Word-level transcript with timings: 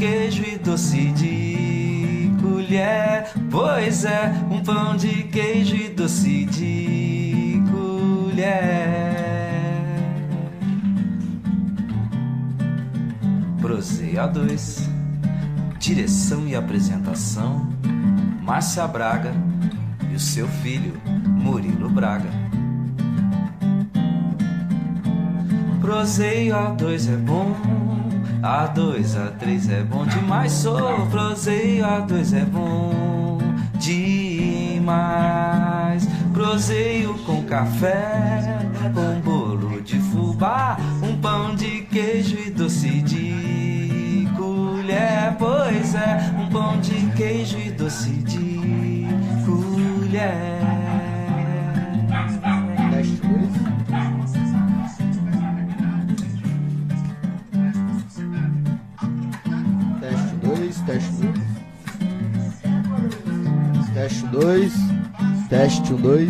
queijo 0.00 0.42
e 0.42 0.56
doce 0.56 1.12
de 1.12 2.32
colher. 2.40 3.30
Pois 3.50 4.06
é, 4.06 4.32
um 4.50 4.62
pão 4.62 4.96
de 4.96 5.24
queijo 5.24 5.76
e 5.76 5.90
doce 5.90 6.46
de 6.46 7.62
colher. 7.70 8.40
Proseia 13.60 14.26
2 14.26 14.88
Direção 15.78 16.48
e 16.48 16.56
apresentação: 16.56 17.68
Márcia 18.40 18.88
Braga 18.88 19.34
e 20.10 20.14
o 20.14 20.20
seu 20.20 20.48
filho, 20.48 20.98
Murilo 21.26 21.90
Braga. 21.90 22.30
Proseio 25.82 26.54
A2 26.54 27.12
é 27.12 27.16
bom, 27.16 27.54
A2, 28.42 29.16
A3 29.16 29.70
é 29.70 29.82
bom 29.82 30.06
demais. 30.06 30.52
Sou 30.52 31.06
proseio 31.06 31.84
A2 31.84 32.34
é 32.34 32.44
bom 32.46 33.38
demais. 33.78 34.88
Proseio 36.32 37.14
com 37.26 37.42
café, 37.44 38.40
com 38.94 39.20
bolo 39.20 39.82
de 39.82 39.98
fubá, 39.98 40.78
um 41.02 41.18
pão 41.20 41.54
de 41.54 41.82
queijo 41.82 42.38
e 42.38 42.50
doce 42.50 43.02
de 43.02 44.26
colher. 44.36 45.36
Pois 45.38 45.94
é, 45.94 46.32
um 46.38 46.48
pão 46.48 46.80
de 46.80 46.94
queijo 47.16 47.58
e 47.58 47.70
doce 47.70 48.10
de 48.10 49.06
colher. 49.44 50.60
Teste 60.90 61.12
2. 61.12 61.32
Teste 63.94 64.26
2, 64.26 64.70
teste 65.48 65.92
1, 65.92 66.02
2. 66.02 66.28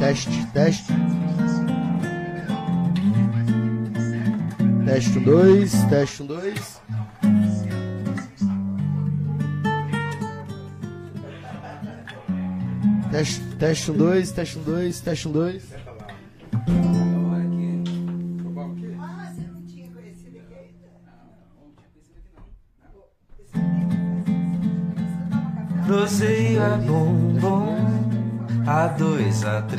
Teste, 0.00 0.46
teste. 0.52 0.92
Teste 4.86 5.18
1, 5.18 5.24
2, 5.24 5.70
teste 5.88 6.22
1, 6.22 6.28
2. 6.28 6.54
Teste, 13.10 13.42
teste 13.58 13.90
1, 13.92 13.98
2, 13.98 14.22
teste 14.34 14.58
1, 14.58 14.64
2, 14.64 14.92
teste 15.04 15.28
1, 15.28 15.32
2. 15.32 15.87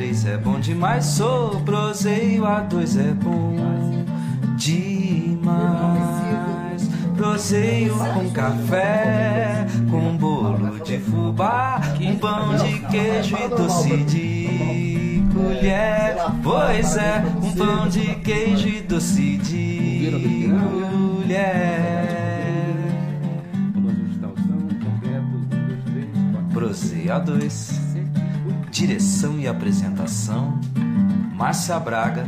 A3 0.00 0.26
é 0.26 0.36
bom 0.38 0.58
demais. 0.58 1.04
Sou 1.04 1.60
proseio, 1.60 2.44
A2 2.44 2.98
é 2.98 3.12
bom 3.12 3.54
demais. 4.56 5.60
Proseio 7.16 7.94
com 7.98 8.30
café, 8.30 9.66
com 9.90 10.16
bolo 10.16 10.80
de 10.82 10.98
fubá, 10.98 11.82
um 12.00 12.16
pão 12.16 12.56
de 12.56 12.78
queijo 12.86 13.36
e 13.36 13.48
doce 13.48 13.98
de 14.04 15.22
colher. 15.34 16.16
Pois 16.42 16.96
é, 16.96 17.22
um 17.42 17.52
pão 17.52 17.86
de 17.88 18.14
queijo 18.16 18.68
e 18.68 18.80
doce 18.80 19.36
de 19.36 20.48
colher. 21.28 21.60
Proseia 26.54 27.18
2 27.18 27.79
Direção 28.80 29.38
e 29.38 29.46
apresentação 29.46 30.58
Márcia 31.34 31.78
Braga 31.78 32.24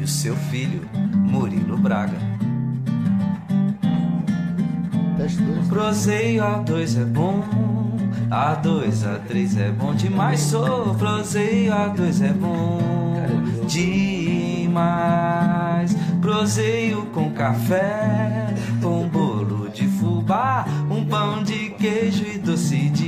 e 0.00 0.02
o 0.02 0.08
seu 0.08 0.34
filho 0.34 0.88
Murilo 1.14 1.76
Braga. 1.76 2.16
2. 5.18 5.36
Proseio 5.68 6.42
A2 6.42 6.98
é 6.98 7.04
bom, 7.04 7.44
A2, 8.30 9.04
A3 9.04 9.60
é 9.60 9.70
bom 9.70 9.94
demais. 9.94 10.40
Sou 10.40 10.94
proseio 10.94 11.74
A2 11.74 12.24
é 12.24 12.32
bom 12.32 12.78
demais. 13.68 14.74
Proseio 16.22 17.04
com 17.12 17.30
café, 17.32 18.46
com 18.80 19.06
bolo 19.08 19.68
de 19.68 19.86
fubá, 19.86 20.64
um 20.90 21.04
pão 21.04 21.42
de 21.42 21.68
queijo 21.68 22.24
e 22.24 22.38
doce 22.38 22.88
de 22.88 23.05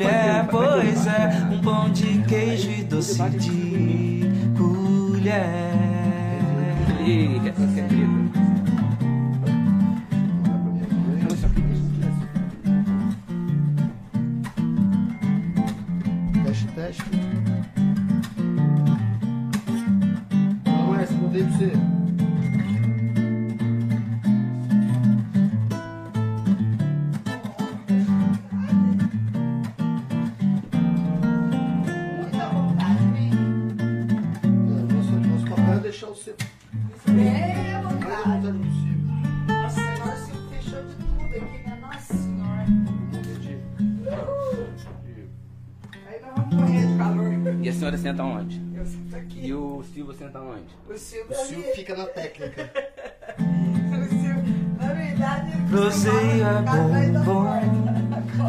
colher. 0.00 0.46
Pois 0.50 1.06
é, 1.06 1.48
um 1.52 1.60
pão 1.60 1.90
de 1.90 2.22
queijo 2.22 2.70
e 2.70 2.84
doce 2.84 3.22
de 3.30 4.22
colher. 4.56 5.44
E 7.06 7.48
essa 7.48 7.66
secreta. 7.68 8.49
O 50.92 50.98
Silvio 50.98 51.30
O 51.30 51.34
Sil 51.46 51.62
ali. 51.62 51.72
fica 51.76 51.94
na 51.96 52.06
técnica. 52.06 52.68
O 53.38 54.08
Silvio, 54.08 54.42
na 54.80 54.92
verdade, 54.92 55.52
Proseio 55.68 56.42
é 56.42 56.44
atrás 56.58 57.12
da 57.12 57.20
bom, 57.20 57.44
porta. 57.44 57.80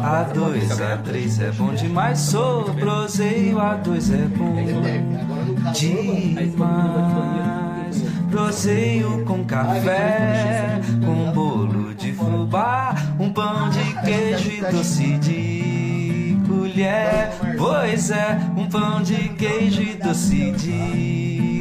A2, 0.02 0.68
A3 0.70 1.40
é 1.42 1.50
bom 1.52 1.72
demais. 1.74 2.18
Sou 2.18 2.64
proseio, 2.74 3.58
A2 3.58 4.12
é 4.14 4.26
bom 4.36 4.56
demais. 5.72 8.02
Proseio 8.30 9.24
com 9.24 9.44
café, 9.44 10.80
com 11.04 11.30
bolo 11.32 11.94
de 11.94 12.12
fubá, 12.12 12.94
um 13.20 13.32
pão 13.32 13.70
de 13.70 13.94
queijo 14.04 14.50
e 14.50 14.60
doce 14.72 15.16
de 15.18 16.36
colher. 16.48 17.30
Pois 17.56 18.10
é, 18.10 18.36
um 18.56 18.68
pão 18.68 19.00
de 19.02 19.28
queijo 19.30 19.82
e 19.82 19.94
doce 19.94 20.50
de 20.52 20.72
colher. 20.72 21.51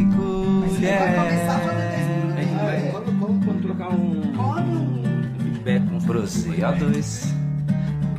A 0.88 2.42
gente 2.42 2.56
vai. 2.56 2.92
Quando, 2.92 3.20
quando, 3.20 3.46
quando 3.46 3.62
trocar 3.62 3.90
um 3.90 4.34
Come. 4.36 5.04
feedback 5.44 5.88
com 5.88 6.00
Proseio 6.02 6.66
A2. 6.66 7.42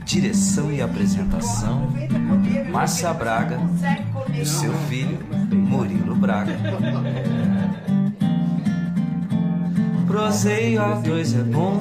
Direção 0.05 0.71
e 0.71 0.83
apresentação: 0.83 1.89
Márcia 2.71 3.13
Braga 3.15 3.59
você 3.59 3.99
e 4.35 4.41
o 4.43 4.47
seu 4.47 4.73
filho, 4.89 5.19
Murilo 5.51 6.15
Braga. 6.15 6.53
Proseio 10.07 10.81
A2 10.81 11.41
é 11.41 11.43
bom, 11.43 11.81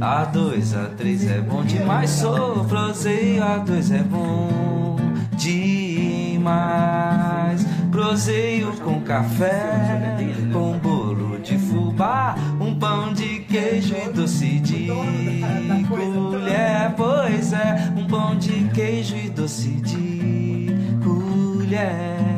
A2, 0.00 0.72
A3 0.72 1.30
é 1.30 1.40
bom 1.40 1.62
demais. 1.64 2.10
Sou 2.10 2.64
proseio 2.64 3.42
A2 3.42 3.94
é 3.94 4.02
bom 4.02 4.96
demais. 5.36 6.34
Proseio 7.94 8.72
com 8.78 9.00
café, 9.02 10.16
com 10.52 10.76
bolo 10.78 11.38
de 11.38 11.56
fubá, 11.56 12.34
um 12.60 12.76
pão 12.76 13.12
de 13.12 13.38
queijo 13.38 13.94
e 13.94 14.08
doce 14.08 14.58
de 14.58 14.88
colher. 15.88 16.92
Pois 16.96 17.52
é, 17.52 17.92
um 17.96 18.04
pão 18.08 18.36
de 18.36 18.64
queijo 18.74 19.14
e 19.14 19.30
doce 19.30 19.68
de 19.68 20.72
colher. 21.04 22.33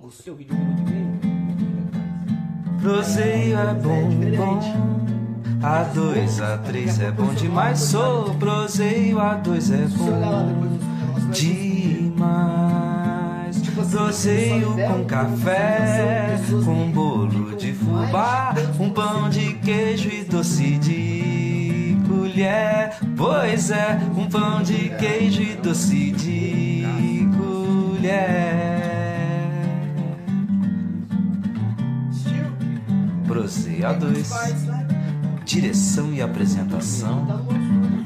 Vídeos 0.00 0.26
longos, 0.26 0.26
Eu 0.26 0.34
tenho 0.34 0.34
um 0.34 0.36
vídeo 0.36 0.54
de 0.54 0.62
um 0.62 0.78
e 0.78 0.90
meio. 0.90 1.20
Proseio 2.80 3.58
é 3.58 3.74
bom, 3.74 4.08
bom. 4.36 4.60
A 5.62 5.82
dois, 5.82 6.40
a 6.40 6.56
três 6.58 6.98
é 7.00 7.10
bom 7.10 7.34
demais. 7.34 7.78
Sou 7.80 8.34
proseio, 8.36 9.20
a 9.20 9.34
dois 9.34 9.70
é 9.70 9.86
bom 9.86 10.46
depois 10.46 10.72
nos 10.72 10.84
canais, 10.84 11.22
vai 11.22 11.32
demais. 11.32 12.80
Proseio 13.90 14.74
com 14.74 15.04
café, 15.04 16.38
com 16.64 16.90
bolo 16.92 17.56
de 17.56 17.72
fubá, 17.72 18.54
um 18.78 18.90
pão 18.90 19.28
de 19.28 19.54
queijo 19.54 20.08
e 20.08 20.24
doce 20.24 20.78
de 20.78 21.98
colher. 22.08 22.96
Pois 23.16 23.70
é, 23.70 23.98
um 24.16 24.26
pão 24.28 24.62
de 24.62 24.90
queijo 24.90 25.42
e 25.42 25.56
doce 25.56 26.12
de 26.12 27.28
colher. 27.36 28.69
Proseio 33.30 33.86
a 33.86 33.92
dois. 33.92 34.28
Direção 35.44 36.12
e 36.12 36.20
apresentação: 36.20 37.24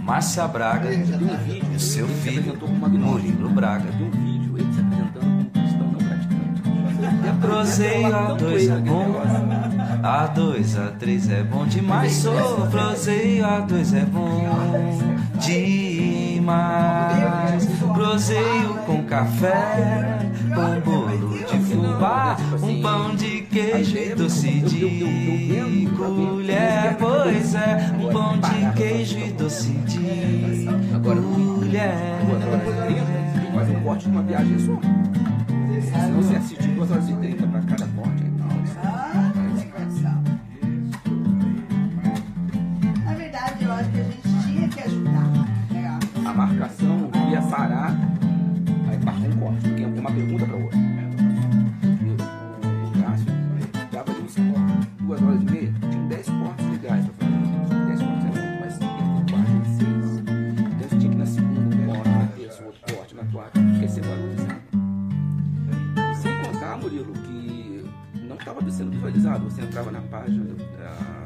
Márcia 0.04 0.46
Braga 0.46 0.90
e 0.92 1.80
seu 1.80 2.06
filho. 2.06 2.54
Murilo 2.90 3.48
Braga. 3.48 3.90
Tem 3.90 4.06
um 4.06 4.10
vídeo 4.10 4.58
ele 4.58 4.70
se 4.70 4.80
apresentando 4.80 5.20
como 5.24 5.46
cristão 5.46 5.86
não 5.86 5.98
praticante. 5.98 6.60
Proseio 7.40 8.14
a 8.14 8.34
dois 8.34 8.68
é 8.68 8.76
bom, 8.76 9.22
a 10.02 10.26
dois, 10.26 10.78
a 10.78 10.88
três 10.90 11.30
é 11.30 11.42
bom 11.42 11.66
demais. 11.66 12.12
Sou 12.12 12.66
proseio 12.70 13.46
a 13.46 13.60
dois 13.60 13.94
é 13.94 14.04
bom 14.04 14.46
demais. 15.38 16.58
Proseio 17.94 18.74
com 18.86 19.02
café, 19.04 20.18
com 20.54 20.80
bolo 20.80 21.38
de 21.38 21.58
fubá, 21.60 22.36
um 22.62 22.82
pão 22.82 23.14
de 23.14 23.33
queijo 23.54 23.96
e 23.96 24.14
doce 24.16 24.50
de 24.62 25.86
colher. 25.96 26.96
Pois 26.98 27.54
é, 27.54 27.92
um 28.00 28.12
pão 28.12 28.36
de 28.40 28.72
queijo 28.76 29.16
e 29.16 29.30
doce 29.30 29.70
de 29.70 30.66
colher. 31.00 31.94
e 32.90 33.46
que 33.46 33.52
fazer 33.54 33.76
um 33.76 33.80
corte 33.82 34.04
de 34.06 34.10
uma 34.10 34.22
viagem 34.22 34.58
só. 34.58 34.80
Senão 35.80 36.20
você 36.20 36.34
assiste 36.34 36.66
duas 36.68 36.90
horas 36.90 37.08
e 37.08 37.12
trinta 37.14 37.46
pra 37.46 37.60
cada 37.60 37.86
corte 37.86 38.24
e 38.24 39.13
visualizado. 69.34 69.50
Você 69.50 69.62
entrava 69.62 69.90
na 69.90 70.00
página 70.02 70.44
da 70.44 71.24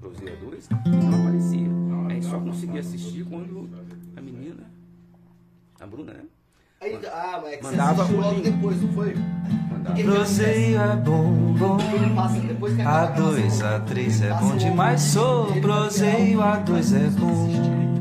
Proseia 0.00 0.36
2 0.36 0.68
e 0.86 0.90
não 0.90 1.20
aparecia. 1.20 1.68
Aí 2.08 2.22
só 2.22 2.38
conseguia 2.40 2.80
assistir 2.80 3.24
quando 3.24 3.68
a 4.16 4.20
menina, 4.20 4.64
a 5.80 5.86
Bruna, 5.86 6.12
né? 6.12 6.22
Aí, 6.80 6.98
ah, 7.12 7.40
mas 7.42 7.52
é 7.52 7.56
que 7.58 7.64
Mandava 7.64 8.04
você 8.04 8.12
logo 8.14 8.34
link. 8.36 8.44
depois, 8.50 8.82
não 8.82 8.92
foi? 8.94 9.14
Proseio 10.02 10.80
é 10.80 10.96
bom, 10.96 11.54
bom. 11.58 11.76
Que 11.76 12.82
A 12.82 13.06
dois, 13.06 13.62
a 13.62 13.80
três 13.80 14.22
é 14.22 14.32
bom 14.32 14.56
demais. 14.56 15.02
Sou 15.02 15.48
vai 15.48 15.60
proseio, 15.60 16.40
a 16.40 16.56
dois 16.56 16.92
é 16.94 17.00
pessoas 17.00 17.16
bom 17.16 17.44
assistirem. 17.44 18.00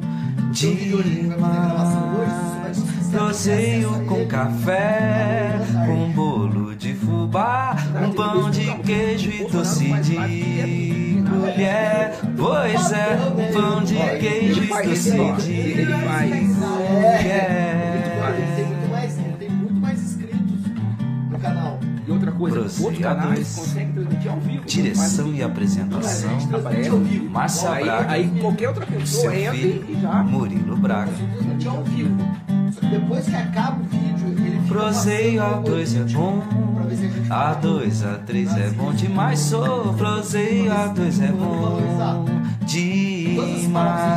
A 3.11 4.05
com 4.05 4.27
café, 4.27 5.59
com 5.87 6.11
bolo 6.11 6.75
de 6.75 6.93
fubá, 6.93 7.75
um 8.05 8.13
pão 8.13 8.51
de 8.51 8.71
queijo 8.83 9.31
e 9.31 9.45
doce 9.49 9.91
de 10.01 11.23
colher. 11.27 12.13
Pois 12.37 12.91
é, 12.91 13.17
um 13.35 13.51
pão 13.51 13.83
de 13.83 13.95
queijo 13.95 14.63
e 14.63 14.67
doce 14.67 15.11
de 15.11 15.85
colher. 16.85 17.88
E 22.09 22.11
outra 22.11 22.31
coisa, 22.31 22.59
outros 22.59 22.99
canais 22.99 23.55
conseguem 23.55 23.93
transmitir 23.93 24.31
ao 24.31 24.39
vivo. 24.39 24.65
Direção 24.65 25.31
e 25.31 25.43
apresentação. 25.43 26.31
Márcia 27.29 27.69
Aí, 27.69 27.83
Braga, 27.83 28.11
aí 28.11 28.39
qualquer 28.41 28.69
outra 28.69 28.85
pessoa 28.87 29.35
entra 29.35 29.53
filho, 29.53 29.85
e 29.87 30.01
já. 30.01 30.23
Murilo 30.23 30.75
Braga. 30.75 31.11
Ao 31.67 31.83
vivo. 31.83 32.17
Depois 32.89 33.27
que 33.27 33.35
acaba 33.35 33.79
o 33.79 33.83
vídeo, 33.83 34.27
ele 34.43 34.59
Proseio 34.67 35.39
passando 35.39 35.55
a 35.55 35.59
dois 35.61 35.95
é 35.95 36.01
o 36.01 36.05
bom, 36.05 36.41
pra 36.73 36.83
ver 36.85 36.95
se 36.95 37.05
a 37.05 37.09
gente 37.09 37.31
a 37.31 37.53
dois, 37.53 38.03
a 38.03 38.15
três 38.25 38.57
é 38.57 38.69
bom 38.69 38.91
demais. 38.91 39.37
Sou 39.39 39.93
proseio 39.93 40.73
a 40.73 40.87
dois 40.87 41.21
é 41.21 41.27
bom 41.27 41.79
demais. 42.65 44.09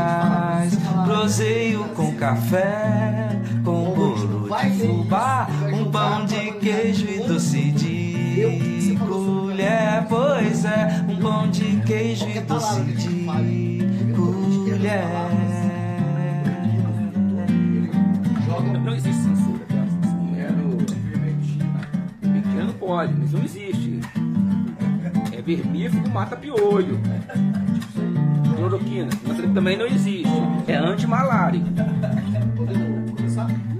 Proseio 1.04 1.84
com 1.94 2.14
café, 2.14 3.38
com 3.64 3.92
bolo 3.94 4.48
de 4.62 4.70
fubá, 4.78 5.48
um 5.72 5.90
pão 5.90 6.24
de 6.26 6.52
queijo 6.52 7.06
e 7.08 7.18
doce 7.20 7.70
de 7.72 7.91
colher. 8.98 10.06
Pois 10.08 10.64
é, 10.64 11.04
um 11.08 11.16
pão 11.16 11.50
de 11.50 11.80
queijo 11.86 12.28
e 12.28 12.40
doce 12.40 12.82
de 12.82 13.08
colher. 14.14 15.04
joga 18.46 18.78
Não 18.78 18.94
existe 18.94 19.22
censura, 19.22 19.64
tá? 19.68 19.84
É 20.36 20.50
no. 20.50 20.78
Vermelho 22.20 22.74
pode, 22.74 23.14
mas 23.14 23.32
não 23.32 23.42
existe. 23.42 24.00
É 25.32 25.40
vermífugo, 25.40 26.08
mata 26.10 26.36
piolho. 26.36 27.00
Cloroquina, 28.56 29.08
mas 29.26 29.54
também 29.54 29.76
não 29.76 29.86
existe. 29.86 30.28
É 30.66 30.76
antimalária. 30.76 31.60
podendo 32.56 33.71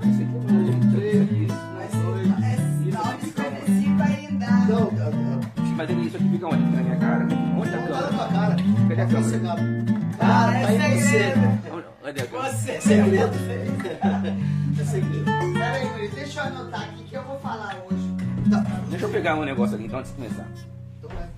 Não, 4.72 4.88
ah, 4.88 5.40
Mas 5.76 5.90
ele, 5.90 6.06
isso 6.06 6.16
aqui 6.16 6.28
fica 6.30 6.46
onde? 6.46 6.62
Na 6.62 6.82
minha 6.82 6.96
cara? 6.96 7.24
Onde 7.24 7.70
tá 7.70 7.76
a 7.76 7.80
ah, 7.80 7.82
na 7.82 7.86
câmera? 7.88 8.08
tua 8.08 8.28
cara. 8.28 8.56
Cadê 8.88 9.00
a 9.02 9.06
Tá 9.06 9.12
câmera? 9.12 9.38
Cara, 10.18 10.52
tá 10.52 10.72
em 10.72 11.00
você. 11.00 11.34
Onde- 11.72 11.84
Cadê 12.02 12.20
a 12.20 12.26
câmera? 12.26 12.52
Você. 12.52 12.70
É 12.70 12.80
segredo. 12.80 13.32
É 14.80 14.84
segredo. 14.84 15.24
Peraí, 15.52 15.84
Murilo, 15.90 16.14
deixa 16.14 16.40
eu 16.40 16.44
anotar 16.46 16.82
aqui 16.84 17.04
que 17.04 17.14
eu 17.14 17.22
vou 17.24 17.38
falar 17.40 17.76
hoje. 17.90 18.16
Tá. 18.50 18.64
Deixa 18.88 19.04
eu 19.04 19.10
pegar 19.10 19.34
um 19.34 19.44
negócio 19.44 19.74
aqui 19.76 19.84
então 19.84 19.98
antes 19.98 20.10
de 20.12 20.16
começar. 20.16 20.46
Então 20.98 21.10
é. 21.10 21.28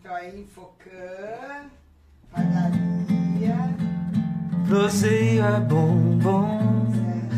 Então 0.00 0.14
aí, 0.14 0.40
Infocan, 0.40 1.70
padaria. 2.30 3.56
Proseio 4.66 5.44
é 5.44 5.60
bom, 5.60 6.18
bom. 6.22 6.81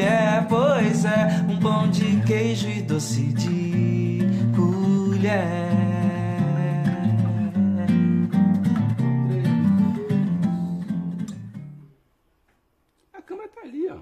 colher. 0.00 0.46
Pois 0.48 1.04
é, 1.04 1.26
um 1.48 1.60
pão 1.60 1.90
de 1.90 2.22
queijo 2.22 2.68
e 2.68 2.82
doce 2.82 3.32
de 3.32 4.20
colher. 4.56 5.70
Tá 13.54 13.62
ali, 13.62 13.90
ó. 13.90 13.98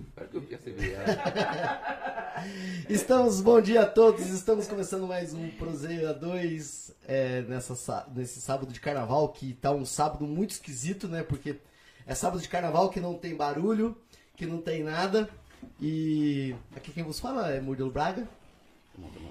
Espero 0.00 0.28
que 0.28 0.36
eu 0.36 0.42
percebi 0.42 0.92
ela. 0.92 1.04
Estamos, 2.88 3.40
bom 3.40 3.60
dia 3.60 3.82
a 3.82 3.86
todos, 3.86 4.26
estamos 4.30 4.66
começando 4.66 5.06
mais 5.06 5.32
um 5.32 5.48
Proseio 5.50 6.08
a 6.08 6.12
2 6.12 6.92
é, 7.06 7.42
nessa, 7.42 8.06
nesse 8.14 8.40
sábado 8.40 8.72
de 8.72 8.80
carnaval, 8.80 9.28
que 9.28 9.52
tá 9.54 9.70
um 9.70 9.84
sábado 9.84 10.26
muito 10.26 10.50
esquisito, 10.50 11.06
né? 11.06 11.22
Porque 11.22 11.56
é 12.06 12.14
sábado 12.14 12.40
de 12.40 12.48
carnaval 12.48 12.90
que 12.90 13.00
não 13.00 13.14
tem 13.14 13.36
barulho, 13.36 13.96
que 14.34 14.46
não 14.46 14.60
tem 14.60 14.82
nada. 14.82 15.28
E 15.80 16.54
aqui 16.76 16.92
quem 16.92 17.02
vos 17.02 17.18
fala 17.20 17.50
é 17.52 17.60
Murilo 17.60 17.90
Braga. 17.90 18.26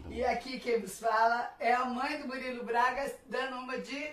E 0.09 0.23
aqui 0.25 0.59
quem 0.59 0.79
vos 0.81 1.00
fala 1.00 1.53
é 1.59 1.73
a 1.73 1.85
mãe 1.85 2.19
do 2.21 2.27
Murilo 2.27 2.63
Braga 2.63 3.13
dando 3.27 3.57
uma 3.57 3.77
de 3.79 4.09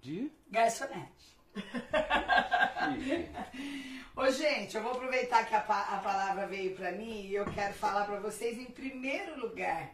De? 0.00 0.30
garçonete. 0.50 1.36
Ô, 4.16 4.30
gente, 4.30 4.76
eu 4.76 4.82
vou 4.82 4.92
aproveitar 4.92 5.44
que 5.46 5.54
a, 5.54 5.60
pa- 5.60 5.88
a 5.92 5.98
palavra 5.98 6.46
veio 6.46 6.74
pra 6.74 6.90
mim 6.92 7.22
e 7.26 7.34
eu 7.34 7.44
quero 7.52 7.74
falar 7.74 8.04
pra 8.04 8.18
vocês 8.20 8.58
em 8.58 8.64
primeiro 8.66 9.38
lugar. 9.40 9.90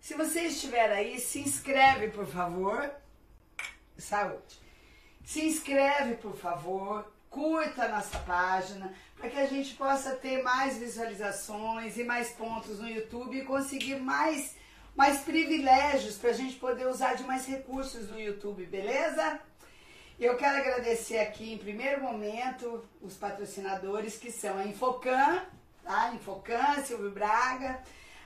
Se 0.00 0.14
você 0.14 0.42
estiver 0.42 0.90
aí, 0.90 1.18
se 1.20 1.40
inscreve, 1.40 2.08
por 2.10 2.26
favor. 2.26 2.90
Saúde. 3.96 4.58
Se 5.24 5.44
inscreve, 5.44 6.14
por 6.16 6.36
favor. 6.36 7.10
Curta 7.30 7.84
a 7.84 7.88
nossa 7.88 8.18
página 8.20 8.92
para 9.24 9.30
que 9.30 9.40
a 9.40 9.46
gente 9.46 9.74
possa 9.76 10.14
ter 10.16 10.42
mais 10.42 10.76
visualizações 10.76 11.96
e 11.96 12.04
mais 12.04 12.28
pontos 12.32 12.78
no 12.78 12.86
YouTube 12.86 13.38
e 13.38 13.42
conseguir 13.42 13.98
mais, 13.98 14.54
mais 14.94 15.20
privilégios 15.20 16.16
para 16.16 16.28
a 16.28 16.34
gente 16.34 16.56
poder 16.56 16.86
usar 16.88 17.14
de 17.14 17.22
mais 17.22 17.46
recursos 17.46 18.10
no 18.10 18.20
YouTube, 18.20 18.66
beleza? 18.66 19.40
Eu 20.20 20.36
quero 20.36 20.58
agradecer 20.58 21.20
aqui 21.20 21.54
em 21.54 21.56
primeiro 21.56 22.02
momento 22.02 22.84
os 23.00 23.16
patrocinadores 23.16 24.18
que 24.18 24.30
são 24.30 24.58
a 24.58 24.66
Infocan, 24.66 25.42
tá? 25.82 26.12
Infocan, 26.12 26.82
Silvio 26.84 27.10
Braga, 27.10 27.80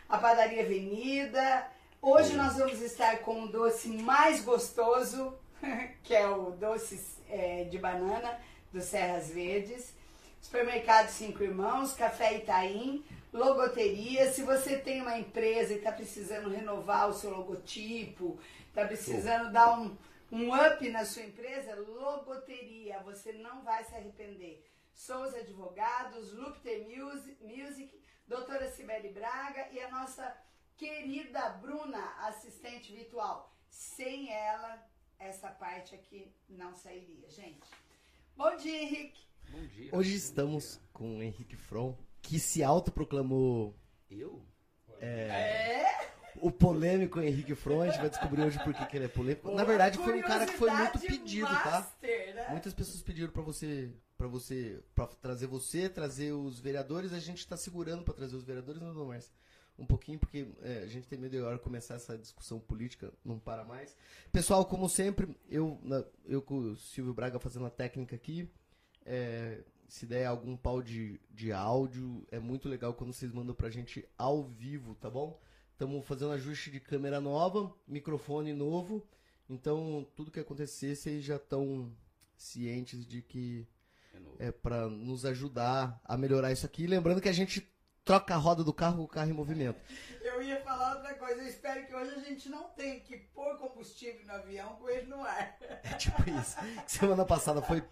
a 0.09 0.19
Padaria 0.19 0.65
Avenida. 0.65 1.65
Hoje 2.03 2.35
nós 2.35 2.57
vamos 2.57 2.83
estar 2.83 3.19
com 3.19 3.45
o 3.45 3.49
doce 3.49 3.89
mais 3.89 4.43
gostoso, 4.43 5.33
que 6.03 6.13
é 6.13 6.27
o 6.27 6.51
doce 6.51 7.01
eh, 7.31 7.69
de 7.71 7.79
banana 7.79 8.37
do 8.73 8.81
Serras 8.81 9.31
Verdes. 9.31 9.97
Supermercado 10.49 11.11
Cinco 11.11 11.43
Irmãos, 11.43 11.93
Café 11.93 12.39
Itaim, 12.39 13.05
Logoteria. 13.31 14.33
Se 14.33 14.43
você 14.43 14.79
tem 14.79 15.03
uma 15.03 15.19
empresa 15.19 15.75
e 15.75 15.77
está 15.77 15.93
precisando 15.93 16.49
renovar 16.49 17.07
o 17.07 17.13
seu 17.13 17.29
logotipo, 17.29 18.41
está 18.67 18.87
precisando 18.87 19.53
dar 19.53 19.79
um, 19.79 19.95
um 20.33 20.55
up 20.55 20.89
na 20.89 21.05
sua 21.05 21.25
empresa, 21.25 21.75
Logoteria, 21.75 22.99
você 23.01 23.35
não 23.35 23.63
vai 23.63 23.85
se 23.85 23.95
arrepender. 23.95 24.67
Souza 24.95 25.37
Advogados, 25.37 26.33
Lupter 26.33 26.83
Music, 26.89 27.45
Music, 27.45 28.03
doutora 28.27 28.71
Cibele 28.71 29.11
Braga 29.11 29.69
e 29.71 29.79
a 29.79 29.91
nossa 29.91 30.35
querida 30.79 31.47
Bruna, 31.61 32.15
assistente 32.27 32.91
virtual. 32.91 33.55
Sem 33.69 34.33
ela, 34.33 34.83
essa 35.19 35.51
parte 35.51 35.95
aqui 35.95 36.33
não 36.49 36.75
sairia, 36.75 37.29
gente. 37.29 37.69
Bom 38.35 38.57
dia, 38.57 38.83
Henrique. 38.83 39.28
Bom 39.51 39.61
dia. 39.67 39.91
Hoje 39.93 40.15
estamos 40.15 40.81
com 40.93 41.19
o 41.19 41.23
Henrique 41.23 41.57
From, 41.57 41.95
que 42.23 42.39
se 42.39 42.63
autoproclamou 42.63 43.75
Eu? 44.11 44.43
É? 45.01 45.85
o 46.41 46.51
polêmico 46.51 47.21
Henrique 47.21 47.55
From. 47.55 47.83
A 47.83 47.87
gente 47.89 47.99
vai 48.01 48.11
descobrir 48.11 48.43
hoje 48.43 48.59
por 48.63 48.73
que 48.75 48.97
ele 48.97 49.07
é 49.07 49.09
polêmico. 49.09 49.51
Na 49.53 49.65
verdade, 49.65 49.99
foi 49.99 50.19
um 50.19 50.23
cara 50.23 50.47
que 50.47 50.53
foi 50.57 50.71
muito 50.71 50.99
pedido, 51.01 51.47
tá? 51.47 51.71
master, 51.71 52.35
né? 52.35 52.49
Muitas 52.51 52.73
pessoas 52.75 53.03
pediram 53.03 53.33
pra 53.33 53.43
você, 53.43 53.91
para 54.17 54.27
você, 54.27 54.81
para 54.95 55.07
trazer 55.07 55.47
você, 55.47 55.89
trazer 55.89 56.33
os 56.33 56.59
vereadores. 56.61 57.13
A 57.13 57.19
gente 57.21 57.47
tá 57.47 57.57
segurando 57.57 58.03
pra 58.05 58.15
trazer 58.15 58.37
os 58.37 58.45
vereadores, 58.45 58.81
não, 58.83 59.07
Márcia? 59.07 59.33
Um 59.79 59.87
pouquinho, 59.87 60.19
porque 60.19 60.49
é, 60.63 60.79
a 60.79 60.87
gente 60.87 61.07
tem 61.07 61.17
medo 61.19 61.31
de 61.31 61.39
agora 61.39 61.57
começar 61.59 61.95
essa 61.95 62.19
discussão 62.19 62.59
política, 62.59 63.13
não 63.25 63.39
para 63.39 63.65
mais. 63.65 63.97
Pessoal, 64.33 64.65
como 64.65 64.89
sempre, 64.89 65.29
eu, 65.49 65.79
na- 65.83 66.05
eu 66.27 66.43
com 66.43 66.59
o 66.59 66.77
Silvio 66.77 67.15
Braga 67.15 67.39
fazendo 67.39 67.67
a 67.67 67.71
técnica 67.71 68.17
aqui. 68.17 68.49
É, 69.09 69.65
se 69.89 70.05
der 70.05 70.27
algum 70.27 70.55
pau 70.55 70.83
de, 70.83 71.19
de 71.31 71.51
áudio, 71.51 72.27
é 72.31 72.39
muito 72.39 72.69
legal 72.69 72.93
quando 72.93 73.13
vocês 73.13 73.33
mandam 73.33 73.55
pra 73.55 73.71
gente 73.71 74.07
ao 74.19 74.45
vivo, 74.45 74.95
tá 74.95 75.09
bom? 75.09 75.41
Estamos 75.73 76.07
fazendo 76.07 76.33
ajuste 76.33 76.71
de 76.71 76.79
câmera 76.79 77.21
nova, 77.21 77.75
microfone 77.87 78.53
novo. 78.53 79.03
Então, 79.49 80.07
tudo 80.15 80.31
que 80.31 80.39
acontecer, 80.39 80.95
vocês 80.95 81.25
já 81.25 81.37
estão 81.37 81.91
cientes 82.37 83.07
de 83.07 83.23
que 83.23 83.67
É 84.39 84.49
é 84.49 84.53
para 84.53 84.89
nos 84.89 85.25
ajudar 85.25 85.99
a 86.05 86.17
melhorar 86.19 86.53
isso 86.53 86.67
aqui. 86.67 86.87
Lembrando 86.87 87.21
que 87.21 87.29
a 87.29 87.33
gente 87.33 87.67
troca 88.05 88.35
a 88.35 88.39
roda 88.39 88.63
do 88.63 88.75
carro 88.75 88.99
com 88.99 89.05
o 89.05 89.09
carro 89.09 89.31
em 89.31 89.35
movimento. 89.35 89.81
Eu 90.21 90.43
ia 90.43 90.61
falar 90.61 90.97
outra 90.97 91.15
coisa, 91.15 91.43
eu 91.43 91.49
espero 91.49 91.87
que 91.87 91.95
hoje 91.95 92.15
a 92.15 92.21
gente 92.21 92.49
não 92.49 92.69
tenha 92.71 93.01
que 93.01 93.17
pôr 93.17 93.57
combustível 93.59 94.25
no 94.27 94.33
avião 94.33 94.77
com 94.77 94.89
ele 94.89 95.07
no 95.07 95.21
ar. 95.23 95.59
É 95.83 95.95
tipo 95.95 96.23
isso. 96.31 96.57
Semana 96.87 97.25
passada 97.25 97.61
foi 97.63 97.83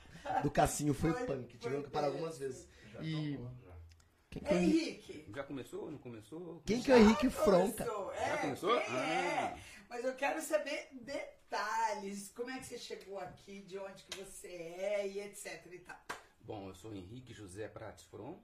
do 0.43 0.51
Cassinho, 0.51 0.95
foi, 0.95 1.13
Foi- 1.13 1.27
punk. 1.27 1.59
Tivemos 1.59 1.87
que 1.87 1.91
parar 1.93 2.09
algumas 2.09 2.39
vezes. 2.39 2.69
E. 3.03 3.39
Quem 4.31 4.43
que 4.43 4.49
é 4.53 4.63
Henrique, 4.63 5.13
Henrique. 5.13 5.33
Já 5.35 5.45
começou? 5.45 5.91
Não 5.91 5.99
começou? 5.99 6.61
quem 6.67 6.83
que 6.83 6.93
é 6.93 6.97
o 6.97 6.99
Henrique 6.99 7.31
Fronca? 7.31 7.85
Começou, 7.87 8.15
Já 8.15 8.21
É, 8.21 8.37
começou? 8.39 8.81
quem 8.83 8.95
é? 8.97 9.39
Ah. 9.39 9.59
Mas 9.89 10.05
eu 10.05 10.15
quero 10.15 10.43
saber 10.43 10.89
detalhes. 10.93 12.33
Como 12.35 12.51
é 12.51 12.59
que 12.59 12.67
você 12.67 12.77
chegou 12.79 13.19
aqui, 13.19 13.63
de 13.63 13.79
onde 13.79 14.03
que 14.05 14.19
você 14.23 14.49
é 14.49 15.09
e 15.09 15.21
etc 15.21 15.65
e 15.73 15.79
tal. 15.79 15.97
Bom, 16.41 16.69
eu 16.69 16.75
sou 16.75 16.95
Henrique 16.95 17.33
José 17.33 17.67
Prates 17.69 18.05
Fron. 18.05 18.43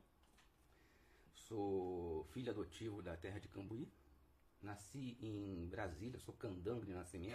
Sou 1.34 2.24
filho 2.32 2.50
adotivo 2.50 3.02
da 3.02 3.16
terra 3.16 3.38
de 3.38 3.48
Cambuí. 3.48 3.92
Nasci 4.62 5.18
em 5.20 5.66
Brasília, 5.68 6.18
sou 6.20 6.32
candango 6.34 6.86
de 6.86 6.92
nascimento. 6.94 7.32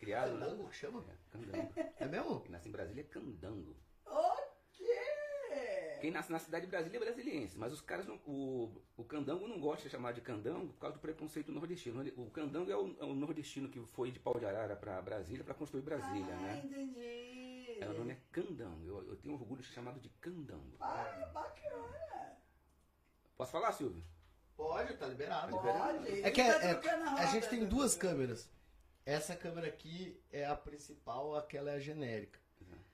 Criado 0.00 0.32
Candango 0.32 0.68
que 0.68 0.76
chama? 0.76 1.04
É, 1.10 1.14
candango. 1.30 1.72
É 1.98 2.06
mesmo? 2.06 2.40
Quem 2.40 2.50
nasce 2.52 2.68
em 2.68 2.72
Brasília 2.72 3.02
é 3.02 3.04
candango. 3.04 3.76
O 4.06 4.36
quê? 4.72 5.98
Quem 6.00 6.10
nasce 6.10 6.32
na 6.32 6.38
cidade 6.38 6.64
de 6.64 6.70
Brasília 6.70 6.96
é 6.96 7.00
brasiliense, 7.00 7.58
mas 7.58 7.70
os 7.70 7.82
caras, 7.82 8.06
não, 8.06 8.16
o, 8.26 8.82
o 8.96 9.04
candango 9.04 9.46
não 9.46 9.60
gosta 9.60 9.84
de 9.84 9.90
chamar 9.90 10.12
de 10.12 10.22
candango 10.22 10.72
por 10.72 10.80
causa 10.80 10.96
do 10.96 11.00
preconceito 11.00 11.52
nordestino. 11.52 12.02
O 12.16 12.30
candango 12.30 12.70
é 12.70 12.76
o, 12.76 12.96
é 12.98 13.04
o 13.04 13.14
nordestino 13.14 13.68
que 13.68 13.78
foi 13.92 14.10
de 14.10 14.18
pau 14.18 14.38
de 14.40 14.46
arara 14.46 14.74
para 14.74 15.02
Brasília 15.02 15.44
para 15.44 15.52
construir 15.52 15.82
Brasília, 15.82 16.32
ah, 16.34 16.40
né? 16.40 16.62
entendi. 16.64 17.78
É, 17.78 17.86
o 17.86 17.98
nome 17.98 18.12
é 18.12 18.18
candango. 18.32 18.86
Eu, 18.86 19.06
eu 19.06 19.16
tenho 19.16 19.34
orgulho 19.34 19.60
de 19.60 19.68
ser 19.68 19.74
chamado 19.74 20.00
de 20.00 20.08
candango. 20.08 20.78
Ah, 20.80 21.30
bacana. 21.34 22.38
Posso 23.36 23.52
falar, 23.52 23.72
Silvio? 23.72 24.02
Pode, 24.56 24.94
tá 24.96 25.06
liberado. 25.06 25.52
Pode. 25.58 26.22
É 26.22 26.30
que 26.30 26.40
é- 26.40 26.58
Tá 26.58 26.88
é- 26.90 27.22
a 27.22 27.26
gente 27.26 27.48
tem 27.50 27.60
tá 27.60 27.66
duas 27.66 27.94
câmeras. 27.94 28.48
Essa 29.04 29.34
câmera 29.34 29.66
aqui 29.66 30.20
é 30.30 30.44
a 30.44 30.54
principal, 30.54 31.36
aquela 31.36 31.70
é 31.70 31.74
a 31.74 31.80
genérica. 31.80 32.38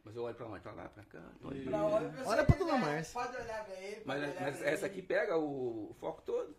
Mas 0.06 0.14
eu 0.14 0.22
olho 0.22 0.36
pra 0.36 0.46
onde? 0.46 0.60
Pra 0.60 0.72
lá, 0.72 0.88
pra 0.88 1.02
cá. 1.04 1.20
Pra 1.40 1.50
você 1.50 2.28
Olha 2.28 2.44
pra 2.44 2.56
dona 2.56 2.78
Márcia. 2.78 3.12
Pode 3.12 3.36
olhar 3.36 3.64
pra 3.64 3.75
ele. 3.75 4.02
Mas, 4.04 4.22
olhar 4.22 4.40
mas 4.40 4.58
pra 4.58 4.70
essa 4.70 4.86
ele. 4.86 4.92
aqui 4.92 5.02
pega 5.02 5.36
o, 5.36 5.96
foco 5.98 6.22
todo. 6.22 6.56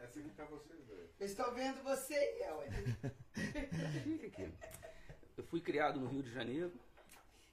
Essa 0.00 0.18
aqui 0.18 0.30
tá 0.30 0.44
vocês 0.46 0.84
dois. 0.86 1.08
Eu 1.20 1.26
estou 1.26 1.52
vendo 1.52 1.80
você 1.84 2.14
e 2.14 2.42
eu. 2.42 2.64
Fica 4.02 4.26
aqui. 4.26 4.52
Eu 5.36 5.44
fui 5.44 5.60
criado 5.60 6.00
no 6.00 6.08
Rio 6.08 6.24
de 6.24 6.32
Janeiro. 6.32 6.72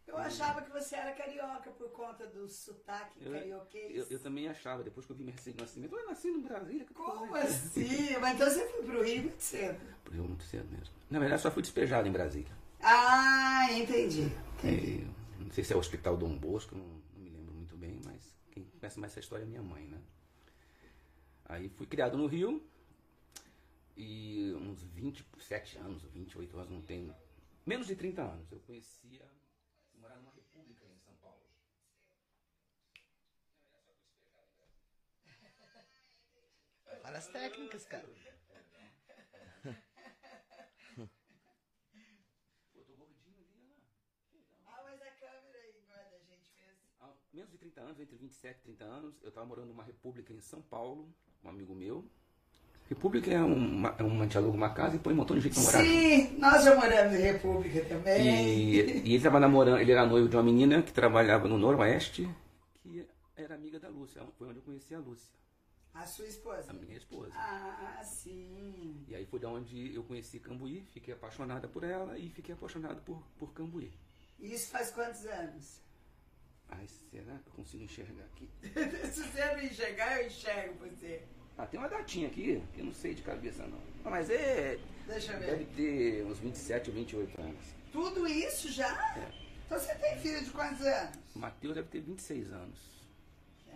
Eu 0.08 0.18
achava 0.18 0.62
que 0.62 0.72
você 0.72 0.96
era 0.96 1.12
carioca 1.12 1.70
por 1.72 1.90
conta 1.92 2.26
do 2.28 2.48
sotaque 2.48 3.20
Eu, 3.22 3.32
carioquês. 3.34 3.96
eu, 3.96 4.08
eu 4.10 4.20
também 4.20 4.48
achava, 4.48 4.82
depois 4.82 5.06
que 5.06 5.12
eu 5.12 5.16
vi 5.18 5.24
minha 5.24 5.36
certidão 5.36 5.66
de 5.66 5.70
nascimento, 5.70 5.96
eu 5.96 6.08
nasci 6.08 6.32
no 6.32 6.86
tô 6.86 6.94
Como 6.94 7.36
assim? 7.36 8.18
Mas 8.20 8.36
então 8.36 8.50
você 8.50 8.68
foi 8.70 8.84
pro 8.84 9.04
Rio 9.04 9.24
muito 9.24 9.42
cedo. 9.42 9.80
Por 10.04 10.14
Rio 10.14 10.24
muito 10.24 10.44
cedo 10.44 10.70
mesmo. 10.72 10.96
Na 11.10 11.20
verdade, 11.20 11.42
só 11.42 11.52
fui 11.52 11.62
despejado 11.62 12.08
em 12.08 12.12
Brasília. 12.12 12.52
Ah, 12.82 13.68
entendi. 13.72 14.32
E, 14.64 15.06
não 15.40 15.52
sei 15.52 15.64
se 15.64 15.74
é 15.74 15.76
o 15.76 15.80
Hospital 15.80 16.16
Dom 16.16 16.38
Bosco, 16.38 16.76
não, 16.76 16.86
não 16.86 17.22
me 17.22 17.30
lembro 17.30 17.54
muito 17.54 17.76
bem, 17.76 18.00
mas 18.06 18.34
quem 18.52 18.64
conhece 18.64 19.00
mais 19.00 19.12
essa 19.12 19.20
história 19.20 19.44
é 19.44 19.48
minha 19.48 19.62
mãe, 19.62 19.88
né? 19.88 20.02
Aí 21.46 21.70
fui 21.70 21.86
criado 21.86 22.18
no 22.18 22.28
Rio 22.28 22.66
e 23.96 24.54
uns 24.54 24.84
27 24.84 25.78
anos, 25.80 26.04
28 26.04 26.58
anos, 26.58 26.72
não 26.72 26.82
tenho. 26.82 27.14
Menos 27.66 27.88
de 27.88 27.96
30 27.96 28.22
anos. 28.22 28.52
Eu 28.52 28.60
conhecia. 28.60 29.26
As 37.16 37.28
técnicas, 37.28 37.86
cara. 37.86 38.06
Pô, 42.74 42.82
tô 42.82 42.94
gordinho 42.96 43.38
ali. 43.40 43.82
Ah, 44.68 44.82
mas 44.84 45.02
a 45.02 45.12
câmera 45.12 45.58
aí 45.64 45.74
a 45.90 46.20
gente 46.20 46.52
mesmo. 46.56 46.78
Há 47.02 47.10
menos 47.34 47.52
de 47.52 47.58
30 47.58 47.82
anos, 47.82 48.00
entre 48.00 48.16
27 48.18 48.58
e 48.58 48.62
30 48.62 48.84
anos, 48.84 49.16
eu 49.24 49.32
tava 49.32 49.48
morando 49.48 49.68
numa 49.70 49.84
república 49.84 50.32
em 50.34 50.42
São 50.42 50.62
Paulo, 50.62 51.10
um 51.44 51.50
amigo 51.50 51.74
meu. 51.74 52.06
República 52.90 53.32
é 53.32 53.44
um, 53.44 53.86
é 53.88 54.04
uma 54.04 54.28
diálogo, 54.28 54.56
uma 54.56 54.70
casa 54.70 54.96
e 54.96 55.00
põe 55.00 55.14
um 55.14 55.18
montão 55.18 55.36
de 55.36 55.42
gente 55.42 55.56
pra 55.56 55.64
morar. 55.64 55.84
Sim, 55.84 56.38
nós 56.38 56.64
já 56.64 56.76
moramos 56.76 57.16
em 57.16 57.22
República 57.22 57.84
também. 57.86 58.22
E, 58.22 58.76
e 59.10 59.14
ele 59.16 59.24
tava 59.24 59.40
namorando, 59.40 59.80
ele 59.80 59.92
era 59.92 60.06
noivo 60.06 60.30
de 60.30 60.36
uma 60.36 60.44
menina 60.44 60.82
que 60.82 60.94
trabalhava 60.94 61.48
no 61.48 61.58
Noroeste, 61.58 62.30
que 62.82 63.06
era 63.36 63.56
amiga 63.56 63.80
da 63.80 63.90
Lúcia, 63.90 64.22
foi 64.38 64.48
onde 64.48 64.60
eu 64.60 64.64
conheci 64.64 64.94
a 64.96 65.00
Lúcia. 65.00 65.34
A 65.94 66.06
sua 66.06 66.25
esposa. 66.27 66.70
a 66.70 66.74
minha 66.74 66.98
esposa. 66.98 67.32
Ah, 67.36 68.01
sim. 68.03 69.03
E 69.08 69.15
aí 69.15 69.25
foi 69.25 69.39
da 69.39 69.50
onde 69.50 69.96
eu 69.96 70.03
conheci 70.03 70.39
Cambuí, 70.39 70.86
fiquei 70.94 71.13
apaixonada 71.13 71.67
por 71.67 71.84
ela 71.84 72.17
e 72.17 72.29
fiquei 72.29 72.53
apaixonado 72.53 73.01
por, 73.01 73.22
por 73.39 73.51
Cambuí. 73.53 73.91
Isso 74.39 74.70
faz 74.70 74.91
quantos 74.91 75.25
anos? 75.25 75.82
Ai, 76.70 76.86
será 77.10 77.38
que 77.39 77.48
eu 77.50 77.53
consigo 77.53 77.84
enxergar 77.84 78.25
aqui? 78.25 78.50
Se 79.12 79.24
você 79.24 79.46
não 79.56 79.62
enxergar, 79.63 80.22
eu 80.22 80.27
enxergo 80.27 80.86
você. 80.88 81.24
Ah, 81.58 81.65
tem 81.65 81.79
uma 81.79 81.89
datinha 81.89 82.27
aqui, 82.27 82.62
que 82.74 82.82
eu 82.82 82.86
não 82.86 82.94
sei 82.94 83.15
de 83.15 83.24
cabeça 83.24 83.65
não. 83.65 83.82
Ah, 84.06 84.12
mas 84.12 84.29
é. 84.29 84.77
Deixa 85.08 85.34
eu 85.34 85.39
ver. 85.39 85.46
Deve 85.48 85.65
ter 85.65 86.24
uns 86.25 86.38
27 86.38 86.89
ou 86.89 86.96
28 86.96 87.41
anos. 87.41 87.65
Tudo 87.91 88.27
isso 88.27 88.72
já? 88.72 88.88
É. 89.17 89.32
Então 89.65 89.79
você 89.79 89.96
tem 89.96 90.17
filho 90.20 90.44
de 90.44 90.51
quantos 90.51 90.82
anos? 90.86 91.17
Matheus 91.36 91.74
deve 91.74 91.88
ter 91.88 92.01
26 92.01 92.51
anos. 92.51 92.97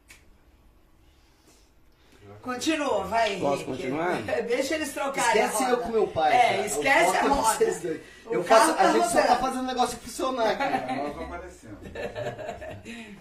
Continua, 2.43 3.05
vai, 3.05 3.29
Henrique. 3.29 3.43
Posso 3.47 3.65
continuar? 3.65 4.21
Deixa 4.47 4.75
eles 4.75 4.93
trocarem 4.93 5.45
Esquece 5.45 5.63
a 5.65 5.71
eu 5.71 5.79
com 5.79 5.89
meu 5.91 6.09
pai. 6.09 6.35
É, 6.37 6.41
cara. 6.41 6.67
esquece 6.67 7.17
a 7.17 7.19
é 7.19 7.23
roda. 7.29 7.43
vocês 7.57 7.81
dois. 7.81 8.01
O 8.27 8.35
Eu 8.35 8.43
faço, 8.45 8.75
tá 8.75 8.83
a 8.83 8.93
gente 8.93 9.09
só 9.09 9.23
tá 9.23 9.37
fazendo 9.37 9.63
o 9.63 9.67
negócio 9.67 9.97
funcionar 9.99 10.51
aqui. 10.51 10.65
Nós 10.97 11.17
aparecemos. 11.23 11.79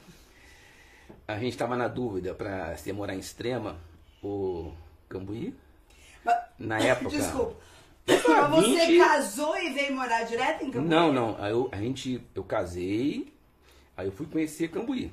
A 1.27 1.39
gente 1.39 1.53
estava 1.53 1.75
na 1.75 1.88
dúvida 1.88 2.34
para 2.36 2.75
se 2.77 2.91
morar 2.94 3.15
em 3.15 3.20
Extrema 3.20 3.79
ou 4.22 4.75
Cambuí. 5.10 5.55
Mas- 6.24 6.44
Na 6.60 6.79
época. 6.82 7.10
Desculpa. 7.10 7.55
Mas 8.08 8.22
você 8.51 8.86
20. 8.86 8.98
casou 9.00 9.58
e 9.58 9.74
veio 9.74 9.96
morar 9.96 10.24
direto 10.24 10.63
em 10.63 10.72
Cambuí? 10.72 10.88
Não, 10.89 11.12
não. 11.12 11.48
Eu, 11.48 11.70
a 11.72 11.77
gente, 11.77 12.22
eu 12.36 12.44
casei, 12.44 13.34
aí 13.98 14.05
eu 14.08 14.12
fui 14.12 14.27
conhecer 14.27 14.70
Cambuí. 14.70 15.12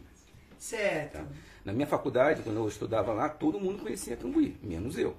Certo. 0.58 1.12
tá? 1.14 1.26
Na 1.64 1.72
minha 1.72 1.86
faculdade, 1.86 2.42
quando 2.42 2.56
eu 2.58 2.68
estudava 2.68 3.12
lá, 3.14 3.28
todo 3.30 3.58
mundo 3.58 3.82
conhecia 3.82 4.16
Cambuí, 4.16 4.58
menos 4.62 4.98
eu. 4.98 5.16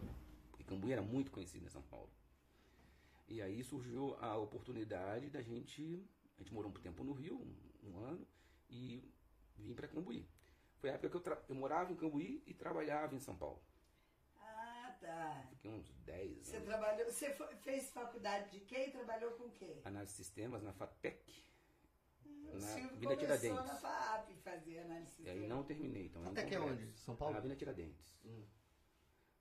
Porque 0.52 0.64
Cambuí 0.66 0.92
era 0.94 1.02
muito 1.02 1.32
conhecido 1.32 1.66
em 1.66 1.70
São 1.70 1.82
Paulo. 1.84 2.10
E 3.28 3.42
aí 3.42 3.64
surgiu 3.64 4.16
a 4.22 4.38
oportunidade 4.38 5.28
da 5.32 5.42
gente. 5.42 6.04
A 6.38 6.44
gente 6.44 6.54
morou 6.54 6.70
um 6.70 6.74
tempo 6.74 7.04
no 7.04 7.14
Rio, 7.14 7.34
um, 7.36 7.90
um 7.90 8.06
ano, 8.06 8.22
e 8.70 9.02
vim 9.58 9.74
para 9.74 9.88
Cambuí. 9.88 10.24
Foi 10.84 10.90
a 10.90 10.96
época 10.96 11.10
que 11.12 11.16
eu, 11.16 11.22
tra- 11.22 11.42
eu 11.48 11.56
morava 11.56 11.94
em 11.94 11.96
Cambuí 11.96 12.44
e 12.46 12.54
trabalhava 12.54 13.16
em 13.16 13.20
São 13.22 13.38
Paulo. 13.38 13.64
Ah, 14.38 14.94
tá. 15.00 15.46
Fiquei 15.52 15.72
uns 15.72 15.90
10 16.04 16.46
Você 16.46 16.58
anos. 16.58 16.68
trabalhou, 16.68 17.06
você 17.06 17.30
foi- 17.34 17.56
fez 17.56 17.90
faculdade 17.90 18.52
de 18.52 18.60
quê 18.66 18.88
e 18.88 18.92
trabalhou 18.92 19.32
com 19.32 19.50
quê? 19.52 19.80
Análise 19.86 20.12
de 20.12 20.18
sistemas 20.18 20.62
na 20.62 20.74
FATEC, 20.74 21.42
O 22.26 22.56
na 22.58 22.68
Silvio 22.68 22.98
Vila 22.98 23.16
começou 23.16 23.38
Tiradentes. 23.40 23.66
na 23.66 23.76
FAP 23.80 24.36
fazer 24.44 24.80
análise 24.80 25.24
E 25.24 25.30
aí 25.30 25.48
não 25.48 25.64
terminei. 25.64 26.08
Então, 26.08 26.22
Até 26.28 26.42
não 26.42 26.50
que 26.50 26.56
é 26.56 26.60
onde? 26.60 26.92
São 26.98 27.16
Paulo? 27.16 27.34
Na 27.34 27.40
Vila 27.40 27.56
Tiradentes. 27.56 28.20
Hum. 28.26 28.46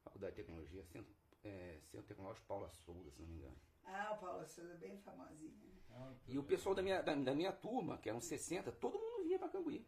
Faculdade 0.04 0.36
de 0.36 0.42
Tecnologia, 0.44 0.84
Centro, 0.84 1.12
é, 1.42 1.80
Centro 1.90 2.06
Tecnológico 2.06 2.46
Paula 2.46 2.68
Souza, 2.70 3.10
se 3.10 3.20
não 3.20 3.26
me 3.26 3.34
engano. 3.34 3.56
Ah, 3.82 4.12
o 4.12 4.18
Paulo 4.20 4.46
Souza, 4.46 4.74
bem 4.76 4.96
famosinho. 4.98 5.58
né? 5.88 6.16
E 6.28 6.38
o 6.38 6.44
pessoal 6.44 6.72
da 6.72 6.82
minha, 6.82 7.02
da, 7.02 7.16
da 7.16 7.34
minha 7.34 7.52
turma, 7.52 7.98
que 7.98 8.08
eram 8.08 8.20
60, 8.20 8.70
todo 8.70 8.96
mundo 8.96 9.24
vinha 9.24 9.40
pra 9.40 9.48
Cambuí. 9.48 9.84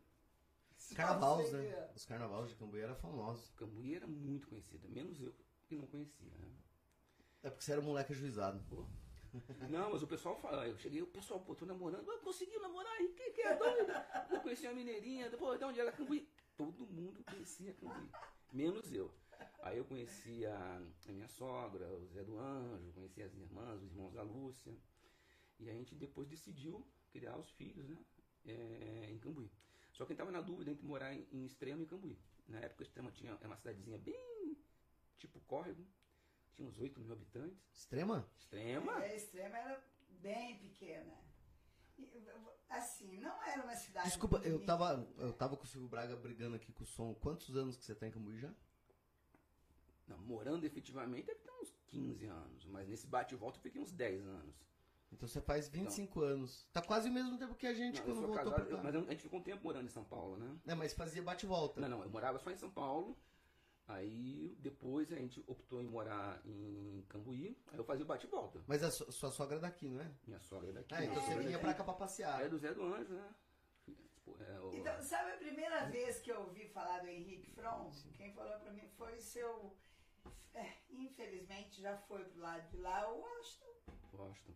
Carnavals, 0.95 1.51
Você 1.51 1.57
né? 1.57 1.91
Os 1.95 2.05
carnavais 2.05 2.49
de 2.49 2.57
Cambuí 2.57 2.81
eram 2.81 2.95
famosos. 2.97 3.51
Cambuí 3.57 3.95
era 3.95 4.07
muito 4.07 4.49
conhecida, 4.49 4.89
menos 4.89 5.21
eu 5.21 5.35
que 5.67 5.77
não 5.77 5.87
conhecia. 5.87 6.31
Né? 6.39 6.49
É 7.43 7.51
porque 7.51 7.65
você 7.65 7.73
era 7.73 7.81
um 7.81 7.85
moleque 7.85 8.13
ajuizado. 8.13 8.63
Não, 9.69 9.91
mas 9.91 10.03
o 10.03 10.07
pessoal 10.07 10.37
fala, 10.37 10.67
eu 10.69 10.79
cheguei, 10.79 11.03
o 11.03 11.07
pessoal, 11.07 11.41
pô, 11.41 11.55
tô 11.55 11.67
namorando, 11.67 12.09
ah, 12.09 12.19
conseguiu 12.19 12.61
namorar, 12.63 13.01
e 13.01 13.09
que, 13.09 13.31
que 13.33 13.43
é 13.43 13.57
doido? 13.57 13.93
Eu 14.31 14.41
conheci 14.41 14.67
uma 14.67 14.75
mineirinha, 14.75 15.29
pô, 15.31 15.57
de 15.57 15.65
onde 15.65 15.81
era 15.81 15.91
Cambuí? 15.91 16.29
Todo 16.57 16.87
mundo 16.87 17.25
conhecia 17.25 17.75
Cambuí, 17.75 18.11
menos 18.53 18.93
eu. 18.93 19.13
Aí 19.61 19.79
eu 19.79 19.85
conheci 19.85 20.47
a, 20.47 20.83
a 21.09 21.13
minha 21.13 21.27
sogra, 21.29 21.89
o 21.89 22.07
Zé 22.07 22.23
do 22.23 22.39
Anjo, 22.39 22.93
conheci 22.93 23.23
as 23.23 23.35
irmãs, 23.35 23.83
os 23.83 23.91
irmãos 23.91 24.13
da 24.13 24.23
Lúcia. 24.23 24.73
E 25.59 25.69
a 25.69 25.73
gente 25.73 25.95
depois 25.95 26.29
decidiu 26.29 26.87
criar 27.11 27.37
os 27.37 27.51
filhos, 27.53 27.89
né, 27.89 27.99
é, 28.47 29.09
em 29.11 29.19
Cambuí. 29.19 29.51
Só 29.95 30.05
que 30.05 30.13
a 30.13 30.15
gente 30.15 30.19
tava 30.19 30.31
na 30.31 30.41
dúvida 30.41 30.71
entre 30.71 30.85
morar 30.85 31.15
em, 31.15 31.27
em 31.33 31.47
Extrema 31.47 31.83
e 31.83 31.87
Cambuí. 31.87 32.19
Na 32.47 32.59
época, 32.61 32.83
Extrema 32.83 33.11
tinha, 33.11 33.39
é 33.41 33.47
uma 33.47 33.57
cidadezinha 33.57 33.97
bem 33.99 34.59
tipo 35.17 35.41
córrego, 35.41 35.87
tinha 36.53 36.69
uns 36.69 36.79
8 36.79 37.01
mil 37.01 37.13
habitantes. 37.13 37.65
Extrema? 37.73 38.29
Extrema? 38.37 38.97
A 38.97 39.15
extrema 39.15 39.57
era 39.57 39.85
bem 40.21 40.59
pequena. 40.59 41.25
Assim, 42.69 43.19
não 43.19 43.43
era 43.45 43.63
uma 43.63 43.77
cidade. 43.77 44.09
Desculpa, 44.09 44.39
eu 44.39 44.55
bonita. 44.55 44.67
tava, 44.67 45.09
eu 45.19 45.33
tava 45.33 45.57
com 45.57 45.65
o 45.65 45.67
Silvio 45.67 45.89
Braga 45.89 46.17
brigando 46.17 46.57
aqui 46.57 46.73
com 46.73 46.83
o 46.83 46.87
som. 46.87 47.15
Quantos 47.15 47.57
anos 47.57 47.77
que 47.77 47.85
você 47.85 47.95
tá 47.95 48.07
em 48.07 48.11
Cambuí 48.11 48.39
já? 48.39 48.53
Não, 50.09 50.19
morando 50.19 50.65
efetivamente 50.67 51.27
deve 51.27 51.39
ter 51.39 51.51
uns 51.51 51.73
15 51.87 52.27
anos, 52.27 52.67
mas 52.67 52.89
nesse 52.89 53.07
bate 53.07 53.35
e 53.35 53.39
volta 53.39 53.59
eu 53.59 53.63
fiquei 53.63 53.81
uns 53.81 53.93
10 53.93 54.27
anos. 54.27 54.55
Então 55.15 55.29
você 55.29 55.41
faz 55.41 55.69
25 55.69 56.21
anos. 56.23 56.67
Tá 56.73 56.83
quase 56.83 57.09
o 57.09 57.13
mesmo 57.13 57.39
tempo 57.39 57.55
que 57.55 57.67
a 57.67 57.73
gente 57.75 58.01
Não, 58.01 58.09
eu 58.09 58.15
quando 58.15 58.27
voltou 58.27 58.37
casado, 58.45 58.55
pra 58.55 58.65
eu- 58.65 58.77
cá. 58.77 58.83
mas 58.83 58.95
a 58.97 59.11
gente 59.13 59.23
ficou 59.23 59.41
um 59.41 59.43
tempo 59.43 59.63
morando 59.65 59.87
em 59.87 59.91
São 59.91 60.05
Paulo, 60.05 60.37
né? 60.37 60.59
É, 60.67 60.75
mas 60.75 60.93
fazia 60.93 61.23
bate 61.23 61.47
e 61.47 61.49
volta. 61.49 61.81
Não, 61.81 61.89
não, 61.89 62.03
eu 62.03 62.11
morava 62.11 62.39
só 62.39 62.51
em 62.51 62.57
São 62.57 62.71
Paulo, 62.71 63.17
aí 63.87 64.57
depois 64.61 65.13
a 65.13 65.17
gente 65.17 65.43
optou 65.47 65.81
em 65.83 65.87
morar 65.87 66.41
em 66.45 67.05
Cambuí, 67.09 67.57
aí 67.69 67.79
eu 67.79 67.85
fazia 67.85 68.05
o 68.05 68.09
bate 68.09 68.27
e 68.27 68.31
volta. 68.31 68.61
Mas 68.67 68.83
a 68.83 68.91
su- 68.91 69.11
sua 69.13 69.31
sogra 69.31 69.57
é 69.57 69.61
daqui, 69.61 69.89
não 69.89 70.01
é? 70.01 70.11
Minha 70.27 70.41
sogra 70.41 70.71
é 70.71 70.73
daqui. 70.73 70.95
Ah, 70.95 71.05
então 71.05 71.15
você 71.23 71.33
é 71.33 71.39
vinha 71.39 71.51
daqui. 71.53 71.65
pra 71.65 71.75
cá 71.75 71.85
pra 71.85 71.95
passear. 71.95 72.43
É 72.45 72.49
do 72.49 72.59
Zé 72.59 72.75
do 72.75 72.83
Anjo, 72.83 73.15
né? 73.15 73.35
É, 74.41 74.59
o- 74.61 74.75
Então, 74.75 75.01
sabe 75.03 75.33
a 75.33 75.37
primeira 75.37 75.85
vez 75.91 76.19
que 76.19 76.33
eu 76.33 76.41
ouvi 76.41 76.67
falar 76.69 77.01
do 77.01 77.09
Henrique 77.09 77.51
From? 77.53 77.93
Quem 78.17 78.33
falou 78.33 78.59
pra 78.59 78.73
mim 78.73 78.89
foi 78.97 79.17
o 79.17 79.21
seu. 79.23 79.77
é, 80.55 80.73
infelizmente 80.91 81.83
já 81.83 81.97
foi 81.99 82.25
pro 82.25 82.41
lado 82.41 82.69
de 82.71 82.77
lá, 82.79 83.13
o 83.13 83.21
Washington. 83.21 83.75
Washington. 84.13 84.53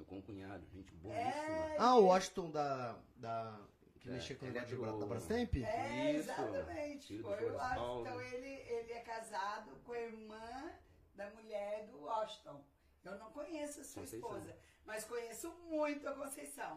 Meu 0.00 0.06
concunhado, 0.06 0.64
gente 0.72 0.94
boa. 0.94 1.14
É, 1.14 1.76
Ah, 1.78 1.94
o 1.96 2.06
Washington 2.06 2.50
da. 2.50 2.96
da 3.16 3.60
que 4.00 4.08
É, 4.08 4.12
mexia 4.12 4.34
com 4.34 4.46
o 4.46 4.48
é 4.48 4.52
negócio 4.52 4.76
de 4.78 4.82
do- 4.82 4.98
da 4.98 5.06
Brastemp? 5.06 5.54
É, 5.56 6.12
Isso. 6.12 6.30
exatamente. 6.30 7.20
Foi 7.22 7.44
o 7.50 7.54
Washington. 7.54 8.00
Então 8.00 8.20
ele, 8.22 8.48
ele 8.48 8.92
é 8.94 9.00
casado 9.00 9.76
com 9.84 9.92
a 9.92 10.00
irmã 10.00 10.72
da 11.14 11.28
mulher 11.32 11.86
do 11.88 12.00
Washington. 12.00 12.64
Eu 13.04 13.18
não 13.18 13.30
conheço 13.30 13.82
a 13.82 13.84
sua 13.84 14.02
Conceição. 14.02 14.30
esposa, 14.38 14.56
mas 14.86 15.04
conheço 15.04 15.52
muito 15.68 16.08
a 16.08 16.14
Conceição. 16.14 16.76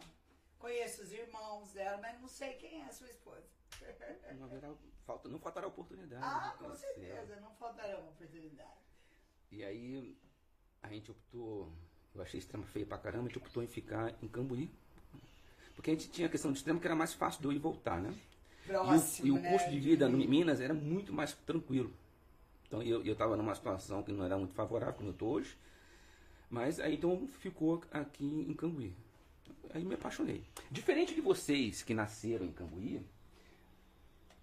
Conheço 0.59 1.01
os 1.03 1.13
irmãos 1.13 1.71
dela, 1.71 1.97
mas 2.01 2.19
não 2.19 2.27
sei 2.27 2.55
quem 2.55 2.81
é 2.81 2.85
a 2.87 2.91
sua 2.91 3.07
esposa. 3.09 3.47
Não, 4.37 4.43
haverá, 4.45 4.73
falta, 5.05 5.29
não 5.29 5.39
faltará 5.39 5.67
oportunidade. 5.67 6.21
Ah, 6.25 6.49
de 6.57 6.57
com 6.65 6.75
certeza, 6.75 7.37
não 7.39 7.53
faltará 7.55 7.99
uma 7.99 8.09
oportunidade. 8.09 8.83
E 9.49 9.63
aí 9.63 10.17
a 10.81 10.89
gente 10.89 11.09
optou, 11.09 11.71
eu 12.15 12.21
achei 12.21 12.39
extrema 12.39 12.65
feia 12.65 12.85
pra 12.85 12.97
caramba, 12.97 13.25
a 13.25 13.27
gente 13.27 13.37
optou 13.37 13.63
em 13.63 13.67
ficar 13.67 14.13
em 14.21 14.27
Cambuí. 14.27 14.69
Porque 15.75 15.89
a 15.89 15.93
gente 15.93 16.09
tinha 16.09 16.27
a 16.27 16.29
questão 16.29 16.51
de 16.51 16.57
extremo 16.57 16.79
que 16.79 16.85
era 16.85 16.95
mais 16.95 17.13
fácil 17.13 17.41
de 17.41 17.47
eu 17.47 17.51
ir 17.51 17.55
e 17.55 17.59
voltar, 17.59 17.99
né? 17.99 18.13
E 18.65 18.71
o, 18.71 18.73
Próximo, 18.73 19.27
e 19.27 19.31
o 19.31 19.35
né? 19.35 19.51
custo 19.51 19.71
de 19.71 19.79
vida 19.79 20.07
em 20.07 20.27
Minas 20.27 20.61
era 20.61 20.73
muito 20.73 21.11
mais 21.11 21.33
tranquilo. 21.33 21.91
Então 22.67 22.81
eu 22.81 23.03
estava 23.11 23.35
numa 23.35 23.53
situação 23.53 24.01
que 24.03 24.11
não 24.11 24.23
era 24.23 24.37
muito 24.37 24.53
favorável, 24.53 24.95
como 24.95 25.09
eu 25.09 25.13
estou 25.13 25.33
hoje. 25.33 25.57
Mas 26.49 26.79
aí 26.79 26.95
então 26.95 27.27
ficou 27.39 27.83
aqui 27.91 28.45
em 28.47 28.53
Cambuí. 28.53 28.93
Aí 29.73 29.83
me 29.83 29.95
apaixonei. 29.95 30.43
Diferente 30.69 31.15
de 31.15 31.21
vocês 31.21 31.81
que 31.81 31.93
nasceram 31.93 32.45
em 32.45 32.51
Cambuí, 32.51 33.01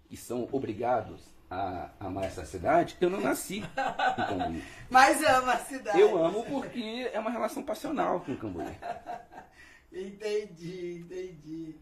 e 0.09 0.17
são 0.17 0.47
obrigados 0.51 1.21
a 1.51 1.89
amar 1.99 2.23
essa 2.23 2.45
cidade, 2.45 2.95
eu 3.01 3.09
não 3.09 3.19
nasci 3.19 3.57
em 3.59 4.25
Cambuí. 4.25 4.63
Mas 4.89 5.21
ama 5.23 5.53
a 5.53 5.57
cidade. 5.57 5.99
Eu 5.99 6.17
amo 6.23 6.45
porque 6.45 7.09
é 7.13 7.19
uma 7.19 7.29
relação 7.29 7.61
passional 7.61 8.21
com 8.21 8.35
Cambuí. 8.37 8.65
Entendi, 9.93 10.99
entendi. 11.05 11.75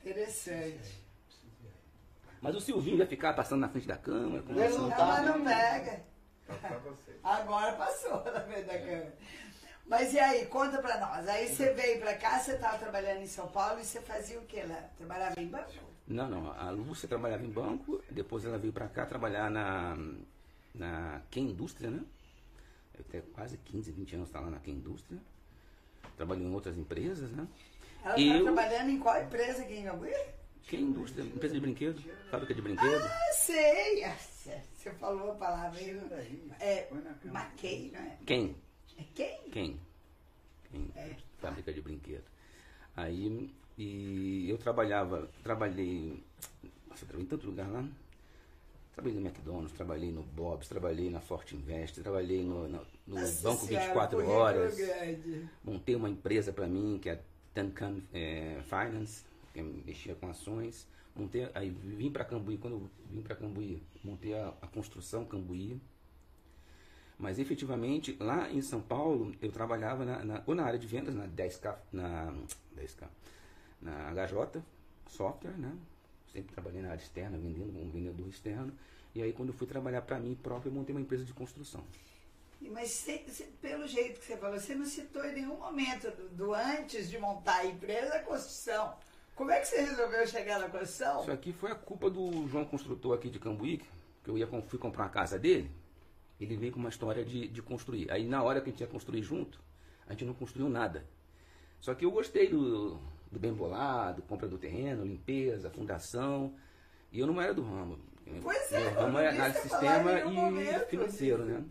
Interessante. 0.00 1.04
Mas 2.40 2.54
o 2.56 2.60
Silvinho 2.60 2.96
vai 2.96 3.06
ficar 3.06 3.34
passando 3.34 3.60
na 3.60 3.68
frente 3.68 3.86
da 3.86 3.98
câmera, 3.98 4.42
Ele 4.48 4.68
não 4.78 4.90
Ah, 4.90 4.96
tá. 4.96 5.04
mas 5.06 5.26
não 5.26 5.44
pega. 5.44 6.02
Agora 7.22 7.72
passou 7.74 8.24
na 8.24 8.40
frente 8.40 8.64
da 8.64 8.78
câmera. 8.78 9.14
Mas 9.84 10.14
e 10.14 10.18
aí, 10.18 10.46
conta 10.46 10.78
pra 10.80 10.98
nós. 10.98 11.28
Aí 11.28 11.48
você 11.54 11.74
veio 11.74 12.00
pra 12.00 12.14
cá, 12.14 12.38
você 12.38 12.56
tava 12.56 12.78
trabalhando 12.78 13.20
em 13.20 13.26
São 13.26 13.48
Paulo 13.48 13.80
e 13.80 13.84
você 13.84 14.00
fazia 14.00 14.38
o 14.38 14.46
que 14.46 14.62
lá? 14.62 14.82
Trabalhava 14.96 15.38
em 15.38 15.46
banco? 15.48 15.89
Não, 16.10 16.28
não. 16.28 16.50
A 16.52 16.70
Lúcia 16.70 17.08
trabalhava 17.08 17.44
em 17.44 17.50
banco, 17.50 18.02
depois 18.10 18.44
ela 18.44 18.58
veio 18.58 18.72
pra 18.72 18.88
cá 18.88 19.06
trabalhar 19.06 19.48
na, 19.50 19.96
na 20.74 21.22
Ken 21.30 21.42
Indústria, 21.42 21.88
né? 21.90 22.04
Eu 22.98 23.04
tenho 23.04 23.22
quase 23.32 23.56
15, 23.58 23.92
20 23.92 24.16
anos 24.16 24.30
tá 24.30 24.40
lá 24.40 24.50
na 24.50 24.58
Ken 24.58 24.72
Indústria. 24.72 25.20
Trabalhou 26.16 26.46
em 26.48 26.52
outras 26.52 26.76
empresas, 26.76 27.30
né? 27.30 27.46
Ela 28.04 28.14
tá 28.14 28.20
Eu- 28.20 28.42
trabalhando 28.44 28.90
em 28.90 28.98
qual 28.98 29.22
empresa 29.22 29.62
aqui 29.62 29.74
em 29.74 29.84
Cambuí? 29.84 30.12
Ken 30.66 30.80
Indústria, 30.80 31.22
empresa 31.22 31.54
de 31.54 31.60
brinquedo, 31.60 32.02
fábrica 32.30 32.54
de 32.54 32.60
brinquedo. 32.62 33.02
Ah, 33.04 33.32
sei. 33.32 34.04
Ah, 34.04 34.16
Você 34.16 34.90
falou 34.92 35.32
a 35.32 35.34
palavra 35.36 35.78
aí. 35.78 35.92
não- 35.94 36.56
É 36.58 36.88
maquei, 37.26 37.90
não 37.92 38.00
é? 38.00 38.18
Quem? 38.26 38.56
É 38.98 39.04
quem? 39.14 39.40
Quem? 39.50 39.80
Quem? 40.70 40.90
É. 40.96 41.14
Fábrica 41.38 41.72
de 41.72 41.80
brinquedo. 41.80 42.24
Aí, 42.96 43.50
e 43.78 44.48
eu 44.48 44.58
trabalhava, 44.58 45.28
trabalhei, 45.42 46.22
nossa, 46.88 47.04
trabalhei 47.06 47.24
em 47.24 47.28
tanto 47.28 47.46
lugar 47.46 47.68
lá. 47.70 47.84
Trabalhei 48.92 49.18
no 49.20 49.26
McDonald's, 49.26 49.72
trabalhei 49.72 50.12
no 50.12 50.22
Bob's, 50.22 50.68
trabalhei 50.68 51.08
na 51.10 51.20
Forte 51.20 51.56
Invest, 51.56 52.00
trabalhei 52.02 52.42
no, 52.44 52.68
no- 52.68 52.86
no 53.06 53.16
Banco 53.42 53.66
Senhora, 53.66 53.84
24 53.86 54.16
currículo 54.16 54.38
Horas. 54.38 54.76
Montei 55.64 55.94
uma 55.96 56.08
empresa 56.10 56.52
para 56.52 56.66
mim, 56.66 56.98
que 57.00 57.08
é 57.08 57.12
a 57.14 57.18
Tancam 57.54 58.02
eh, 58.12 58.60
Finance, 58.64 59.24
que 59.54 59.62
mexia 59.62 60.14
com 60.14 60.28
ações. 60.28 60.86
Montei, 61.16 61.48
aí 61.54 61.70
vim 61.70 62.10
para 62.10 62.24
Cambuí, 62.24 62.58
quando 62.58 62.74
eu 62.74 62.90
vim 63.10 63.22
para 63.22 63.34
Cambuí, 63.36 63.82
montei 64.04 64.34
a, 64.34 64.48
a 64.60 64.66
construção 64.66 65.24
Cambuí. 65.24 65.80
Mas 67.18 67.38
efetivamente, 67.38 68.16
lá 68.18 68.50
em 68.50 68.60
São 68.62 68.80
Paulo, 68.80 69.34
eu 69.40 69.50
trabalhava 69.52 70.04
na, 70.04 70.24
na- 70.24 70.42
ou 70.46 70.54
na 70.54 70.64
área 70.64 70.78
de 70.78 70.86
vendas, 70.86 71.14
na 71.14 71.26
10K, 71.26 71.76
na 71.92 72.34
10K, 72.76 73.06
na 73.80 74.10
HJ 74.12 74.62
Software, 75.08 75.56
né? 75.56 75.76
Sempre 76.32 76.52
trabalhei 76.52 76.80
na 76.82 76.90
área 76.90 77.02
externa, 77.02 77.36
vendendo 77.38 77.72
como 77.72 77.90
vendedor 77.90 78.28
externo. 78.28 78.72
E 79.14 79.22
aí, 79.22 79.32
quando 79.32 79.48
eu 79.48 79.54
fui 79.54 79.66
trabalhar 79.66 80.02
para 80.02 80.18
mim 80.20 80.34
próprio, 80.40 80.70
eu 80.70 80.74
montei 80.74 80.94
uma 80.94 81.00
empresa 81.00 81.24
de 81.24 81.32
construção. 81.32 81.82
Mas 82.60 82.90
cê- 82.90 83.24
cê- 83.28 83.48
pelo 83.60 83.86
jeito 83.88 84.20
que 84.20 84.26
você 84.26 84.36
falou, 84.36 84.60
você 84.60 84.74
não 84.74 84.84
citou 84.84 85.24
em 85.24 85.32
nenhum 85.34 85.56
momento 85.56 86.10
do, 86.10 86.28
do 86.28 86.54
antes 86.54 87.08
de 87.10 87.18
montar 87.18 87.56
a 87.56 87.66
empresa 87.66 88.14
a 88.16 88.22
construção. 88.22 88.94
Como 89.34 89.50
é 89.50 89.58
que 89.58 89.66
você 89.66 89.80
resolveu 89.80 90.26
chegar 90.26 90.60
na 90.60 90.68
construção? 90.68 91.22
Isso 91.22 91.32
aqui 91.32 91.52
foi 91.52 91.72
a 91.72 91.74
culpa 91.74 92.10
do 92.10 92.46
João 92.48 92.64
Construtor 92.66 93.16
aqui 93.16 93.30
de 93.30 93.38
Cambuí, 93.38 93.82
que 94.22 94.30
eu 94.30 94.36
ia, 94.36 94.46
fui 94.46 94.78
comprar 94.78 95.06
a 95.06 95.08
casa 95.08 95.38
dele. 95.38 95.70
Ele 96.38 96.56
veio 96.56 96.72
com 96.72 96.78
uma 96.78 96.90
história 96.90 97.24
de, 97.24 97.48
de 97.48 97.62
construir. 97.62 98.10
Aí 98.10 98.26
na 98.26 98.42
hora 98.42 98.60
que 98.60 98.68
a 98.68 98.72
gente 98.72 98.80
ia 98.80 98.86
construir 98.86 99.22
junto, 99.22 99.58
a 100.06 100.12
gente 100.12 100.26
não 100.26 100.34
construiu 100.34 100.68
nada. 100.68 101.04
Só 101.80 101.94
que 101.94 102.04
eu 102.04 102.10
gostei 102.10 102.48
do, 102.50 103.00
do 103.30 103.38
bem 103.38 103.52
bolado, 103.52 104.22
compra 104.22 104.48
do 104.48 104.58
terreno, 104.58 105.04
limpeza, 105.04 105.70
fundação. 105.70 106.54
E 107.12 107.20
eu 107.20 107.26
não 107.26 107.40
era 107.40 107.54
do 107.54 107.62
ramo. 107.62 107.98
Pois 108.42 108.72
é, 108.72 108.80
Meu 108.80 108.90
eu 108.90 109.00
ramo 109.00 109.18
é 109.18 109.30
vi 109.30 109.36
análise 109.36 109.62
de 109.62 109.68
sistema 109.68 110.12
nenhum 110.12 110.32
momento 110.32 110.82
e 110.82 110.86
financeiro, 110.86 111.44
né? 111.44 111.64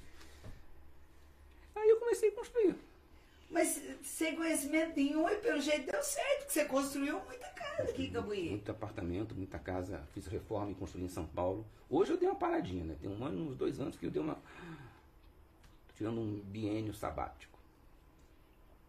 Aí 1.75 1.89
eu 1.89 1.97
comecei 1.97 2.29
a 2.29 2.31
construir. 2.33 2.75
Mas 3.49 3.81
sem 4.03 4.35
conhecimento 4.35 4.95
nenhum 4.95 5.27
e 5.27 5.35
pelo 5.37 5.59
jeito 5.59 5.91
deu 5.91 6.03
certo, 6.03 6.45
que 6.45 6.53
você 6.53 6.65
construiu 6.65 7.19
muita 7.25 7.47
casa 7.47 7.89
aqui 7.89 8.05
em 8.05 8.11
Cambuí. 8.11 8.49
Muito 8.51 8.69
apartamento, 8.69 9.33
muita 9.33 9.57
casa. 9.57 10.03
Fiz 10.13 10.27
reforma 10.27 10.71
e 10.71 10.75
construí 10.75 11.03
em 11.03 11.09
São 11.09 11.25
Paulo. 11.25 11.65
Hoje 11.89 12.11
eu 12.11 12.17
dei 12.17 12.27
uma 12.27 12.35
paradinha, 12.35 12.83
né? 12.83 12.95
Tem 13.01 13.09
um 13.09 13.23
ano, 13.25 13.49
uns 13.49 13.57
dois 13.57 13.79
anos 13.79 13.97
que 13.97 14.05
eu 14.05 14.11
dei 14.11 14.21
uma. 14.21 14.35
Tô 14.35 15.93
tirando 15.95 16.19
um 16.19 16.39
biênio 16.39 16.93
sabático. 16.93 17.58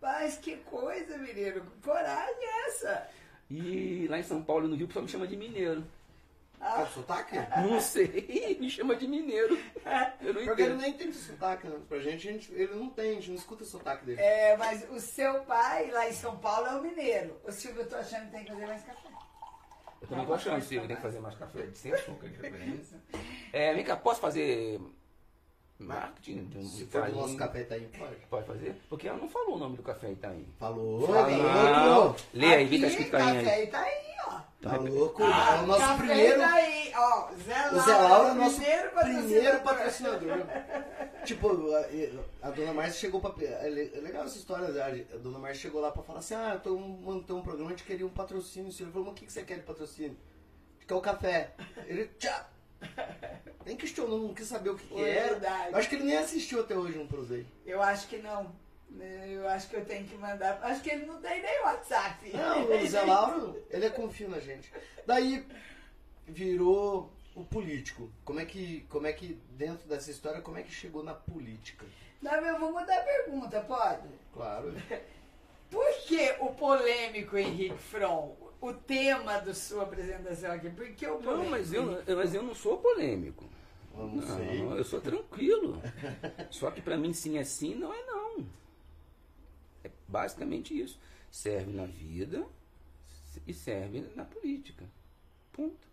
Mas 0.01 0.39
que 0.39 0.57
coisa, 0.57 1.19
menino, 1.19 1.61
que 1.61 1.83
coragem 1.83 2.35
é 2.43 2.69
essa? 2.69 3.09
E 3.51 4.07
lá 4.09 4.19
em 4.19 4.23
São 4.23 4.43
Paulo 4.43 4.67
e 4.67 4.69
no 4.71 4.77
Rio 4.77 4.87
o 4.87 4.89
pessoal 4.89 5.05
me 5.05 5.11
chama 5.11 5.27
de 5.27 5.37
mineiro. 5.37 5.85
Tá 6.59 6.83
de 6.83 6.93
sotaque? 6.93 7.37
Não 7.63 7.81
sei, 7.81 8.57
me 8.61 8.69
chama 8.69 8.95
de 8.95 9.09
mineiro. 9.09 9.59
Eu 10.21 10.35
não 10.35 10.45
Porque 10.45 10.63
ele 10.63 10.73
entendo. 10.75 10.81
nem 10.83 10.93
tem 10.93 11.11
sotaque, 11.13 11.67
né? 11.67 11.79
Pra 11.89 11.99
gente, 12.01 12.29
a 12.29 12.33
gente, 12.33 12.53
ele 12.53 12.75
não 12.75 12.91
tem, 12.91 13.13
a 13.13 13.15
gente 13.15 13.31
não 13.31 13.37
escuta 13.37 13.63
o 13.63 13.67
sotaque 13.67 14.05
dele. 14.05 14.21
É, 14.21 14.57
mas 14.59 14.87
o 14.91 15.01
seu 15.01 15.41
pai 15.45 15.91
lá 15.91 16.07
em 16.09 16.13
São 16.13 16.37
Paulo 16.37 16.67
é 16.67 16.77
o 16.77 16.83
mineiro. 16.83 17.41
O 17.45 17.51
Silvio, 17.51 17.81
eu 17.83 17.89
tô 17.89 17.97
achando 17.97 18.27
que 18.27 18.33
tem 18.33 18.45
que 18.45 18.53
fazer 18.53 18.67
mais 18.67 18.85
café. 18.85 19.09
Eu 20.03 20.09
também 20.09 20.27
tô 20.27 20.35
achando, 20.35 20.63
Silvio, 20.63 20.87
tem 20.87 20.97
que 20.97 21.03
fazer 21.03 21.21
mais 21.21 21.35
café 21.35 21.63
de 21.63 21.79
sem 21.79 21.93
açúcar 21.93 22.29
de 22.29 22.39
preferência. 22.39 22.99
É, 23.53 23.75
vem 23.75 23.85
cá, 23.85 23.97
posso 23.97 24.21
fazer 24.21 24.81
marketing 25.83 26.45
de 26.45 26.59
um 26.59 26.63
Se 26.65 26.87
for 26.87 27.09
do 27.11 27.17
nosso 27.17 27.37
café 27.37 27.65
tá 27.65 27.75
aí, 27.75 27.89
pode. 27.99 28.17
Pode 28.29 28.47
fazer? 28.47 28.81
Porque 28.89 29.09
ela 29.09 29.19
não 29.19 29.29
falou 29.29 29.57
o 29.57 29.59
nome 29.59 29.77
do 29.77 29.83
café 29.83 30.11
Itaim. 30.11 30.47
Falou, 30.59 31.07
tá 31.07 31.87
louco? 31.87 32.21
Lê 32.35 32.47
aí, 32.55 32.65
vê 32.67 32.77
Aqui, 32.77 32.81
tá 32.81 32.87
escrito 32.89 33.09
Itaim 33.09 33.45
café 33.45 33.67
tá 33.67 33.81
aí, 33.81 34.17
ó. 34.27 34.41
Tá 34.61 34.77
louco? 34.77 35.23
Ah, 35.25 35.57
é 35.57 35.63
o 35.63 35.67
nosso 35.67 35.81
café 35.81 36.07
primeiro. 36.07 36.39
tá 36.39 36.53
aí, 36.53 36.93
ó. 36.95 37.29
Zé 37.33 37.69
O 37.71 37.75
Laura, 37.75 37.81
Zé 37.81 37.97
Laura 37.97 38.29
é 38.29 38.33
o 38.33 38.35
nosso 38.35 38.57
primeiro 38.57 38.91
primeiro 38.91 39.61
patrocinador. 39.61 40.39
patrocinador. 40.39 41.25
tipo, 41.25 41.49
a, 42.43 42.49
a 42.49 42.51
dona 42.51 42.73
Márcia 42.75 43.01
chegou 43.01 43.21
pra. 43.21 43.33
É 43.43 43.69
é 43.69 44.01
legal 44.01 44.25
essa 44.25 44.37
história. 44.39 44.67
A, 44.85 45.15
a 45.15 45.19
dona 45.19 45.39
Márcia 45.39 45.63
chegou 45.63 45.81
lá 45.81 45.91
pra 45.91 46.03
falar 46.03 46.19
assim: 46.19 46.35
ah, 46.35 46.53
eu 46.55 46.61
tô 46.61 46.77
montando 46.79 47.41
um 47.41 47.43
programa, 47.43 47.71
a 47.71 47.73
gente 47.73 47.85
queria 47.85 48.07
um 48.07 48.11
patrocínio. 48.11 48.71
Ele 48.71 48.91
falou: 48.91 49.07
mas 49.07 49.13
o 49.13 49.17
que, 49.17 49.27
que 49.27 49.33
você 49.33 49.43
quer 49.43 49.57
de 49.57 49.63
patrocínio? 49.63 50.17
Quer 50.87 50.95
o 50.95 51.01
café. 51.01 51.55
Ele, 51.87 52.07
tchau. 52.19 52.45
Nem 53.65 53.77
questionou, 53.77 54.19
não 54.19 54.35
quis 54.35 54.47
saber 54.47 54.71
o 54.71 54.77
que, 54.77 54.87
que 54.87 55.01
era. 55.01 55.31
verdade. 55.31 55.73
Eu 55.73 55.79
acho 55.79 55.89
que 55.89 55.95
ele 55.95 56.05
nem 56.05 56.17
assistiu 56.17 56.61
até 56.61 56.77
hoje 56.77 56.99
um 56.99 57.07
Prozei. 57.07 57.47
Eu 57.65 57.83
acho 57.83 58.09
que 58.09 58.19
não. 58.19 58.55
Eu 58.99 59.49
acho 59.49 59.69
que 59.69 59.77
eu 59.77 59.85
tenho 59.85 60.07
que 60.07 60.17
mandar. 60.17 60.59
Acho 60.63 60.83
que 60.83 60.91
ele 60.91 61.07
não 61.07 61.21
tem 61.21 61.43
nem 61.43 61.61
WhatsApp. 61.61 62.31
Não, 62.33 62.65
o 62.65 62.87
Zé 62.89 63.03
Lauro, 63.03 63.63
ele 63.71 63.87
é 63.87 63.91
confio 63.91 64.29
na 64.29 64.41
gente. 64.41 64.73
Daí 65.07 65.47
virou 66.27 67.13
o 67.35 67.45
político. 67.45 68.11
Como 68.25 68.41
é 68.41 68.45
que, 68.45 68.87
como 68.89 69.07
é 69.07 69.13
que 69.13 69.41
dentro 69.51 69.87
dessa 69.89 70.11
história, 70.11 70.41
como 70.41 70.59
é 70.59 70.63
que 70.63 70.73
chegou 70.73 71.03
na 71.03 71.15
política? 71.15 71.87
Não, 72.21 72.33
eu 72.33 72.59
vou 72.59 72.73
mudar 72.73 72.99
a 72.99 73.03
pergunta, 73.03 73.61
pode? 73.61 74.09
Claro. 74.33 74.75
Por 75.71 75.95
que 76.07 76.35
o 76.41 76.47
polêmico 76.47 77.37
Henrique 77.37 77.79
From? 77.79 78.35
O 78.61 78.73
tema 78.75 79.39
da 79.41 79.55
sua 79.55 79.85
apresentação 79.85 80.53
aqui. 80.53 80.69
Por 80.71 80.87
que 80.93 81.07
o 81.07 81.19
polêmico? 81.19 81.43
Não, 81.45 81.51
mas 81.51 81.73
eu, 81.73 81.93
eu- 82.07 82.17
mas 82.17 82.35
eu 82.35 82.43
não 82.43 82.55
sou 82.55 82.77
polêmico. 82.79 83.45
Eu 83.97 84.07
não 84.07 84.23
sei. 84.23 84.63
eu 84.63 84.85
sou 84.85 85.01
tranquilo. 85.01 85.81
Só 86.51 86.71
que 86.71 86.81
pra 86.83 86.97
mim 86.97 87.13
sim 87.13 87.39
é 87.39 87.45
sim, 87.45 87.75
não 87.75 87.93
é 87.93 88.03
não. 88.07 88.47
É 89.83 89.91
basicamente 90.07 90.79
isso. 90.79 90.99
Serve 91.31 91.73
na 91.73 91.87
vida 91.87 92.45
e 93.47 93.55
serve 93.55 94.01
na 94.15 94.25
política. 94.25 94.85
Ponto. 95.53 95.89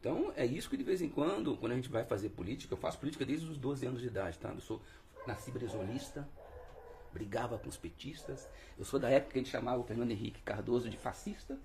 Então 0.00 0.32
é 0.36 0.44
isso 0.44 0.68
que 0.68 0.76
de 0.76 0.84
vez 0.84 1.00
em 1.02 1.08
quando, 1.08 1.56
quando 1.56 1.72
a 1.72 1.76
gente 1.76 1.88
vai 1.88 2.04
fazer 2.04 2.28
política, 2.28 2.74
eu 2.74 2.78
faço 2.78 2.98
política 2.98 3.24
desde 3.24 3.46
os 3.48 3.56
12 3.56 3.86
anos 3.86 4.00
de 4.00 4.06
idade, 4.06 4.38
tá? 4.38 4.50
Eu 4.50 4.60
sou 4.60 4.80
nasci 5.26 5.50
brezolista, 5.50 6.28
brigava 7.12 7.58
com 7.58 7.68
os 7.68 7.76
petistas. 7.76 8.46
Eu 8.78 8.84
sou 8.84 9.00
da 9.00 9.08
época 9.10 9.32
que 9.32 9.38
a 9.38 9.42
gente 9.42 9.50
chamava 9.50 9.80
o 9.80 9.84
Fernando 9.84 10.10
Henrique 10.10 10.42
Cardoso 10.42 10.88
de 10.90 10.96
fascista. 10.98 11.58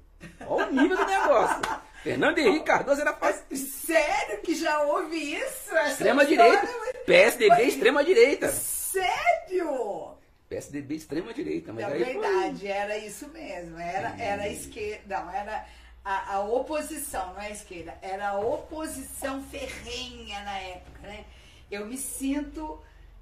Olha 0.48 0.68
o 0.68 0.72
nível 0.72 0.98
do 0.98 1.06
negócio. 1.06 1.62
Fernando 2.04 2.38
Henrique 2.40 2.66
Cardoso 2.66 3.02
era 3.02 3.14
fascista. 3.14 3.56
Sério 3.94 4.42
que 4.42 4.56
já 4.56 4.82
houve 4.82 5.18
isso? 5.36 5.76
Essa 5.76 5.92
Extrema 5.92 6.24
história? 6.24 6.60
direita. 6.62 7.04
PSDB 7.06 7.64
extrema 7.64 8.04
direita. 8.04 8.48
Sério? 8.50 10.16
PSDB 10.50 10.96
extrema 10.96 11.34
direita, 11.34 11.72
mas 11.72 11.84
Na 11.84 11.90
foi- 11.92 12.00
verdade, 12.04 12.68
era 12.68 12.98
isso 12.98 13.28
mesmo. 13.30 13.80
Era, 13.80 14.16
era 14.20 14.44
a 14.44 14.50
esquerda. 14.50 15.20
Não, 15.22 15.32
era 15.32 15.66
a, 16.04 16.36
a 16.36 16.40
oposição, 16.42 17.34
não 17.34 17.42
é 17.42 17.48
a 17.48 17.52
esquerda. 17.52 17.94
Era 18.02 18.30
a 18.30 18.40
oposição 18.40 19.42
ferrenha 19.44 20.42
na 20.44 20.58
época, 20.60 21.00
né? 21.04 21.24
Eu 21.70 21.86
me 21.86 21.98
sinto 21.98 22.82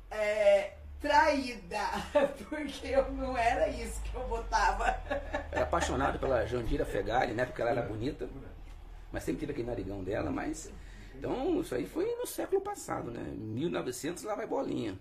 é, 0.10 0.72
traída, 1.00 1.80
porque 2.50 2.88
eu 2.88 3.12
não 3.12 3.38
era 3.38 3.68
isso 3.70 4.02
que 4.04 4.16
eu 4.16 4.28
votava. 4.28 4.86
Era 5.52 5.64
apaixonado 5.64 6.20
pela 6.20 6.46
Jandira 6.46 6.86
Fegali, 6.86 7.34
né? 7.34 7.46
Porque 7.46 7.62
ela 7.62 7.72
era 7.72 7.82
bonita. 7.82 8.30
Mas 9.12 9.24
sempre 9.24 9.40
teve 9.42 9.52
aquele 9.54 9.68
narigão 9.68 10.04
dela, 10.04 10.30
mas. 10.32 10.72
Então, 11.16 11.60
isso 11.62 11.74
aí 11.76 11.86
foi 11.88 12.06
no 12.16 12.26
século 12.28 12.62
passado, 12.62 13.10
né? 13.12 13.22
1900 13.36 14.24
lá 14.24 14.36
vai 14.36 14.46
bolinha. 14.46 14.98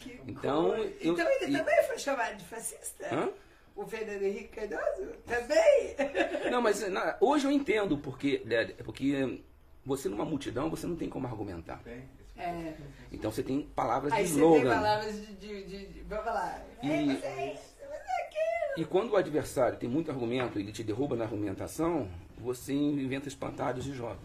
Que 0.00 0.20
Então, 0.26 0.70
coisa. 0.70 0.82
eu- 1.00 1.12
então 1.12 1.30
ele 1.30 1.54
e- 1.54 1.58
também 1.58 1.82
foi 1.84 1.98
chamado 1.98 2.36
de 2.36 2.44
fascista? 2.44 3.06
Hã? 3.14 3.30
O 3.76 3.86
Fernando 3.86 4.22
Henrique 4.22 4.48
Cardoso? 4.48 5.12
Também? 5.26 5.96
Não, 6.50 6.60
mas 6.60 6.86
na- 6.90 7.16
hoje 7.20 7.46
eu 7.46 7.50
entendo 7.52 7.96
porque, 7.96 8.42
né, 8.44 8.66
porque 8.84 9.40
você 9.86 10.08
numa 10.08 10.24
multidão 10.24 10.68
você 10.68 10.86
não 10.86 10.96
tem 10.96 11.08
como 11.08 11.26
argumentar. 11.26 11.78
Tem? 11.84 12.06
É. 12.36 12.74
Então 13.12 13.30
você 13.30 13.42
tem 13.42 13.62
palavras 13.74 14.12
Aí 14.12 14.24
de 14.24 14.30
você 14.30 14.40
tem 14.40 14.48
slogan. 14.56 14.74
palavras 14.74 15.14
de, 15.14 15.34
de, 15.34 15.64
de, 15.64 15.86
de- 15.86 16.00
Vamos 16.02 16.24
lá. 16.26 16.62
E- 16.82 16.90
É, 16.90 17.04
mas 17.04 17.24
é 17.24 17.52
isso, 17.54 17.62
mas 17.80 17.90
é 18.00 18.22
aquilo. 18.26 18.72
E 18.78 18.84
quando 18.84 19.10
o 19.12 19.16
adversário 19.16 19.78
tem 19.78 19.88
muito 19.88 20.10
argumento 20.10 20.58
e 20.58 20.62
ele 20.62 20.72
te 20.72 20.82
derruba 20.82 21.14
na 21.14 21.24
argumentação, 21.24 22.08
você 22.38 22.72
inventa 22.72 23.28
espantalhos 23.28 23.86
e 23.86 23.92
joga. 23.92 24.18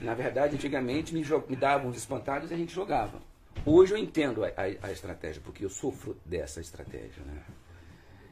Na 0.00 0.12
verdade, 0.14 0.56
antigamente 0.56 1.14
me, 1.14 1.24
me 1.48 1.56
davam 1.56 1.88
os 1.88 1.96
espantalhos 1.96 2.50
e 2.50 2.54
a 2.54 2.56
gente 2.56 2.74
jogava. 2.74 3.20
Hoje 3.64 3.94
eu 3.94 3.98
entendo 3.98 4.44
a, 4.44 4.48
a- 4.48 4.88
a 4.88 4.92
estratégia, 4.92 5.40
porque 5.42 5.64
eu 5.64 5.70
sofro 5.70 6.16
dessa 6.26 6.60
estratégia. 6.60 7.22
Né? 7.24 7.42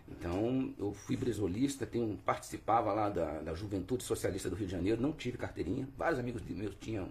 Então, 0.08 0.74
eu 0.78 0.92
fui 0.92 1.16
brisolista, 1.16 1.86
tenho, 1.86 2.18
participava 2.24 2.92
lá 2.92 3.08
da, 3.08 3.40
da 3.40 3.54
Juventude 3.54 4.02
Socialista 4.02 4.50
do 4.50 4.56
Rio 4.56 4.66
de 4.66 4.72
Janeiro, 4.72 5.00
não 5.00 5.12
tive 5.12 5.38
carteirinha. 5.38 5.88
Vários 5.96 6.18
amigos 6.18 6.42
meus 6.42 6.74
tinham 6.74 7.08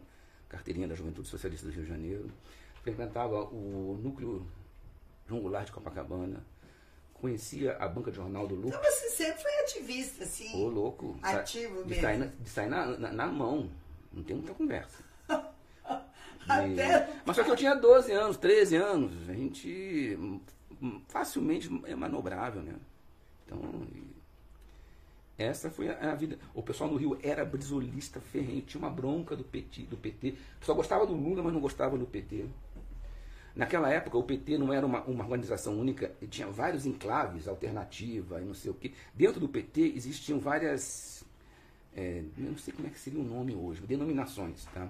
carteirinha 0.51 0.87
da 0.87 0.95
Juventude 0.95 1.27
Socialista 1.29 1.67
do 1.67 1.73
Rio 1.73 1.83
de 1.83 1.89
Janeiro. 1.89 2.29
Frequentava 2.83 3.41
o 3.45 3.97
núcleo 4.03 4.45
João 5.27 5.41
Goulart 5.41 5.65
de 5.67 5.71
Copacabana. 5.71 6.45
Conhecia 7.13 7.77
a 7.77 7.87
banca 7.87 8.09
de 8.11 8.17
jornal 8.17 8.47
do 8.47 8.55
Lucas. 8.55 8.71
Então 8.79 8.83
você 8.91 9.09
sempre 9.11 9.41
foi 9.41 9.51
ativista, 9.61 10.23
assim. 10.23 10.55
Ô, 10.61 10.67
louco. 10.67 11.17
Ativo 11.21 11.83
de 11.83 11.89
mesmo. 11.89 12.01
sair, 12.01 12.17
na, 12.17 12.25
de 12.25 12.49
sair 12.49 12.69
na, 12.69 12.85
na, 12.97 13.11
na 13.11 13.27
mão. 13.27 13.69
Não 14.11 14.23
tem 14.23 14.35
muita 14.35 14.53
conversa. 14.53 15.03
E- 16.43 17.21
Mas 17.23 17.35
só 17.35 17.43
que 17.43 17.51
eu 17.51 17.55
tinha 17.55 17.75
12 17.75 18.11
anos, 18.11 18.35
13 18.35 18.75
anos. 18.75 19.29
A 19.29 19.33
gente 19.33 20.17
hum, 20.81 20.99
facilmente 21.07 21.69
é 21.85 21.95
manobrável, 21.95 22.63
né? 22.63 22.73
Então, 23.45 23.61
essa 25.41 25.69
foi 25.69 25.89
a, 25.89 26.11
a 26.11 26.15
vida. 26.15 26.37
O 26.53 26.61
pessoal 26.61 26.89
no 26.89 26.97
Rio 26.97 27.17
era 27.21 27.43
brisolista 27.43 28.19
ferrenho, 28.19 28.61
tinha 28.61 28.79
uma 28.79 28.89
bronca 28.89 29.35
do 29.35 29.43
PT, 29.43 29.83
do 29.83 29.97
PT. 29.97 30.35
Só 30.61 30.73
gostava 30.73 31.05
do 31.05 31.13
Lula, 31.13 31.43
mas 31.43 31.53
não 31.53 31.59
gostava 31.59 31.97
do 31.97 32.05
PT. 32.05 32.45
Naquela 33.55 33.89
época, 33.89 34.17
o 34.17 34.23
PT 34.23 34.57
não 34.57 34.71
era 34.71 34.85
uma, 34.85 35.01
uma 35.03 35.23
organização 35.23 35.77
única, 35.77 36.13
tinha 36.29 36.47
vários 36.47 36.85
enclaves, 36.85 37.47
alternativa 37.47 38.41
e 38.41 38.45
não 38.45 38.53
sei 38.53 38.71
o 38.71 38.73
quê. 38.73 38.93
Dentro 39.13 39.39
do 39.39 39.49
PT 39.49 39.93
existiam 39.95 40.39
várias. 40.39 41.25
é, 41.95 42.23
não 42.37 42.57
sei 42.57 42.73
como 42.73 42.87
é 42.87 42.91
que 42.91 42.99
seria 42.99 43.19
o 43.19 43.23
nome 43.23 43.53
hoje, 43.53 43.81
denominações. 43.81 44.65
Tá? 44.73 44.87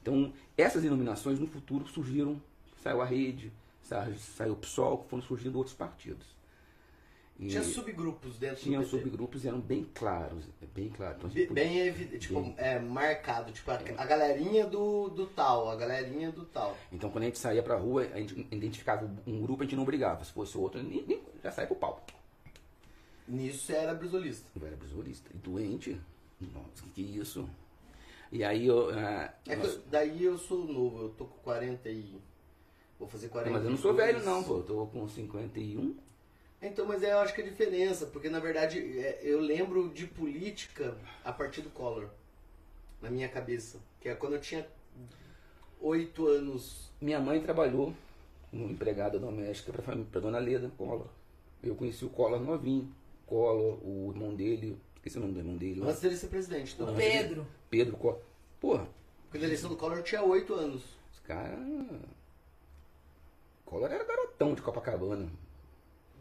Então, 0.00 0.32
essas 0.56 0.82
denominações 0.82 1.40
no 1.40 1.48
futuro 1.48 1.88
surgiram, 1.88 2.40
saiu 2.82 3.02
a 3.02 3.04
rede, 3.04 3.52
saiu 3.82 4.52
o 4.52 4.56
PSOL, 4.56 5.04
foram 5.10 5.22
surgindo 5.22 5.56
outros 5.56 5.74
partidos. 5.74 6.37
E 7.38 7.46
Tinha 7.48 7.62
subgrupos 7.62 8.36
dentro 8.36 8.56
tinham 8.64 8.82
do 8.82 8.88
PT. 8.88 9.02
subgrupos 9.04 9.44
e 9.44 9.48
eram 9.48 9.60
bem 9.60 9.86
claros, 9.94 10.44
bem 10.74 10.88
claros. 10.88 11.18
Então, 11.18 11.28
a 11.28 11.32
gente 11.32 11.40
Be- 11.42 11.46
podia- 11.46 11.64
Bem 11.64 11.78
evidente, 11.86 12.18
tipo, 12.26 12.40
Bem. 12.40 12.54
é, 12.58 12.80
marcado, 12.80 13.52
tipo, 13.52 13.70
a, 13.70 13.74
a 13.76 14.04
galerinha 14.06 14.66
do, 14.66 15.08
do 15.08 15.24
tal, 15.26 15.70
a 15.70 15.76
galerinha 15.76 16.32
do 16.32 16.44
tal. 16.44 16.76
Então, 16.90 17.08
quando 17.10 17.22
a 17.22 17.26
gente 17.26 17.38
saía 17.38 17.62
pra 17.62 17.76
rua, 17.76 18.08
a 18.12 18.18
gente 18.18 18.34
identificava 18.50 19.08
um 19.24 19.40
grupo, 19.40 19.62
a 19.62 19.66
gente 19.66 19.76
não 19.76 19.84
brigava. 19.84 20.24
Se 20.24 20.32
fosse 20.32 20.58
outro, 20.58 20.82
nem, 20.82 21.04
nem- 21.06 21.22
já 21.42 21.52
saía 21.52 21.68
pro 21.68 21.76
pau. 21.76 22.04
Nisso 23.28 23.66
você 23.66 23.74
era 23.74 23.94
brisolista. 23.94 24.48
Eu 24.58 24.66
era 24.66 24.76
brisolista. 24.76 25.30
E 25.34 25.36
doente. 25.38 26.00
Nossa, 26.40 26.82
que 26.82 26.90
que 26.90 27.02
é 27.18 27.20
isso? 27.22 27.48
E 28.32 28.42
aí 28.42 28.66
eu. 28.66 28.90
ah, 28.90 29.32
É 29.46 29.54
nós- 29.56 29.74
eu- 29.74 29.82
daí 29.90 30.24
eu 30.24 30.38
sou 30.38 30.64
novo, 30.66 31.02
eu 31.02 31.08
tô 31.10 31.24
com 31.24 31.38
40 31.42 31.88
e... 31.88 32.16
Vou 32.98 33.06
fazer 33.08 33.28
40 33.28 33.52
mas 33.54 33.64
eu 33.64 33.70
não 33.70 33.78
sou 33.78 33.94
velho, 33.94 34.24
não, 34.24 34.42
pô. 34.42 34.56
Eu 34.56 34.62
tô 34.64 34.86
com 34.86 35.08
51. 35.08 35.94
Então, 36.60 36.86
mas 36.86 37.02
é, 37.02 37.12
eu 37.12 37.18
acho 37.18 37.34
que 37.34 37.40
é 37.40 37.44
a 37.44 37.48
diferença, 37.48 38.06
porque 38.06 38.28
na 38.28 38.40
verdade 38.40 38.78
é, 38.98 39.20
eu 39.22 39.40
lembro 39.40 39.88
de 39.90 40.06
política 40.06 40.96
a 41.24 41.32
partir 41.32 41.60
do 41.60 41.70
Collor, 41.70 42.08
na 43.00 43.10
minha 43.10 43.28
cabeça. 43.28 43.78
Que 44.00 44.08
é 44.08 44.14
quando 44.14 44.34
eu 44.34 44.40
tinha 44.40 44.66
8 45.80 46.26
anos. 46.26 46.90
Minha 47.00 47.20
mãe 47.20 47.40
trabalhou 47.40 47.94
como 48.50 48.68
empregada 48.70 49.18
doméstica 49.18 49.72
pra 49.72 50.20
dona 50.20 50.38
Leda 50.38 50.70
Collor. 50.76 51.06
Eu 51.62 51.76
conheci 51.76 52.04
o 52.04 52.08
Collor 52.08 52.40
novinho. 52.40 52.92
Collor, 53.26 53.78
o 53.84 54.10
irmão 54.12 54.34
dele. 54.34 54.76
Esqueci 54.96 55.18
o 55.18 55.20
nome 55.20 55.34
do 55.34 55.40
irmão 55.40 55.56
dele. 55.56 55.80
Antes 55.82 56.00
dele 56.00 56.16
ser 56.16 56.28
presidente. 56.28 56.74
Então, 56.74 56.94
Pedro. 56.94 57.46
Pedro 57.70 57.96
Collor. 57.96 58.20
Porra, 58.60 58.88
Quando 59.30 59.42
a 59.42 59.46
eleição 59.46 59.70
do 59.70 59.76
Collor 59.76 59.98
eu 59.98 60.02
tinha 60.02 60.22
8 60.22 60.54
anos. 60.54 60.82
Os 61.12 61.20
caras. 61.20 61.58
Collor 63.64 63.90
era 63.92 64.04
garotão 64.04 64.54
de 64.54 64.62
Copacabana. 64.62 65.30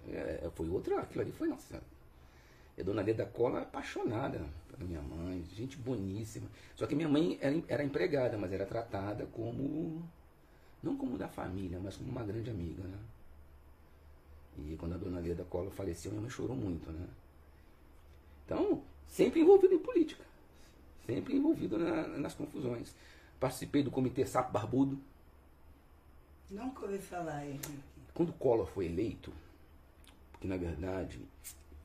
É, 0.09 0.49
foi 0.55 0.69
outra. 0.69 1.01
Aquilo 1.01 1.21
ali 1.21 1.31
foi, 1.31 1.47
nossa. 1.47 1.81
E 2.77 2.81
a 2.81 2.83
dona 2.83 3.01
Leda 3.01 3.25
Collor 3.25 3.61
apaixonada 3.61 4.39
pela 4.71 4.87
minha 4.87 5.01
mãe, 5.01 5.43
gente 5.55 5.77
boníssima. 5.77 6.47
Só 6.75 6.85
que 6.85 6.95
minha 6.95 7.09
mãe 7.09 7.37
era, 7.41 7.61
era 7.67 7.83
empregada, 7.83 8.37
mas 8.37 8.51
era 8.51 8.65
tratada 8.65 9.25
como. 9.27 10.03
Não 10.83 10.95
como 10.95 11.17
da 11.17 11.27
família, 11.27 11.79
mas 11.81 11.97
como 11.97 12.09
uma 12.11 12.23
grande 12.23 12.49
amiga, 12.51 12.83
né? 12.83 12.97
E 14.59 14.75
quando 14.77 14.93
a 14.93 14.97
dona 14.97 15.19
Leda 15.19 15.43
Collor 15.43 15.71
faleceu, 15.71 16.11
minha 16.11 16.21
mãe 16.21 16.29
chorou 16.29 16.55
muito, 16.55 16.89
né? 16.91 17.07
Então, 18.45 18.81
sempre 19.07 19.41
envolvido 19.41 19.73
em 19.73 19.79
política. 19.79 20.23
Sempre 21.05 21.35
envolvido 21.35 21.77
na- 21.77 22.07
nas 22.07 22.33
confusões. 22.33 22.93
Participei 23.39 23.83
do 23.83 23.91
Comitê 23.91 24.25
Sapo 24.25 24.51
Barbudo. 24.51 24.99
Nunca 26.49 26.85
ouvi 26.85 26.97
falar, 26.99 27.45
Henrique. 27.45 27.79
Quando 28.13 28.33
Collor 28.33 28.65
foi 28.67 28.85
eleito, 28.85 29.31
porque 30.37 30.47
na 30.47 30.57
verdade, 30.57 31.19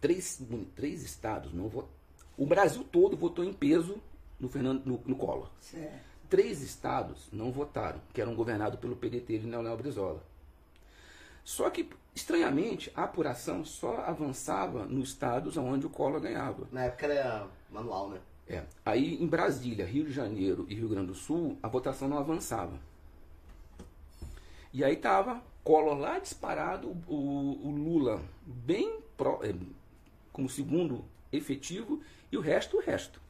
três, 0.00 0.40
três 0.74 1.02
estados 1.02 1.52
não 1.52 1.68
votaram. 1.68 1.94
O 2.36 2.46
Brasil 2.46 2.84
todo 2.84 3.16
votou 3.16 3.44
em 3.44 3.52
peso 3.52 3.96
no, 4.38 4.48
Fernando, 4.48 4.84
no, 4.84 5.00
no 5.04 5.16
Collor. 5.16 5.50
Certo. 5.60 6.12
Três 6.28 6.62
estados 6.62 7.28
não 7.32 7.50
votaram, 7.50 8.00
que 8.12 8.20
eram 8.20 8.34
governados 8.34 8.78
pelo 8.78 8.96
PDT 8.96 9.38
de 9.38 9.46
Leonel 9.46 9.76
Brizola. 9.76 10.22
Só 11.44 11.68
que, 11.70 11.88
estranhamente, 12.14 12.90
a 12.94 13.04
apuração 13.04 13.64
só 13.64 13.96
avançava 13.98 14.84
nos 14.86 15.10
estados 15.10 15.56
onde 15.56 15.86
o 15.86 15.90
Collor 15.90 16.20
ganhava. 16.20 16.66
Na 16.70 16.84
época 16.84 17.06
era 17.06 17.48
manual, 17.70 18.10
né? 18.10 18.20
É. 18.48 18.64
Aí 18.84 19.22
em 19.22 19.26
Brasília, 19.26 19.86
Rio 19.86 20.04
de 20.04 20.12
Janeiro 20.12 20.66
e 20.68 20.74
Rio 20.74 20.88
Grande 20.88 21.08
do 21.08 21.14
Sul, 21.14 21.58
a 21.62 21.68
votação 21.68 22.08
não 22.08 22.18
avançava. 22.18 22.78
E 24.72 24.82
aí 24.82 24.96
tava 24.96 25.42
Collor 25.64 25.96
lá 25.98 26.18
disparado, 26.18 26.88
o, 27.06 27.14
o 27.68 27.70
Lula 27.70 28.20
bem 28.44 29.00
pró- 29.16 29.40
é, 29.42 29.54
como 30.32 30.48
segundo 30.48 31.04
efetivo 31.30 32.00
e 32.30 32.36
o 32.36 32.40
resto, 32.40 32.76
o 32.78 32.80
resto. 32.80 33.20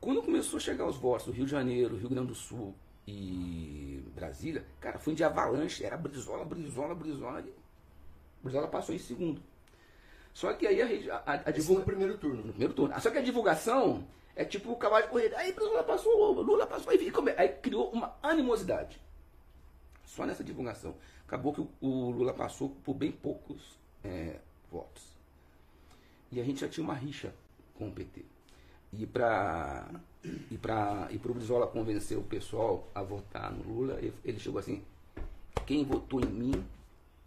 Quando 0.00 0.22
começou 0.22 0.56
a 0.56 0.60
chegar 0.60 0.86
os 0.86 0.96
votos 0.96 1.26
do 1.26 1.32
Rio 1.32 1.44
de 1.44 1.50
Janeiro, 1.50 1.96
Rio 1.96 2.08
Grande 2.08 2.28
do 2.28 2.34
Sul 2.34 2.74
e 3.06 4.02
Brasília, 4.14 4.64
cara, 4.80 4.98
foi 4.98 5.14
de 5.14 5.24
avalanche, 5.24 5.84
era 5.84 5.96
Brizola, 5.96 6.44
Brizola, 6.44 6.94
Brizola. 6.94 7.40
E 7.40 7.52
Brizola 8.42 8.68
passou 8.68 8.94
em 8.94 8.98
segundo. 8.98 9.42
Só 10.32 10.52
que 10.54 10.66
aí 10.66 10.80
a, 11.10 11.14
a, 11.16 11.18
a, 11.18 11.32
a 11.32 11.50
Esse 11.50 11.52
divulga- 11.60 11.80
no 11.80 11.86
primeiro 11.86 12.18
turno. 12.18 12.36
no 12.42 12.48
primeiro 12.52 12.72
turno. 12.74 13.00
Só 13.00 13.10
que 13.10 13.18
a 13.18 13.22
divulgação 13.22 14.04
é 14.34 14.44
tipo 14.44 14.70
o 14.72 14.76
cavalo 14.76 15.02
de 15.04 15.10
corrida. 15.10 15.36
Aí 15.38 15.52
Lula 15.58 15.82
passou, 15.84 16.32
Lula 16.40 16.66
passou, 16.66 16.90
aí, 16.92 17.12
aí 17.36 17.48
criou 17.48 17.90
uma 17.90 18.14
animosidade. 18.22 19.00
Só 20.14 20.26
nessa 20.26 20.44
divulgação. 20.44 20.94
Acabou 21.26 21.54
que 21.54 21.60
o, 21.62 21.70
o 21.80 22.10
Lula 22.10 22.34
passou 22.34 22.68
por 22.84 22.94
bem 22.94 23.10
poucos 23.10 23.78
é, 24.04 24.36
votos. 24.70 25.02
E 26.30 26.38
a 26.38 26.44
gente 26.44 26.60
já 26.60 26.68
tinha 26.68 26.84
uma 26.84 26.94
rixa 26.94 27.32
com 27.74 27.88
o 27.88 27.92
PT. 27.92 28.22
E 28.92 29.06
para 29.06 29.88
e 30.50 30.58
para 30.58 31.08
e 31.10 31.18
pro 31.18 31.32
Brizola 31.32 31.66
convencer 31.66 32.18
o 32.18 32.22
pessoal 32.22 32.86
a 32.94 33.02
votar 33.02 33.50
no 33.52 33.64
Lula, 33.64 33.98
ele, 34.22 34.38
chegou 34.38 34.58
assim: 34.58 34.84
quem 35.66 35.82
votou 35.82 36.20
em 36.20 36.26
mim 36.26 36.64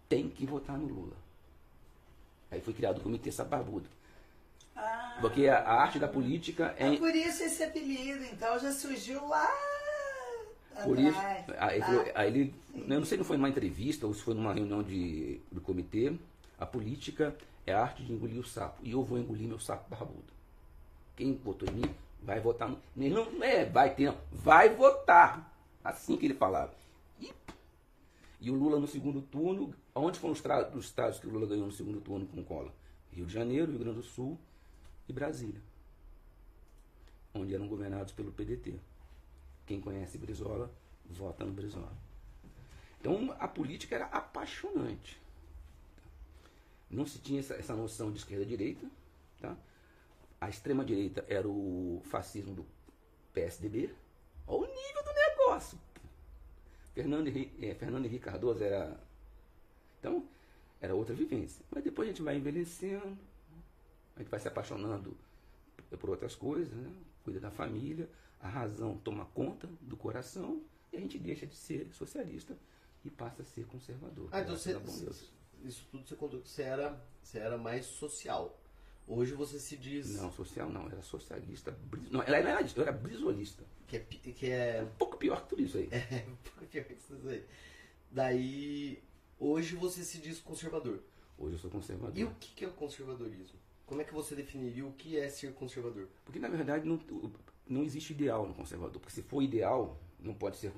tem 0.08 0.28
que 0.28 0.46
votar 0.46 0.78
no 0.78 0.86
Lula. 0.86 1.16
Aí 2.52 2.60
foi 2.60 2.72
criado 2.72 2.98
o 2.98 3.00
Comitê 3.00 3.32
Sabarbudo. 3.32 3.88
Ah, 4.76 5.18
Porque 5.20 5.48
a, 5.48 5.58
a 5.58 5.82
arte 5.82 5.98
da 5.98 6.06
política 6.06 6.72
é. 6.78 6.94
é 6.94 6.96
por 6.96 7.12
isso 7.12 7.42
esse 7.42 7.64
apelido, 7.64 8.24
então 8.24 8.56
já 8.60 8.70
surgiu 8.70 9.26
lá 9.26 9.48
Por 10.84 10.98
isso, 10.98 11.18
atrás. 11.18 11.54
aí, 11.58 11.80
tá? 11.80 12.04
aí 12.14 12.28
ele, 12.28 12.54
eu 12.74 12.98
não 12.98 13.04
sei 13.04 13.18
se 13.18 13.24
foi 13.24 13.36
numa 13.36 13.48
entrevista 13.48 14.06
ou 14.06 14.14
se 14.14 14.22
foi 14.22 14.34
numa 14.34 14.52
reunião 14.52 14.82
de, 14.82 15.40
do 15.50 15.60
comitê, 15.60 16.14
a 16.58 16.66
política 16.66 17.36
é 17.66 17.72
a 17.72 17.82
arte 17.82 18.02
de 18.02 18.12
engolir 18.12 18.38
o 18.38 18.44
sapo. 18.46 18.80
E 18.82 18.92
eu 18.92 19.02
vou 19.02 19.18
engolir 19.18 19.48
meu 19.48 19.58
sapo 19.58 19.88
barbudo. 19.88 20.32
Quem 21.16 21.34
votou 21.34 21.68
em 21.68 21.72
mim 21.72 21.94
vai 22.22 22.40
votar. 22.40 22.74
Ele 22.96 23.14
não 23.14 23.42
é, 23.42 23.64
vai 23.64 23.94
ter, 23.94 24.06
não, 24.06 24.18
vai 24.30 24.68
votar. 24.74 25.52
Assim 25.82 26.16
que 26.16 26.26
ele 26.26 26.34
falava. 26.34 26.74
E, 27.20 27.32
e 28.40 28.50
o 28.50 28.54
Lula 28.54 28.78
no 28.78 28.86
segundo 28.86 29.22
turno, 29.22 29.72
onde 29.94 30.18
foram 30.18 30.34
os, 30.34 30.42
os 30.74 30.84
estados 30.84 31.18
que 31.18 31.26
o 31.26 31.30
Lula 31.30 31.46
ganhou 31.46 31.66
no 31.66 31.72
segundo 31.72 32.00
turno 32.00 32.26
com 32.26 32.42
cola? 32.42 32.72
Rio 33.12 33.26
de 33.26 33.32
Janeiro, 33.32 33.70
Rio 33.70 33.80
Grande 33.80 33.98
do 33.98 34.02
Sul 34.02 34.38
e 35.08 35.12
Brasília. 35.12 35.60
Onde 37.34 37.54
eram 37.54 37.68
governados 37.68 38.12
pelo 38.12 38.32
PDT. 38.32 38.74
Quem 39.66 39.80
conhece 39.80 40.16
Brizola, 40.16 40.70
vota 41.04 41.44
no 41.44 41.52
Brizola. 41.52 41.92
Então 43.00 43.34
a 43.38 43.48
política 43.48 43.96
era 43.96 44.06
apaixonante. 44.06 45.20
Não 46.88 47.04
se 47.04 47.18
tinha 47.18 47.40
essa, 47.40 47.74
noção 47.74 48.10
de 48.10 48.18
esquerda 48.18 48.44
e 48.44 48.48
direita. 48.48 48.86
Tá? 49.40 49.56
A 50.40 50.48
extrema-direita 50.48 51.24
era 51.28 51.48
o 51.48 52.00
fascismo 52.04 52.54
do 52.54 52.66
PSDB. 53.34 53.90
Olha 54.46 54.70
o 54.70 54.74
nível 54.74 55.02
do 55.02 55.12
negócio. 55.12 55.78
Fernando 56.94 57.26
Henrique, 57.26 57.66
eh, 57.66 57.74
Fernando 57.74 58.06
Henrique 58.06 58.24
Cardoso 58.24 58.62
era. 58.62 58.98
Então, 59.98 60.26
era 60.80 60.94
outra 60.94 61.14
vivência. 61.14 61.64
Mas 61.70 61.82
depois 61.82 62.08
a 62.08 62.12
gente 62.12 62.22
vai 62.22 62.36
envelhecendo, 62.36 63.18
a 64.14 64.20
gente 64.20 64.30
vai 64.30 64.40
se 64.40 64.48
apaixonando 64.48 65.16
por 65.98 66.10
outras 66.10 66.34
coisas, 66.34 66.72
né? 66.72 66.90
cuida 67.24 67.40
da 67.40 67.50
família, 67.50 68.08
a 68.46 68.50
razão 68.50 68.96
toma 68.98 69.24
conta 69.26 69.68
do 69.80 69.96
coração 69.96 70.62
e 70.92 70.96
a 70.96 71.00
gente 71.00 71.18
deixa 71.18 71.46
de 71.46 71.54
ser 71.56 71.88
socialista 71.92 72.56
e 73.04 73.10
passa 73.10 73.42
a 73.42 73.44
ser 73.44 73.66
conservador. 73.66 74.28
Ah, 74.32 74.40
então 74.40 74.56
você, 74.56 74.72
isso 75.64 75.86
tudo 75.90 76.06
você 76.06 76.14
contou 76.16 76.40
que 76.40 76.48
você 76.48 76.62
era, 76.62 77.00
você 77.22 77.38
era 77.38 77.58
mais 77.58 77.86
social. 77.86 78.58
Hoje 79.08 79.34
você 79.34 79.60
se 79.60 79.76
diz 79.76 80.16
Não, 80.16 80.32
social 80.32 80.68
não, 80.68 80.86
era 80.88 81.00
socialista. 81.02 81.70
bris- 81.70 82.10
Não, 82.10 82.22
ela 82.22 82.36
era, 82.38 82.60
eu 82.74 82.82
era 82.82 82.90
brisolista. 82.92 83.62
que 83.86 83.96
é, 83.96 84.00
que 84.00 84.50
é 84.50 84.82
Um 84.82 84.96
pouco 84.96 85.16
pior 85.16 85.42
que 85.42 85.48
tudo 85.50 85.62
isso 85.62 85.78
aí. 85.78 85.88
É, 85.92 86.24
um 86.28 86.36
pouco 86.36 86.66
pior 86.66 86.84
que 86.84 86.92
isso 86.94 87.14
aí. 87.28 87.44
Daí, 88.10 89.02
hoje 89.38 89.76
você 89.76 90.02
se 90.02 90.18
diz 90.18 90.40
conservador. 90.40 91.00
Hoje 91.38 91.54
eu 91.54 91.58
sou 91.58 91.70
conservador. 91.70 92.16
E 92.16 92.24
o 92.24 92.34
que 92.34 92.52
que 92.54 92.64
é 92.64 92.68
o 92.68 92.72
conservadorismo? 92.72 93.58
Como 93.84 94.00
é 94.00 94.04
que 94.04 94.12
você 94.14 94.34
definiria 94.34 94.84
o 94.84 94.92
que 94.92 95.16
é 95.18 95.28
ser 95.28 95.52
conservador? 95.54 96.08
Porque 96.24 96.38
na 96.40 96.48
verdade 96.48 96.86
não, 96.88 96.98
não 97.66 97.82
existe 97.82 98.12
ideal 98.12 98.46
no 98.46 98.54
conservador. 98.54 99.00
Porque 99.00 99.14
se 99.14 99.22
for 99.22 99.42
ideal, 99.42 99.98
não 100.20 100.34
pode 100.34 100.56
ser 100.56 100.72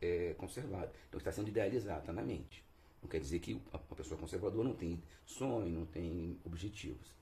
é, 0.00 0.34
conservado. 0.38 0.90
Então 1.08 1.18
está 1.18 1.32
sendo 1.32 1.48
idealizado, 1.48 2.00
está 2.00 2.12
na 2.12 2.22
mente. 2.22 2.64
Não 3.02 3.08
quer 3.08 3.20
dizer 3.20 3.40
que 3.40 3.60
a 3.72 3.78
pessoa 3.78 4.18
conservadora 4.18 4.62
não 4.68 4.74
tem 4.74 5.02
sonho, 5.26 5.68
não 5.68 5.86
tem 5.86 6.38
objetivos. 6.44 7.12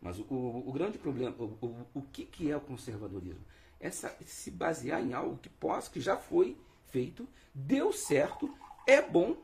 Mas 0.00 0.18
o, 0.18 0.22
o- 0.30 0.68
o 0.68 0.72
grande 0.72 0.96
problema, 0.96 1.34
o, 1.38 1.86
o, 1.94 2.02
que, 2.02 2.24
que 2.24 2.50
é 2.50 2.56
o 2.56 2.60
conservadorismo? 2.60 3.44
É 3.80 3.90
se 3.90 4.50
basear 4.50 5.02
em 5.02 5.12
algo 5.12 5.36
que 5.38 5.48
possa, 5.48 5.90
que 5.90 6.00
já 6.00 6.16
foi 6.16 6.56
feito, 6.88 7.28
deu 7.54 7.92
certo, 7.92 8.52
é 8.86 9.02
bom 9.02 9.36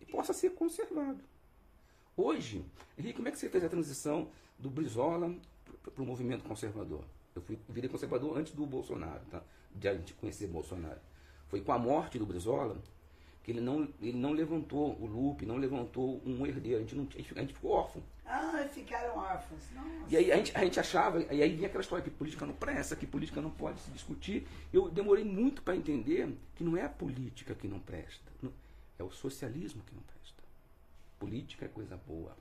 e 0.00 0.04
possa 0.06 0.32
ser 0.32 0.50
conservado. 0.50 1.20
Hoje, 2.16 2.64
Henrique, 2.98 3.16
como 3.16 3.28
é 3.28 3.30
que 3.30 3.38
você 3.38 3.48
fez 3.48 3.64
a 3.64 3.68
transição 3.68 4.28
do 4.58 4.70
Brizola 4.70 5.34
para 5.94 6.02
o 6.02 6.06
movimento 6.06 6.44
conservador? 6.44 7.04
Eu 7.34 7.42
fui, 7.42 7.58
virei 7.68 7.88
conservador 7.88 8.36
antes 8.36 8.52
do 8.52 8.66
Bolsonaro, 8.66 9.20
tá? 9.30 9.42
de 9.74 9.88
a 9.88 9.94
gente 9.94 10.14
conhecer 10.14 10.46
Bolsonaro. 10.48 11.00
Foi 11.48 11.60
com 11.60 11.72
a 11.72 11.78
morte 11.78 12.18
do 12.18 12.26
Brizola 12.26 12.76
que 13.42 13.50
ele 13.50 13.60
não, 13.60 13.88
ele 14.00 14.18
não 14.18 14.32
levantou 14.32 14.96
o 15.00 15.06
Lupe, 15.06 15.46
não 15.46 15.56
levantou 15.56 16.20
um 16.26 16.46
herdeiro. 16.46 16.78
A 16.78 16.80
gente, 16.80 16.94
não, 16.94 17.08
a 17.14 17.40
gente, 17.40 17.54
ficou 17.54 17.70
órfão. 17.70 18.02
Ah, 18.26 18.68
ficaram 18.70 19.16
órfãos. 19.16 19.62
Nossa. 19.74 19.88
E 20.08 20.16
aí 20.16 20.30
a 20.30 20.36
gente, 20.36 20.56
a 20.56 20.60
gente 20.60 20.78
achava, 20.78 21.22
e 21.22 21.42
aí 21.42 21.54
vinha 21.54 21.66
aquela 21.66 21.80
história 21.80 22.04
que 22.04 22.10
política 22.10 22.44
não 22.44 22.54
presta, 22.54 22.94
que 22.94 23.06
política 23.06 23.40
não 23.40 23.50
pode 23.50 23.80
se 23.80 23.90
discutir. 23.90 24.46
Eu 24.72 24.90
demorei 24.90 25.24
muito 25.24 25.62
para 25.62 25.74
entender 25.74 26.36
que 26.54 26.62
não 26.62 26.76
é 26.76 26.84
a 26.84 26.88
política 26.88 27.54
que 27.54 27.66
não 27.66 27.80
presta, 27.80 28.30
é 28.98 29.02
o 29.02 29.10
socialismo 29.10 29.82
que 29.84 29.94
não 29.94 30.02
presta. 30.02 30.42
Política 31.18 31.64
é 31.64 31.68
coisa 31.68 31.96
boa. 31.96 32.36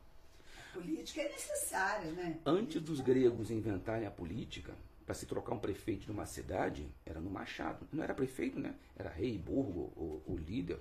Política 0.73 1.21
é 1.21 1.29
necessária, 1.29 2.11
né? 2.11 2.39
Antes 2.45 2.81
dos 2.81 2.99
gregos 3.01 3.49
inventarem 3.49 4.07
a 4.07 4.11
política, 4.11 4.73
para 5.09 5.15
se 5.15 5.25
trocar 5.25 5.55
um 5.55 5.59
prefeito 5.59 6.05
de 6.05 6.11
uma 6.11 6.27
cidade, 6.27 6.87
era 7.03 7.19
no 7.19 7.31
Machado. 7.31 7.87
Não 7.91 8.03
era 8.03 8.13
prefeito, 8.13 8.59
né? 8.59 8.75
Era 8.95 9.09
rei, 9.09 9.39
burgo, 9.39 9.91
ou 9.95 10.37
líder. 10.37 10.79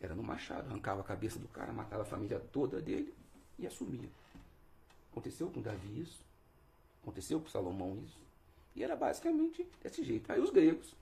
Era 0.00 0.12
no 0.12 0.24
Machado. 0.24 0.68
Arrancava 0.68 1.02
a 1.02 1.04
cabeça 1.04 1.38
do 1.38 1.46
cara, 1.46 1.72
matava 1.72 2.02
a 2.02 2.04
família 2.04 2.40
toda 2.40 2.82
dele 2.82 3.14
e 3.56 3.64
assumia. 3.64 4.08
Aconteceu 5.12 5.48
com 5.50 5.62
Davi 5.62 6.00
isso. 6.00 6.20
Aconteceu 7.00 7.40
com 7.40 7.48
Salomão 7.48 7.96
isso. 8.04 8.18
E 8.74 8.82
era 8.82 8.96
basicamente 8.96 9.64
desse 9.80 10.02
jeito. 10.02 10.32
Aí 10.32 10.40
os 10.40 10.50
gregos 10.50 10.96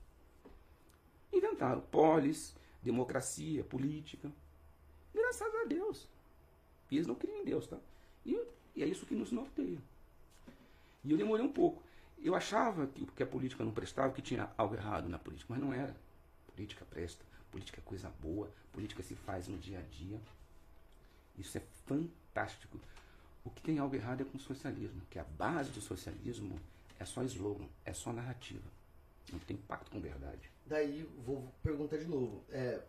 inventaram 1.33 1.81
polis, 1.81 2.55
democracia, 2.83 3.65
política. 3.65 4.31
Graças 5.15 5.55
a 5.55 5.65
Deus. 5.65 6.07
E 6.90 6.96
eles 6.96 7.07
não 7.07 7.14
criam 7.14 7.40
em 7.40 7.44
Deus, 7.44 7.66
tá? 7.66 7.79
E, 8.25 8.38
e 8.75 8.83
é 8.83 8.87
isso 8.87 9.07
que 9.07 9.14
nos 9.14 9.33
norteia. 9.33 9.79
E 11.05 11.11
eu 11.11 11.16
demorei 11.16 11.44
um 11.44 11.53
pouco. 11.53 11.83
Eu 12.22 12.35
achava 12.35 12.87
que, 12.87 13.07
que 13.07 13.22
a 13.22 13.27
política 13.27 13.64
não 13.64 13.72
prestava, 13.72 14.12
que 14.12 14.22
tinha 14.22 14.51
algo 14.57 14.75
errado 14.75 15.09
na 15.09 15.18
política, 15.18 15.53
mas 15.53 15.62
não 15.62 15.72
era. 15.72 15.94
Política 16.55 16.85
presta, 16.85 17.25
política 17.51 17.81
é 17.81 17.83
coisa 17.85 18.11
boa, 18.20 18.51
política 18.72 19.03
se 19.03 19.14
faz 19.14 19.46
no 19.49 19.59
dia 19.59 19.79
a 19.79 19.83
dia. 19.83 20.18
Isso 21.38 21.57
é 21.59 21.62
fantástico. 21.87 22.81
O 23.44 23.51
que 23.51 23.62
tem 23.62 23.79
algo 23.79 23.94
errado 23.94 24.22
é 24.22 24.25
com 24.25 24.37
o 24.37 24.40
socialismo, 24.40 25.03
que 25.11 25.18
a 25.18 25.25
base 25.25 25.70
do 25.70 25.81
socialismo 25.81 26.59
é 26.99 27.05
só 27.05 27.22
slogan, 27.22 27.66
é 27.85 27.92
só 27.92 28.12
narrativa. 28.12 28.68
Não 29.33 29.38
tem 29.40 29.57
pacto 29.57 29.90
com 29.90 30.01
verdade. 30.01 30.51
Daí, 30.66 31.09
vou 31.25 31.53
perguntar 31.62 31.99
de 31.99 32.07
novo. 32.07 32.42
É, 32.51 32.81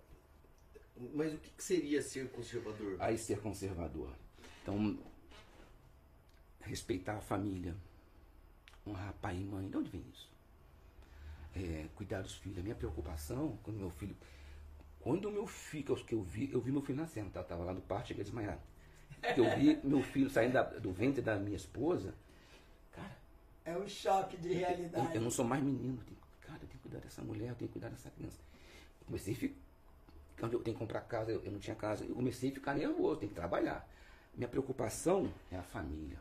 mas 1.14 1.34
o 1.34 1.38
que 1.38 1.50
que 1.52 1.64
seria 1.64 2.02
ser 2.02 2.30
conservador? 2.32 2.96
Aí 3.00 3.18
ser 3.18 3.40
conservador. 3.42 4.12
Então, 4.62 4.98
respeitar 6.62 7.18
a 7.18 7.22
família, 7.22 7.76
honrar 8.86 9.14
pai 9.22 9.38
e 9.38 9.44
mãe. 9.44 9.70
De 9.70 9.78
onde 9.78 9.90
vem 9.90 10.04
isso? 10.12 10.30
É, 11.56 11.88
cuidar 11.96 12.22
dos 12.22 12.36
filhos. 12.36 12.60
A 12.60 12.62
minha 12.62 12.76
preocupação 12.76 13.58
quando 13.64 13.78
meu 13.78 13.90
filho. 13.90 14.16
Quando 15.00 15.30
o 15.30 15.32
meu 15.32 15.48
filho, 15.48 15.96
que 16.04 16.14
eu 16.14 16.22
vi, 16.22 16.52
eu 16.52 16.60
vi 16.60 16.72
meu 16.72 16.82
filho 16.82 16.98
nascendo, 17.00 17.30
tá? 17.30 17.40
Eu 17.40 17.46
tava 17.46 17.64
lá 17.64 17.74
no 17.74 17.82
parto, 17.82 18.10
cheguei 18.10 18.22
a 18.22 18.26
desmaiar. 18.26 18.60
Eu 19.36 19.56
vi 19.58 19.80
meu 19.84 20.04
filho 20.04 20.30
saindo 20.30 20.54
da- 20.54 20.64
do 20.64 20.92
ventre 20.92 21.22
da 21.22 21.38
minha 21.38 21.56
esposa. 21.56 22.14
Cara, 22.92 23.16
É 23.64 23.78
um 23.78 23.88
choque 23.88 24.38
de 24.38 24.50
eu, 24.50 24.56
realidade. 24.58 25.16
eu 25.16 25.22
não 25.22 25.32
sou 25.32 25.46
mais 25.46 25.64
menino. 25.64 25.98
Eu 26.00 26.04
tenho- 26.06 26.20
cara, 26.42 26.56
eu 26.56 26.60
tenho 26.68 26.72
que 26.72 26.78
cuidar 26.80 27.00
dessa 27.00 27.22
mulher, 27.22 27.50
eu 27.50 27.56
tenho 27.56 27.70
que 27.70 27.74
cuidar 27.74 27.90
dessa 27.90 28.10
criança. 28.12 28.38
Comecei 29.06 29.34
a 29.34 29.38
ficar. 29.38 29.67
Quando 30.40 30.54
eu 30.54 30.60
tenho 30.60 30.76
que 30.76 30.80
comprar 30.80 31.02
casa, 31.02 31.32
eu, 31.32 31.44
eu 31.44 31.52
não 31.52 31.60
tinha 31.60 31.76
casa. 31.76 32.06
Eu 32.06 32.16
comecei 32.16 32.50
a 32.50 32.54
ficar 32.54 32.74
nervoso, 32.74 33.20
tenho 33.20 33.30
que 33.30 33.36
trabalhar. 33.36 33.88
Minha 34.36 34.48
preocupação 34.48 35.32
é 35.52 35.58
a 35.58 35.64
família. 35.64 36.20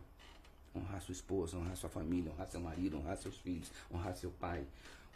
Honrar 0.74 1.00
sua 1.00 1.12
esposa, 1.12 1.56
honrar 1.56 1.76
sua 1.76 1.90
família, 1.90 2.32
honrar 2.32 2.46
seu 2.46 2.60
marido, 2.60 2.96
honrar 2.96 3.16
seus 3.16 3.36
filhos, 3.38 3.70
honrar 3.92 4.16
seu 4.16 4.30
pai. 4.30 4.66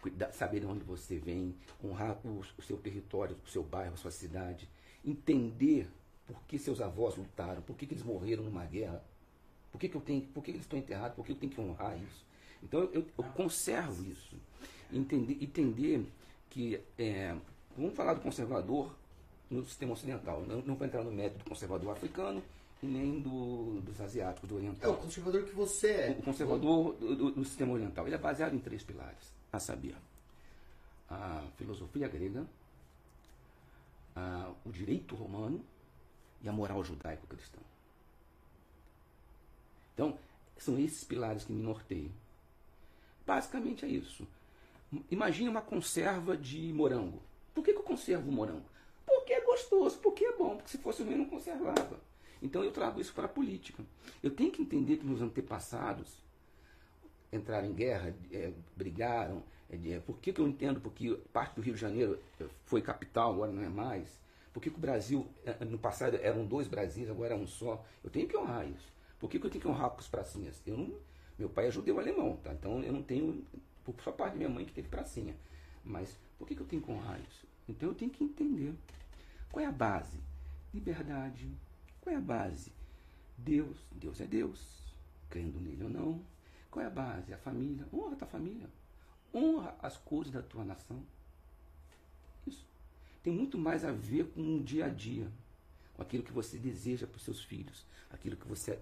Cuidar, 0.00 0.32
saber 0.32 0.60
de 0.60 0.66
onde 0.66 0.82
você 0.84 1.18
vem, 1.18 1.54
honrar 1.84 2.18
o, 2.24 2.40
o 2.58 2.62
seu 2.62 2.78
território, 2.78 3.36
o 3.44 3.48
seu 3.48 3.62
bairro, 3.62 3.94
a 3.94 3.96
sua 3.96 4.10
cidade. 4.10 4.68
Entender 5.04 5.88
por 6.26 6.40
que 6.44 6.58
seus 6.58 6.80
avós 6.80 7.16
lutaram, 7.16 7.60
por 7.62 7.76
que, 7.76 7.86
que 7.86 7.94
eles 7.94 8.04
morreram 8.04 8.44
numa 8.44 8.64
guerra. 8.64 9.02
Por 9.72 9.78
que, 9.78 9.88
que 9.88 9.96
eu 9.96 10.00
tenho, 10.00 10.22
por 10.22 10.42
que 10.42 10.50
eles 10.50 10.62
estão 10.62 10.78
enterrados? 10.78 11.16
Por 11.16 11.24
que 11.24 11.32
eu 11.32 11.36
tenho 11.36 11.52
que 11.52 11.60
honrar 11.60 11.96
isso? 11.96 12.24
Então 12.62 12.80
eu, 12.92 13.06
eu 13.16 13.24
conservo 13.34 14.04
isso. 14.04 14.36
Entender, 14.92 15.38
entender 15.40 16.06
que 16.48 16.80
é, 16.98 17.36
vamos 17.80 17.96
falar 17.96 18.14
do 18.14 18.20
conservador 18.20 18.94
no 19.50 19.64
sistema 19.64 19.92
ocidental. 19.92 20.42
Não, 20.42 20.62
não 20.62 20.74
vou 20.74 20.86
entrar 20.86 21.02
no 21.02 21.10
mérito 21.10 21.38
do 21.38 21.44
conservador 21.48 21.92
africano 21.92 22.42
e 22.82 22.86
nem 22.86 23.20
do, 23.20 23.80
dos 23.82 24.00
asiáticos, 24.00 24.48
do 24.48 24.54
É 24.54 24.58
oriental. 24.58 24.92
o 24.92 24.96
conservador 24.96 25.42
que 25.44 25.52
você 25.54 25.88
é. 25.90 26.10
O 26.18 26.22
conservador 26.22 26.94
do, 26.94 27.16
do- 27.16 27.30
do 27.32 27.44
sistema 27.44 27.72
oriental 27.72 28.06
ele 28.06 28.14
é 28.14 28.18
baseado 28.18 28.54
em 28.54 28.58
três 28.58 28.82
pilares, 28.82 29.32
a 29.52 29.58
saber, 29.58 29.94
a 31.08 31.42
filosofia 31.58 32.08
grega, 32.08 32.46
a- 34.16 34.50
o 34.64 34.70
direito 34.70 35.14
romano 35.14 35.60
e 36.42 36.48
a 36.48 36.52
moral 36.52 36.82
judaico-cristã. 36.84 37.58
Então, 39.94 40.16
são 40.56 40.78
esses 40.78 41.04
pilares 41.04 41.44
que 41.44 41.52
me 41.52 41.62
norteiam. 41.62 42.10
Basicamente 43.26 43.84
é 43.84 43.88
isso. 43.88 44.26
Imagine 45.10 45.48
uma 45.48 45.60
conserva 45.60 46.36
de 46.36 46.72
morango. 46.72 47.20
Por 47.54 47.64
que, 47.64 47.72
que 47.72 47.78
eu 47.78 47.82
conservo 47.82 48.28
o 48.28 48.32
morango? 48.32 48.64
Porque 49.06 49.32
é 49.32 49.40
gostoso, 49.40 49.98
porque 49.98 50.24
é 50.24 50.36
bom, 50.36 50.56
porque 50.56 50.70
se 50.70 50.78
fosse 50.78 51.02
ruim 51.02 51.12
eu 51.12 51.18
não 51.18 51.24
conservava. 51.26 52.00
Então 52.42 52.64
eu 52.64 52.70
trago 52.72 53.00
isso 53.00 53.12
para 53.12 53.26
a 53.26 53.28
política. 53.28 53.84
Eu 54.22 54.30
tenho 54.30 54.50
que 54.50 54.62
entender 54.62 54.96
que 54.98 55.04
meus 55.06 55.20
antepassados 55.20 56.08
entraram 57.32 57.68
em 57.68 57.72
guerra, 57.74 58.14
eh, 58.32 58.52
brigaram. 58.76 59.42
eh, 59.72 59.76
de- 59.76 60.00
por 60.00 60.18
que, 60.18 60.32
que 60.32 60.40
eu 60.40 60.48
entendo? 60.48 60.80
Porque 60.80 61.14
parte 61.32 61.54
do 61.54 61.60
Rio 61.62 61.74
de 61.74 61.80
Janeiro 61.80 62.18
eh, 62.40 62.46
foi 62.66 62.82
capital, 62.82 63.32
agora 63.34 63.52
não 63.52 63.62
é 63.62 63.68
mais. 63.68 64.18
Por 64.52 64.60
que, 64.60 64.68
que 64.70 64.76
o 64.76 64.80
Brasil, 64.80 65.24
eh, 65.46 65.64
no 65.64 65.78
passado 65.78 66.16
eram 66.20 66.44
dois 66.44 66.66
Brasis, 66.66 67.08
agora 67.08 67.34
é 67.34 67.36
um 67.36 67.46
só? 67.46 67.84
Eu 68.02 68.10
tenho 68.10 68.26
que 68.26 68.36
honrar 68.36 68.66
isso. 68.68 68.90
Por 69.20 69.30
que, 69.30 69.38
que 69.38 69.46
eu 69.46 69.50
tenho 69.50 69.62
que 69.62 69.68
honrar 69.68 69.90
com 69.90 70.00
os 70.00 70.08
pracinhas? 70.08 70.60
Eu 70.66 70.76
não, 70.76 70.92
meu 71.38 71.48
pai 71.48 71.68
é 71.68 71.70
judeu 71.70 71.98
alemão, 72.00 72.36
tá? 72.42 72.52
então 72.52 72.82
eu 72.82 72.92
não 72.92 73.02
tenho, 73.02 73.44
por 73.84 73.94
só 74.02 74.10
parte 74.10 74.36
minha 74.36 74.48
mãe 74.48 74.64
que 74.64 74.72
teve 74.72 74.88
pracinha. 74.88 75.36
Mas 75.84 76.16
por 76.38 76.48
que, 76.48 76.54
que 76.56 76.62
eu 76.62 76.66
tenho 76.66 76.82
que 76.82 76.90
honrar 76.90 77.20
isso? 77.20 77.46
Então 77.70 77.88
eu 77.88 77.94
tenho 77.94 78.10
que 78.10 78.24
entender. 78.24 78.74
Qual 79.50 79.64
é 79.64 79.68
a 79.68 79.72
base? 79.72 80.18
Liberdade. 80.72 81.50
Qual 82.00 82.14
é 82.14 82.18
a 82.18 82.20
base? 82.20 82.72
Deus. 83.38 83.78
Deus 83.92 84.20
é 84.20 84.26
Deus. 84.26 84.94
Crendo 85.28 85.60
nele 85.60 85.84
ou 85.84 85.90
não. 85.90 86.22
Qual 86.70 86.84
é 86.84 86.86
a 86.86 86.90
base? 86.90 87.32
A 87.32 87.38
família. 87.38 87.86
Honra 87.92 88.12
a 88.12 88.16
tua 88.16 88.28
família. 88.28 88.68
Honra 89.34 89.76
as 89.80 89.96
cores 89.96 90.30
da 90.30 90.42
tua 90.42 90.64
nação. 90.64 91.02
Isso. 92.46 92.66
Tem 93.22 93.32
muito 93.32 93.56
mais 93.58 93.84
a 93.84 93.92
ver 93.92 94.26
com 94.32 94.56
o 94.56 94.62
dia 94.62 94.86
a 94.86 94.88
dia. 94.88 95.30
Com 95.94 96.02
aquilo 96.02 96.22
que 96.22 96.32
você 96.32 96.58
deseja 96.58 97.06
para 97.06 97.16
os 97.16 97.22
seus 97.24 97.42
filhos. 97.42 97.84
Aquilo 98.10 98.36
que 98.36 98.46
você 98.46 98.78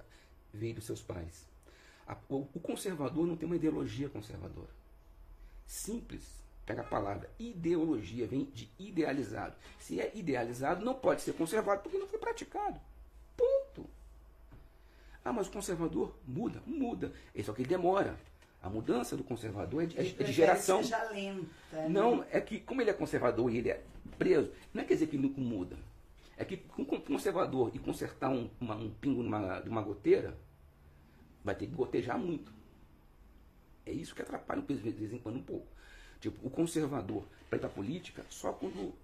veio 0.52 0.74
dos 0.74 0.84
seus 0.84 1.02
pais. 1.02 1.46
O 2.28 2.60
conservador 2.60 3.26
não 3.26 3.36
tem 3.36 3.46
uma 3.46 3.56
ideologia 3.56 4.08
conservadora. 4.08 4.70
Simples. 5.66 6.42
Pega 6.68 6.82
a 6.82 6.84
palavra 6.84 7.30
ideologia, 7.38 8.26
vem 8.26 8.44
de 8.52 8.68
idealizado. 8.78 9.56
Se 9.78 9.98
é 9.98 10.12
idealizado, 10.14 10.84
não 10.84 10.92
pode 10.94 11.22
ser 11.22 11.32
conservado 11.32 11.80
porque 11.80 11.96
não 11.96 12.06
foi 12.06 12.18
praticado. 12.18 12.78
Ponto. 13.34 13.88
Ah, 15.24 15.32
mas 15.32 15.48
o 15.48 15.50
conservador 15.50 16.14
muda? 16.26 16.62
Muda. 16.66 17.10
É 17.34 17.42
só 17.42 17.54
que 17.54 17.62
ele 17.62 17.70
demora. 17.70 18.18
A 18.62 18.68
mudança 18.68 19.16
do 19.16 19.24
conservador 19.24 19.82
é 19.84 19.86
de, 19.86 19.98
é 19.98 20.02
de- 20.02 20.30
geração. 20.30 20.82
seja 20.82 21.02
lenta. 21.10 21.46
né? 21.72 21.88
Não, 21.88 22.22
é 22.30 22.38
que 22.38 22.60
como 22.60 22.82
ele 22.82 22.90
é 22.90 22.92
conservador 22.92 23.50
e 23.50 23.56
ele 23.56 23.70
é 23.70 23.82
preso, 24.18 24.52
não 24.74 24.82
é 24.82 24.84
quer 24.84 24.92
dizer 24.94 25.06
que 25.06 25.16
ele 25.16 25.26
não 25.34 25.42
muda. 25.42 25.74
É 26.36 26.44
que 26.44 26.62
um 26.76 26.84
con- 26.84 27.00
conservador 27.00 27.70
e 27.72 27.78
consertar 27.78 28.28
um, 28.28 28.50
uma- 28.60 28.74
um 28.76 28.90
pingo 28.90 29.22
numa, 29.22 29.60
de 29.60 29.70
uma 29.70 29.80
goteira, 29.80 30.36
vai 31.42 31.54
ter 31.54 31.66
que 31.66 31.72
gotejar 31.74 32.18
muito. 32.18 32.52
É 33.86 33.90
isso 33.92 34.14
que 34.14 34.20
atrapalha 34.20 34.60
de 34.60 34.74
vez 34.74 35.14
em 35.14 35.18
quando 35.18 35.36
um 35.36 35.42
pouco. 35.42 35.66
Tipo, 36.20 36.46
o 36.46 36.50
conservador 36.50 37.24
para 37.48 37.58
ir 37.58 37.60
para 37.60 37.70
política 37.70 38.24
só 38.28 38.52
quando 38.52 38.94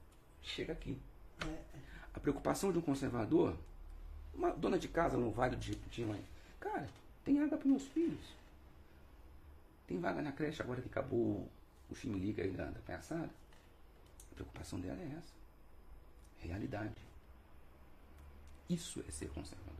chega 0.42 0.72
aqui. 0.72 0.98
A 2.12 2.20
preocupação 2.20 2.72
de 2.72 2.78
um 2.78 2.82
conservador, 2.82 3.56
uma 4.34 4.50
dona 4.50 4.78
de 4.78 4.88
casa 4.88 5.16
no 5.16 5.30
Vale 5.30 5.56
de 5.56 5.68
Jequitinhonha, 5.68 6.22
cara, 6.60 6.88
tem 7.24 7.40
água 7.40 7.58
para 7.58 7.68
meus 7.68 7.84
filhos. 7.84 8.34
Tem 9.86 9.98
vaga 9.98 10.22
na 10.22 10.32
creche 10.32 10.62
agora 10.62 10.80
que 10.80 10.88
acabou 10.88 11.48
o 11.90 11.94
chimilica 11.94 12.42
aí 12.42 12.50
da, 12.50 12.66
da 12.66 12.80
palhaçada. 12.80 13.30
A 14.32 14.34
preocupação 14.34 14.80
dela 14.80 15.00
é 15.00 15.16
essa. 15.18 15.32
Realidade. 16.38 16.94
Isso 18.68 19.04
é 19.06 19.10
ser 19.10 19.28
conservador. 19.30 19.74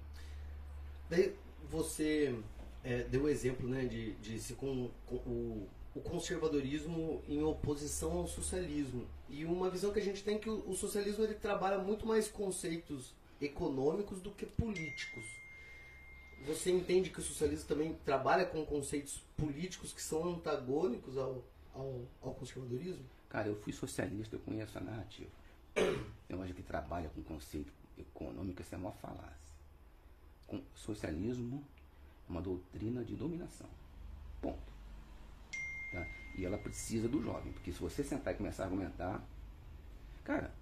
Daí 1.09 1.35
você 1.71 2.39
é, 2.83 3.03
deu 3.05 3.25
o 3.25 3.29
exemplo 3.29 3.69
né, 3.69 3.87
de, 3.87 4.13
de 4.15 4.39
se 4.39 4.55
com, 4.55 4.91
com 5.07 5.17
o, 5.17 5.69
o 5.95 6.01
conservadorismo 6.01 7.23
em 7.29 7.43
oposição 7.43 8.19
ao 8.19 8.27
socialismo. 8.27 9.07
E 9.29 9.45
uma 9.45 9.71
visão 9.71 9.93
que 9.93 10.01
a 10.01 10.03
gente 10.03 10.25
tem 10.25 10.37
é 10.37 10.39
que 10.39 10.51
o, 10.51 10.75
socialismo 10.75 11.23
ele 11.25 11.35
trabalha 11.35 11.79
muito 11.79 12.05
mais 12.05 12.29
conceitos 12.29 13.15
econômicos 13.41 14.21
do 14.21 14.31
que 14.33 14.45
políticos. 14.45 15.25
Você 16.47 16.71
entende 16.71 17.11
que 17.11 17.21
o 17.21 17.23
socialismo 17.23 17.67
também 17.67 17.95
trabalha 18.05 18.45
com 18.45 18.67
conceitos 18.67 19.23
políticos 19.37 19.93
que 19.93 20.03
são 20.03 20.29
antagônicos 20.29 21.17
ao, 21.17 21.43
ao, 21.73 22.03
ao 22.21 22.35
conservadorismo? 22.35 23.05
Cara, 23.29 23.49
eu 23.49 23.57
fui 23.57 23.73
socialista, 23.73 24.37
eu 24.37 24.41
conheço 24.41 24.77
a 24.77 24.81
narrativa. 24.81 25.31
Eu 26.29 26.43
acho 26.43 26.55
que 26.55 26.63
trabalha 26.63 27.11
com 27.11 27.23
conceito 27.23 27.73
econômico, 27.99 28.63
isso 28.63 28.75
é 28.75 28.79
uma 28.79 28.93
falácia. 28.93 29.37
Com 30.47 30.61
socialismo 30.75 31.63
é 32.27 32.31
uma 32.33 32.41
doutrina 32.41 33.05
de 33.05 33.15
dominação. 33.15 33.69
Ponto. 34.41 34.74
E 36.35 36.45
ela 36.45 36.59
precisa 36.59 37.09
do 37.09 37.23
jovem, 37.23 37.53
porque 37.53 37.73
se 37.73 37.79
você 37.79 38.03
sentar 38.03 38.35
e 38.35 38.37
começar 38.37 38.65
a 38.65 38.67
argumentar. 38.67 39.23
Cara, 40.25 40.53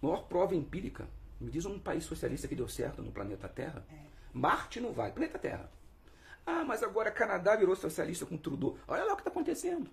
maior 0.00 0.26
prova 0.26 0.54
empírica. 0.54 1.06
Me 1.40 1.50
diz 1.50 1.64
um 1.66 1.78
país 1.78 2.04
socialista 2.04 2.48
que 2.48 2.54
deu 2.54 2.68
certo 2.68 3.02
no 3.02 3.12
planeta 3.12 3.48
Terra. 3.48 3.84
Marte 4.32 4.80
não 4.80 4.92
vai, 4.92 5.12
planeta 5.12 5.38
Terra. 5.38 5.70
Ah, 6.46 6.64
mas 6.64 6.82
agora 6.82 7.10
Canadá 7.10 7.56
virou 7.56 7.74
socialista 7.74 8.24
com 8.24 8.36
Trudeau. 8.36 8.78
Olha 8.86 9.04
lá 9.04 9.12
o 9.12 9.16
que 9.16 9.22
está 9.22 9.30
acontecendo. 9.30 9.90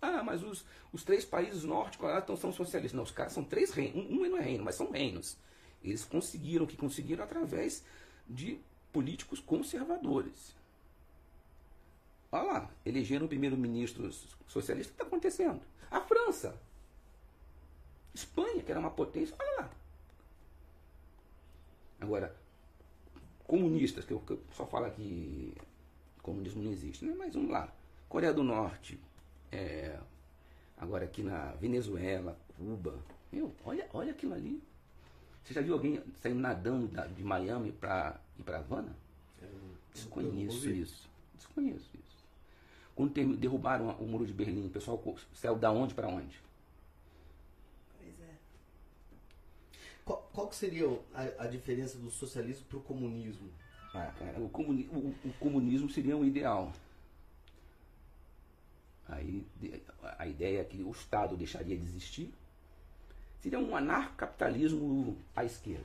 Ah, 0.00 0.22
mas 0.22 0.42
os, 0.42 0.64
os 0.92 1.02
três 1.04 1.24
países 1.24 1.64
nórdicos 1.64 2.08
lá 2.08 2.20
tão, 2.20 2.36
são 2.36 2.52
socialistas. 2.52 2.96
Não, 2.96 3.02
os 3.02 3.10
caras 3.10 3.32
são 3.32 3.44
três 3.44 3.70
reinos. 3.70 3.96
Um, 3.96 4.14
um 4.14 4.28
não 4.28 4.38
é 4.38 4.42
reino, 4.42 4.64
mas 4.64 4.74
são 4.74 4.90
reinos. 4.90 5.36
Eles 5.82 6.04
conseguiram 6.04 6.64
o 6.64 6.68
que 6.68 6.76
conseguiram 6.76 7.22
através 7.22 7.84
de 8.28 8.60
políticos 8.92 9.40
conservadores. 9.40 10.55
Olha 12.32 12.42
lá, 12.44 12.70
elegeram 12.84 13.26
o 13.26 13.28
primeiro-ministro 13.28 14.10
socialista. 14.46 14.92
O 14.92 14.96
que 14.96 15.02
está 15.02 15.04
acontecendo? 15.04 15.60
A 15.90 16.00
França. 16.00 16.54
Espanha, 18.14 18.62
que 18.62 18.70
era 18.70 18.80
uma 18.80 18.90
potência. 18.90 19.34
Olha 19.38 19.60
lá. 19.62 19.70
Agora, 22.00 22.34
comunistas, 23.44 24.04
que 24.04 24.12
eu, 24.12 24.20
que 24.20 24.32
eu 24.32 24.42
só 24.54 24.66
falo 24.66 24.90
que 24.90 25.54
comunismo 26.22 26.62
não 26.62 26.72
existe, 26.72 27.04
né? 27.04 27.14
mas 27.16 27.34
vamos 27.34 27.50
lá. 27.50 27.72
Coreia 28.08 28.32
do 28.32 28.42
Norte, 28.42 28.98
é, 29.50 29.98
agora 30.76 31.04
aqui 31.04 31.22
na 31.22 31.52
Venezuela, 31.52 32.38
Cuba. 32.56 32.98
Meu, 33.32 33.54
olha, 33.64 33.88
olha 33.92 34.12
aquilo 34.12 34.34
ali. 34.34 34.62
Você 35.42 35.54
já 35.54 35.60
viu 35.60 35.74
alguém 35.74 36.02
saindo 36.20 36.40
nadando 36.40 36.88
da- 36.88 37.06
de 37.06 37.22
Miami 37.22 37.72
para 37.72 38.18
ir 38.38 38.42
para 38.42 38.58
Havana? 38.58 38.96
Desconheço 39.92 40.68
isso. 40.70 41.08
Desconheço 41.34 41.90
isso. 41.94 42.05
Quando 42.96 43.36
derrubaram 43.36 43.90
o 44.00 44.06
muro 44.06 44.26
de 44.26 44.32
Berlim, 44.32 44.66
o 44.66 44.70
pessoal 44.70 45.00
saiu 45.34 45.54
da 45.56 45.70
onde 45.70 45.92
para 45.94 46.08
onde? 46.08 46.40
Pois 47.98 48.14
é. 48.22 48.34
Qual, 50.04 50.28
qual 50.32 50.48
que 50.48 50.56
seria 50.56 50.86
a, 51.14 51.44
a 51.44 51.46
diferença 51.46 51.98
do 51.98 52.10
socialismo 52.10 52.64
para 52.68 52.78
o 52.78 52.82
comunismo? 52.82 53.48
Ah, 53.94 54.10
cara, 54.18 54.40
o, 54.40 54.48
comuni- 54.48 54.88
o- 54.90 55.14
o 55.28 55.32
comunismo 55.38 55.88
seria 55.90 56.16
um 56.16 56.24
ideal. 56.24 56.72
Aí 59.08 59.46
a 60.18 60.26
ideia 60.26 60.60
é 60.62 60.64
que 60.64 60.82
o 60.82 60.90
Estado 60.90 61.36
deixaria 61.36 61.76
de 61.76 61.84
existir. 61.84 62.32
Seria 63.40 63.58
um 63.58 63.76
anarcapitalismo 63.76 65.16
à 65.34 65.44
esquerda. 65.44 65.84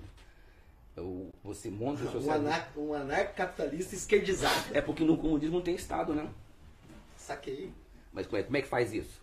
Você 1.44 1.70
monta 1.70 2.04
o 2.04 2.08
Um, 2.08 2.12
socialismo. 2.12 2.60
um 2.78 2.94
anarcapitalista 2.94 3.96
esquerdizado. 3.96 4.74
É 4.76 4.82
porque 4.82 5.04
no 5.04 5.18
comunismo 5.18 5.58
não 5.58 5.62
tem 5.64 5.76
Estado, 5.76 6.16
né? 6.16 6.28
Saquei. 7.22 7.72
Mas 8.12 8.26
como 8.28 8.38
é, 8.38 8.44
como 8.44 8.58
é 8.58 8.62
que 8.62 8.68
faz 8.68 8.94
isso? 8.94 9.22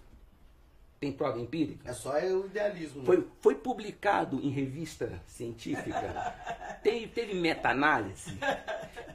Tem 1.01 1.13
prova 1.13 1.39
empírica? 1.39 1.89
É 1.89 1.93
só 1.93 2.19
o 2.19 2.47
idealismo. 2.47 3.01
né? 3.01 3.07
Foi, 3.07 3.29
foi 3.41 3.55
publicado 3.55 4.41
em 4.41 4.51
revista 4.51 5.23
científica? 5.27 6.35
Teve, 6.83 7.09
teve 7.09 7.35
meta-análise? 7.35 8.39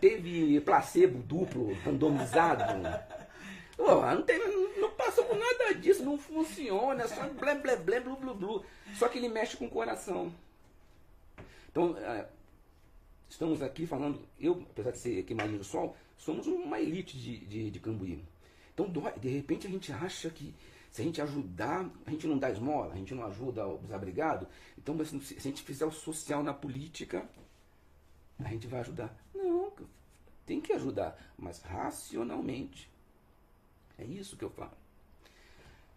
Teve 0.01 0.59
placebo 0.61 1.19
duplo, 1.23 1.73
randomizado? 1.75 2.63
Não, 3.77 4.21
tem, 4.21 4.37
não 4.77 4.91
passou 4.91 5.23
por 5.23 5.37
nada 5.37 5.73
disso, 5.75 6.03
não 6.03 6.17
funciona, 6.17 7.03
é 7.03 7.07
só 7.07 7.27
blé, 7.29 7.55
blé, 7.55 7.77
blé, 7.77 7.99
blu, 8.01 8.17
blu, 8.17 8.35
blu. 8.35 8.65
Só 8.95 9.07
que 9.07 9.17
ele 9.17 9.29
mexe 9.29 9.55
com 9.55 9.65
o 9.65 9.69
coração. 9.69 10.31
Então, 11.71 11.97
é, 11.97 12.27
estamos 13.29 13.61
aqui 13.61 13.87
falando, 13.87 14.21
eu, 14.37 14.61
apesar 14.71 14.91
de 14.91 14.99
ser 14.99 15.19
aqui 15.21 15.33
Marinho 15.33 15.59
do 15.59 15.63
Sol, 15.63 15.95
somos 16.17 16.45
uma 16.47 16.79
elite 16.79 17.17
de, 17.17 17.37
de, 17.45 17.71
de 17.71 17.79
Cambuí. 17.79 18.21
Então, 18.73 18.89
dói, 18.89 19.13
de 19.19 19.29
repente, 19.29 19.67
a 19.67 19.69
gente 19.69 19.91
acha 19.91 20.29
que 20.29 20.53
se 20.91 21.01
a 21.01 21.05
gente 21.05 21.21
ajudar, 21.21 21.89
a 22.05 22.11
gente 22.11 22.27
não 22.27 22.37
dá 22.37 22.51
esmola, 22.51 22.93
a 22.93 22.97
gente 22.97 23.15
não 23.15 23.25
ajuda 23.25 23.67
o 23.67 23.79
desabrigado. 23.79 24.47
Então, 24.77 24.95
se 25.05 25.35
a 25.35 25.41
gente 25.41 25.63
fizer 25.63 25.85
o 25.85 25.91
social 25.91 26.43
na 26.43 26.53
política, 26.53 27.27
a 28.39 28.49
gente 28.49 28.67
vai 28.67 28.81
ajudar. 28.81 29.15
Não, 29.33 29.71
tem 30.45 30.61
que 30.61 30.73
ajudar, 30.73 31.17
mas 31.37 31.61
racionalmente. 31.61 32.89
É 33.97 34.03
isso 34.03 34.35
que 34.37 34.43
eu 34.43 34.49
falo. 34.49 34.77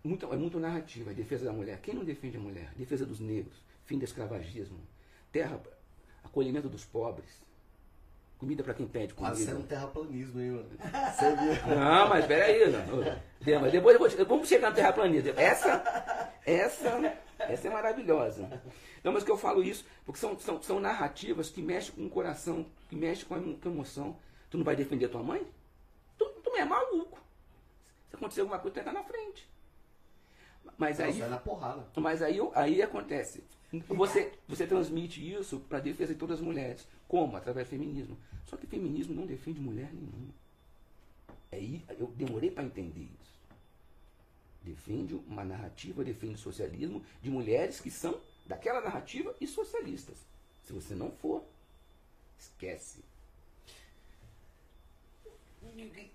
Muito, 0.02 0.32
é 0.32 0.36
muito 0.36 0.60
narrativa, 0.60 1.10
a 1.10 1.14
defesa 1.14 1.46
da 1.46 1.52
mulher. 1.52 1.80
Quem 1.80 1.94
não 1.94 2.04
defende 2.04 2.36
a 2.36 2.40
mulher? 2.40 2.72
Defesa 2.76 3.04
dos 3.04 3.18
negros, 3.18 3.56
fim 3.84 3.98
do 3.98 4.04
escravagismo, 4.04 4.78
terra, 5.32 5.60
acolhimento 6.22 6.68
dos 6.68 6.84
pobres, 6.84 7.42
comida 8.38 8.62
para 8.62 8.74
quem 8.74 8.86
pede 8.86 9.14
comida. 9.14 9.34
Quase 9.34 9.46
sendo 9.46 9.60
um 9.60 9.66
terraplanismo, 9.66 10.40
hein, 10.40 10.50
mano? 10.50 10.68
Você 11.12 11.36
viu? 11.36 11.76
Não, 11.76 12.08
mas 12.08 12.26
peraí, 12.26 12.70
não. 12.70 13.60
Mas 13.60 13.72
depois 13.72 13.94
eu 13.94 14.00
vou 14.00 14.26
vamos 14.26 14.48
chegar 14.48 14.70
no 14.70 14.76
terraplanismo. 14.76 15.32
Essa, 15.36 16.32
essa, 16.44 17.18
essa 17.38 17.68
é 17.68 17.70
maravilhosa. 17.70 18.48
Não, 19.02 19.12
mas 19.12 19.24
que 19.24 19.30
eu 19.30 19.38
falo 19.38 19.62
isso, 19.62 19.84
porque 20.04 20.20
são, 20.20 20.38
são, 20.38 20.60
são 20.62 20.80
narrativas 20.80 21.48
que 21.48 21.62
mexem 21.62 21.94
com 21.94 22.06
o 22.06 22.10
coração, 22.10 22.66
que 22.88 22.96
mexem 22.96 23.24
com 23.26 23.34
a, 23.34 23.70
emoção. 23.70 24.16
Tu 24.50 24.58
não 24.58 24.64
vai 24.64 24.76
defender 24.76 25.08
tua 25.08 25.22
mãe? 25.22 25.46
Tu, 26.18 26.24
tu 26.42 26.56
é 26.56 26.64
maluco. 26.64 27.18
Se 28.10 28.16
acontecer 28.16 28.40
alguma 28.40 28.58
coisa, 28.58 28.74
tu 28.74 28.84
vai 28.84 28.92
estar 28.92 29.00
na 29.00 29.06
frente. 29.06 29.48
Mas 30.76 31.00
aí, 31.00 31.16
na 31.18 31.38
porrada. 31.38 31.86
mas 31.96 32.20
aí, 32.20 32.38
aí 32.54 32.82
acontece. 32.82 33.42
Você, 33.88 34.32
você 34.46 34.66
transmite 34.66 35.20
isso 35.32 35.60
para 35.60 35.80
defesa 35.80 36.12
de 36.12 36.18
todas 36.18 36.38
as 36.38 36.44
mulheres. 36.44 36.86
Como? 37.08 37.36
Através 37.36 37.66
do 37.66 37.70
feminismo. 37.70 38.18
Só 38.46 38.56
que 38.56 38.66
feminismo 38.66 39.14
não 39.14 39.26
defende 39.26 39.60
mulher 39.60 39.92
nenhuma. 39.92 40.34
Aí 41.52 41.84
eu 41.98 42.08
demorei 42.08 42.50
para 42.50 42.64
entender 42.64 43.08
isso. 43.20 43.36
Defende 44.62 45.14
uma 45.14 45.44
narrativa, 45.44 46.02
defende 46.02 46.34
o 46.34 46.38
socialismo 46.38 47.04
de 47.22 47.30
mulheres 47.30 47.80
que 47.80 47.90
são 47.90 48.20
daquela 48.46 48.80
narrativa 48.80 49.34
e 49.40 49.46
socialistas. 49.46 50.18
Se 50.64 50.72
você 50.72 50.94
não 50.94 51.10
for, 51.10 51.44
esquece. 52.38 53.04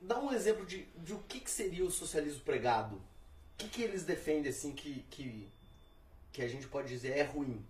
Dá 0.02 0.20
um 0.20 0.34
exemplo 0.34 0.66
de, 0.66 0.84
de 0.98 1.14
o 1.14 1.20
que, 1.20 1.40
que 1.40 1.50
seria 1.50 1.86
o 1.86 1.92
socialismo 1.92 2.42
pregado. 2.42 2.96
O 2.96 3.02
que, 3.58 3.70
que 3.70 3.82
eles 3.82 4.04
defendem, 4.04 4.50
assim, 4.50 4.74
que, 4.74 5.06
que, 5.10 5.48
que 6.34 6.42
a 6.42 6.48
gente 6.48 6.68
pode 6.68 6.90
dizer 6.90 7.18
é 7.18 7.24
ruim? 7.24 7.64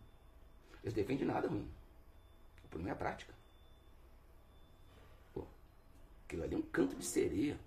Eles 0.84 0.94
defendem 0.94 1.26
nada 1.26 1.48
ruim. 1.48 1.68
O 2.72 2.80
problema 2.80 2.92
é 2.92 2.94
a 2.94 2.96
prática. 2.96 3.34
Pô, 5.34 5.44
aquilo 6.26 6.44
ali 6.44 6.56
é 6.56 6.58
um 6.58 6.62
canto 6.62 6.96
de 6.96 7.06
sereia. 7.06 7.60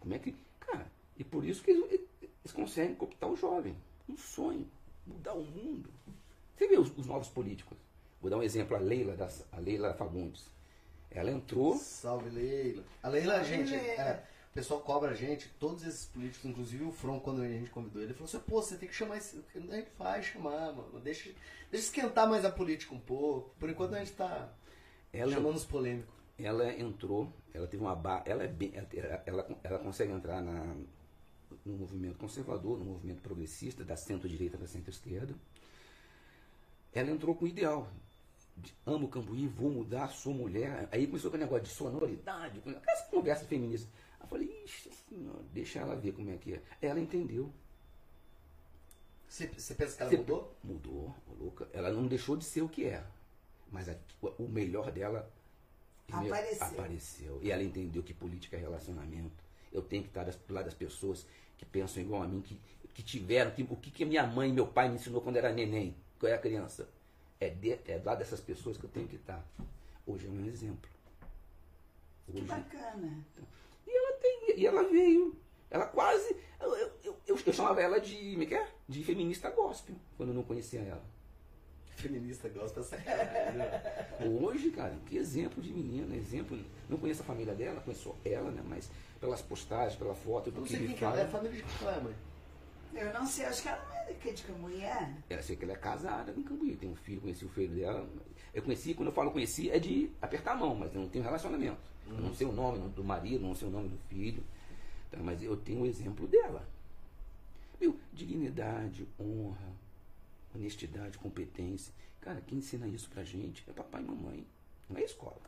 Como 0.00 0.12
é 0.12 0.18
que. 0.18 0.34
Cara, 0.58 0.90
e 1.16 1.22
por 1.22 1.44
isso 1.44 1.62
que 1.62 1.70
eles, 1.70 2.00
eles 2.20 2.52
conseguem 2.52 2.96
cooptar 2.96 3.30
o 3.30 3.36
jovem. 3.36 3.76
Um 4.08 4.16
sonho. 4.16 4.68
Mudar 5.06 5.34
o 5.34 5.44
mundo. 5.44 5.88
Você 6.56 6.66
vê 6.66 6.76
os, 6.76 6.90
os 6.98 7.06
novos 7.06 7.28
políticos. 7.28 7.78
Vou 8.20 8.28
dar 8.28 8.38
um 8.38 8.42
exemplo, 8.42 8.76
a 8.76 8.80
Leila, 8.80 9.14
das, 9.14 9.46
a 9.52 9.60
Leila 9.60 9.94
Fagundes. 9.94 10.50
Ela 11.08 11.30
entrou. 11.30 11.76
Salve, 11.76 12.28
Leila. 12.28 12.82
A 13.00 13.08
Leila, 13.08 13.44
gente, 13.44 13.70
Leila. 13.70 14.02
é, 14.02 14.26
pessoal 14.56 14.80
cobra 14.80 15.10
a 15.10 15.14
gente, 15.14 15.50
todos 15.60 15.86
esses 15.86 16.06
políticos, 16.06 16.48
inclusive 16.50 16.82
o 16.82 16.90
From, 16.90 17.20
quando 17.20 17.42
a 17.42 17.48
gente 17.48 17.70
convidou 17.70 18.00
ele, 18.00 18.12
ele 18.12 18.14
falou 18.14 18.26
assim, 18.26 18.40
pô, 18.40 18.62
você 18.62 18.76
tem 18.78 18.88
que 18.88 18.94
chamar 18.94 19.18
esse. 19.18 19.44
A 19.54 19.58
gente 19.58 19.90
vai 19.98 20.22
chamar, 20.22 20.72
mano. 20.72 20.98
Deixa, 20.98 21.30
deixa 21.70 21.86
esquentar 21.86 22.26
mais 22.26 22.42
a 22.42 22.50
política 22.50 22.94
um 22.94 22.98
pouco. 22.98 23.54
Por 23.58 23.68
enquanto 23.68 23.94
a 23.94 23.98
gente 23.98 24.12
tá 24.12 24.50
Ela, 25.12 25.30
chamando 25.30 25.56
os 25.56 25.66
polêmicos. 25.66 26.14
ela 26.38 26.72
entrou, 26.72 27.30
ela 27.52 27.66
teve 27.66 27.82
uma 27.82 27.94
ba... 27.94 28.22
ela 28.24 28.44
é 28.44 28.48
bem, 28.48 28.72
ela, 28.74 29.22
ela, 29.26 29.60
ela 29.62 29.78
consegue 29.78 30.10
entrar 30.10 30.40
na, 30.40 30.74
no 31.62 31.74
movimento 31.74 32.16
conservador, 32.16 32.78
no 32.78 32.86
movimento 32.86 33.20
progressista, 33.20 33.84
da 33.84 33.94
centro-direita 33.94 34.56
da 34.56 34.66
centro-esquerda. 34.66 35.34
Ela 36.94 37.10
entrou 37.10 37.34
com 37.34 37.44
o 37.44 37.48
ideal. 37.48 37.90
de, 38.56 38.72
amo 38.86 39.04
o 39.04 39.10
Cambuí, 39.10 39.46
vou 39.46 39.70
mudar, 39.70 40.08
sou 40.08 40.32
mulher. 40.32 40.88
Aí 40.90 41.06
começou 41.06 41.30
com 41.30 41.36
o 41.36 41.40
negócio 41.40 41.64
de 41.64 41.70
sonoridade, 41.70 42.62
essa 42.86 43.04
conversa 43.10 43.44
feminista. 43.44 43.86
Eu 44.26 44.30
falei, 44.30 44.62
ixi, 44.64 44.90
senhora, 45.08 45.38
deixa 45.52 45.78
ela 45.78 45.94
ver 45.94 46.12
como 46.12 46.30
é 46.30 46.36
que 46.36 46.54
é. 46.54 46.62
Ela 46.82 46.98
entendeu. 46.98 47.52
Você, 49.28 49.46
você 49.48 49.74
pensa 49.74 49.96
que 49.96 50.02
ela 50.02 50.10
Você- 50.10 50.16
mudou? 50.18 50.56
Mudou, 50.64 51.14
louca. 51.38 51.68
Ela 51.72 51.90
não 51.92 52.06
deixou 52.06 52.36
de 52.36 52.44
ser 52.44 52.62
o 52.62 52.68
que 52.68 52.84
era. 52.84 53.08
Mas 53.70 53.88
a- 53.88 53.96
o 54.38 54.48
melhor 54.48 54.90
dela? 54.90 55.30
Apareceu. 56.10 56.66
apareceu. 56.66 57.40
E 57.42 57.50
ela 57.50 57.62
entendeu 57.62 58.02
que 58.02 58.14
política 58.14 58.56
é 58.56 58.60
relacionamento. 58.60 59.44
Eu 59.72 59.82
tenho 59.82 60.02
que 60.02 60.08
estar 60.08 60.24
das- 60.24 60.36
do 60.36 60.54
lado 60.54 60.64
das 60.66 60.74
pessoas 60.74 61.26
que 61.58 61.64
pensam 61.64 62.02
igual 62.02 62.22
a 62.22 62.28
mim, 62.28 62.40
que, 62.40 62.60
que 62.94 63.02
tiveram, 63.02 63.50
que, 63.52 63.62
o 63.62 63.76
que, 63.76 63.90
que 63.90 64.04
minha 64.04 64.26
mãe 64.26 64.50
e 64.50 64.52
meu 64.52 64.66
pai 64.66 64.88
me 64.88 64.94
ensinou 64.96 65.20
quando 65.20 65.36
era 65.36 65.52
neném, 65.52 65.96
quando 66.18 66.30
eu 66.30 66.34
era 66.34 66.42
criança. 66.42 66.88
É, 67.40 67.48
de, 67.50 67.72
é 67.86 67.98
do 67.98 68.06
lado 68.06 68.18
dessas 68.18 68.40
pessoas 68.40 68.76
que 68.76 68.84
eu 68.84 68.90
tenho 68.90 69.06
que 69.08 69.16
estar. 69.16 69.44
Hoje 70.06 70.26
é 70.26 70.30
um 70.30 70.46
exemplo. 70.46 70.90
Que 72.26 72.32
Hoje, 72.38 72.42
bacana. 72.46 73.06
e 73.06 73.08
ela 73.08 73.24
tem, 73.34 73.46
e 74.56 74.66
ela 74.66 74.82
veio. 74.84 75.36
Ela 75.70 75.86
quase. 75.86 76.34
Eu, 76.60 76.74
eu, 76.76 76.90
eu, 77.04 77.16
eu- 77.26 77.38
eu 77.46 77.52
chamava 77.52 77.80
ela 77.80 78.00
de. 78.00 78.14
Como 78.32 78.42
é 78.42 78.46
que 78.46 78.54
é? 78.54 78.66
De 78.88 79.04
feminista 79.04 79.50
gospel, 79.50 79.94
quando 80.16 80.30
eu 80.30 80.34
não 80.34 80.42
conhecia 80.42 80.80
ela. 80.80 81.04
Feminista 81.96 82.48
cara. 82.50 83.52
né? 83.52 84.06
Hoje, 84.40 84.70
cara, 84.70 84.94
que 85.06 85.16
exemplo 85.16 85.62
de 85.62 85.72
menina, 85.72 86.14
exemplo. 86.14 86.58
Não 86.90 86.98
conheço 86.98 87.22
a 87.22 87.24
família 87.24 87.54
dela, 87.54 87.80
conheço 87.80 88.14
ela, 88.24 88.50
né? 88.50 88.62
Mas 88.68 88.90
pelas 89.18 89.40
postagens, 89.40 89.96
pela 89.98 90.14
foto, 90.14 90.48
Eu 90.48 90.52
do 90.52 90.60
não 90.60 90.66
que 90.66 90.76
sei 90.76 90.84
ele 90.84 90.94
que 90.94 91.02
ela 91.04 91.18
é. 91.18 91.22
A 91.22 91.28
família 91.28 91.62
de 91.62 91.64
ela 91.84 91.96
é, 91.96 92.00
mãe? 92.00 92.14
Eu 92.94 93.12
não 93.14 93.26
sei, 93.26 93.46
acho 93.46 93.62
que 93.62 93.68
ela 93.68 93.82
não 93.88 93.96
é 93.96 94.04
daqui 94.06 94.32
de 94.32 94.42
Cambuí, 94.42 94.82
é? 94.82 95.14
Ela 95.30 95.42
sei 95.42 95.56
que 95.56 95.64
ela 95.64 95.72
é 95.72 95.76
casada 95.76 96.32
em 96.36 96.42
Cambuí, 96.42 96.76
tem 96.76 96.88
um 96.90 96.94
filho, 96.96 97.20
conheci 97.22 97.44
o 97.44 97.48
filho 97.48 97.74
dela. 97.74 98.06
Eu 98.54 98.62
conheci, 98.62 98.94
quando 98.94 99.08
eu 99.08 99.14
falo 99.14 99.30
conheci, 99.30 99.70
é 99.70 99.78
de 99.78 100.10
apertar 100.20 100.52
a 100.52 100.56
mão, 100.56 100.74
mas 100.74 100.94
eu 100.94 101.00
não 101.00 101.08
tenho 101.08 101.24
relacionamento. 101.24 101.78
Não 102.06 102.34
sei 102.34 102.46
o 102.46 102.52
nome 102.52 102.88
do 102.90 103.02
marido, 103.04 103.42
não 103.42 103.54
sei 103.54 103.68
o 103.68 103.70
nome 103.70 103.88
do 103.88 103.98
filho. 104.08 104.42
Então, 105.08 105.22
mas 105.24 105.42
eu 105.42 105.56
tenho 105.56 105.82
o 105.82 105.86
exemplo 105.86 106.26
dela. 106.26 106.66
Meu, 107.80 107.98
dignidade, 108.12 109.06
honra, 109.20 109.72
honestidade, 110.54 111.18
competência. 111.18 111.92
Cara, 112.20 112.40
quem 112.46 112.58
ensina 112.58 112.86
isso 112.86 113.08
pra 113.10 113.22
gente 113.24 113.64
é 113.68 113.72
papai 113.72 114.02
e 114.02 114.04
mamãe, 114.04 114.46
não 114.88 114.96
é 114.98 115.02
escola. 115.04 115.40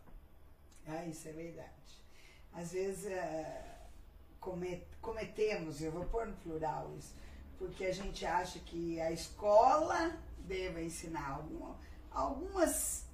Ah, 0.86 1.04
isso 1.06 1.28
é 1.28 1.32
verdade. 1.32 1.68
Às 2.52 2.72
vezes 2.72 3.06
eh, 3.06 3.78
come- 4.40 4.82
cometemos, 5.00 5.80
eu 5.82 5.92
vou 5.92 6.04
pôr 6.06 6.26
no 6.26 6.36
plural 6.36 6.92
isso, 6.98 7.14
porque 7.58 7.84
a 7.84 7.92
gente 7.92 8.24
acha 8.24 8.58
que 8.60 9.00
a 9.00 9.10
escola 9.10 10.16
deva 10.40 10.80
ensinar. 10.80 11.30
Algum- 11.30 11.74
algumas, 12.10 13.04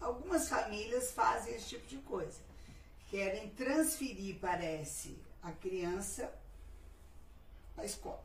algumas 0.00 0.48
famílias 0.48 1.12
fazem 1.12 1.54
esse 1.54 1.68
tipo 1.70 1.86
de 1.86 1.98
coisa. 1.98 2.40
Querem 3.12 3.50
transferir, 3.50 4.38
parece, 4.40 5.18
a 5.42 5.52
criança 5.52 6.32
à 7.76 7.84
escola. 7.84 8.24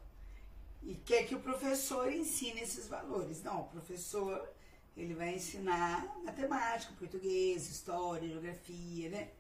E 0.81 0.95
quer 0.95 1.27
que 1.27 1.35
o 1.35 1.41
professor 1.41 2.09
ensine 2.09 2.61
esses 2.61 2.87
valores. 2.87 3.43
Não, 3.43 3.63
o 3.63 3.67
professor 3.67 4.47
ele 4.95 5.13
vai 5.13 5.35
ensinar 5.35 6.17
matemática, 6.23 6.93
português, 6.97 7.67
história, 7.69 8.29
geografia, 8.29 9.09
né? 9.09 9.31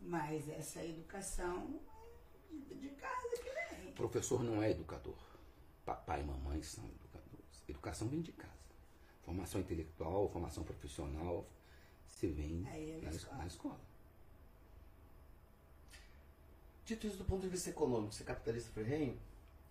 Mas 0.00 0.48
essa 0.48 0.84
educação 0.84 1.80
é 2.70 2.74
de, 2.74 2.88
casa 2.90 3.28
que 3.42 3.50
vem. 3.50 3.88
O 3.90 3.94
professor 3.94 4.44
não 4.44 4.62
é 4.62 4.70
educador. 4.70 5.18
Papai 5.84 6.20
e 6.20 6.24
mamãe 6.24 6.62
são 6.62 6.84
educadores. 6.84 7.64
Educação 7.68 8.06
vem 8.06 8.22
de 8.22 8.30
casa. 8.30 8.52
Formação 9.24 9.60
intelectual, 9.60 10.30
formação 10.30 10.62
profissional, 10.62 11.44
você 12.06 12.28
vem 12.28 12.64
é 12.68 13.00
na 13.02 13.02
na, 13.06 13.10
es- 13.10 13.16
escola. 13.16 13.38
na 13.38 13.46
escola. 13.48 13.87
Dito 16.88 17.06
isso 17.06 17.18
do 17.18 17.24
ponto 17.24 17.42
de 17.42 17.48
vista 17.48 17.68
econômico, 17.68 18.14
você 18.14 18.22
é 18.22 18.26
capitalista 18.26 18.70
ferrenho? 18.72 19.14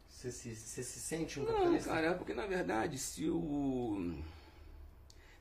Você 0.08 0.32
se, 0.32 0.56
você 0.56 0.84
se 0.84 1.00
sente 1.00 1.40
um 1.40 1.46
Não, 1.46 1.52
capitalista? 1.52 1.90
cara, 1.90 2.14
porque 2.14 2.32
na 2.32 2.46
verdade, 2.46 3.00
se 3.00 3.28
o. 3.28 4.22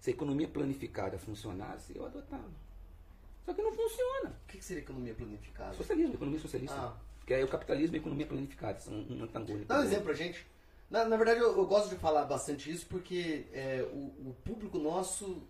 Se 0.00 0.08
a 0.08 0.12
economia 0.14 0.48
planificada 0.48 1.18
funcionasse, 1.18 1.94
eu 1.94 2.06
adotava. 2.06 2.50
Só 3.44 3.52
que 3.52 3.60
não 3.60 3.72
funciona. 3.74 4.30
O 4.30 4.46
que 4.48 4.56
que 4.56 4.64
seria 4.64 4.82
economia 4.82 5.12
planificada? 5.12 5.74
Socialismo, 5.74 6.14
economia 6.14 6.40
socialista. 6.40 6.76
Ah. 6.78 6.96
Que 7.26 7.34
é 7.34 7.44
o 7.44 7.48
capitalismo 7.48 7.94
e 7.94 7.98
a 7.98 8.00
economia 8.00 8.26
planificada, 8.26 8.80
são 8.80 8.94
um 8.94 9.22
antagônico. 9.22 9.66
Dá 9.66 9.80
um 9.80 9.82
exemplo 9.82 10.04
pra 10.04 10.14
gente. 10.14 10.46
Na, 10.88 11.04
na 11.04 11.16
verdade, 11.18 11.40
eu, 11.40 11.58
eu 11.58 11.66
gosto 11.66 11.90
de 11.90 11.96
falar 11.96 12.24
bastante 12.24 12.70
isso 12.70 12.86
porque 12.86 13.48
é, 13.52 13.86
o, 13.92 14.30
o 14.30 14.36
público 14.46 14.78
nosso, 14.78 15.46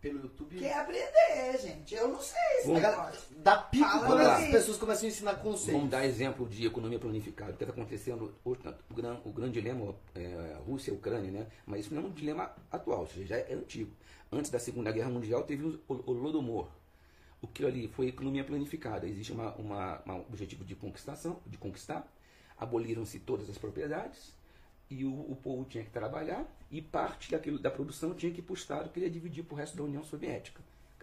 pelo 0.00 0.20
YouTube, 0.20 0.56
Quer 0.58 0.74
aprender, 0.78 1.58
gente. 1.60 1.94
Eu 1.94 2.08
não 2.08 2.20
sei 2.20 2.38
esse 2.58 2.66
Vamos- 2.66 2.78
a 2.78 2.82
galera 2.90 3.02
negócio. 3.10 3.36
dá 3.38 3.56
pico 3.58 3.84
Fala 3.84 4.06
quando 4.06 4.20
as 4.20 4.42
mim. 4.44 4.50
pessoas 4.52 4.76
começam 4.76 5.04
a 5.06 5.08
ensinar 5.10 5.34
conceitos. 5.36 5.74
Vamos 5.74 5.90
dar 5.90 6.04
exemplo 6.04 6.48
de 6.48 6.66
economia 6.66 6.98
planificada. 6.98 7.52
O 7.52 7.56
que 7.56 7.64
está 7.64 7.72
acontecendo 7.72 8.34
hoje, 8.44 8.60
o, 8.90 8.94
gran, 8.94 9.16
o 9.24 9.30
grande 9.32 9.60
dilema 9.60 9.94
é 10.14 10.56
Rússia 10.66 10.90
e 10.90 10.94
Ucrânia, 10.94 11.30
né? 11.30 11.46
Mas 11.64 11.80
isso 11.86 11.94
não 11.94 12.02
é 12.02 12.06
um 12.06 12.10
dilema 12.10 12.52
atual, 12.70 13.00
ou 13.00 13.06
seja, 13.06 13.26
já 13.26 13.36
é 13.36 13.54
antigo. 13.54 13.90
Antes 14.30 14.50
da 14.50 14.58
Segunda 14.58 14.92
Guerra 14.92 15.08
Mundial 15.10 15.42
teve 15.44 15.64
o, 15.64 15.80
o 15.88 16.10
Holodomor. 16.10 16.68
O 17.40 17.46
que 17.46 17.64
ali 17.64 17.88
foi 17.88 18.08
economia 18.08 18.44
planificada. 18.44 19.06
Existe 19.06 19.32
uma, 19.32 19.54
uma, 19.56 20.02
uma 20.04 20.16
objetivo 20.20 20.64
de 20.64 20.74
conquistação, 20.74 21.40
de 21.46 21.56
conquistar. 21.58 22.06
Aboliram-se 22.58 23.18
todas 23.20 23.48
as 23.50 23.58
propriedades 23.58 24.34
e 24.90 25.04
o, 25.04 25.12
o 25.32 25.36
povo 25.36 25.64
tinha 25.64 25.84
que 25.84 25.90
trabalhar 25.90 26.46
e 26.70 26.80
parte 26.80 27.30
daquilo, 27.30 27.58
da 27.58 27.70
produção 27.70 28.14
tinha 28.14 28.32
que 28.32 28.40
ir 28.40 28.42
para 28.42 28.52
o 28.52 28.56
Estado 28.56 28.88
que 28.90 28.98
ele 28.98 29.06
ia 29.06 29.12
dividir 29.12 29.44
para 29.44 29.54
o 29.54 29.58
resto 29.58 29.76
da 29.76 29.82
União 29.82 30.04
Soviética. 30.04 30.60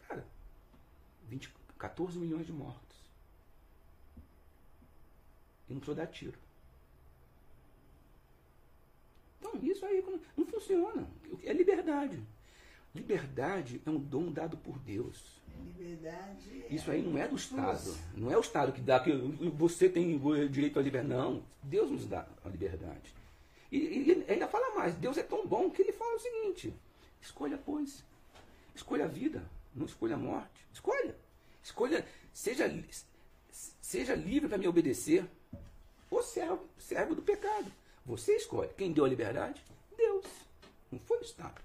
Cara, 0.07 0.25
20, 1.27 1.53
14 1.77 2.17
milhões 2.17 2.45
de 2.45 2.53
mortos. 2.53 2.97
E 5.69 5.73
não 5.73 5.79
precisou 5.79 5.95
dar 5.95 6.07
tiro. 6.07 6.38
Então, 9.39 9.59
isso 9.61 9.86
aí 9.86 10.01
não- 10.38 10.45
funciona. 10.45 11.07
É 11.43 11.51
liberdade. 11.51 12.21
Liberdade 12.95 13.81
é 13.86 13.89
um 13.89 13.97
dom 13.99 14.31
dado 14.31 14.55
por 14.57 14.77
Deus. 14.79 15.41
Liberdade. 15.65 16.63
é 16.69 16.73
Isso 16.73 16.89
aí 16.91 17.01
não 17.01 17.17
é 17.17 17.27
do 17.27 17.36
Estado. 17.36 17.93
Não 18.15 18.31
é 18.31 18.38
o 18.38 18.41
Estado 18.41 18.71
que 18.71 18.81
dá 18.81 18.99
que 18.99 19.11
você 19.55 19.89
tem 19.89 20.17
direito 20.49 20.79
à 20.79 20.81
liberdade. 20.81 21.13
Não. 21.13 21.43
Deus 21.61 21.89
nos 21.91 22.05
dá 22.05 22.27
a 22.43 22.49
liberdade. 22.49 23.13
E, 23.74 23.78
e 23.78 24.32
ainda 24.32 24.47
fala 24.47 24.76
mais. 24.76 24.93
Deus 24.93 25.17
é 25.17 25.24
tão 25.24 25.47
bom 25.47 25.71
que 25.71 25.82
ele 25.82 25.91
fala 25.91 26.15
o 26.15 26.19
seguinte: 26.19 26.71
escolha, 27.19 27.57
pois. 27.57 28.03
Escolha 28.76 29.05
a 29.05 29.07
vida, 29.07 29.43
não 29.74 29.88
escolha 29.88 30.13
a 30.13 30.17
morte. 30.17 30.67
Escolha. 30.71 31.15
Escolha, 31.63 32.05
seja, 32.32 32.71
seja 33.82 34.13
livre 34.13 34.47
para 34.47 34.59
me 34.59 34.67
obedecer. 34.67 35.26
Ou 36.11 36.21
servo, 36.21 36.67
servo 36.78 37.15
do 37.15 37.24
pecado. 37.24 37.71
Você 38.05 38.36
escolhe. 38.36 38.69
Quem 38.78 38.91
deu 38.91 39.05
a 39.05 39.09
liberdade? 39.09 39.63
Deus. 39.97 40.26
Não 40.91 40.99
foi 40.99 41.17
o 41.17 41.24
Estado. 41.24 41.59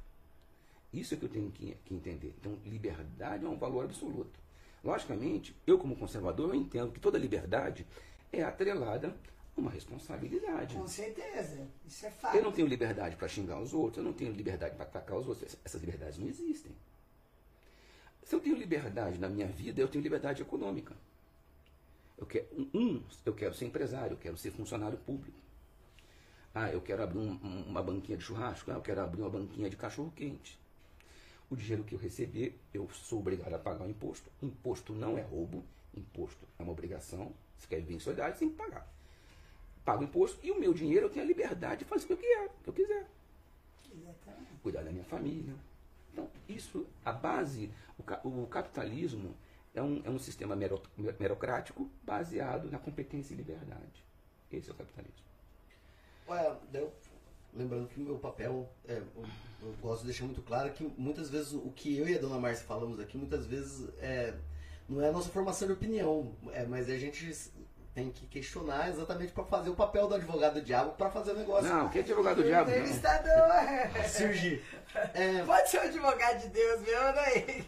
Isso 0.91 1.13
é 1.13 1.17
que 1.19 1.27
eu 1.27 1.29
tenho 1.29 1.51
que, 1.51 1.77
que 1.85 1.95
entender. 1.95 2.35
Então, 2.41 2.59
liberdade 2.65 3.45
é 3.45 3.49
um 3.49 3.59
valor 3.59 3.85
absoluto. 3.85 4.41
Logicamente, 4.83 5.55
eu 5.67 5.79
como 5.79 5.97
conservador, 5.97 6.55
eu 6.55 6.55
entendo 6.55 6.93
que 6.93 7.01
toda 7.01 7.19
liberdade 7.19 7.87
é 8.33 8.43
atrelada 8.43 9.15
uma 9.59 9.71
responsabilidade. 9.71 10.75
Com 10.75 10.87
certeza. 10.87 11.67
Isso 11.87 12.07
é 12.07 12.11
fato. 12.11 12.37
Eu 12.37 12.43
não 12.43 12.53
tenho 12.53 12.67
liberdade 12.69 13.17
para 13.17 13.29
xingar 13.29 13.61
os 13.61 13.73
outros, 13.75 13.99
eu 13.99 14.05
não 14.05 14.13
tenho 14.13 14.33
liberdade 14.33 14.75
para 14.75 14.85
atacar 14.85 15.17
os 15.19 15.27
outros. 15.27 15.57
Essas 15.65 15.81
liberdades 15.81 16.19
não 16.19 16.29
existem. 16.29 16.73
Se 18.23 18.35
eu 18.35 18.41
tenho 18.41 18.57
liberdade 18.57 19.19
na 19.19 19.29
minha 19.29 19.47
vida, 19.47 19.81
eu 19.81 19.89
tenho 19.89 20.03
liberdade 20.03 20.43
econômica. 20.43 20.95
Eu 22.17 22.27
quero, 22.27 22.47
um, 22.75 23.03
eu 23.25 23.33
quero 23.35 23.55
ser 23.55 23.65
empresário, 23.67 24.15
eu 24.15 24.19
quero 24.19 24.37
ser 24.37 24.51
funcionário 24.51 24.99
público. 24.99 25.39
Ah, 26.55 26.71
eu 26.71 26.81
quero 26.81 27.03
abrir 27.03 27.19
um- 27.19 27.39
um- 27.43 27.63
uma 27.69 27.83
banquinha 27.83 28.19
de 28.19 28.25
churrasco, 28.25 28.71
ah, 28.71 28.75
eu 28.75 28.83
quero 28.83 29.01
abrir 29.01 29.21
uma 29.23 29.31
banquinha 29.31 29.71
de 29.71 29.77
cachorro 29.77 30.13
quente. 30.17 30.59
O 31.51 31.57
dinheiro 31.57 31.85
que 31.85 31.95
eu 31.95 31.99
receber, 31.99 32.59
eu 32.75 32.89
sou 32.91 33.21
obrigado 33.21 33.55
a 33.55 33.59
pagar 33.59 33.87
o 33.87 33.91
imposto. 33.91 34.31
Imposto 34.43 34.93
não 34.93 35.17
é 35.17 35.23
roubo, 35.23 35.65
imposto 35.95 36.45
é 36.59 36.63
uma 36.63 36.73
obrigação. 36.73 37.33
Se 37.57 37.67
quer 37.67 37.77
viver 37.81 37.95
em 37.95 37.99
sociedade, 38.01 38.35
você 38.37 38.41
tem 38.41 38.51
que 38.51 38.57
pagar. 38.57 38.87
Pago 39.89 40.05
imposto 40.05 40.39
e 40.45 40.51
o 40.51 40.61
meu 40.61 40.75
dinheiro 40.75 41.07
eu 41.07 41.11
tenho 41.11 41.25
a 41.25 41.27
liberdade 41.27 41.79
de 41.79 41.85
fazer 41.87 42.05
o 42.05 42.07
que 42.09 42.13
eu 42.13 42.17
quiser. 42.19 42.45
O 42.45 42.63
que 42.63 42.69
eu 42.69 42.75
quiser 42.75 43.07
Exatamente. 43.91 44.53
cuidar 44.63 44.83
da 44.83 44.91
minha 44.93 45.05
família. 45.05 45.55
Então, 46.13 46.29
isso, 46.47 46.87
a 47.03 47.11
base, 47.11 47.71
o, 47.99 48.43
o 48.43 48.47
capitalismo 48.49 49.35
é 49.75 49.81
um, 49.83 50.03
é 50.05 50.11
um 50.11 50.19
sistema 50.19 50.55
mero- 50.55 50.83
merocrático 51.19 51.91
baseado 52.03 52.71
na 52.71 52.79
competência 52.79 53.33
e 53.33 53.37
liberdade. 53.39 54.05
Esse 54.53 54.69
é 54.69 54.75
o 54.75 54.77
capitalismo. 54.77 55.25
Eu- 56.75 56.93
lembrando 57.55 57.89
que 57.89 57.99
o 57.99 58.05
meu 58.05 58.19
papel, 58.19 58.69
é, 58.87 58.99
eu, 58.99 59.25
eu 59.63 59.75
gosto 59.81 60.01
de 60.03 60.09
deixar 60.09 60.27
muito 60.27 60.43
claro 60.43 60.71
que 60.71 60.85
muitas 60.99 61.31
vezes 61.31 61.55
o 61.55 61.71
que 61.75 61.97
eu 61.97 62.07
e 62.07 62.15
a 62.15 62.21
dona 62.21 62.39
Márcia 62.39 62.67
falamos 62.67 63.01
aqui, 63.01 63.17
muitas 63.17 63.47
vezes 63.47 63.89
é, 64.01 64.37
não 64.87 65.01
é 65.01 65.09
a 65.09 65.13
nossa 65.13 65.31
formação 65.31 65.67
de 65.67 65.73
opinião, 65.73 66.31
é, 66.53 66.67
mas 66.67 66.91
a 66.91 66.99
gente 66.99 67.35
tem 67.95 68.11
que 68.11 68.27
questionar 68.27 68.89
exatamente 68.89 69.33
para 69.33 69.45
fazer 69.45 69.71
o 69.71 69.75
papel 69.75 70.07
do 70.07 70.15
advogado 70.15 70.55
do 70.55 70.63
diabo 70.63 70.93
para 70.93 71.11
fazer 71.11 71.33
o 71.33 71.37
negócio 71.37 71.69
Não, 71.69 71.89
que 71.89 71.99
advogado 71.99 72.37
do 72.37 72.45
diabo? 72.45 72.71
Não. 72.71 72.77
Entrevistador. 72.77 74.09
surgir. 74.09 74.63
É, 75.15 75.43
Pode 75.45 75.69
ser 75.69 75.79
um 75.81 75.83
advogado 75.83 76.41
de 76.43 76.49
Deus 76.49 76.81
mesmo, 76.83 77.03
né? 77.05 77.65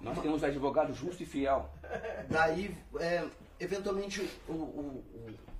Nós 0.00 0.18
temos 0.20 0.42
advogado 0.44 0.94
justo 0.94 1.22
e 1.22 1.26
fiel. 1.26 1.68
Daí, 2.28 2.76
é, 2.98 3.24
eventualmente, 3.58 4.20
o, 4.48 4.52
o, 4.52 5.04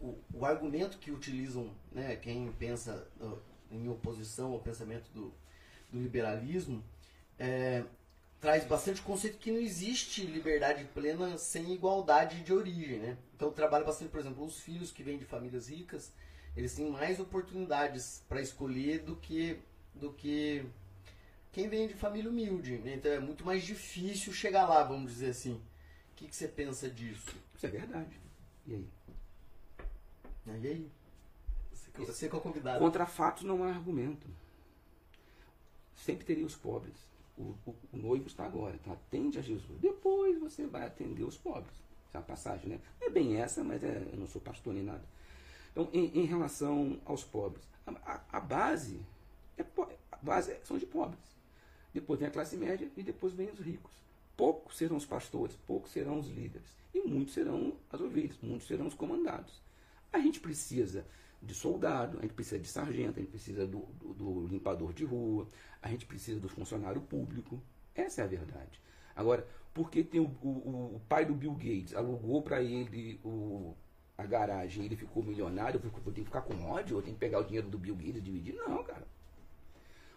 o, 0.00 0.06
o- 0.06 0.18
o 0.32 0.46
argumento 0.46 0.96
que 0.98 1.10
utilizam 1.10 1.70
né, 1.92 2.16
quem 2.16 2.50
pensa 2.52 3.06
em 3.70 3.88
oposição 3.88 4.52
ao 4.52 4.58
pensamento 4.60 5.10
do, 5.12 5.34
do 5.92 6.00
liberalismo 6.00 6.82
é, 7.38 7.84
traz 8.40 8.64
bastante 8.64 9.02
conceito 9.02 9.38
que 9.38 9.50
não 9.52 9.58
existe 9.60 10.24
liberdade 10.24 10.84
plena 10.94 11.36
sem 11.36 11.72
igualdade 11.74 12.42
de 12.42 12.52
origem. 12.52 12.98
Né? 12.98 13.18
Então, 13.36 13.52
trabalha 13.52 13.84
bastante, 13.84 14.10
por 14.10 14.20
exemplo, 14.20 14.44
os 14.44 14.58
filhos 14.60 14.90
que 14.90 15.02
vêm 15.02 15.18
de 15.18 15.24
famílias 15.24 15.68
ricas, 15.68 16.12
eles 16.56 16.74
têm 16.74 16.90
mais 16.90 17.20
oportunidades 17.20 18.24
para 18.28 18.40
escolher 18.40 19.00
do 19.00 19.14
que, 19.16 19.58
do 19.94 20.12
que 20.12 20.64
quem 21.52 21.68
vem 21.68 21.86
de 21.86 21.94
família 21.94 22.30
humilde. 22.30 22.78
Né? 22.78 22.94
Então, 22.94 23.12
é 23.12 23.20
muito 23.20 23.44
mais 23.44 23.62
difícil 23.62 24.32
chegar 24.32 24.66
lá, 24.68 24.82
vamos 24.82 25.12
dizer 25.12 25.30
assim. 25.30 25.54
O 26.12 26.16
que, 26.16 26.26
que 26.28 26.36
você 26.36 26.48
pensa 26.48 26.88
disso? 26.88 27.34
Isso 27.54 27.66
é 27.66 27.70
verdade. 27.70 28.18
E 28.66 28.74
aí? 28.74 28.88
Ah, 30.46 30.56
E 30.58 30.66
aí? 30.66 30.90
Você, 31.72 31.90
que- 31.92 32.04
você 32.04 32.26
é 32.26 32.28
o 32.34 32.40
convidado. 32.40 32.78
Contra 32.78 33.04
fatos 33.06 33.42
não 33.44 33.62
há 33.64 33.68
argumento. 33.68 34.26
Sempre 35.96 36.24
teria 36.24 36.46
os 36.46 36.56
pobres. 36.56 37.09
O, 37.40 37.70
o- 37.70 37.76
o 37.92 37.96
noivo 37.96 38.26
está 38.26 38.44
agora, 38.44 38.74
então 38.74 38.92
atende 38.92 39.38
a 39.38 39.42
Jesus. 39.42 39.80
Depois 39.80 40.38
você 40.38 40.66
vai 40.66 40.86
atender 40.86 41.22
os 41.24 41.36
pobres. 41.38 41.74
Essa 42.08 42.18
é 42.18 42.20
uma 42.20 42.26
passagem, 42.26 42.68
né? 42.68 42.80
É 43.00 43.08
bem 43.08 43.36
essa, 43.36 43.64
mas 43.64 43.82
é, 43.82 44.08
eu 44.12 44.18
não 44.18 44.26
sou 44.26 44.40
pastor 44.40 44.74
nem 44.74 44.82
nada. 44.82 45.04
Então, 45.72 45.88
em, 45.92 46.06
em 46.20 46.24
relação 46.24 47.00
aos 47.04 47.22
pobres, 47.24 47.64
a, 47.86 47.92
a- 48.12 48.24
a 48.32 48.40
base, 48.40 49.00
é, 49.56 49.64
a 50.12 50.16
base 50.16 50.54
são 50.64 50.76
de 50.76 50.86
pobres. 50.86 51.20
Depois 51.94 52.18
vem 52.20 52.28
a 52.28 52.32
classe 52.32 52.56
média 52.56 52.90
e 52.96 53.02
depois 53.02 53.32
vem 53.32 53.48
os 53.50 53.58
ricos. 53.60 53.92
Poucos 54.36 54.76
serão 54.76 54.96
os 54.96 55.06
pastores, 55.06 55.56
poucos 55.66 55.90
serão 55.92 56.18
os 56.18 56.28
líderes. 56.28 56.68
E 56.94 57.00
muitos 57.02 57.34
serão 57.34 57.72
as 57.90 58.00
ovelhas, 58.00 58.36
muitos 58.42 58.66
serão 58.66 58.86
os 58.86 58.94
comandados. 58.94 59.60
A 60.12 60.18
gente 60.18 60.40
precisa 60.40 61.06
de 61.42 61.54
soldado, 61.54 62.18
a 62.18 62.22
gente 62.22 62.34
precisa 62.34 62.58
de 62.58 62.68
sargento, 62.68 63.18
a 63.18 63.22
gente 63.22 63.30
precisa 63.30 63.66
do, 63.66 63.80
do- 63.98 64.12
do 64.14 64.46
limpador 64.46 64.92
de 64.92 65.04
rua, 65.04 65.48
a 65.82 65.88
gente 65.88 66.04
precisa 66.06 66.38
do 66.40 66.48
funcionário 66.48 67.00
público. 67.00 67.60
Essa 67.94 68.22
é 68.22 68.24
a 68.24 68.28
verdade. 68.28 68.80
Agora, 69.16 69.46
porque 69.72 70.02
tem 70.04 70.20
o, 70.20 70.24
o- 70.42 70.96
o 70.96 71.00
pai 71.08 71.24
do 71.24 71.34
Bill 71.34 71.52
Gates 71.54 71.94
alugou 71.94 72.42
para 72.42 72.62
ele 72.62 73.20
o- 73.24 73.74
a 74.18 74.26
garagem 74.26 74.84
ele 74.84 74.96
ficou 74.96 75.22
milionário, 75.22 75.76
eu 75.78 75.80
tenho 76.02 76.14
que 76.14 76.24
ficar 76.24 76.42
com 76.42 76.62
ódio, 76.70 76.98
eu 76.98 77.02
tenho 77.02 77.14
que 77.14 77.20
pegar 77.20 77.38
o 77.40 77.44
dinheiro 77.44 77.68
do 77.70 77.78
Bill 77.78 77.96
Gates 77.96 78.16
e 78.16 78.20
dividir? 78.20 78.54
Não, 78.54 78.84
cara. 78.84 79.06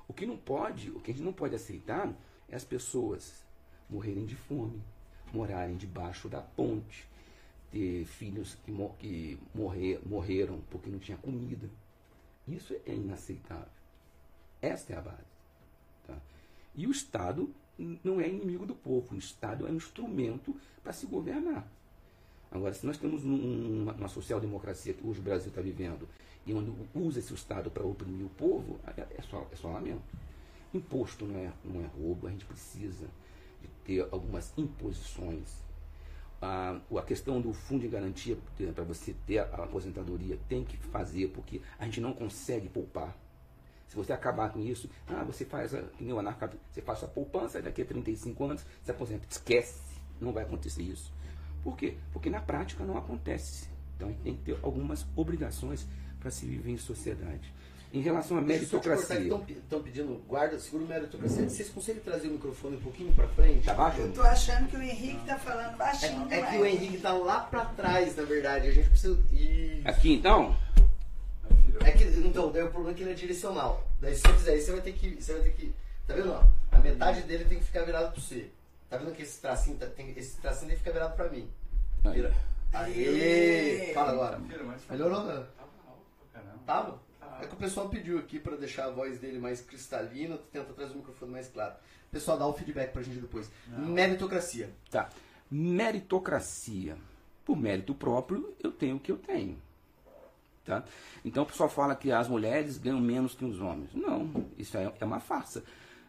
O 0.07 0.13
que 0.13 0.25
não 0.25 0.35
pode, 0.37 0.91
o 0.91 0.99
que 0.99 1.11
a 1.11 1.13
gente 1.13 1.23
não 1.23 1.31
pode 1.33 1.55
aceitar 1.55 2.13
é 2.49 2.55
as 2.55 2.65
pessoas 2.65 3.45
morrerem 3.89 4.25
de 4.25 4.35
fome, 4.35 4.83
morarem 5.33 5.77
debaixo 5.77 6.27
da 6.27 6.41
ponte, 6.41 7.07
ter 7.73 8.05
filhos 8.05 8.55
que, 8.63 8.71
mo- 8.71 8.95
que 8.99 9.37
morrer, 9.53 9.99
morreram 10.05 10.61
porque 10.69 10.89
não 10.91 10.99
tinha 10.99 11.17
comida. 11.17 11.67
Isso 12.47 12.73
é 12.85 12.93
inaceitável. 12.93 13.67
Esta 14.61 14.93
é 14.93 14.97
a 14.97 15.01
base. 15.01 15.33
tá? 16.07 16.15
E 16.75 16.85
o 16.85 16.91
Estado 16.91 17.49
não 18.03 18.21
é 18.21 18.29
inimigo 18.29 18.65
do 18.65 18.75
povo. 18.75 19.15
O 19.15 19.17
Estado 19.17 19.67
é 19.67 19.71
um 19.71 19.75
instrumento 19.75 20.55
para 20.83 20.93
se 20.93 21.05
governar. 21.07 21.67
Agora, 22.51 22.73
se 22.73 22.85
nós 22.85 22.97
temos 22.97 23.25
um- 23.25 23.81
uma, 23.83 23.93
uma 23.93 24.07
social-democracia 24.07 24.93
que 24.93 25.05
hoje 25.05 25.19
o 25.19 25.23
Brasil 25.23 25.49
está 25.49 25.61
vivendo 25.61 26.07
e 26.45 26.53
onde 26.53 26.71
usa 26.93 27.17
esse 27.19 27.33
Estado 27.33 27.71
para 27.71 27.83
oprimir 27.83 28.25
o 28.25 28.29
povo, 28.29 28.79
é, 28.95 29.01
é 29.17 29.21
só, 29.23 29.47
é 29.51 29.55
só 29.55 29.69
lamento. 29.71 30.03
Imposto 30.73 31.25
não 31.25 31.39
é, 31.39 31.51
não 31.63 31.81
é 31.83 31.87
roubo, 31.87 32.27
a 32.27 32.29
gente 32.29 32.45
precisa 32.45 33.07
de 33.61 33.67
ter 33.85 34.07
algumas 34.11 34.53
imposições. 34.57 35.63
A, 36.43 36.77
a 36.97 37.01
questão 37.01 37.39
do 37.39 37.53
fundo 37.53 37.81
de 37.81 37.87
garantia 37.87 38.37
para 38.75 38.83
você 38.83 39.15
ter 39.25 39.39
a 39.39 39.43
aposentadoria 39.43 40.37
tem 40.49 40.65
que 40.65 40.75
fazer, 40.77 41.29
porque 41.29 41.61
a 41.79 41.85
gente 41.85 42.01
não 42.01 42.11
consegue 42.11 42.67
poupar. 42.67 43.15
Se 43.87 43.95
você 43.95 44.11
acabar 44.11 44.51
com 44.51 44.59
isso, 44.59 44.89
ah, 45.07 45.23
você 45.23 45.45
faz, 45.45 45.73
a, 45.73 45.81
que 45.83 46.09
anarca, 46.09 46.51
você 46.71 46.81
faz 46.81 46.99
sua 46.99 47.07
poupança, 47.07 47.61
daqui 47.61 47.81
a 47.81 47.85
35 47.85 48.43
anos 48.43 48.65
se 48.83 48.91
aposenta. 48.91 49.25
Esquece, 49.29 49.81
não 50.19 50.33
vai 50.33 50.43
acontecer 50.43 50.81
isso. 50.81 51.13
Por 51.63 51.77
quê? 51.77 51.95
Porque 52.11 52.29
na 52.29 52.41
prática 52.41 52.83
não 52.83 52.97
acontece. 52.97 53.69
Então 53.95 54.09
a 54.09 54.11
gente 54.11 54.21
tem 54.21 54.35
que 54.35 54.43
ter 54.43 54.59
algumas 54.61 55.05
obrigações 55.15 55.87
para 56.19 56.31
se 56.31 56.45
viver 56.45 56.71
em 56.71 56.77
sociedade. 56.77 57.53
Em 57.93 58.01
relação 58.01 58.37
à 58.39 58.41
meritocracia. 58.41 59.19
Estão 59.19 59.83
pedindo 59.83 60.15
guarda, 60.27 60.57
seguro 60.57 60.87
meritocracia. 60.87 61.47
Vocês 61.47 61.69
conseguem 61.69 62.01
trazer 62.01 62.27
o 62.27 62.31
microfone 62.31 62.77
um 62.77 62.81
pouquinho 62.81 63.13
para 63.13 63.27
frente? 63.27 63.63
Tá 63.65 63.75
baixo? 63.75 64.01
Eu 64.01 64.11
tô 64.11 64.21
achando 64.23 64.67
que 64.67 64.75
o 64.75 64.81
Henrique 64.81 65.23
tá 65.27 65.37
falando 65.37 65.77
baixinho 65.77 66.27
É, 66.31 66.39
é 66.39 66.41
que 66.41 66.57
o 66.57 66.65
Henrique 66.65 66.97
tá 66.97 67.13
lá 67.13 67.41
pra 67.41 67.65
trás, 67.65 68.15
na 68.15 68.23
verdade. 68.23 68.67
A 68.67 68.71
gente 68.71 68.89
precisa. 68.89 69.15
Ih. 69.31 69.83
Aqui 69.85 70.11
então, 70.11 70.57
É 71.85 71.91
que, 71.91 72.03
então, 72.05 72.51
daí 72.51 72.63
o 72.63 72.71
problema 72.71 72.91
é 72.91 72.93
que 72.95 73.03
ele 73.03 73.11
é 73.11 73.13
direcional. 73.13 73.87
Daí 74.01 74.15
se 74.15 74.21
você 74.21 74.33
fizer 74.33 74.55
isso, 74.55 74.65
você 74.65 74.71
vai 74.71 74.81
ter 74.81 74.93
que. 74.93 75.21
Você 75.21 75.33
vai 75.33 75.41
ter 75.43 75.51
que. 75.51 75.73
Tá 76.07 76.15
vendo? 76.15 76.31
ó? 76.31 76.43
A 76.71 76.79
metade 76.79 77.21
dele 77.21 77.45
tem 77.45 77.59
que 77.59 77.63
ficar 77.65 77.83
virado 77.83 78.11
pra 78.11 78.19
você. 78.19 78.49
Tá 78.89 78.97
vendo 78.97 79.13
que 79.15 79.21
esse 79.21 79.39
tracinho, 79.39 79.77
tá- 79.77 79.85
tem, 79.85 80.11
esse 80.17 80.37
tracinho 80.41 80.67
tem 80.69 80.77
que 80.77 80.83
ficar 80.83 80.93
virado 80.93 81.15
pra 81.15 81.29
mim. 81.29 81.47
Aí. 82.05 82.13
Vira. 82.13 82.33
Aê! 82.73 83.91
Fala 83.93 84.11
agora. 84.13 84.39
Mas 84.39 84.81
Melhorou, 84.89 85.23
né? 85.25 85.33
Tava 85.55 85.69
alto 85.87 86.05
pra 86.31 86.41
caramba. 86.41 86.59
Tava? 86.65 86.99
É 87.41 87.47
que 87.47 87.53
o 87.53 87.57
pessoal 87.57 87.89
pediu 87.89 88.19
aqui 88.19 88.39
pra 88.39 88.55
deixar 88.55 88.85
a 88.85 88.91
voz 88.91 89.19
dele 89.19 89.39
mais 89.39 89.61
cristalina, 89.61 90.37
tenta 90.51 90.73
trazer 90.73 90.93
o 90.93 90.97
microfone 90.97 91.31
mais 91.31 91.47
claro. 91.47 91.75
Pessoal, 92.11 92.37
dá 92.37 92.45
o 92.45 92.53
feedback 92.53 92.91
pra 92.91 93.01
gente 93.01 93.19
depois. 93.19 93.51
Meritocracia. 93.67 94.69
Tá. 94.89 95.09
Meritocracia. 95.49 96.97
Por 97.45 97.57
mérito 97.57 97.93
próprio, 97.93 98.55
eu 98.63 98.71
tenho 98.71 98.97
o 98.97 98.99
que 98.99 99.11
eu 99.11 99.17
tenho. 99.17 99.57
Tá? 100.63 100.83
Então 101.25 101.43
o 101.43 101.45
pessoal 101.45 101.67
fala 101.67 101.95
que 101.95 102.11
as 102.11 102.27
mulheres 102.27 102.77
ganham 102.77 102.99
menos 102.99 103.35
que 103.35 103.43
os 103.43 103.59
homens. 103.59 103.93
Não, 103.93 104.45
isso 104.57 104.77
é, 104.77 104.93
é 104.99 105.05
uma 105.05 105.19
farsa. 105.19 105.63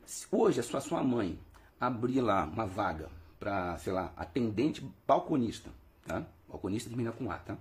Se 0.06 0.26
hoje 0.30 0.60
a 0.60 0.62
sua, 0.62 0.80
sua 0.80 1.02
mãe 1.02 1.38
abrir 1.80 2.20
lá 2.20 2.44
uma 2.44 2.66
vaga 2.66 3.08
para, 3.40 3.76
sei 3.78 3.92
lá, 3.92 4.12
atendente 4.16 4.86
balconista, 5.06 5.70
tá? 6.06 6.24
Balconista 6.48 6.88
termina 6.88 7.10
com 7.10 7.30
A, 7.30 7.38
tá? 7.38 7.56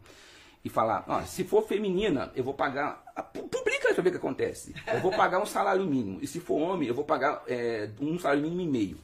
E 0.66 0.70
falar, 0.70 1.04
ó, 1.08 1.22
se 1.24 1.44
for 1.44 1.68
feminina, 1.68 2.32
eu 2.36 2.44
vou 2.44 2.54
pagar. 2.54 3.04
ah, 3.16 3.22
pu- 3.22 3.48
Publica 3.50 3.94
pra 3.94 4.02
ver 4.02 4.10
o 4.10 4.12
que 4.14 4.18
acontece. 4.18 4.74
Eu 4.88 5.02
vou 5.02 5.12
pagar 5.12 5.42
um 5.42 5.46
salário 5.46 5.84
mínimo. 5.86 6.20
E 6.22 6.28
se 6.28 6.40
for 6.40 6.56
homem, 6.56 6.88
eu 6.88 6.96
vou 6.96 7.04
pagar 7.04 7.44
é, 7.48 7.90
um 8.00 8.18
salário 8.18 8.42
mínimo 8.42 8.62
e 8.62 8.68
meio. 8.68 8.98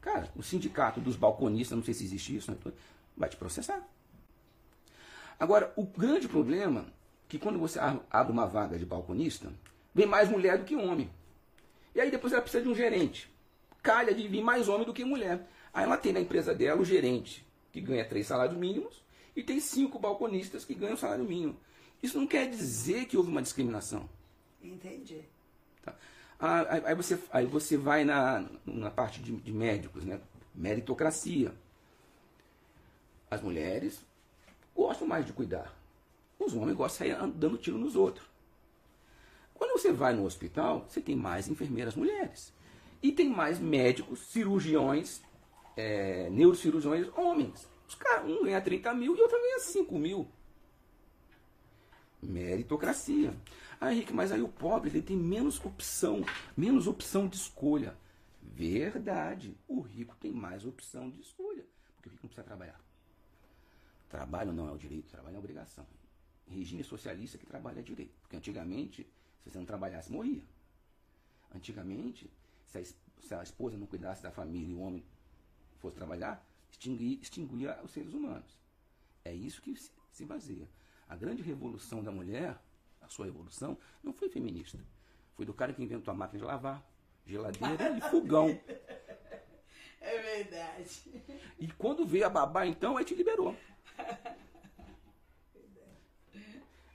Cara, 0.00 0.30
o 0.34 0.42
sindicato 0.42 0.98
dos 1.00 1.14
balconistas, 1.16 1.76
não 1.76 1.84
sei 1.84 1.92
se 1.94 2.04
existe 2.04 2.34
isso, 2.36 2.50
né? 2.50 2.56
vai 3.16 3.28
te 3.28 3.36
processar. 3.36 3.86
Agora, 5.38 5.72
o 5.76 5.84
grande 5.84 6.28
problema 6.28 6.80
é 6.80 6.84
que 7.28 7.38
quando 7.38 7.58
você 7.58 7.78
abre 8.10 8.32
uma 8.32 8.46
vaga 8.46 8.78
de 8.78 8.86
balconista, 8.86 9.52
vem 9.94 10.06
mais 10.06 10.28
mulher 10.30 10.58
do 10.58 10.64
que 10.64 10.76
homem. 10.76 11.10
E 11.94 12.00
aí 12.00 12.10
depois 12.10 12.32
ela 12.32 12.40
precisa 12.42 12.62
de 12.62 12.68
um 12.68 12.74
gerente. 12.74 13.30
Calha 13.82 14.14
de 14.14 14.26
vir 14.28 14.42
mais 14.42 14.68
homem 14.68 14.86
do 14.86 14.94
que 14.94 15.04
mulher. 15.04 15.46
Aí 15.74 15.84
ela 15.84 15.96
tem 15.96 16.12
na 16.12 16.20
empresa 16.20 16.54
dela 16.54 16.80
o 16.80 16.84
gerente, 16.84 17.44
que 17.72 17.80
ganha 17.80 18.04
três 18.04 18.26
salários 18.26 18.56
mínimos, 18.56 19.02
e 19.36 19.42
tem 19.42 19.60
cinco 19.60 19.98
balconistas 19.98 20.64
que 20.64 20.74
ganham 20.74 20.96
salário 20.96 21.24
mínimo. 21.24 21.56
Isso 22.02 22.18
não 22.18 22.26
quer 22.26 22.48
dizer 22.48 23.04
que 23.04 23.16
houve 23.16 23.30
uma 23.30 23.42
discriminação. 23.42 24.08
Entendi. 24.62 25.20
Tá? 25.84 25.94
Ah, 26.40 26.66
aí, 26.68 26.82
aí 26.86 26.94
você, 26.94 27.18
aí 27.30 27.46
você 27.46 27.76
vai 27.76 28.04
na, 28.04 28.48
na 28.64 28.90
parte 28.90 29.20
de, 29.20 29.32
de 29.36 29.52
médicos, 29.52 30.04
né? 30.04 30.20
Meritocracia. 30.54 31.54
As 33.30 33.42
mulheres 33.42 34.00
gostam 34.74 35.06
mais 35.06 35.26
de 35.26 35.32
cuidar. 35.32 35.74
Os 36.38 36.54
homens 36.54 36.76
gostam 36.76 37.06
de 37.06 37.14
sair 37.14 37.32
dando 37.32 37.58
tiro 37.58 37.76
nos 37.78 37.94
outros. 37.94 38.26
Quando 39.54 39.78
você 39.78 39.92
vai 39.92 40.14
no 40.14 40.24
hospital, 40.24 40.86
você 40.88 41.00
tem 41.00 41.16
mais 41.16 41.48
enfermeiras 41.48 41.94
mulheres. 41.94 42.52
E 43.02 43.12
tem 43.12 43.28
mais 43.28 43.58
médicos, 43.58 44.20
cirurgiões, 44.28 45.22
é, 45.76 46.28
neurocirurgiões 46.30 47.08
homens. 47.16 47.66
Os 47.88 47.94
caras, 47.94 48.28
um 48.28 48.44
ganha 48.44 48.60
30 48.60 48.94
mil 48.94 49.16
e 49.16 49.20
outro 49.20 49.38
ganha 49.40 49.60
5 49.60 49.98
mil. 49.98 50.28
Meritocracia. 52.22 53.34
Ah, 53.80 53.92
Henrique, 53.92 54.12
mas 54.12 54.32
aí 54.32 54.42
o 54.42 54.48
pobre 54.48 54.90
ele 54.90 55.02
tem 55.02 55.16
menos 55.16 55.62
opção, 55.64 56.24
menos 56.56 56.86
opção 56.86 57.28
de 57.28 57.36
escolha. 57.36 57.96
Verdade. 58.42 59.56
O 59.68 59.80
rico 59.80 60.16
tem 60.16 60.32
mais 60.32 60.64
opção 60.64 61.10
de 61.10 61.20
escolha. 61.20 61.64
Porque 61.94 62.08
o 62.08 62.12
rico 62.12 62.24
não 62.24 62.28
precisa 62.28 62.46
trabalhar. 62.46 62.80
Trabalho 64.08 64.52
não 64.52 64.68
é 64.68 64.72
o 64.72 64.78
direito, 64.78 65.10
trabalho 65.10 65.34
é 65.34 65.36
a 65.36 65.40
obrigação. 65.40 65.86
Regime 66.48 66.82
socialista 66.82 67.36
que 67.36 67.46
trabalha 67.46 67.80
é 67.80 67.82
direito. 67.82 68.16
Porque 68.22 68.36
antigamente, 68.36 69.06
se 69.42 69.50
você 69.50 69.58
não 69.58 69.66
trabalhasse, 69.66 70.10
morria. 70.10 70.42
Antigamente, 71.54 72.30
se 72.66 72.78
a, 72.78 72.84
se 72.84 73.34
a 73.34 73.42
esposa 73.42 73.76
não 73.76 73.86
cuidasse 73.86 74.22
da 74.22 74.30
família 74.30 74.72
e 74.72 74.74
o 74.74 74.80
homem 74.80 75.04
fosse 75.80 75.96
trabalhar, 75.96 76.44
extinguia, 76.76 77.18
extinguia 77.20 77.80
os 77.82 77.90
seres 77.90 78.12
humanos. 78.12 78.58
É 79.24 79.34
isso 79.34 79.60
que 79.62 79.74
se, 79.76 79.90
se 80.12 80.24
baseia. 80.24 80.68
A 81.08 81.16
grande 81.16 81.42
revolução 81.42 82.02
da 82.02 82.10
mulher, 82.10 82.58
a 83.00 83.08
sua 83.08 83.26
revolução, 83.26 83.78
não 84.02 84.12
foi 84.12 84.28
feminista. 84.28 84.78
Foi 85.34 85.44
do 85.44 85.54
cara 85.54 85.72
que 85.72 85.82
inventou 85.82 86.12
a 86.12 86.16
máquina 86.16 86.40
de 86.40 86.44
lavar, 86.44 86.86
geladeira 87.24 87.96
e 87.96 88.00
fogão. 88.10 88.48
É 90.00 90.18
verdade. 90.18 91.24
E 91.58 91.68
quando 91.72 92.06
veio 92.06 92.26
a 92.26 92.30
babá, 92.30 92.66
então, 92.66 92.96
aí 92.96 93.04
te 93.04 93.14
liberou. 93.14 93.56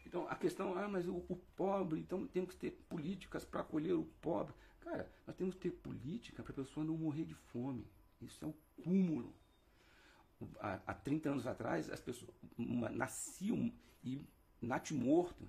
Então, 0.05 0.27
a 0.29 0.35
questão, 0.35 0.77
ah, 0.77 0.87
mas 0.87 1.07
o, 1.07 1.23
o 1.29 1.35
pobre, 1.55 1.99
então 1.99 2.27
temos 2.27 2.53
que 2.53 2.57
ter 2.57 2.71
políticas 2.89 3.45
para 3.45 3.61
acolher 3.61 3.93
o 3.93 4.03
pobre. 4.21 4.53
Cara, 4.81 5.09
nós 5.25 5.35
temos 5.35 5.55
que 5.55 5.61
ter 5.61 5.71
política 5.71 6.43
para 6.43 6.51
a 6.51 6.55
pessoa 6.55 6.85
não 6.85 6.97
morrer 6.97 7.23
de 7.23 7.33
fome. 7.33 7.87
Isso 8.21 8.43
é 8.43 8.47
o 8.47 8.55
cúmulo. 8.83 9.33
Há, 10.59 10.79
há 10.87 10.93
30 10.93 11.29
anos 11.29 11.47
atrás, 11.47 11.89
as 11.89 11.99
pessoas 11.99 12.29
uma- 12.57 12.89
nasciam 12.89 13.71
e 14.03 14.25
natimorto, 14.61 15.47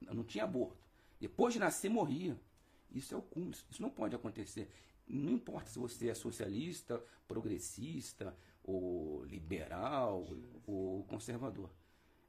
não 0.00 0.24
tinha 0.24 0.44
aborto. 0.44 0.82
Depois 1.20 1.54
de 1.54 1.60
nascer, 1.60 1.88
morria. 1.88 2.38
Isso 2.90 3.14
é 3.14 3.16
o 3.16 3.22
cúmulo, 3.22 3.52
isso 3.70 3.80
não 3.80 3.90
pode 3.90 4.14
acontecer. 4.14 4.70
Não 5.08 5.32
importa 5.32 5.70
se 5.70 5.78
você 5.78 6.08
é 6.08 6.14
socialista, 6.14 7.02
progressista, 7.26 8.36
ou 8.62 9.24
liberal, 9.24 10.26
ou 10.66 11.04
conservador. 11.04 11.70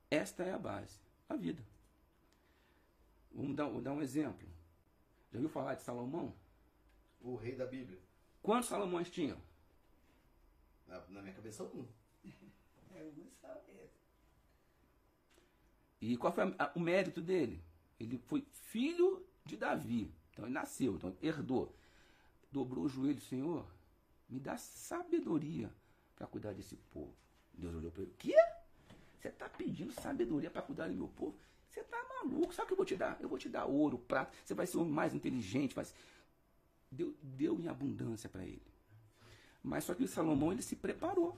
Esta 0.10 0.44
é 0.44 0.54
a 0.54 0.60
base, 0.60 1.00
a 1.28 1.36
vida. 1.36 1.64
Vamos 3.32 3.56
dar, 3.56 3.70
dar 3.82 3.92
um 3.94 4.02
exemplo. 4.02 4.48
Já 5.32 5.38
ouviu 5.40 5.50
falar 5.50 5.76
de 5.76 5.82
Salomão? 5.82 6.34
O 7.22 7.36
rei 7.36 7.56
da 7.56 7.66
Bíblia. 7.66 8.00
Quantos 8.42 8.70
Salomões 8.70 9.10
tinham? 9.10 9.38
Na, 10.88 11.00
na 11.10 11.22
minha 11.22 11.34
cabeça, 11.34 11.64
um. 11.64 11.88
E 16.02 16.18
qual 16.18 16.34
foi 16.34 16.44
a- 16.60 16.72
o 16.76 16.80
mérito 16.80 17.22
dele? 17.22 17.64
Ele 18.00 18.18
foi 18.18 18.46
filho 18.52 19.26
de 19.46 19.56
Davi. 19.56 20.14
Então 20.32 20.46
ele 20.46 20.54
nasceu, 20.54 20.96
então 20.96 21.16
herdou. 21.22 21.74
Dobrou 22.52 22.86
o 22.86 22.90
joelho, 22.90 23.22
Senhor, 23.22 23.66
me 24.28 24.40
dá 24.40 24.58
sabedoria 24.58 25.74
para 26.16 26.28
cuidar 26.28 26.54
desse 26.54 26.76
povo. 26.76 27.16
Deus 27.54 27.74
olhou 27.76 27.92
para 27.92 28.04
ele: 28.04 28.14
Quê? 28.18 28.36
Você 29.20 29.30
está 29.30 29.48
pedindo 29.48 29.94
sabedoria 29.94 30.52
para 30.52 30.62
cuidar 30.62 30.88
do 30.88 30.94
meu 30.94 31.08
povo? 31.08 31.38
Você 31.70 31.80
está 31.80 31.98
maluco? 32.22 32.54
Sabe 32.54 32.66
o 32.66 32.68
que 32.68 32.74
eu 32.74 32.78
vou 32.78 32.86
te 32.86 32.96
dar? 32.96 33.18
Eu 33.22 33.30
vou 33.30 33.38
te 33.38 33.48
dar 33.50 33.66
ouro, 33.66 33.98
prata. 33.98 34.32
Você 34.44 34.54
vai 34.54 34.68
ser 34.68 34.78
o 34.78 34.82
homem 34.82 34.94
mais 34.94 35.14
inteligente. 35.14 35.74
Ser... 35.74 35.96
deu, 36.92 37.16
deu 37.22 37.60
em 37.60 37.68
abundância 37.68 38.30
para 38.30 38.44
ele. 38.46 38.62
Mas 39.64 39.86
só 39.86 39.94
que 39.96 40.04
o 40.04 40.08
Salomão 40.08 40.52
ele 40.52 40.62
se 40.62 40.76
preparou. 40.76 41.38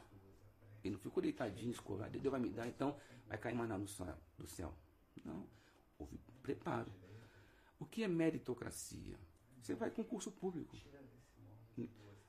Ele 0.86 0.96
não 0.96 1.00
ficou 1.00 1.22
deitadinho, 1.22 1.72
escorado. 1.72 2.20
Deus 2.20 2.32
vai 2.32 2.40
me 2.40 2.50
dar, 2.50 2.68
então 2.68 2.96
vai 3.28 3.38
cair 3.38 3.56
maná 3.56 3.78
no 3.78 3.88
céu, 3.88 4.16
do 4.38 4.46
céu. 4.46 4.72
Não. 5.24 5.48
Houve 5.98 6.20
preparo. 6.44 6.92
O 7.80 7.86
que 7.86 8.04
é 8.04 8.08
meritocracia? 8.08 9.18
Você 9.62 9.74
vai 9.74 9.90
concurso 9.90 10.32
público. 10.32 10.78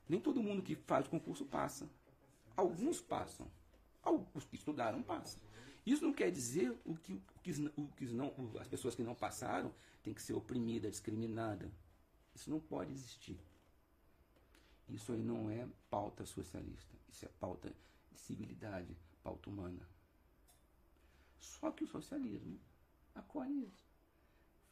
Nem 0.09 0.21
todo 0.21 0.43
mundo 0.43 0.63
que 0.63 0.75
faz 0.75 1.07
concurso 1.07 1.45
passa. 1.45 1.89
Alguns 2.57 3.01
passam. 3.01 3.51
Os 4.33 4.45
que 4.45 4.57
estudaram 4.57 5.03
passam. 5.03 5.41
Isso 5.85 6.03
não 6.03 6.13
quer 6.13 6.31
dizer 6.31 6.75
o 6.85 6.97
que, 6.97 7.13
o 7.13 7.41
que, 7.43 7.53
o 7.77 7.89
que 7.89 8.07
não, 8.07 8.33
as 8.59 8.67
pessoas 8.67 8.95
que 8.95 9.03
não 9.03 9.15
passaram 9.15 9.73
têm 10.03 10.15
que 10.15 10.23
ser 10.23 10.33
oprimidas, 10.33 10.93
discriminadas. 10.93 11.71
Isso 12.35 12.49
não 12.51 12.59
pode 12.59 12.93
existir. 12.93 13.39
Isso 14.89 15.13
aí 15.13 15.23
não 15.23 15.51
é 15.51 15.69
pauta 15.91 16.25
socialista. 16.25 16.97
Isso 17.09 17.25
é 17.25 17.29
pauta 17.41 17.73
civilidade, 18.19 18.97
pauta 19.23 19.51
humana. 19.51 19.89
Só 21.39 21.71
que 21.71 21.85
o 21.85 21.87
socialismo 21.87 22.59
acolhe 23.15 23.67
isso. 23.67 23.87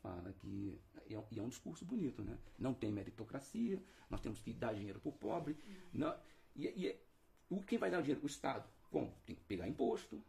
Fala 0.03 0.32
que. 0.34 0.80
E 1.07 1.14
é, 1.14 1.18
um- 1.18 1.26
e 1.30 1.38
é 1.38 1.42
um 1.42 1.49
discurso 1.49 1.84
bonito, 1.84 2.22
né? 2.22 2.38
Não 2.59 2.74
tem 2.74 2.90
meritocracia, 2.92 3.82
nós 4.11 4.20
temos 4.20 4.40
que 4.40 4.53
dar 4.53 4.74
dinheiro 4.74 5.01
para 5.01 5.09
o 5.09 5.12
pobre. 5.12 5.57
Não, 5.92 6.14
e, 6.55 6.66
e 6.68 6.88
é- 6.88 7.01
o, 7.49 7.62
quem 7.62 7.78
vai 7.78 7.90
dar 7.90 7.99
o 7.99 8.03
dinheiro? 8.03 8.22
O 8.22 8.26
Estado. 8.26 8.68
Bom, 8.90 9.12
tem 9.26 9.34
que 9.36 9.45
pegar 9.45 9.68
imposto. 9.68 10.22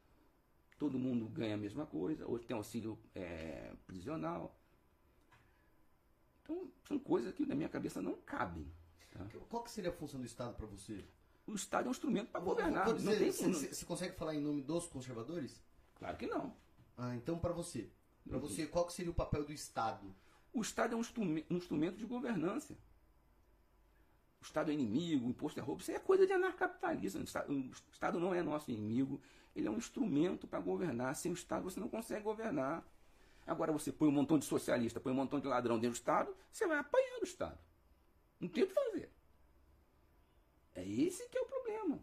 Todo 0.77 0.99
mundo 0.99 1.27
ganha 1.29 1.55
a 1.55 1.57
mesma 1.57 1.85
coisa. 1.85 2.27
Hoje 2.27 2.45
tem 2.45 2.55
auxílio 2.55 2.97
é, 3.13 3.73
prisional. 3.87 4.59
Então, 6.43 6.71
são 6.83 6.99
coisas 6.99 7.33
que 7.33 7.45
na 7.45 7.55
minha 7.55 7.69
cabeça 7.69 8.01
não 8.01 8.15
cabem. 8.21 8.71
tá? 9.11 9.25
Qual 9.49 9.63
que 9.63 9.71
seria 9.71 9.89
a 9.89 9.93
função 9.93 10.19
do 10.19 10.25
Estado 10.25 10.55
para 10.55 10.65
você? 10.67 11.03
O 11.47 11.53
Estado 11.53 11.85
é 11.85 11.87
um 11.89 11.91
instrumento 11.91 12.29
para 12.31 12.39
governar. 12.39 12.85
Você, 12.89 13.85
consegue 13.85 14.15
falar 14.15 14.35
em 14.35 14.41
nome 14.41 14.61
dos 14.61 14.87
conservadores? 14.87 15.61
Claro 15.95 16.17
que 16.17 16.25
não. 16.25 16.55
Ah, 16.97 17.15
então 17.15 17.37
para 17.37 17.53
você. 17.53 17.89
Para 18.27 18.37
Uhum. 18.37 18.41
você, 18.41 18.65
qual 18.65 18.85
que 18.85 18.93
seria 18.93 19.11
o 19.11 19.15
papel 19.15 19.45
do 19.45 19.53
Estado? 19.53 20.13
O 20.51 20.61
Estado 20.61 20.93
é 20.93 20.97
um 20.97 21.01
um 21.49 21.55
instrumento 21.57 21.97
de 21.97 22.05
governança. 22.05 22.73
O 24.41 24.43
Estado 24.45 24.71
é 24.71 24.73
inimigo, 24.73 25.27
o 25.27 25.29
imposto 25.29 25.59
é 25.59 25.63
roubo. 25.63 25.81
Isso 25.81 25.91
é 25.91 25.99
coisa 25.99 26.25
de 26.25 26.33
anarcapitalismo. 26.33 27.21
O 27.21 27.23
Estado, 27.23 27.51
o 27.51 27.71
Estado 27.91 28.19
não 28.19 28.33
é 28.33 28.41
nosso 28.41 28.71
inimigo. 28.71 29.21
Ele 29.55 29.67
é 29.67 29.71
um 29.71 29.77
instrumento 29.77 30.47
para 30.47 30.59
governar. 30.59 31.15
Sem 31.15 31.31
o 31.31 31.33
Estado 31.35 31.63
você 31.63 31.79
não 31.79 31.89
consegue 31.89 32.23
governar. 32.23 32.83
Agora 33.45 33.71
você 33.71 33.91
põe 33.91 34.07
um 34.07 34.11
montão 34.11 34.39
de 34.39 34.45
socialista, 34.45 34.99
põe 34.99 35.11
um 35.11 35.15
montão 35.15 35.39
de 35.39 35.47
ladrão 35.47 35.75
dentro 35.75 35.91
do 35.91 35.99
Estado, 35.99 36.35
você 36.51 36.67
vai 36.67 36.79
apanhando 36.79 37.21
o 37.21 37.25
Estado. 37.25 37.57
Não 38.39 38.49
tem 38.49 38.63
o 38.63 38.67
que 38.67 38.73
fazer. 38.73 39.11
É 40.75 40.85
esse 40.87 41.27
que 41.29 41.37
é 41.37 41.41
o 41.41 41.45
problema. 41.45 41.99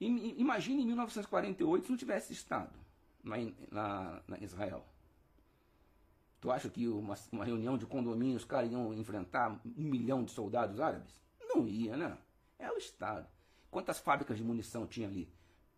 Imagine 0.00 0.82
em 0.82 0.86
1948 0.86 1.84
se 1.86 1.90
não 1.90 1.98
tivesse 1.98 2.32
Estado 2.32 2.72
em, 3.36 3.54
lá- 3.70 4.22
na 4.26 4.38
Israel. 4.38 4.84
Tu 6.40 6.50
acha 6.52 6.68
que 6.70 6.86
uma, 6.86 7.16
uma 7.32 7.44
reunião 7.44 7.76
de 7.76 7.84
condomínio 7.86 8.36
os 8.36 8.44
caras 8.44 8.70
iam 8.70 8.94
enfrentar 8.94 9.60
um 9.76 9.82
milhão 9.82 10.22
de 10.24 10.30
soldados 10.30 10.78
árabes? 10.78 11.20
Não 11.40 11.66
ia, 11.66 11.96
né? 11.96 12.16
É 12.58 12.70
o 12.70 12.76
Estado. 12.78 13.26
Quantas 13.70 13.98
fábricas 13.98 14.36
de 14.36 14.44
munição 14.44 14.86
tinha 14.86 15.08
ali? 15.08 15.28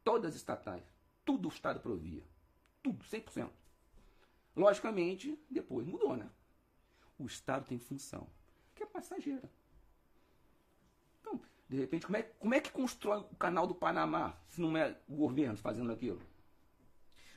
Todas 0.05 0.35
estatais. 0.37 0.85
Tudo 1.25 1.49
o 1.49 1.53
Estado 1.53 1.81
provia. 1.81 2.23
Tudo, 2.83 3.03
100%. 3.05 3.49
Logicamente, 4.55 5.39
depois 5.51 5.87
mudou, 5.87 6.17
né? 6.17 6.29
O 7.19 7.25
Estado 7.27 7.67
tem 7.67 7.79
função, 7.79 8.27
que 8.75 8.83
é 8.83 8.87
passageira. 8.87 9.51
De 11.71 11.77
repente, 11.79 12.05
como 12.05 12.17
é, 12.17 12.23
como 12.25 12.53
é 12.53 12.61
que 12.61 12.71
constrói 12.73 13.21
o 13.21 13.37
canal 13.37 13.65
do 13.65 13.75
Panamá 13.77 14.37
se 14.49 14.61
não 14.61 14.77
é 14.77 14.97
o 15.09 15.15
governo 15.15 15.57
fazendo 15.57 15.93
aquilo? 15.93 16.21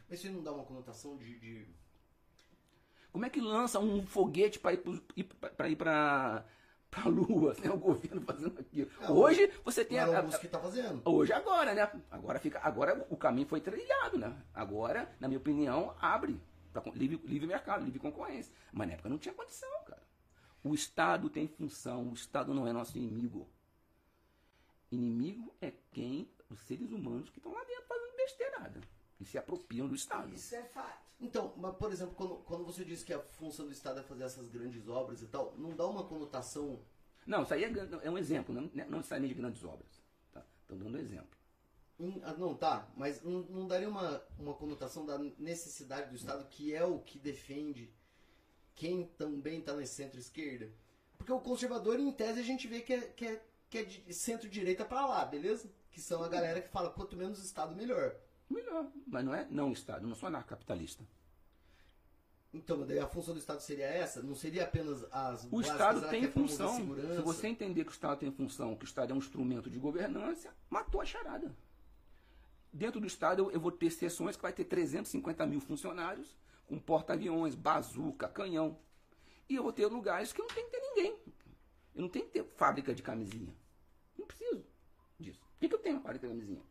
Mas 0.10 0.24
isso 0.24 0.34
não 0.34 0.42
dá 0.44 0.52
uma 0.52 0.64
conotação 0.66 1.16
de. 1.18 1.40
de- 1.40 1.68
Como 3.12 3.24
é 3.26 3.30
que 3.30 3.40
lança 3.40 3.80
um 3.80 4.04
foguete 4.08 4.58
para 4.60 4.74
ir 4.74 5.76
para 5.76 6.44
para 6.90 7.04
a 7.06 7.08
Lua, 7.10 7.56
né? 7.64 7.70
O 7.72 7.78
governo 7.78 8.22
fazendo 8.22 8.60
aquilo. 8.60 8.90
Ah, 9.02 9.12
Hoje 9.12 9.52
você 9.64 9.86
tem 9.86 10.00
Não 10.00 10.12
a, 10.12 10.16
é 10.16 10.18
a- 10.18 10.24
o 10.24 10.40
que 10.40 10.48
tá 10.48 10.60
fazendo. 10.60 11.02
hoje 11.06 11.32
agora, 11.32 11.74
né? 11.76 11.92
Agora 12.10 12.40
fica, 12.40 12.60
agora 12.60 13.06
o 13.12 13.16
caminho 13.18 13.48
foi 13.48 13.62
trilhado, 13.62 14.18
né? 14.18 14.36
Agora, 14.54 15.16
na 15.20 15.28
minha 15.28 15.40
opinião, 15.40 15.96
abre 16.02 16.40
para 16.72 16.84
livre, 16.96 17.20
livre 17.26 17.48
mercado, 17.48 17.86
livre 17.86 18.00
concorrência. 18.00 18.52
Mas 18.72 18.88
na 18.88 18.94
época 18.96 19.10
não 19.10 19.20
tinha 19.20 19.34
condição, 19.34 19.70
cara. 19.86 20.02
O 20.64 20.74
Estado 20.74 21.30
tem 21.30 21.48
função, 21.48 22.10
o 22.10 22.14
Estado 22.14 22.52
não 22.54 22.68
é 22.68 22.74
nosso 22.74 22.98
inimigo. 22.98 23.48
Inimigo 24.94 25.54
é 25.62 25.72
quem, 25.92 26.30
os 26.50 26.60
seres 26.62 26.92
humanos 26.92 27.30
que 27.30 27.40
estão 27.40 27.52
lá 27.52 27.64
dentro 27.64 27.86
fazendo 27.86 28.16
besteirada 28.16 28.82
e 29.20 29.26
se 29.26 29.38
apropriam 29.38 29.88
do 29.88 29.96
Estado. 29.96 30.34
Isso 30.34 30.56
é 30.56 30.64
fato. 30.64 31.04
Então, 31.20 31.54
mas 31.58 31.76
por 31.76 31.92
exemplo, 31.92 32.14
quando, 32.16 32.36
quando 32.44 32.66
você 32.66 32.84
diz 32.84 33.04
que 33.04 33.14
a 33.14 33.20
função 33.20 33.66
do 33.66 33.72
Estado 33.72 34.00
é 34.00 34.04
fazer 34.04 34.24
essas 34.24 34.50
grandes 34.50 34.88
obras 34.88 35.22
e 35.22 35.28
tal, 35.28 35.56
não 35.58 35.76
dá 35.76 35.88
uma 35.88 36.04
conotação. 36.04 36.80
Não, 37.26 37.44
isso 37.44 37.54
aí 37.54 37.64
é, 37.64 37.72
é 38.04 38.12
um 38.12 38.18
exemplo, 38.18 38.54
não, 38.54 38.62
não 38.62 38.98
necessariamente 38.98 39.34
de 39.34 39.40
grandes 39.40 39.64
obras. 39.64 40.04
Tá? 40.32 40.46
Estou 40.62 40.78
dando 40.78 40.98
um 40.98 41.00
exemplo. 41.00 41.38
Hum, 42.00 42.20
ah, 42.24 42.34
Não, 42.34 42.56
tá, 42.56 42.92
mas 42.98 43.22
não, 43.22 43.44
não 43.44 43.68
daria 43.68 43.88
uma, 43.88 44.22
uma 44.38 44.54
conotação 44.56 45.06
da 45.06 45.18
necessidade 45.18 46.10
do 46.10 46.16
Estado, 46.16 46.48
que 46.50 46.74
é 46.74 46.84
o 46.84 47.00
que 47.00 47.18
defende 47.18 47.94
quem 48.76 49.06
também 49.18 49.60
está 49.60 49.74
na 49.74 49.86
centro-esquerda? 49.86 50.72
Porque 51.18 51.32
o 51.32 51.40
conservador, 51.40 52.00
em 52.00 52.12
tese, 52.12 52.40
a 52.40 52.44
gente 52.44 52.68
vê 52.68 52.82
que 52.82 52.94
é, 52.94 53.02
que 53.02 53.26
é, 53.26 53.46
que 53.74 53.78
é 53.80 53.84
de 53.84 54.14
centro-direita 54.14 54.86
para 54.86 55.04
lá, 55.04 55.26
beleza? 55.26 55.68
Que 55.90 56.00
são 56.00 56.24
a 56.24 56.30
galera 56.30 56.62
que 56.62 56.70
fala 56.70 56.92
quanto 56.92 57.18
menos 57.18 57.44
Estado, 57.44 57.76
melhor. 57.76 58.16
Melhor, 58.48 58.86
mas 59.08 59.26
não 59.26 59.34
é 59.34 59.48
não 59.50 59.72
Estado, 59.72 60.06
não 60.06 60.16
sou 60.16 60.28
anarcapitalista. 60.28 61.04
Então, 62.54 62.86
daí 62.86 63.00
a 63.00 63.08
função 63.08 63.34
do 63.34 63.40
Estado 63.40 63.62
seria 63.62 63.88
essa? 63.88 64.22
Não 64.22 64.36
seria 64.36 64.66
apenas 64.66 65.04
as 65.12 65.48
O 65.52 65.60
Estado 65.60 66.08
tem 66.08 66.28
função. 66.28 66.78
Se 67.16 67.22
você 67.24 67.48
entender 67.48 67.84
que 67.84 67.90
o 67.90 67.92
Estado 67.92 68.20
tem 68.20 68.32
função, 68.32 68.76
que 68.76 68.84
o 68.84 68.86
Estado 68.86 69.12
é 69.12 69.16
um 69.16 69.18
instrumento 69.18 69.72
de 69.72 69.80
governança, 69.80 70.54
matou 70.70 71.02
a 71.02 71.06
charada. 71.06 71.52
Dentro 72.72 73.02
do 73.02 73.08
Estado 73.08 73.50
eu, 73.52 73.60
vou 73.60 73.72
ter 73.72 73.90
seções 73.90 74.36
que 74.36 74.44
vai 74.44 74.54
ter 74.54 74.66
350 74.66 75.48
mil 75.48 75.60
funcionários, 75.60 76.38
com 76.68 76.78
porta-aviões, 76.78 77.56
bazuca, 77.56 78.28
canhão. 78.28 78.78
E 79.50 79.56
eu 79.56 79.64
vou 79.64 79.74
ter 79.74 79.88
lugares 79.88 80.32
que 80.32 80.40
não 80.40 80.48
tenho 80.48 80.68
que 80.68 80.74
ter 80.74 80.80
ninguém. 80.80 81.18
Eu 81.96 82.04
não 82.04 82.10
tenho 82.10 82.26
que 82.26 82.34
ter 82.34 82.44
fábrica 82.56 82.94
de 82.94 83.02
camisinha. 83.02 83.63
Não 84.24 84.28
preciso 84.28 84.66
disso. 85.20 85.40
Por 85.40 85.60
que, 85.60 85.68
que 85.70 85.76
eu 85.76 85.80
tenho 85.80 85.96
uma 85.96 86.02
fábrica 86.02 86.28
de 86.28 86.34
camisinha? 86.34 86.62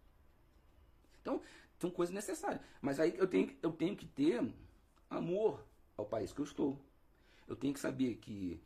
Então, 1.21 1.41
são 1.79 1.91
coisas 1.91 2.15
necessárias. 2.15 2.61
Mas 2.81 2.99
aí 2.99 3.15
eu 3.17 3.27
tenho, 3.29 3.55
eu 3.63 3.71
tenho 3.73 3.95
que 3.95 4.07
ter 4.07 4.43
amor 5.11 5.65
ao 5.97 6.07
país 6.07 6.33
que 6.33 6.41
eu 6.41 6.45
estou. 6.45 6.79
Eu 7.47 7.55
tenho 7.55 7.75
que 7.75 7.81
saber 7.81 8.17
que 8.17 8.61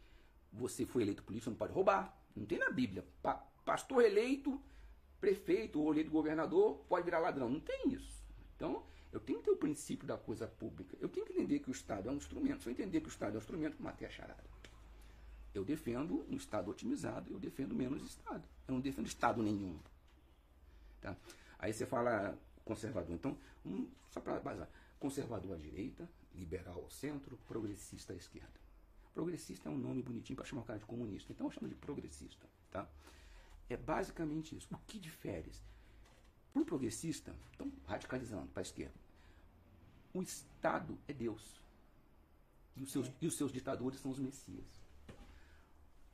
você 0.53 0.87
foi 0.87 1.03
eleito 1.03 1.23
político, 1.25 1.45
você 1.45 1.51
não 1.51 1.57
pode 1.57 1.73
roubar. 1.73 2.17
Não 2.35 2.47
tem 2.47 2.59
na 2.59 2.71
Bíblia. 2.71 3.05
Pa- 3.23 3.45
pastor 3.65 4.05
eleito, 4.05 4.61
prefeito 5.21 5.81
ou 5.81 5.93
eleito 5.93 6.11
governador 6.11 6.85
pode 6.89 7.05
virar 7.05 7.19
ladrão. 7.19 7.49
Não 7.49 7.61
tem 7.61 7.89
isso. 7.93 8.23
Então, 8.55 8.87
eu 9.13 9.19
tenho 9.19 9.41
que 9.41 9.47
ter 9.47 9.51
o 9.51 9.57
princípio 9.57 10.07
da 10.07 10.17
coisa 10.17 10.47
pública. 10.47 10.97
Eu 11.01 11.09
tenho 11.09 11.27
que 11.27 11.33
entender 11.33 11.59
que 11.59 11.71
o 11.71 11.73
Estado 11.73 12.09
é 12.09 12.13
um 12.13 12.17
instrumento. 12.17 12.63
Se 12.63 12.69
eu 12.69 12.73
entender 12.73 13.01
que 13.01 13.09
o 13.09 13.11
Estado 13.11 13.33
é 13.33 13.37
um 13.37 13.41
instrumento, 13.41 13.83
matei 13.83 14.07
a 14.07 14.11
charada. 14.11 14.45
Eu 15.57 15.65
defendo 15.65 16.27
um 16.29 16.37
Estado 16.37 16.71
otimizado, 16.71 17.33
eu 17.33 17.39
defendo 17.39 17.75
menos 17.75 18.03
Estado. 18.03 18.47
Eu 18.69 18.75
não 18.75 18.81
defendo 18.81 19.07
Estado 19.07 19.43
nenhum. 19.43 19.79
Tá? 21.01 21.17
Aí 21.59 21.73
você 21.73 21.87
fala 21.87 22.39
conservador. 22.65 23.15
Então, 23.15 23.39
um, 23.65 23.89
só 24.11 24.21
para 24.21 24.39
basar. 24.39 24.69
Conservador 24.99 25.55
à 25.55 25.59
direita, 25.59 26.09
liberal 26.35 26.83
ao 26.83 26.91
centro, 26.91 27.39
progressista 27.49 28.13
à 28.13 28.17
esquerda. 28.17 28.61
Progressista 29.15 29.71
é 29.71 29.73
um 29.73 29.79
nome 29.79 30.03
bonitinho 30.03 30.37
para 30.37 30.45
chamar 30.45 30.63
o 30.63 30.65
cara 30.65 30.79
de 30.79 30.85
comunista. 30.85 31.33
Então 31.33 31.47
eu 31.47 31.51
chamo 31.51 31.69
de 31.69 31.75
progressista. 31.75 32.47
Tá? 32.71 32.87
É 33.71 33.77
basicamente 33.77 34.55
isso. 34.55 34.69
O 34.75 34.79
que 34.87 34.99
difere? 34.99 35.51
Para 36.53 36.63
o 36.63 36.67
progressista, 36.67 37.35
então 37.55 37.73
radicalizando 37.87 38.49
para 38.49 38.61
a 38.61 38.63
esquerda, 38.63 38.95
o 40.13 40.23
Estado 40.23 40.99
é 41.09 41.13
Deus. 41.13 41.61
E 42.77 42.83
os 42.83 42.93
seus, 42.93 43.11
e 43.21 43.27
os 43.27 43.37
seus 43.37 43.53
ditadores 43.53 44.01
são 44.01 44.11
os 44.11 44.19
messias. 44.19 44.86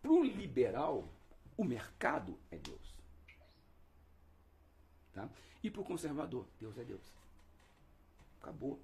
Para 0.02 0.10
o 0.10 0.24
liberal, 0.24 1.08
o 1.56 1.64
mercado 1.64 2.36
é 2.50 2.58
Deus. 2.58 2.94
Tá? 5.12 5.28
E 5.62 5.70
para 5.70 5.80
o 5.80 5.84
conservador, 5.84 6.44
Deus 6.58 6.76
é 6.76 6.84
Deus. 6.84 7.14
Acabou. 8.40 8.80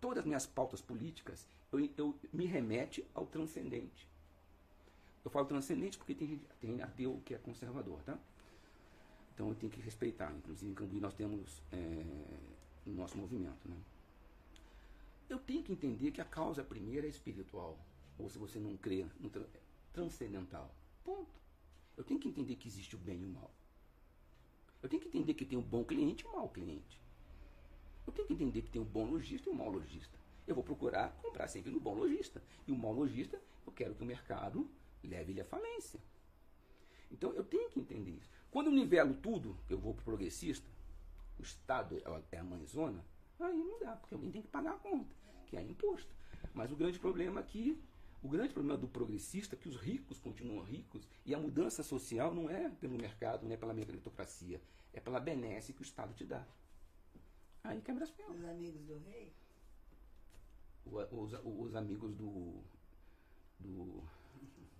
Todas 0.00 0.18
as 0.20 0.24
minhas 0.24 0.46
pautas 0.46 0.80
políticas, 0.80 1.46
eu, 1.70 1.90
eu 1.96 2.18
me 2.32 2.46
remete 2.46 3.06
ao 3.14 3.26
transcendente. 3.26 4.08
Eu 5.24 5.30
falo 5.30 5.46
transcendente 5.46 5.98
porque 5.98 6.14
tem, 6.14 6.40
tem 6.60 6.82
ateu 6.82 7.20
que 7.24 7.34
é 7.34 7.38
conservador, 7.38 8.02
tá? 8.02 8.18
Então 9.34 9.48
eu 9.48 9.54
tenho 9.54 9.72
que 9.72 9.80
respeitar. 9.80 10.32
Inclusive 10.32 10.70
em 10.70 10.74
Cambuí 10.74 11.00
nós 11.00 11.14
temos 11.14 11.62
é, 11.72 12.04
o 12.86 12.90
nosso 12.90 13.16
movimento, 13.16 13.68
né? 13.68 13.76
Eu 15.28 15.38
tenho 15.38 15.62
que 15.62 15.72
entender 15.72 16.10
que 16.10 16.20
a 16.20 16.24
causa 16.24 16.62
primeira 16.62 17.06
é 17.06 17.10
espiritual. 17.10 17.78
Ou 18.18 18.28
se 18.28 18.38
você 18.38 18.58
não 18.58 18.76
crê, 18.76 19.06
transcendental. 19.94 20.74
Ponto. 21.02 21.40
Eu 21.96 22.04
tenho 22.04 22.20
que 22.20 22.28
entender 22.28 22.56
que 22.56 22.68
existe 22.68 22.96
o 22.96 22.98
bem 22.98 23.22
e 23.22 23.24
o 23.24 23.28
mal. 23.28 23.50
Eu 24.82 24.88
tenho 24.88 25.00
que 25.00 25.08
entender 25.08 25.32
que 25.32 25.46
tem 25.46 25.56
um 25.56 25.62
bom 25.62 25.82
cliente 25.84 26.24
e 26.24 26.26
um 26.26 26.32
mau 26.32 26.48
cliente. 26.50 27.00
Eu 28.06 28.12
tenho 28.12 28.26
que 28.26 28.34
entender 28.34 28.60
que 28.60 28.70
tem 28.70 28.82
um 28.82 28.84
bom 28.84 29.06
lojista 29.06 29.48
e 29.48 29.52
um 29.52 29.56
mau 29.56 29.70
lojista. 29.70 30.18
Eu 30.46 30.54
vou 30.54 30.62
procurar 30.62 31.16
comprar 31.22 31.48
sempre 31.48 31.70
no 31.70 31.80
bom 31.80 31.94
lojista. 31.94 32.42
E 32.66 32.72
o 32.72 32.76
mau 32.76 32.92
lojista, 32.92 33.40
eu 33.64 33.72
quero 33.72 33.94
que 33.94 34.02
o 34.02 34.06
mercado 34.06 34.68
leve 35.02 35.32
ele 35.32 35.40
à 35.40 35.44
falência. 35.44 36.00
Então 37.10 37.32
eu 37.32 37.44
tenho 37.44 37.70
que 37.70 37.80
entender 37.80 38.10
isso. 38.10 38.28
Quando 38.50 38.66
eu 38.66 38.72
nivelo 38.72 39.14
tudo, 39.14 39.56
eu 39.70 39.78
vou 39.78 39.94
para 39.94 40.02
o 40.02 40.04
progressista, 40.04 40.68
o 41.38 41.42
Estado 41.42 42.02
é 42.30 42.38
a 42.38 42.44
mãezona, 42.44 43.04
aí 43.38 43.56
não 43.56 43.78
dá, 43.80 43.96
porque 43.96 44.14
alguém 44.14 44.30
tem 44.30 44.42
que 44.42 44.48
pagar 44.48 44.74
a 44.74 44.78
conta, 44.78 45.14
que 45.46 45.56
é 45.56 45.62
imposto. 45.62 46.14
Mas 46.52 46.70
o 46.70 46.76
grande 46.76 46.98
problema 46.98 47.40
aqui, 47.40 47.80
o 48.24 48.28
grande 48.28 48.52
problema 48.54 48.76
do 48.78 48.88
progressista 48.88 49.54
é 49.54 49.58
que 49.58 49.68
os 49.68 49.76
ricos 49.76 50.18
continuam 50.18 50.62
ricos 50.64 51.06
e 51.26 51.34
a 51.34 51.38
mudança 51.38 51.82
social 51.82 52.34
não 52.34 52.48
é 52.50 52.68
pelo 52.70 52.96
mercado, 52.96 53.44
não 53.44 53.52
é 53.52 53.56
pela 53.56 53.74
meritocracia, 53.74 54.60
é 54.92 54.98
pela 55.00 55.20
benesse 55.20 55.72
que 55.72 55.82
o 55.82 55.84
Estado 55.84 56.12
te 56.14 56.24
dá. 56.24 56.44
Aí 57.62 57.80
quebra 57.80 58.04
as 58.04 58.10
pernas. 58.10 58.38
Os 58.38 58.44
amigos 58.44 58.82
do 58.84 58.98
rei? 58.98 59.32
O- 60.86 61.22
Os, 61.22 61.32
os 61.44 61.74
amigos 61.76 62.14
do. 62.14 62.62
do. 63.60 64.02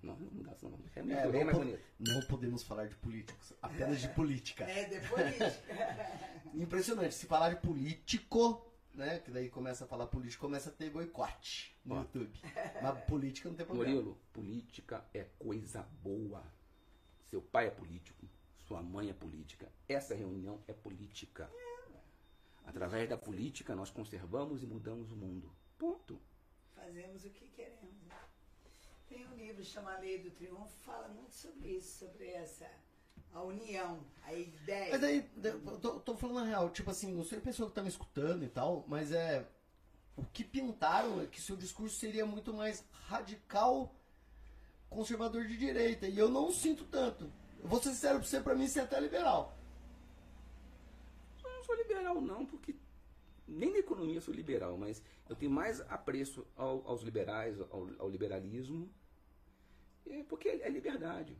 Não, 0.02 0.16
não 0.18 0.42
dá 0.42 0.54
só 0.54 0.68
não. 0.68 0.78
É, 0.94 1.00
É, 1.00 1.02
do 1.02 1.30
rei 1.30 1.40
é 1.40 1.44
não, 1.44 1.44
mais 1.44 1.56
po- 1.58 1.64
bonito. 1.64 1.82
não 1.98 2.20
podemos 2.26 2.62
falar 2.62 2.88
de 2.88 2.94
políticos, 2.96 3.52
apenas 3.62 4.00
de 4.00 4.08
política. 4.08 4.64
É, 4.68 4.86
depois. 4.88 5.34
Impressionante, 6.54 7.14
se 7.14 7.26
falar 7.26 7.54
de 7.54 7.60
político, 7.60 8.64
né? 8.94 9.18
Que 9.18 9.30
daí 9.30 9.50
começa 9.50 9.84
a 9.84 9.88
falar 9.88 10.06
político, 10.06 10.46
começa 10.46 10.70
a 10.70 10.72
ter 10.72 10.90
boicote 10.90 11.76
no 11.84 11.96
Ó. 11.96 12.00
YouTube. 12.00 12.40
Mas 12.82 13.04
política 13.04 13.48
não 13.48 13.56
tem 13.56 13.66
problema. 13.66 13.92
Murilo, 13.92 14.18
política 14.32 15.04
é 15.12 15.24
coisa 15.38 15.82
boa. 16.02 16.42
Seu 17.28 17.42
pai 17.42 17.66
é 17.66 17.70
político, 17.70 18.28
sua 18.58 18.82
mãe 18.82 19.10
é 19.10 19.12
política. 19.12 19.70
Essa 19.88 20.14
reunião 20.14 20.62
é 20.68 20.72
política. 20.72 21.50
Através 22.64 23.08
da 23.08 23.18
política 23.18 23.74
nós 23.74 23.90
conservamos 23.90 24.62
e 24.62 24.66
mudamos 24.66 25.10
o 25.10 25.16
mundo. 25.16 25.52
Ponto. 25.76 26.20
Fazemos 26.74 27.24
o 27.24 27.30
que 27.30 27.48
queremos. 27.48 27.94
Tem 29.08 29.26
um 29.26 29.34
livro 29.34 29.64
chamado 29.64 30.00
Lei 30.00 30.18
do 30.22 30.30
Triunfo, 30.30 30.74
fala 30.80 31.08
muito 31.08 31.34
sobre 31.34 31.68
isso, 31.68 32.06
sobre 32.06 32.26
essa 32.30 32.70
a 33.34 33.42
união, 33.42 34.00
a 34.22 34.32
ideia. 34.32 34.92
Mas 34.92 35.00
daí, 35.00 35.30
eu 35.42 35.78
tô, 35.80 36.00
tô 36.00 36.16
falando 36.16 36.38
a 36.38 36.44
real, 36.48 36.70
tipo 36.70 36.90
assim, 36.90 37.12
não 37.12 37.24
sei 37.24 37.38
a 37.38 37.42
pessoa 37.42 37.68
que 37.68 37.74
tá 37.74 37.82
me 37.82 37.88
escutando 37.88 38.44
e 38.44 38.48
tal, 38.48 38.84
mas 38.88 39.12
é. 39.12 39.46
O 40.16 40.24
que 40.24 40.44
pintaram 40.44 41.20
é 41.20 41.26
que 41.26 41.40
seu 41.40 41.56
discurso 41.56 41.96
seria 41.96 42.24
muito 42.24 42.54
mais 42.54 42.84
radical, 43.08 43.92
conservador 44.88 45.44
de 45.44 45.56
direita. 45.56 46.06
E 46.06 46.16
eu 46.16 46.28
não 46.28 46.52
sinto 46.52 46.84
tanto. 46.84 47.30
Eu 47.60 47.68
vou 47.68 47.82
ser 47.82 47.90
sincero 47.90 48.20
pra 48.20 48.28
você, 48.28 48.40
pra 48.40 48.54
mim, 48.54 48.68
você 48.68 48.78
é 48.78 48.82
até 48.84 49.00
liberal. 49.00 49.58
Eu 51.42 51.50
não 51.50 51.64
sou 51.64 51.74
liberal, 51.74 52.20
não, 52.20 52.46
porque 52.46 52.76
nem 53.48 53.72
na 53.72 53.78
economia 53.78 54.14
eu 54.16 54.20
sou 54.20 54.32
liberal, 54.32 54.78
mas 54.78 55.02
eu 55.28 55.34
tenho 55.34 55.50
mais 55.50 55.80
apreço 55.90 56.46
ao- 56.56 56.86
aos 56.86 57.02
liberais, 57.02 57.60
ao, 57.60 57.88
ao 57.98 58.08
liberalismo, 58.08 58.88
é 60.06 60.22
porque 60.22 60.48
é 60.48 60.68
liberdade. 60.68 61.36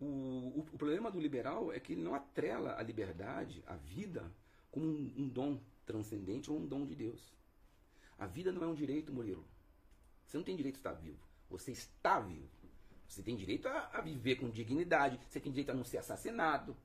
O, 0.00 0.04
o, 0.04 0.60
o 0.72 0.78
problema 0.78 1.10
do 1.10 1.18
liberal 1.18 1.72
é 1.72 1.80
que 1.80 1.92
ele 1.92 2.02
não 2.02 2.14
atrela 2.14 2.78
a 2.78 2.82
liberdade, 2.82 3.62
a 3.66 3.76
vida, 3.76 4.30
como 4.70 4.86
um, 4.86 5.12
um 5.16 5.28
dom 5.28 5.60
transcendente 5.86 6.50
ou 6.50 6.58
um 6.58 6.66
dom 6.66 6.84
de 6.84 6.94
Deus. 6.94 7.34
A 8.18 8.26
vida 8.26 8.52
não 8.52 8.62
é 8.62 8.66
um 8.66 8.74
direito, 8.74 9.12
Murilo. 9.12 9.44
Você 10.26 10.36
não 10.36 10.44
tem 10.44 10.56
direito 10.56 10.76
a 10.76 10.78
estar 10.78 10.92
vivo. 10.92 11.18
Você 11.48 11.70
está 11.72 12.18
vivo. 12.20 12.48
Você 13.08 13.22
tem 13.22 13.36
direito 13.36 13.68
a, 13.68 13.90
a 13.92 14.00
viver 14.00 14.36
com 14.36 14.50
dignidade. 14.50 15.18
Você 15.28 15.38
tem 15.40 15.52
direito 15.52 15.70
a 15.70 15.74
não 15.74 15.84
ser 15.84 15.98
assassinado. 15.98 16.76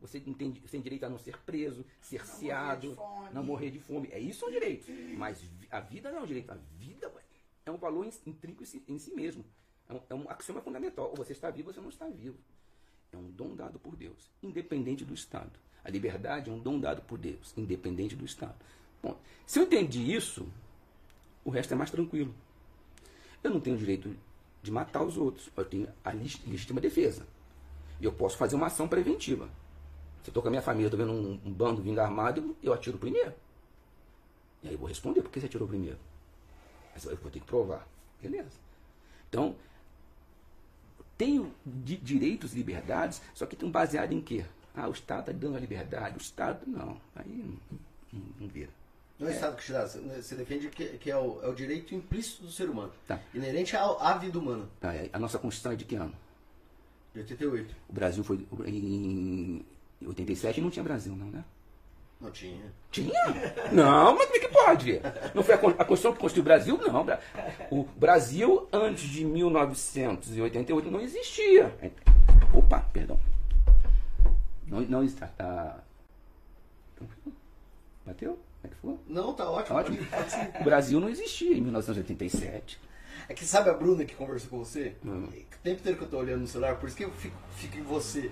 Você 0.00 0.20
tem, 0.20 0.52
você 0.52 0.68
tem 0.72 0.80
direito 0.82 1.04
a 1.04 1.08
não 1.08 1.18
ser 1.18 1.38
preso, 1.38 1.86
cerceado, 2.00 2.94
fome. 2.94 3.30
não 3.32 3.42
morrer 3.44 3.70
de 3.70 3.78
fome. 3.78 4.08
É 4.10 4.18
isso 4.18 4.44
um 4.46 4.50
direito. 4.50 4.90
Mas 5.16 5.42
a 5.70 5.80
vida 5.80 6.10
não 6.10 6.18
é 6.18 6.22
um 6.22 6.26
direito. 6.26 6.50
A 6.50 6.56
vida 6.76 7.12
é 7.64 7.70
um 7.70 7.76
valor 7.76 8.04
in- 8.04 8.12
intrínseco 8.26 8.84
em 8.90 8.98
si 8.98 9.12
mesmo. 9.14 9.44
É 9.92 9.94
um, 9.94 10.00
é 10.10 10.14
um 10.14 10.30
axioma 10.30 10.60
fundamental. 10.60 11.08
Ou 11.10 11.16
você 11.16 11.32
está 11.32 11.50
vivo 11.50 11.68
ou 11.68 11.74
você 11.74 11.80
não 11.80 11.88
está 11.88 12.06
vivo. 12.06 12.38
É 13.12 13.16
um 13.16 13.30
dom 13.30 13.54
dado 13.54 13.78
por 13.78 13.94
Deus, 13.94 14.30
independente 14.42 15.04
do 15.04 15.12
Estado. 15.12 15.52
A 15.84 15.90
liberdade 15.90 16.48
é 16.48 16.52
um 16.52 16.58
dom 16.58 16.80
dado 16.80 17.02
por 17.02 17.18
Deus, 17.18 17.52
independente 17.56 18.16
do 18.16 18.24
Estado. 18.24 18.54
Bom, 19.02 19.18
se 19.46 19.58
eu 19.58 19.64
entendi 19.64 20.14
isso, 20.14 20.48
o 21.44 21.50
resto 21.50 21.74
é 21.74 21.76
mais 21.76 21.90
tranquilo. 21.90 22.34
Eu 23.42 23.50
não 23.50 23.60
tenho 23.60 23.76
direito 23.76 24.16
de 24.62 24.70
matar 24.70 25.02
os 25.02 25.18
outros. 25.18 25.50
Eu 25.54 25.64
tenho 25.64 25.88
a 26.04 26.10
legítima 26.10 26.80
defesa. 26.80 27.26
E 28.00 28.04
eu 28.04 28.12
posso 28.12 28.36
fazer 28.36 28.54
uma 28.54 28.66
ação 28.66 28.88
preventiva. 28.88 29.46
Se 30.22 30.28
eu 30.28 30.30
estou 30.30 30.42
com 30.42 30.48
a 30.48 30.50
minha 30.50 30.62
família, 30.62 30.86
estou 30.86 30.98
vendo 30.98 31.12
um, 31.12 31.40
um 31.44 31.52
bando 31.52 31.82
vindo 31.82 31.98
armado, 31.98 32.56
eu 32.62 32.72
atiro 32.72 32.96
primeiro. 32.96 33.34
E 34.62 34.68
aí 34.68 34.74
eu 34.74 34.78
vou 34.78 34.88
responder 34.88 35.20
por 35.20 35.30
que 35.30 35.40
você 35.40 35.46
atirou 35.46 35.66
primeiro. 35.66 35.98
Mas 36.94 37.04
eu 37.04 37.16
vou 37.16 37.30
ter 37.30 37.40
que 37.40 37.46
provar. 37.46 37.86
Beleza. 38.20 38.60
Então, 39.28 39.56
tenho 41.24 41.52
di- 41.64 41.96
direitos 41.96 42.52
e 42.52 42.56
liberdades, 42.56 43.22
só 43.34 43.46
que 43.46 43.54
estão 43.54 43.70
baseados 43.70 44.14
em 44.16 44.20
quê? 44.20 44.44
Ah, 44.74 44.88
o 44.88 44.92
Estado 44.92 45.30
está 45.30 45.32
dando 45.32 45.56
a 45.56 45.60
liberdade. 45.60 46.16
O 46.16 46.20
Estado, 46.20 46.60
não. 46.66 46.96
Aí 47.14 47.28
não, 47.28 47.78
não, 48.12 48.22
não 48.40 48.48
vira. 48.48 48.70
Não 49.18 49.28
é 49.28 49.30
o 49.30 49.34
Estado 49.34 49.56
que 49.56 49.64
te 49.64 49.72
dá, 49.72 49.86
você- 49.86 50.00
você 50.00 50.34
defende 50.34 50.68
que, 50.68 50.84
que 50.98 51.10
é, 51.10 51.16
o, 51.16 51.40
é 51.42 51.48
o 51.48 51.54
direito 51.54 51.94
implícito 51.94 52.42
do 52.42 52.50
ser 52.50 52.68
humano. 52.68 52.92
Tá. 53.06 53.20
Inerente 53.34 53.76
à, 53.76 53.84
à 53.84 54.18
vida 54.18 54.38
humana. 54.38 54.66
Tá, 54.80 54.90
a 55.12 55.18
nossa 55.18 55.38
Constituição 55.38 55.72
é 55.72 55.76
de 55.76 55.84
que 55.84 55.94
ano? 55.94 56.14
De 57.14 57.20
88. 57.20 57.76
O 57.88 57.92
Brasil 57.92 58.24
foi 58.24 58.46
em 58.66 59.64
87 60.04 60.60
não 60.60 60.70
tinha 60.70 60.82
Brasil, 60.82 61.14
não, 61.14 61.26
né? 61.30 61.44
Não 62.22 62.30
tinha. 62.30 62.72
Tinha? 62.92 63.12
Não, 63.72 64.14
mas 64.14 64.26
como 64.26 64.36
é 64.36 64.38
que 64.38 64.48
pode? 64.48 65.00
Não 65.34 65.42
foi 65.42 65.54
a 65.54 65.58
a 65.58 65.84
Constituição 65.84 66.12
que 66.12 66.20
construiu 66.20 66.42
o 66.42 66.44
Brasil? 66.44 66.78
Não. 66.78 67.06
O 67.70 67.84
Brasil, 67.96 68.68
antes 68.72 69.08
de 69.08 69.24
1988, 69.24 70.90
não 70.90 71.00
existia. 71.00 71.76
Opa, 72.54 72.78
perdão. 72.92 73.18
Não, 74.68 74.80
não 74.82 75.02
está. 75.02 75.26
Tá... 75.26 75.82
Bateu? 78.06 78.38
Como 78.60 78.64
é 78.64 78.68
que 78.68 78.76
foi? 78.76 78.98
Não, 79.08 79.34
tá 79.34 79.50
ótimo. 79.50 79.78
Ótimo. 79.78 80.06
pode 80.06 80.30
sim. 80.30 80.60
O 80.60 80.64
Brasil 80.64 81.00
não 81.00 81.08
existia 81.08 81.56
em 81.56 81.60
1987. 81.60 82.78
É 83.28 83.34
que 83.34 83.44
sabe 83.44 83.68
a 83.68 83.74
Bruna 83.74 84.04
que 84.04 84.14
conversou 84.14 84.48
com 84.48 84.58
você? 84.58 84.94
Hum. 85.04 85.24
O 85.24 85.62
tempo 85.62 85.80
inteiro 85.80 85.98
que 85.98 86.04
eu 86.04 86.08
tô 86.08 86.18
olhando 86.18 86.42
no 86.42 86.46
celular, 86.46 86.76
por 86.76 86.86
isso 86.86 86.96
que 86.96 87.04
eu 87.04 87.10
fico, 87.10 87.36
fico 87.56 87.78
em 87.78 87.82
você. 87.82 88.30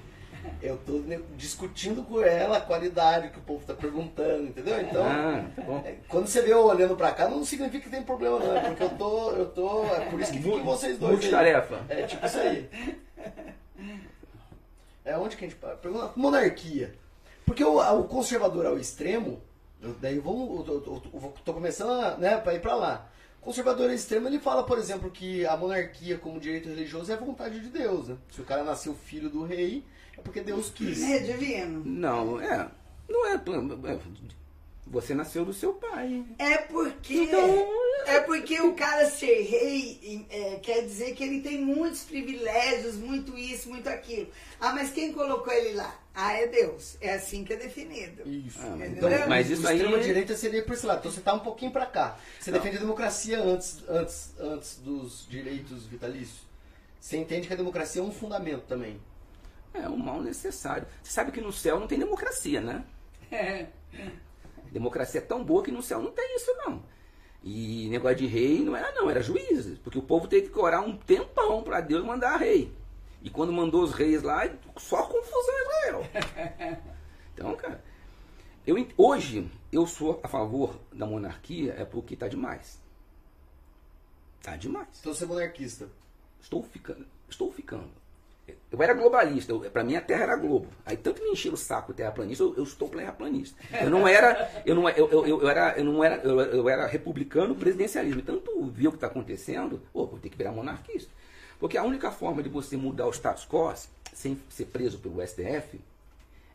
Eu 0.63 0.77
tô 0.79 1.01
discutindo 1.37 2.03
com 2.03 2.21
ela 2.23 2.59
a 2.59 2.61
qualidade 2.61 3.31
que 3.31 3.39
o 3.39 3.43
povo 3.43 3.65
tá 3.65 3.75
perguntando, 3.75 4.45
entendeu? 4.49 4.81
Então, 4.81 5.05
Ah, 5.05 5.45
tá 5.57 5.89
é, 5.89 5.97
quando 6.09 6.27
você 6.27 6.43
vê 6.43 6.53
eu 6.53 6.65
olhando 6.65 6.97
pra 6.97 7.13
cá, 7.13 7.29
não 7.29 7.45
significa 7.45 7.85
que 7.85 7.91
tem 7.91 8.03
problema 8.03 8.39
não, 8.39 8.57
é 8.57 8.61
porque 8.61 8.83
eu 8.83 8.91
tô, 8.91 9.31
eu 9.33 9.47
tô, 9.51 9.85
é 9.87 10.01
por 10.11 10.21
isso 10.21 10.33
que 10.33 10.39
fica 10.39 10.57
em 10.57 10.63
vocês 10.63 10.99
dois. 10.99 11.13
Multitarefa. 11.13 11.81
É 11.89 12.03
tipo 12.03 12.25
isso 12.27 12.39
aí. 12.39 12.69
É 15.05 15.17
onde 15.17 15.37
que 15.37 15.45
a 15.45 15.49
gente 15.49 15.59
para? 15.59 15.77
Pergunta 15.77 16.13
monarquia. 16.17 16.95
Porque 17.47 17.65
o, 17.65 17.79
o 17.81 18.05
conservador 18.05 18.67
ao 18.67 18.79
extremo, 18.79 19.41
eu- 19.83 19.95
daí 20.01 20.19
vamos, 20.19 20.67
eu, 20.69 20.75
eu- 20.87 21.03
eu 21.15 21.35
tô 21.45 21.53
começando 21.53 21.91
a, 21.91 22.17
né, 22.17 22.37
para 22.37 22.55
ir 22.55 22.61
para 22.61 22.75
lá. 22.75 23.09
O 23.41 23.45
conservador 23.45 23.89
ao 23.89 23.95
extremo, 23.95 24.29
ele 24.29 24.39
fala, 24.39 24.63
por 24.63 24.79
exemplo, 24.79 25.11
que 25.11 25.47
a 25.47 25.57
monarquia 25.57 26.19
como 26.19 26.39
direito 26.39 26.69
religioso 26.69 27.11
é 27.11 27.17
vontade 27.17 27.59
de 27.61 27.69
Deus, 27.71 28.09
né? 28.09 28.17
Se 28.31 28.41
o 28.41 28.45
cara 28.45 28.63
nasceu 28.63 28.95
filho 28.95 29.31
do 29.31 29.43
rei, 29.43 29.83
porque 30.23 30.41
Deus 30.41 30.71
quis. 30.71 31.03
É 31.03 31.19
divino. 31.19 31.83
Não, 31.85 32.41
é. 32.41 32.69
Não 33.09 33.27
é. 33.27 33.35
é, 33.35 33.99
Você 34.87 35.15
nasceu 35.15 35.45
do 35.45 35.53
seu 35.53 35.73
pai. 35.75 36.25
É 36.39 36.59
porque. 36.59 37.15
Então- 37.15 37.81
É 38.07 38.19
porque 38.21 38.59
o 38.63 38.73
cara 38.73 39.09
ser 39.11 39.43
rei 39.43 40.27
é, 40.31 40.57
quer 40.63 40.83
dizer 40.83 41.15
que 41.15 41.23
ele 41.23 41.43
tem 41.43 41.61
muitos 41.61 42.01
privilégios, 42.03 42.95
muito 42.97 43.37
isso, 43.37 43.69
muito 43.69 43.89
aquilo. 43.89 44.27
Ah, 44.59 44.73
mas 44.73 44.91
quem 44.91 45.13
colocou 45.13 45.53
ele 45.53 45.75
lá? 45.75 45.97
Ah, 46.15 46.33
é 46.33 46.47
Deus. 46.47 46.97
É 47.01 47.13
assim 47.15 47.45
que 47.45 47.53
é 47.53 47.57
definido. 47.57 48.27
Isso. 48.29 48.59
Ah, 48.61 48.75
mas- 48.77 48.93
Então, 48.93 49.11
mas 49.29 49.51
isso 49.51 49.69
aí- 49.69 49.77
extrema 49.77 49.99
direita 50.03 50.35
seria 50.37 50.63
por 50.65 50.73
esse 50.75 50.87
lado. 50.87 51.01
Então 51.01 51.13
você 51.13 51.21
tá 51.21 51.35
um 51.35 51.41
pouquinho 51.41 51.71
para 51.71 51.85
cá. 51.87 52.19
Você 52.41 52.51
defende 52.51 52.79
a 52.79 52.81
democracia 52.81 53.39
antes, 53.39 53.79
antes, 53.89 54.31
antes 54.41 54.79
dos 54.83 55.27
direitos 55.29 55.85
vitalícios. 55.87 56.41
Você 56.99 57.17
entende 57.19 57.47
que 57.47 57.53
a 57.53 57.57
democracia 57.57 58.01
é 58.01 58.05
um 58.05 58.11
fundamento 58.13 58.63
também. 58.67 58.99
É 59.73 59.89
um 59.89 59.97
mal 59.97 60.21
necessário. 60.21 60.87
Você 61.03 61.13
sabe 61.13 61.33
que 61.33 61.41
no 61.41 61.53
céu 61.53 61.79
não 61.79 61.87
tem 61.87 61.99
democracia, 61.99 62.61
né? 62.61 62.85
Democracia 64.73 65.21
é 65.21 65.25
tão 65.25 65.45
boa 65.45 65.63
que 65.63 65.71
no 65.71 65.83
céu 65.83 66.03
não 66.03 66.11
tem 66.11 66.37
isso, 66.37 66.53
não. 66.59 66.83
E 67.43 67.89
negócio 67.89 68.19
de 68.19 68.27
rei 68.27 68.61
não 68.61 68.77
era, 68.77 68.93
não, 68.93 69.09
era 69.09 69.23
juízes. 69.23 69.79
Porque 69.79 69.99
o 69.99 70.03
povo 70.03 70.29
teve 70.29 70.49
que 70.49 70.59
orar 70.59 70.85
um 70.85 70.97
tempão 70.97 71.63
para 71.63 71.81
Deus 71.81 72.05
mandar 72.05 72.37
rei. 72.37 72.73
E 73.23 73.31
quando 73.31 73.53
mandou 73.53 73.83
os 73.83 73.93
reis 73.93 74.23
lá, 74.23 74.49
só 74.77 75.03
confusão 75.05 75.55
em 75.55 75.63
Israel. 75.63 76.81
Então, 77.33 77.57
cara, 77.57 77.83
eu, 78.67 78.77
hoje 78.99 79.51
eu 79.73 79.87
sou 79.87 80.21
a 80.23 80.29
favor 80.29 80.79
da 80.93 81.07
monarquia 81.07 81.73
é 81.73 81.87
porque 81.87 82.15
tá 82.15 82.29
demais. 82.29 82.79
Tá 84.43 84.57
demais. 84.57 84.89
Então 85.01 85.15
você 85.15 85.25
é 85.25 85.27
monarquista. 85.27 85.89
Estou 86.41 86.63
ficando. 86.63 87.07
Estou 87.31 87.51
ficando. 87.51 87.91
Eu 88.71 88.83
era 88.83 88.95
globalista, 88.95 89.55
pra 89.71 89.85
mim 89.85 89.97
a 89.97 90.01
Terra 90.01 90.23
era 90.25 90.37
globo. 90.37 90.67
Aí 90.85 90.97
tanto 90.97 91.23
me 91.23 91.31
encheu 91.31 91.53
o 91.53 91.57
saco 91.57 91.93
terraplanista, 91.93 92.43
eu, 92.43 92.55
eu 92.57 92.65
estou 92.65 92.89
terraplanista. 92.89 93.57
Eu 93.81 93.91
não 93.91 94.07
era, 94.07 94.63
eu 94.65 94.75
não, 94.75 94.89
eu, 94.89 95.11
eu, 95.11 95.41
eu 95.43 95.49
era, 95.49 95.79
eu 95.79 95.85
não 95.85 96.05
era, 96.05 96.17
eu, 96.17 96.41
eu 96.41 96.69
era 96.69 96.87
republicano 96.87 97.55
presidencialismo. 97.55 98.23
Tanto 98.23 98.65
ver 98.67 98.89
o 98.89 98.91
que 98.91 98.97
está 98.97 99.07
acontecendo, 99.07 99.81
pô, 99.93 100.07
vou 100.07 100.19
ter 100.19 100.29
que 100.29 100.37
virar 100.37 100.53
monarquista. 100.53 101.11
Porque 101.59 101.77
a 101.77 101.83
única 101.83 102.11
forma 102.11 102.43
de 102.43 102.49
você 102.49 102.77
mudar 102.77 103.07
o 103.07 103.13
status 103.13 103.47
quo 103.47 103.73
sem 104.15 104.41
ser 104.49 104.67
preso 104.67 104.99
pelo 104.99 105.27
STF 105.27 105.81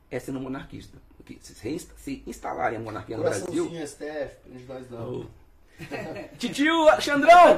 é 0.10 0.20
sendo 0.20 0.39
monarquista. 0.39 0.98
Porque 1.18 1.38
se, 1.41 1.80
se 1.98 2.24
instalarem 2.26 2.78
a 2.78 2.82
monarquia 2.82 3.18
no 3.18 3.24
Brasil. 3.24 3.72
STF, 3.86 4.38
nós 4.68 4.89
não. 4.89 5.28
Titio 6.38 7.02
Xandrão! 7.02 7.58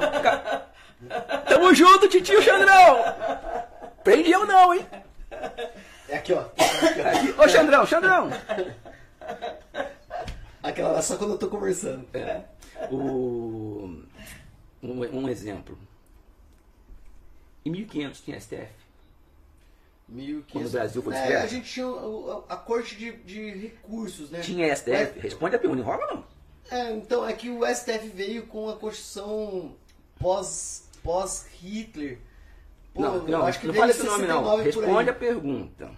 Tamo 1.48 1.74
junto, 1.74 2.08
titio 2.08 2.42
Xandrão! 2.42 3.04
Prende 4.04 4.30
eu 4.30 4.46
não, 4.46 4.74
hein? 4.74 4.86
É 6.08 6.16
aqui, 6.16 6.32
ó. 6.32 6.40
Aqui, 6.40 7.00
ó. 7.00 7.08
Aqui, 7.08 7.40
Ô 7.40 7.48
Xandrão, 7.48 7.86
Xandrão! 7.86 8.30
Aquela 10.62 10.92
lá 10.92 11.02
só 11.02 11.16
quando 11.16 11.32
eu 11.32 11.38
tô 11.38 11.48
conversando. 11.48 12.06
É, 12.14 12.42
o, 12.90 14.02
um, 14.82 15.00
um 15.20 15.28
exemplo. 15.28 15.78
Em 17.64 17.70
1500 17.70 18.20
tinha 18.20 18.40
STF. 18.40 18.68
1500. 20.08 20.52
Quando 20.52 20.66
o 20.66 20.70
Brasil 20.70 21.02
foi 21.02 21.14
é. 21.14 21.36
A 21.36 21.46
gente 21.46 21.70
tinha 21.70 21.86
o- 21.86 22.44
a, 22.48 22.54
a 22.54 22.56
corte 22.56 22.96
de, 22.96 23.12
de 23.12 23.50
recursos, 23.50 24.30
né? 24.30 24.40
Tinha 24.40 24.74
STF? 24.74 25.18
Responde 25.20 25.56
a 25.56 25.58
pergunta, 25.58 25.82
enrola 25.82 26.06
não. 26.14 26.24
É, 26.70 26.92
então, 26.92 27.26
é 27.26 27.32
que 27.32 27.50
o 27.50 27.64
STF 27.66 28.08
veio 28.08 28.46
com 28.46 28.68
a 28.70 28.76
Constituição 28.76 29.74
pós, 30.18 30.88
pós 31.02 31.46
Hitler. 31.60 32.18
Pô, 32.98 33.02
não, 33.02 33.22
não, 33.22 33.46
acho 33.46 33.60
que 33.60 33.68
não 33.68 33.74
fala 33.74 33.86
em 33.86 33.90
esse 33.90 34.02
nome 34.02 34.26
não. 34.26 34.42
69 34.42 34.72
por 34.72 34.84
Responde 34.84 35.10
a 35.10 35.14
pergunta. 35.14 35.90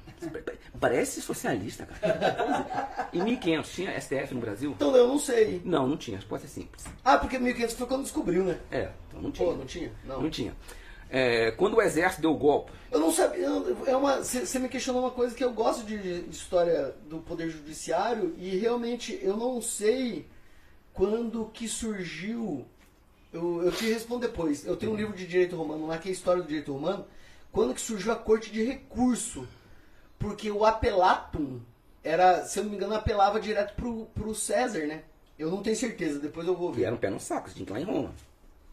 Parece 0.79 1.23
socialista, 1.23 1.87
cara. 1.87 3.09
Em 3.11 3.23
1500 3.23 3.73
tinha 3.73 4.01
STF 4.01 4.35
no 4.35 4.41
Brasil? 4.41 4.73
Então, 4.73 4.95
eu 4.95 5.09
não 5.09 5.19
sei. 5.19 5.63
Não, 5.65 5.87
não 5.87 5.97
tinha. 5.97 6.19
A 6.19 6.21
resposta 6.21 6.47
é 6.47 6.51
simples. 6.51 6.85
Ah, 7.03 7.17
porque 7.17 7.39
1500 7.39 7.75
foi 7.75 7.87
quando 7.87 8.03
descobriu, 8.03 8.45
né? 8.45 8.59
É, 8.71 8.91
então 9.09 9.23
não 9.23 9.31
tinha. 9.31 9.49
Pô, 9.49 9.57
não 9.57 9.65
tinha? 9.65 9.93
Não. 10.05 10.23
Não 10.23 10.31
tinha. 10.31 10.55
É, 11.09 11.51
quando 11.53 11.75
o 11.75 11.83
exército 11.83 12.23
deu 12.23 12.33
o 12.33 12.39
golpe, 12.39 12.71
Eu 12.93 13.01
não 13.01 13.11
sabia. 13.11 13.47
É 13.87 13.97
uma. 13.97 14.19
Você 14.19 14.59
me 14.59 14.69
questionou 14.69 15.01
uma 15.01 15.11
coisa 15.11 15.35
que 15.35 15.43
eu 15.43 15.53
gosto 15.55 15.85
de, 15.85 16.23
de 16.23 16.37
história 16.37 16.95
do 17.09 17.19
poder 17.21 17.49
judiciário 17.49 18.35
e 18.37 18.57
realmente 18.59 19.19
eu 19.23 19.39
não 19.39 19.63
sei 19.63 20.27
quando 20.93 21.47
que 21.47 21.67
surgiu. 21.67 22.67
Eu, 23.33 23.63
eu 23.63 23.73
te 23.73 23.85
respondo 23.87 24.27
depois. 24.27 24.65
Eu 24.67 24.77
tenho 24.77 24.93
um 24.93 24.97
livro 24.97 25.17
de 25.17 25.27
direito 25.27 25.57
romano 25.57 25.87
lá 25.87 25.99
que 25.99 26.09
é 26.09 26.11
a 26.11 26.15
história 26.15 26.43
do 26.43 26.49
direito 26.49 26.73
romano. 26.73 27.07
Quando 27.53 27.75
que 27.75 27.81
surgiu 27.81 28.13
a 28.13 28.17
corte 28.17 28.51
de 28.51 28.63
recurso? 28.63 29.47
Porque 30.19 30.51
o 30.51 30.65
apelatum 30.65 31.61
era, 32.03 32.45
se 32.45 32.59
eu 32.59 32.65
não 32.65 32.71
me 32.71 32.77
engano, 32.77 32.95
apelava 32.95 33.41
direto 33.41 33.75
pro, 33.75 34.07
pro 34.15 34.35
César, 34.35 34.87
né? 34.87 35.03
Eu 35.39 35.51
não 35.51 35.63
tenho 35.63 35.77
certeza, 35.77 36.19
depois 36.19 36.47
eu 36.47 36.55
vou 36.55 36.73
ver. 36.73 36.85
era 36.85 36.95
um 36.95 36.99
pé 36.99 37.09
no 37.09 37.19
saco, 37.19 37.49
você 37.49 37.55
tinha 37.55 37.67
que 37.67 37.73
ir 37.73 37.75
lá 37.75 37.81
em 37.81 37.85
Roma. 37.85 38.15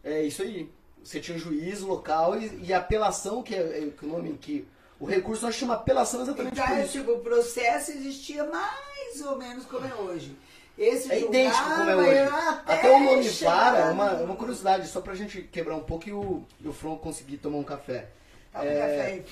É 0.04 0.22
isso 0.22 0.42
aí. 0.42 0.70
Você 1.02 1.20
tinha 1.20 1.36
um 1.36 1.40
juiz 1.40 1.80
local 1.80 2.38
e, 2.38 2.66
e 2.66 2.72
a 2.72 2.78
apelação, 2.78 3.42
que 3.42 3.54
é, 3.54 3.84
é 3.84 3.90
que 3.90 4.04
o 4.04 4.08
nome 4.08 4.36
que. 4.38 4.66
O 5.00 5.06
recurso 5.06 5.46
nós 5.46 5.54
chama 5.54 5.74
apelação 5.74 6.22
exatamente 6.22 6.54
Então, 6.54 6.66
por 6.66 6.76
é, 6.76 6.82
isso. 6.84 6.98
tipo, 6.98 7.12
o 7.12 7.20
processo 7.20 7.92
existia 7.92 8.44
mais 8.44 9.20
ou 9.24 9.38
menos 9.38 9.64
como 9.64 9.86
é 9.86 9.94
hoje. 9.94 10.36
Esse 10.78 11.10
É 11.12 11.20
idêntico 11.22 11.64
como 11.64 11.90
é 11.90 11.96
hoje. 11.96 12.18
até 12.20 12.72
Até 12.74 12.96
o 12.96 13.00
nome 13.00 13.24
chegar 13.24 13.72
vara, 13.72 13.78
é 13.78 13.90
uma, 13.90 14.10
é 14.12 14.22
uma 14.24 14.36
curiosidade, 14.36 14.86
só 14.86 15.00
pra 15.00 15.14
gente 15.14 15.42
quebrar 15.42 15.74
um 15.74 15.80
pouco 15.82 16.08
e 16.08 16.12
o, 16.12 16.42
e 16.60 16.68
o 16.68 16.72
From 16.72 16.96
conseguir 16.98 17.38
tomar 17.38 17.58
um 17.58 17.64
café. 17.64 18.08
Toma 18.52 18.64
um 18.64 18.68
É, 18.68 18.78
café 18.78 19.02
aí. 19.06 19.24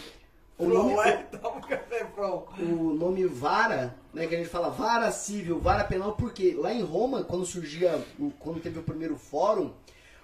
o 0.58 0.64
From, 0.64 0.74
nome- 0.74 1.08
é, 1.08 1.12
Toma 1.38 1.56
um 1.56 1.60
café, 1.60 2.06
From. 2.14 2.46
o 2.58 2.94
nome 2.94 3.24
vara, 3.26 3.94
né, 4.12 4.26
que 4.26 4.34
a 4.34 4.38
gente 4.38 4.50
fala 4.50 4.70
vara 4.70 5.10
civil, 5.12 5.60
vara 5.60 5.84
penal, 5.84 6.16
porque 6.16 6.52
lá 6.58 6.72
em 6.74 6.82
Roma, 6.82 7.22
quando 7.22 7.46
surgia, 7.46 8.02
o- 8.18 8.32
quando 8.40 8.60
teve 8.60 8.80
o 8.80 8.82
primeiro 8.82 9.16
fórum, 9.16 9.70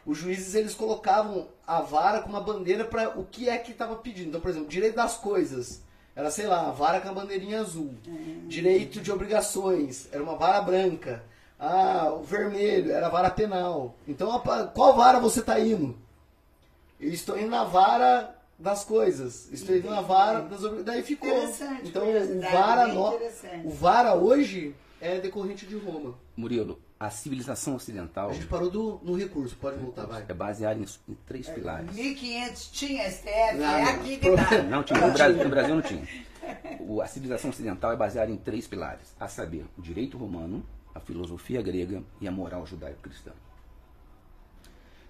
os 0.05 0.19
juízes 0.19 0.57
eles 0.57 0.75
colocavam 0.75 1.47
a 1.65 1.81
vara 1.81 2.21
como 2.21 2.35
uma 2.35 2.43
bandeira 2.43 2.85
para 2.85 3.17
o 3.17 3.25
que 3.25 3.49
é 3.49 3.57
que 3.59 3.71
estava 3.71 3.95
pedindo. 3.95 4.31
Então, 4.31 4.41
por 4.41 4.51
exemplo, 4.51 4.69
direito 4.69 4.97
das 4.97 5.17
coisas, 5.17 5.81
era, 6.15 6.31
sei 6.31 6.47
lá, 6.47 6.69
a 6.69 6.73
vara 6.73 7.01
com 7.01 7.09
a 7.09 7.13
bandeirinha 7.13 7.61
azul. 7.61 7.95
Direito 8.47 9.01
de 9.01 9.11
obrigações, 9.13 10.09
era 10.13 10.23
uma 10.23 10.37
vara 10.37 10.61
branca. 10.61 11.23
Ah, 11.59 12.13
o 12.13 12.23
vermelho 12.23 12.91
era 12.93 13.07
a 13.07 13.11
vara 13.11 13.31
penal. 13.31 13.95
Então, 14.07 14.29
qual 14.75 14.95
vara 14.97 15.21
você 15.21 15.41
está 15.41 15.59
indo? 15.61 15.97
Eu 17.01 17.11
estou 17.13 17.39
indo 17.39 17.51
na 17.51 17.65
vara 17.65 18.37
das 18.59 18.85
coisas. 18.85 19.49
Estou 19.53 19.75
indo 19.77 19.89
na 19.91 20.01
vara 20.01 20.41
das 20.43 20.59
obrigações. 20.65 20.85
Daí 20.85 21.03
ficou. 21.03 21.29
Então, 21.89 22.03
o 22.05 22.41
vara, 22.53 22.87
no- 22.95 23.19
o 23.65 23.71
vara 23.71 24.15
hoje 24.15 24.75
é 25.01 25.19
decorrente 25.19 25.67
de 25.67 25.77
Roma. 25.77 26.15
Murilo, 26.37 26.79
a 27.07 27.11
civilização 27.11 27.75
ocidental 27.75 28.31
A 28.31 28.33
gente 28.33 28.47
parou 28.47 28.71
do, 28.71 29.01
no 29.03 29.17
recurso. 29.17 29.57
Pode 29.57 29.77
voltar, 29.79 30.07
vai. 30.07 30.25
é 30.29 30.33
baseada 30.35 30.79
em, 30.79 30.87
em 31.09 31.15
três 31.27 31.49
pilares. 31.49 31.91
1500 31.93 32.69
tinha 32.71 33.11
STF, 33.11 33.57
Não, 33.57 33.65
é 33.77 33.83
não. 33.85 33.91
aqui 33.95 34.17
que 34.19 34.31
tá. 34.37 34.63
Não 34.71 34.83
tinha, 34.85 35.01
no 35.01 35.13
Brasil, 35.13 35.43
no 35.45 35.51
Brasil 35.51 35.75
não 35.75 35.83
tinha. 35.83 36.09
O- 36.81 37.03
a 37.03 37.07
civilização 37.09 37.51
ocidental 37.51 37.91
é 37.93 37.97
baseada 37.97 38.31
em 38.31 38.37
três 38.37 38.69
pilares, 38.69 39.17
a 39.19 39.27
saber, 39.27 39.67
o 39.77 39.83
direito 39.83 40.17
romano, 40.17 40.65
a 40.95 41.01
filosofia 41.01 41.61
grega 41.61 42.05
e 42.21 42.29
a 42.29 42.31
moral 42.31 42.65
judaico-cristã. 42.67 43.33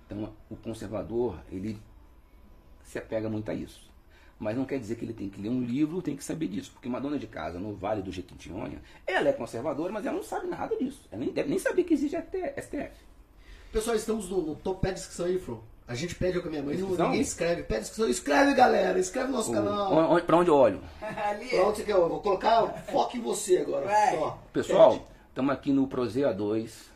Então, 0.06 0.32
o 0.48 0.56
conservador, 0.56 1.38
ele 1.50 1.78
se 2.84 2.98
apega 2.98 3.28
muito 3.28 3.50
a 3.50 3.54
isso. 3.54 3.91
Mas 4.42 4.56
não 4.56 4.64
quer 4.64 4.78
dizer 4.80 4.96
que 4.96 5.04
ele 5.04 5.12
tem 5.12 5.28
que 5.28 5.40
ler 5.40 5.48
um 5.50 5.62
livro, 5.62 6.02
tem 6.02 6.16
que 6.16 6.24
saber 6.24 6.48
disso. 6.48 6.72
Porque 6.72 6.88
uma 6.88 7.00
dona 7.00 7.16
de 7.18 7.28
casa 7.28 7.60
no 7.60 7.74
Vale 7.74 8.02
do 8.02 8.10
Jequitinhonha, 8.10 8.82
ela 9.06 9.28
é 9.28 9.32
conservadora, 9.32 9.92
mas 9.92 10.04
ela 10.04 10.16
não 10.16 10.22
sabe 10.24 10.48
nada 10.48 10.76
disso. 10.76 11.02
Ela 11.12 11.20
nem 11.24 11.32
deve 11.32 11.48
nem 11.48 11.58
saber 11.60 11.84
que 11.84 11.94
existe 11.94 12.16
STF. 12.16 12.90
Pessoal, 13.72 13.94
estamos 13.96 14.28
no, 14.28 14.42
no 14.42 14.54
top. 14.56 14.80
Pede 14.80 14.94
descrição 14.94 15.26
aí, 15.26 15.38
Fro. 15.38 15.62
A 15.86 15.94
gente 15.94 16.14
pede 16.14 16.40
com 16.40 16.48
a 16.48 16.50
minha 16.50 16.62
mãe, 16.62 16.76
ninguém 16.76 17.20
escreve. 17.20 17.62
Pede 17.62 17.80
descrição. 17.82 18.08
Escreve, 18.08 18.54
galera. 18.54 18.98
Escreve 18.98 19.28
no 19.28 19.34
nosso 19.34 19.52
canal. 19.52 19.92
O- 19.92 20.12
onde- 20.14 20.22
Pra 20.26 20.36
onde 20.36 20.50
eu 20.50 20.56
olho? 20.56 20.80
Ali. 21.00 21.48
Pra 21.48 21.66
onde 21.68 21.76
você 21.78 21.84
quer? 21.84 21.92
Eu 21.92 22.08
vou 22.08 22.20
colocar 22.20 22.66
foco 22.90 23.16
em 23.16 23.20
você 23.20 23.58
agora. 23.58 23.86
Vai. 23.86 24.16
Ó, 24.18 24.36
Pessoal, 24.52 25.08
estamos 25.28 25.52
aqui 25.54 25.72
no 25.72 25.86
Prozeia 25.86 26.32
2 26.32 26.90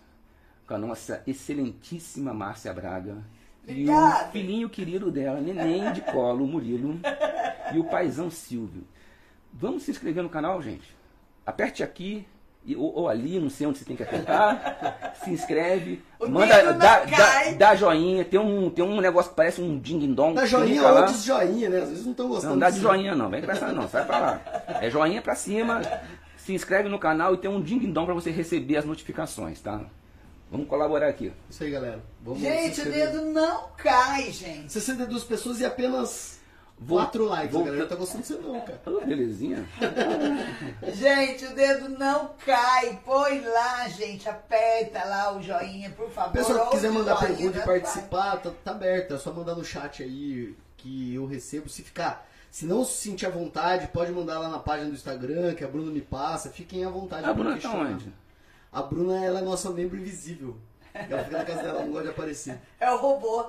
com 0.67 0.75
a 0.75 0.79
nossa 0.79 1.23
excelentíssima 1.27 2.35
Márcia 2.35 2.73
Braga. 2.73 3.19
E 3.67 3.89
o 3.89 4.31
filhinho 4.31 4.69
querido 4.69 5.11
dela, 5.11 5.41
neném 5.41 5.93
de 5.93 6.01
colo, 6.01 6.45
o 6.45 6.47
Murilo. 6.47 7.01
E 7.75 7.79
o 7.79 7.85
paizão 7.85 8.31
Silvio. 8.31 8.85
Vamos 9.53 9.83
se 9.83 9.91
inscrever 9.91 10.23
no 10.23 10.29
canal, 10.29 10.63
gente? 10.63 10.95
Aperte 11.45 11.83
aqui 11.83 12.27
ou, 12.75 12.93
ou 12.95 13.09
ali, 13.09 13.39
não 13.39 13.51
sei 13.51 13.67
onde 13.67 13.79
você 13.79 13.85
tem 13.85 13.95
que 13.95 14.03
apertar. 14.03 15.15
se 15.23 15.31
inscreve. 15.31 16.03
O 16.19 16.29
manda, 16.29 16.73
dá, 16.73 17.05
dá, 17.05 17.53
dá 17.57 17.75
joinha. 17.77 18.25
Tem 18.25 18.41
um, 18.41 18.71
tem 18.71 18.85
um 18.85 19.01
negócio 19.01 19.31
que 19.31 19.37
parece 19.37 19.61
um 19.61 19.79
ding-dong. 19.79 20.35
Dá 20.35 20.47
joinha 20.47 20.83
ou 20.89 21.07
desjoinha, 21.07 21.69
né? 21.69 21.79
Às 21.83 21.91
vezes 21.91 22.05
não 22.05 22.13
estão 22.13 22.29
gostando. 22.29 22.55
Não 22.55 22.59
dá 22.59 22.69
de 22.69 22.77
disso. 22.77 22.89
joinha 22.89 23.15
não, 23.15 23.31
vem 23.31 23.43
com 23.43 23.51
essa 23.51 23.73
não, 23.73 23.89
sai 23.89 24.05
pra 24.05 24.19
lá. 24.19 24.41
É 24.81 24.91
joinha 24.91 25.23
pra 25.23 25.35
cima, 25.35 25.83
se 26.37 26.55
inscreve 26.55 26.89
no 26.89 26.99
canal 26.99 27.35
e 27.35 27.39
tem 27.39 27.51
um 27.51 27.61
ding-dong 27.61 28.07
pra 28.07 28.15
você 28.15 28.31
receber 28.31 28.79
as 28.79 28.85
notificações, 28.85 29.61
tá? 29.61 29.83
Vamos 30.51 30.69
colaborar 30.69 31.09
aqui. 31.09 31.33
Isso 31.51 31.65
aí, 31.65 31.71
galera. 31.71 32.03
Vamos 32.23 32.41
Gente, 32.41 32.81
o 32.81 32.85
dedo 32.85 33.21
não 33.27 33.69
cai, 33.77 34.31
gente. 34.31 34.73
62 34.73 35.25
pessoas 35.25 35.61
e 35.61 35.65
apenas 35.65 36.39
Vou- 36.79 36.99
4 36.99 37.25
likes. 37.27 37.53
vou- 37.53 37.63
A 37.63 37.67
galera 37.67 37.87
tá 37.87 37.95
gostando 37.97 38.23
de 38.23 38.29
você 38.29 38.35
não, 38.39 38.61
cara. 38.61 38.81
Belezinha. 39.07 39.67
Gente, 40.95 41.47
o 41.47 41.55
dedo 41.55 41.89
não 41.89 42.31
cai. 42.45 43.01
Põe 43.05 43.41
lá, 43.41 43.89
gente. 43.89 44.29
Aperta 44.29 45.05
lá 45.05 45.37
o 45.37 45.43
joinha, 45.43 45.91
por 45.91 46.11
favor. 46.11 46.33
Pessoal 46.33 46.67
que 46.67 46.77
quiser 46.77 46.91
mandar 46.91 47.17
pergunta 47.17 47.59
e 47.59 47.63
participar, 47.65 48.37
tá, 48.37 48.51
tá 48.65 48.71
aberto. 48.71 49.15
É 49.15 49.19
só 49.19 49.33
mandar 49.33 49.55
no 49.55 49.65
chat 49.65 50.03
aí 50.03 50.55
que 50.77 51.15
eu 51.15 51.27
recebo. 51.27 51.69
Se 51.69 51.83
ficar. 51.83 52.27
Se 52.51 52.65
não 52.65 52.85
se 52.85 52.93
sentir 53.03 53.27
à 53.27 53.31
vontade, 53.31 53.89
pode 53.89 54.13
mandar 54.13 54.39
lá 54.39 54.49
na 54.49 54.59
página 54.59 54.89
do 54.89 54.95
Instagram, 54.95 55.55
que 55.55 55.65
a 55.65 55.69
Bruna 55.69 55.91
me 55.91 56.01
passa. 56.01 56.49
Fiquem 56.51 56.85
à 56.85 56.89
vontade. 56.89 57.23
A 57.23 57.35
pra 57.35 57.35
Bruna 57.35 57.59
tá 57.59 57.71
onde? 57.71 58.11
A 58.77 58.83
Bruna, 58.83 59.25
ela 59.25 59.39
é 59.41 59.43
nossa 59.43 59.71
membro 59.71 59.97
invisível. 59.97 60.55
Ela 60.93 61.25
fica 61.25 61.39
na 61.39 61.45
casa 61.47 61.63
dela, 61.63 61.79
ela 61.79 61.85
não 61.85 61.93
gosta 61.93 62.09
de 62.09 62.11
aparecer. 62.11 62.59
É 62.79 62.91
o 62.91 62.97
robô. 62.99 63.47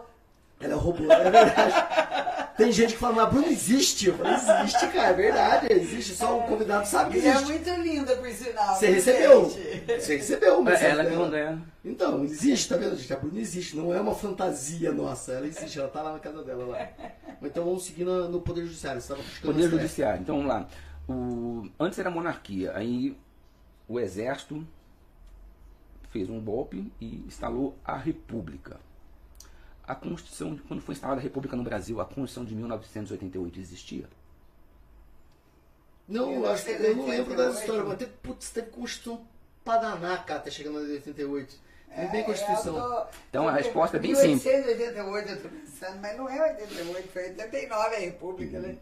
Ela 0.59 0.73
é 0.73 0.75
robô, 0.77 1.11
é 1.11 1.29
verdade. 1.29 2.55
Tem 2.55 2.71
gente 2.71 2.93
que 2.93 2.99
fala, 2.99 3.13
mas 3.15 3.25
a 3.25 3.29
Bruna 3.29 3.47
existe. 3.47 4.07
Eu 4.07 4.17
falei, 4.17 4.33
existe, 4.33 4.87
cara, 4.87 5.09
é 5.09 5.13
verdade, 5.13 5.67
existe. 5.73 6.15
Só 6.15 6.39
o 6.39 6.43
convidado 6.43 6.87
sabe 6.87 7.11
que 7.11 7.17
E 7.25 7.27
é 7.27 7.31
existe. 7.31 7.51
muito 7.51 7.69
linda, 7.81 8.15
por 8.15 8.29
sinal. 8.29 8.73
Você 8.75 8.87
viu, 8.87 8.95
recebeu. 8.95 9.45
Você 9.99 10.15
recebeu, 10.17 10.61
mas 10.61 10.81
É, 10.81 10.89
ela 10.91 11.05
que 11.05 11.15
mandou 11.15 11.37
ela. 11.37 11.61
Então, 11.83 12.23
existe, 12.23 12.69
tá 12.69 12.77
vendo, 12.77 12.95
gente? 12.95 13.13
A 13.13 13.17
Bruna 13.17 13.39
existe, 13.39 13.75
não 13.75 13.93
é 13.93 13.99
uma 13.99 14.15
fantasia 14.15 14.91
nossa. 14.93 15.33
Ela 15.33 15.45
existe, 15.47 15.77
ela 15.77 15.89
tá 15.89 16.01
lá 16.01 16.13
na 16.13 16.19
casa 16.19 16.41
dela 16.41 16.65
lá. 16.65 16.87
Então 17.41 17.65
vamos 17.65 17.85
seguir 17.85 18.05
no, 18.05 18.29
no 18.29 18.39
Poder 18.41 18.61
Judiciário. 18.65 19.01
Você 19.01 19.09
tava 19.09 19.21
Poder 19.41 19.65
o. 19.67 19.69
Judiciário. 19.71 20.21
Então 20.21 20.37
vamos 20.37 20.49
lá. 20.49 20.67
O, 21.07 21.67
antes 21.79 21.99
era 21.99 22.09
monarquia, 22.09 22.71
aí 22.75 23.15
o 23.87 23.99
exército 23.99 24.65
fez 26.17 26.29
um 26.31 26.39
golpe 26.41 26.91
e 26.99 27.17
instalou 27.27 27.75
a 27.85 27.95
República. 27.95 28.79
A 29.85 29.93
Constituição, 29.93 30.57
quando 30.67 30.81
foi 30.81 30.93
instalada 30.93 31.19
a 31.21 31.23
República 31.23 31.55
no 31.55 31.63
Brasil, 31.63 32.01
a 32.01 32.05
Constituição 32.05 32.43
de 32.43 32.55
1988 32.55 33.59
existia? 33.59 34.05
Não, 36.07 36.31
eu, 36.33 36.49
acho, 36.49 36.65
que- 36.65 36.71
eu 36.71 36.95
não 36.95 37.07
lembro 37.07 37.35
das 37.35 37.59
histórias, 37.59 37.87
mas 37.87 37.97
teve, 37.99 38.11
putz, 38.23 38.49
teve 38.49 38.69
Constituição 38.71 39.25
pra 39.63 39.77
danar, 39.77 40.25
cara, 40.25 40.39
até 40.39 40.49
chegando 40.49 40.79
em 40.85 40.93
88. 40.93 41.55
Não 41.95 42.09
tem 42.09 42.23
Constituição. 42.23 42.77
É, 42.77 42.81
tô- 42.81 43.07
Então, 43.29 43.47
a 43.47 43.51
resposta 43.51 43.97
é 43.97 43.99
bem 43.99 44.15
simples. 44.15 44.43
1888 44.43 45.29
eu 45.29 45.41
tô 45.41 45.49
pensando, 45.49 45.99
mas 46.01 46.17
não 46.17 46.27
é 46.29 46.41
88, 46.53 47.07
foi 47.09 47.23
89 47.29 47.95
a 47.95 47.99
República, 47.99 48.59
né? 48.59 48.77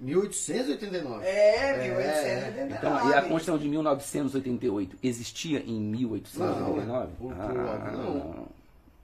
1889. 0.00 1.24
É, 1.26 1.88
1889. 1.88 2.74
Então, 2.74 3.10
e 3.10 3.14
a 3.14 3.22
Constituição 3.22 3.58
de 3.58 3.68
1988 3.68 4.96
existia 5.02 5.60
em 5.60 5.80
1889? 5.80 6.86
Não, 6.86 7.10
por 7.12 7.32
Ah, 7.32 7.74
óbvio, 7.74 7.98
não. 7.98 8.48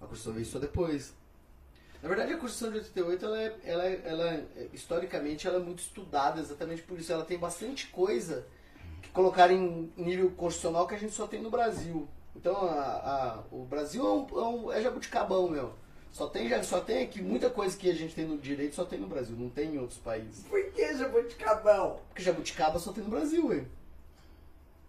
A 0.00 0.06
Constituição 0.06 0.32
veio 0.32 0.46
só 0.46 0.58
depois. 0.58 1.14
Na 2.02 2.08
verdade, 2.08 2.32
a 2.32 2.38
Constituição 2.38 2.70
de 2.72 2.78
88, 2.78 3.24
ela 3.26 3.38
é, 3.38 3.56
ela 3.64 3.84
é- 3.86 4.00
ela 4.04 4.30
é- 4.30 4.44
historicamente, 4.72 5.46
ela 5.46 5.56
é 5.58 5.62
muito 5.62 5.80
estudada 5.80 6.40
exatamente 6.40 6.82
por 6.82 6.98
isso. 6.98 7.12
Ela 7.12 7.24
tem 7.24 7.38
bastante 7.38 7.86
coisa 7.88 8.46
que 9.02 9.10
colocaram 9.10 9.54
em 9.54 9.92
nível 9.96 10.30
constitucional 10.30 10.86
que 10.86 10.94
a 10.94 10.98
gente 10.98 11.12
só 11.14 11.26
tem 11.26 11.42
no 11.42 11.50
Brasil. 11.50 12.08
Então, 12.34 12.56
a- 12.56 13.42
a- 13.42 13.42
o 13.54 13.64
Brasil 13.64 14.02
é, 14.06 14.10
um, 14.10 14.26
é, 14.38 14.44
um- 14.48 14.72
é 14.72 14.80
jabuticabão, 14.82 15.48
meu. 15.50 15.74
Só 16.12 16.26
tem, 16.26 16.48
já- 16.48 16.62
só 16.62 16.80
tem 16.80 17.04
aqui, 17.04 17.22
muita 17.22 17.48
coisa 17.48 17.76
que 17.76 17.88
a 17.88 17.94
gente 17.94 18.14
tem 18.14 18.24
no 18.26 18.36
direito 18.36 18.74
só 18.74 18.84
tem 18.84 18.98
no 18.98 19.06
Brasil, 19.06 19.34
não 19.38 19.48
tem 19.48 19.74
em 19.74 19.78
outros 19.78 19.98
países. 19.98 20.44
Por 20.48 20.62
que 20.72 20.94
jabuticabão? 20.96 22.00
Porque 22.08 22.22
jabuticaba 22.22 22.78
só 22.78 22.92
tem 22.92 23.04
no 23.04 23.10
Brasil, 23.10 23.46
ué. 23.48 23.62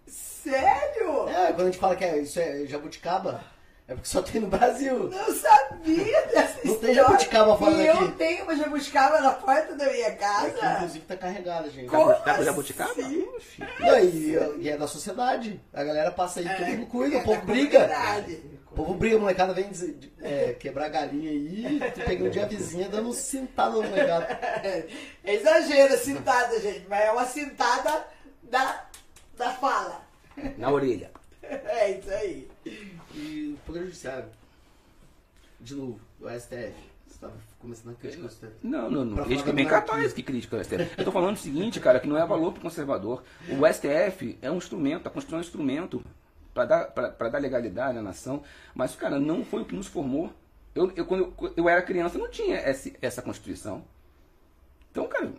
Sério? 0.08 1.30
É, 1.30 1.48
quando 1.54 1.62
a 1.62 1.66
gente 1.66 1.78
fala 1.78 1.96
que 1.96 2.04
é, 2.04 2.18
isso 2.20 2.40
é 2.40 2.66
jabuticaba, 2.66 3.44
é 3.88 3.94
porque 3.94 4.10
só 4.10 4.22
tem 4.22 4.42
no 4.42 4.48
Brasil. 4.48 5.10
Não 5.10 5.34
sabia 5.34 6.22
dessa 6.28 6.56
Não 6.56 6.62
tem 6.64 6.72
história. 6.74 6.96
jabuticaba 6.96 7.58
fora 7.58 7.72
E 7.72 7.88
daqui. 7.88 8.04
eu 8.04 8.12
tenho 8.14 8.44
uma 8.44 8.56
jabuticaba 8.56 9.22
na 9.22 9.32
porta 9.32 9.76
da 9.76 9.86
minha 9.92 10.08
Aqui, 10.08 10.18
casa. 10.18 10.74
inclusive, 10.76 11.06
tá 11.06 11.16
carregada, 11.18 11.70
gente. 11.70 11.88
Como 11.88 12.08
Dá 12.10 12.16
pra 12.16 12.34
assim? 12.34 12.44
jabuticaba? 12.46 12.92
Oxi. 12.92 13.62
E 13.80 13.84
aí, 13.90 14.38
e 14.60 14.70
é 14.70 14.78
da 14.78 14.88
sociedade. 14.88 15.62
A 15.72 15.84
galera 15.84 16.12
passa 16.12 16.40
aí, 16.40 16.50
todo 16.50 16.66
mundo 16.68 16.88
cuida, 16.88 17.18
o 17.18 17.20
é 17.22 17.24
povo 17.24 17.40
da 17.40 17.46
briga. 17.46 17.80
comunidade. 17.88 18.61
O 18.72 18.74
povo 18.74 18.94
briga, 18.94 19.18
a 19.18 19.20
molecada 19.20 19.54
vem 19.54 19.70
dizer- 19.70 19.98
é, 20.22 20.54
quebrar 20.54 20.88
galinha 20.90 21.30
aí, 21.30 21.80
tu 21.94 22.02
pegando 22.06 22.30
de 22.32 22.40
a 22.40 22.46
vizinha 22.46 22.88
dando 22.88 23.10
um 23.10 23.14
cintada 23.14 23.72
no 23.76 23.84
molecada. 23.84 24.28
É 25.24 25.36
exagero 25.36 25.98
cintada, 25.98 26.60
gente, 26.60 26.86
mas 26.90 27.02
é 27.02 27.12
uma 27.12 27.26
cintada 27.26 28.08
da, 28.44 28.86
da 29.38 29.52
fala. 29.52 30.02
Na 30.58 30.72
orelha. 30.72 31.12
É 31.44 31.92
isso 32.00 32.10
aí. 32.12 32.48
E 33.14 33.56
o 33.56 33.66
Poder 33.66 33.82
Judiciário. 33.82 34.30
De 35.60 35.76
novo, 35.76 36.00
o 36.22 36.30
STF. 36.30 36.74
Você 37.08 37.20
tava 37.20 37.34
começando 37.60 37.92
a 37.92 37.96
criticar 37.96 38.26
o 38.26 38.30
STF. 38.30 38.54
Não, 38.64 38.90
não, 38.90 39.04
não. 39.04 39.24
É 39.26 39.36
da 39.36 39.52
bem 39.52 39.68
capaz 39.68 40.14
que 40.14 40.24
critica 40.24 40.56
o 40.56 40.64
STF. 40.64 40.92
Eu 40.98 41.04
tô 41.04 41.12
falando 41.12 41.36
o 41.36 41.40
seguinte, 41.40 41.80
cara, 41.82 42.00
que 42.00 42.08
não 42.08 42.18
é 42.18 42.26
valor 42.26 42.54
pro 42.54 42.62
conservador. 42.62 43.22
O 43.50 43.68
STF 43.74 44.38
é 44.42 44.50
um 44.50 44.58
instrumento, 44.58 45.08
a 45.08 45.10
Constituição 45.10 45.40
é 45.40 45.42
um 45.42 45.46
instrumento 45.46 46.02
para 46.54 46.66
dar, 46.66 46.86
dar 46.86 47.40
legalidade 47.40 47.98
à 47.98 48.02
nação, 48.02 48.44
mas, 48.76 48.96
cara, 48.96 49.20
não 49.20 49.44
foi 49.46 49.62
o 49.62 49.66
que 49.66 49.76
nos 49.76 49.88
formou. 49.88 50.32
Eu, 50.74 50.92
eu, 50.96 51.06
quando 51.06 51.34
eu, 51.42 51.54
eu 51.58 51.70
era 51.70 51.82
criança, 51.82 52.18
não 52.18 52.30
tinha 52.30 52.58
esse, 52.70 52.96
essa 53.02 53.22
Constituição. 53.22 53.84
Então, 54.92 55.08
cara, 55.08 55.34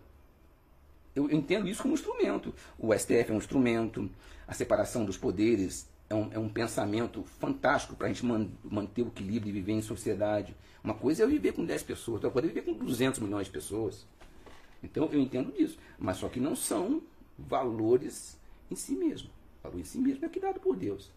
eu 1.15 1.31
entendo 1.31 1.69
isso 1.69 1.83
como 1.83 1.95
instrumento. 1.95 2.55
O 2.79 2.93
STF 2.97 3.31
é 3.31 3.33
um 3.33 3.39
instrumento, 3.39 4.11
a 4.47 4.55
separação 4.55 5.05
dos 5.05 5.17
poderes 5.17 5.89
é 6.09 6.15
um, 6.15 6.31
é 6.33 6.39
um 6.39 6.49
pensamento 6.49 7.23
fantástico 7.39 7.95
para 7.95 8.07
a 8.07 8.13
gente 8.13 8.25
man- 8.25 8.49
manter 8.65 9.03
o 9.03 9.09
equilíbrio 9.09 9.51
e 9.51 9.53
viver 9.53 9.73
em 9.73 9.83
sociedade. 9.83 10.55
Uma 10.83 10.95
coisa 10.95 11.23
é 11.23 11.25
eu 11.25 11.29
viver 11.29 11.53
com 11.53 11.65
10 11.65 11.83
pessoas, 11.83 12.15
outra 12.17 12.31
coisa 12.31 12.49
é 12.49 12.53
viver 12.53 12.63
com 12.63 12.73
200 12.73 13.21
milhões 13.21 13.47
de 13.47 13.53
pessoas. 13.53 14.07
Então 14.83 15.09
eu 15.13 15.21
entendo 15.21 15.53
disso. 15.53 15.79
Mas 15.99 16.17
só 16.17 16.29
que 16.29 16.41
não 16.41 16.57
são 16.57 17.03
valores 17.39 18.39
em 18.71 18.75
si 18.75 18.95
mesmo. 18.95 19.31
O 19.63 19.69
valor 19.69 19.81
em 19.81 19.85
si 19.85 19.99
mesmo 19.99 20.25
é 20.25 20.29
criado 20.29 20.61
por 20.61 20.77
Deus. 20.77 21.11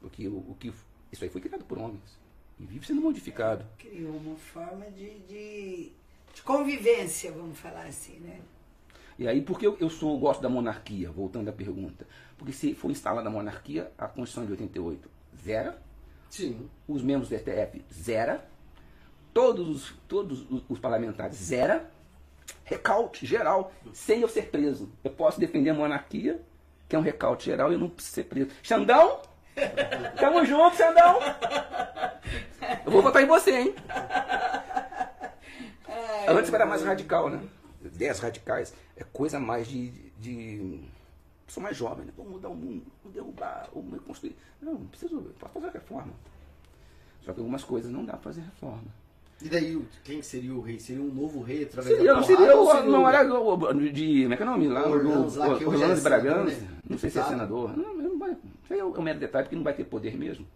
Porque 0.00 0.26
o, 0.26 0.36
o 0.36 0.56
que, 0.58 0.72
isso 1.12 1.24
aí 1.24 1.30
foi 1.30 1.40
criado 1.40 1.64
por 1.64 1.78
homens. 1.78 2.18
E 2.58 2.64
vive 2.64 2.86
sendo 2.86 3.00
modificado. 3.00 3.64
Criou 3.78 4.16
uma 4.16 4.36
forma 4.36 4.86
de, 4.90 5.18
de, 5.20 5.92
de 6.34 6.42
convivência, 6.42 7.32
vamos 7.32 7.58
falar 7.58 7.86
assim, 7.86 8.18
né? 8.20 8.40
E 9.18 9.28
aí, 9.28 9.40
por 9.40 9.58
que 9.58 9.66
eu, 9.66 9.76
eu 9.80 9.88
sou, 9.88 10.18
gosto 10.18 10.40
da 10.40 10.48
monarquia? 10.48 11.10
Voltando 11.10 11.48
à 11.48 11.52
pergunta. 11.52 12.06
Porque 12.36 12.52
se 12.52 12.74
for 12.74 12.90
instalada 12.90 13.28
a 13.28 13.30
monarquia, 13.30 13.92
a 13.96 14.08
Constituição 14.08 14.44
de 14.44 14.52
88 14.52 15.08
zera, 15.42 15.80
Sim. 16.28 16.68
os 16.88 17.02
membros 17.02 17.28
do 17.28 17.38
STF 17.38 17.84
zera, 17.92 18.44
todos 19.32 19.68
os, 19.68 19.94
todos 20.08 20.50
os, 20.50 20.64
os 20.68 20.78
parlamentares 20.78 21.36
zera, 21.36 21.90
recaute 22.64 23.24
geral, 23.24 23.72
sem 23.92 24.20
eu 24.20 24.28
ser 24.28 24.50
preso. 24.50 24.90
Eu 25.02 25.10
posso 25.10 25.38
defender 25.38 25.70
a 25.70 25.74
monarquia, 25.74 26.42
que 26.88 26.96
é 26.96 26.98
um 26.98 27.02
recaute 27.02 27.46
geral, 27.46 27.70
e 27.70 27.74
eu 27.74 27.78
não 27.78 27.88
preciso 27.88 28.14
ser 28.14 28.24
preso. 28.24 28.50
Xandão? 28.62 29.20
Tamo 30.18 30.44
junto, 30.44 30.76
Xandão! 30.76 31.18
Eu 32.84 32.92
vou 32.92 33.02
votar 33.02 33.22
em 33.22 33.26
você, 33.26 33.52
hein? 33.52 33.74
Antes 36.28 36.52
era 36.52 36.66
mais 36.66 36.82
radical, 36.82 37.28
né? 37.28 37.40
Ideias 37.84 38.18
radicais. 38.18 38.74
É 38.96 39.04
coisa 39.04 39.38
mais 39.38 39.68
de. 39.68 39.90
de... 40.18 40.80
Sou 41.46 41.62
mais 41.62 41.76
jovem, 41.76 42.06
né? 42.06 42.12
Vamos 42.16 42.32
mudar 42.32 42.48
o 42.48 42.54
mundo, 42.54 42.86
vamos 43.02 43.14
derrubar, 43.14 43.68
vamos 43.74 43.92
reconstruir. 43.92 44.36
Não, 44.60 44.74
não 44.74 44.86
preciso. 44.86 45.20
Posso 45.38 45.52
fazer 45.52 45.70
reforma. 45.70 46.12
Só 47.22 47.32
que 47.32 47.40
algumas 47.40 47.62
coisas 47.62 47.90
não 47.90 48.04
dá 48.04 48.14
pra 48.14 48.22
fazer 48.22 48.40
reforma. 48.40 48.84
E 49.42 49.48
daí, 49.48 49.82
quem 50.02 50.20
que 50.20 50.26
seria 50.26 50.54
o 50.54 50.60
rei? 50.60 50.78
Seria 50.78 51.02
um 51.02 51.12
novo 51.12 51.42
rei 51.42 51.64
através 51.64 51.96
Seria, 51.96 52.14
da 52.14 52.20
porrada 52.20 52.36
seria 52.36 52.56
o, 52.56 52.66
seria 52.66 52.90
não 52.90 53.08
era 53.08 53.34
o, 53.34 53.74
de, 53.90 54.22
como 54.22 54.34
é 54.34 54.36
que 54.36 54.42
é 54.42 54.46
o 54.46 54.50
nome 54.50 54.68
lá? 54.68 54.86
O, 54.86 54.92
Orlando 54.92 55.38
lá, 55.38 55.58
que 55.58 55.64
é 55.64 55.66
Orlando 55.66 55.94
de 55.94 56.00
Bragança. 56.00 56.60
né? 56.60 56.68
Não 56.88 56.98
sei 56.98 57.10
se 57.10 57.18
é 57.18 57.24
senador. 57.24 57.76
Não, 57.76 57.94
não 57.94 58.18
vai. 58.18 58.30
Isso 58.30 58.72
aí 58.72 58.78
é 58.78 58.84
um 58.84 59.02
mero 59.02 59.18
detalhe, 59.18 59.44
porque 59.44 59.56
não 59.56 59.64
vai 59.64 59.74
ter 59.74 59.84
poder 59.84 60.16
mesmo. 60.16 60.46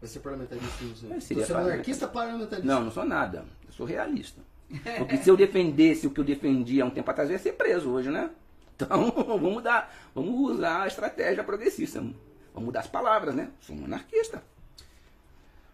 Vai 0.00 0.08
ser 0.08 0.20
parlamentarista. 0.20 1.20
Seria 1.20 1.46
você 1.46 1.52
é 1.52 1.56
monarquista 1.56 2.08
parlamentarista? 2.08 2.74
Não, 2.74 2.84
não 2.84 2.90
sou 2.90 3.04
nada. 3.04 3.44
Eu 3.66 3.72
sou 3.72 3.86
realista. 3.86 4.40
Porque 4.98 5.16
se 5.18 5.30
eu 5.30 5.36
defendesse 5.36 6.08
o 6.08 6.10
que 6.10 6.18
eu 6.18 6.24
defendia 6.24 6.82
há 6.82 6.86
um 6.86 6.90
tempo 6.90 7.08
atrás, 7.08 7.28
eu 7.30 7.34
ia 7.34 7.38
ser 7.38 7.52
preso 7.52 7.88
hoje, 7.88 8.10
né? 8.10 8.30
Então, 8.74 9.12
vamos 9.14 9.52
mudar. 9.52 9.94
Vamos 10.14 10.50
usar 10.50 10.82
a 10.82 10.86
estratégia 10.88 11.44
progressista. 11.44 12.00
Vamos 12.00 12.66
mudar 12.66 12.80
as 12.80 12.88
palavras, 12.88 13.34
né? 13.34 13.48
Sou 13.60 13.76
monarquista. 13.76 14.42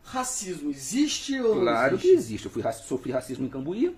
Racismo 0.02 0.70
existe 0.70 1.40
ou 1.40 1.56
não 1.56 1.62
Claro 1.62 1.98
que 1.98 2.08
existe? 2.08 2.18
existe. 2.34 2.46
Eu 2.46 2.50
fui, 2.52 2.62
sofri 2.72 3.12
racismo 3.12 3.46
em 3.46 3.48
Cambuí. 3.48 3.96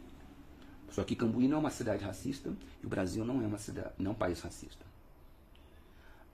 Só 0.91 1.03
que 1.03 1.17
Cambuí 1.17 1.49
não 1.49 1.57
é 1.57 1.61
uma 1.61 1.71
cidade 1.71 2.05
racista 2.05 2.53
e 2.83 2.87
o 2.87 2.89
Brasil 2.89 3.25
não 3.25 3.43
é 3.43 3.47
uma 3.47 3.59
cidade, 3.59 3.91
não 3.99 4.11
é 4.11 4.15
um 4.15 4.17
país 4.17 4.41
racista. 4.41 4.85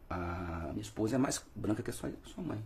A 0.09 0.69
minha 0.73 0.83
esposa 0.83 1.15
é 1.15 1.19
mais 1.19 1.43
branca 1.55 1.83
que 1.83 1.91
a 1.91 1.93
sua, 1.93 2.13
sua 2.25 2.43
mãe. 2.43 2.59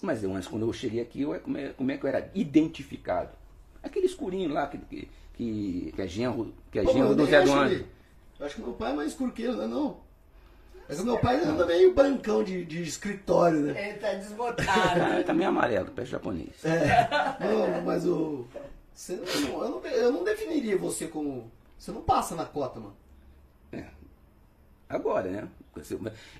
Mas 0.00 0.22
eu, 0.22 0.34
antes, 0.34 0.48
quando 0.48 0.62
eu 0.62 0.72
cheguei 0.72 1.00
aqui, 1.00 1.22
eu, 1.22 1.38
como, 1.40 1.58
é, 1.58 1.70
como 1.72 1.90
é 1.90 1.96
que 1.98 2.04
eu 2.04 2.08
era 2.08 2.30
identificado? 2.34 3.30
Aquele 3.82 4.06
escurinho 4.06 4.50
lá 4.52 4.66
que, 4.66 4.78
que, 4.78 5.10
que, 5.34 5.92
que 5.94 6.02
é 6.02 6.06
genro, 6.06 6.54
que 6.70 6.78
é 6.78 6.86
genro 6.86 7.14
do 7.14 7.26
Zé 7.26 7.42
do 7.42 7.52
Anjo. 7.52 7.84
Eu 8.38 8.46
acho 8.46 8.56
que 8.56 8.62
meu 8.62 8.72
pai 8.74 8.92
é 8.92 8.94
mais 8.96 9.10
escuro 9.10 9.32
que 9.32 9.42
ele, 9.42 9.52
não 9.56 9.62
é 9.62 9.66
não? 9.66 10.03
Mas 10.88 11.00
o 11.00 11.04
meu 11.04 11.18
pai 11.18 11.42
anda 11.42 11.64
meio 11.66 11.94
brancão 11.94 12.44
de, 12.44 12.64
de 12.64 12.82
escritório, 12.82 13.60
né? 13.60 13.90
Ele 13.90 13.98
tá 13.98 14.12
desbotado. 14.14 15.24
tá 15.24 15.32
meio 15.34 15.48
amarelo, 15.48 15.90
pé 15.90 16.04
japonês. 16.04 16.64
É. 16.64 17.08
Não, 17.40 17.82
mas 17.82 18.06
o. 18.06 18.46
Você 18.92 19.16
não, 19.16 19.64
eu, 19.64 19.70
não, 19.70 19.86
eu 19.86 20.12
não 20.12 20.24
definiria 20.24 20.76
você 20.76 21.08
como. 21.08 21.50
Você 21.78 21.90
não 21.90 22.02
passa 22.02 22.34
na 22.34 22.44
cota, 22.44 22.78
mano. 22.80 22.96
É. 23.72 23.86
Agora, 24.88 25.30
né? 25.30 25.48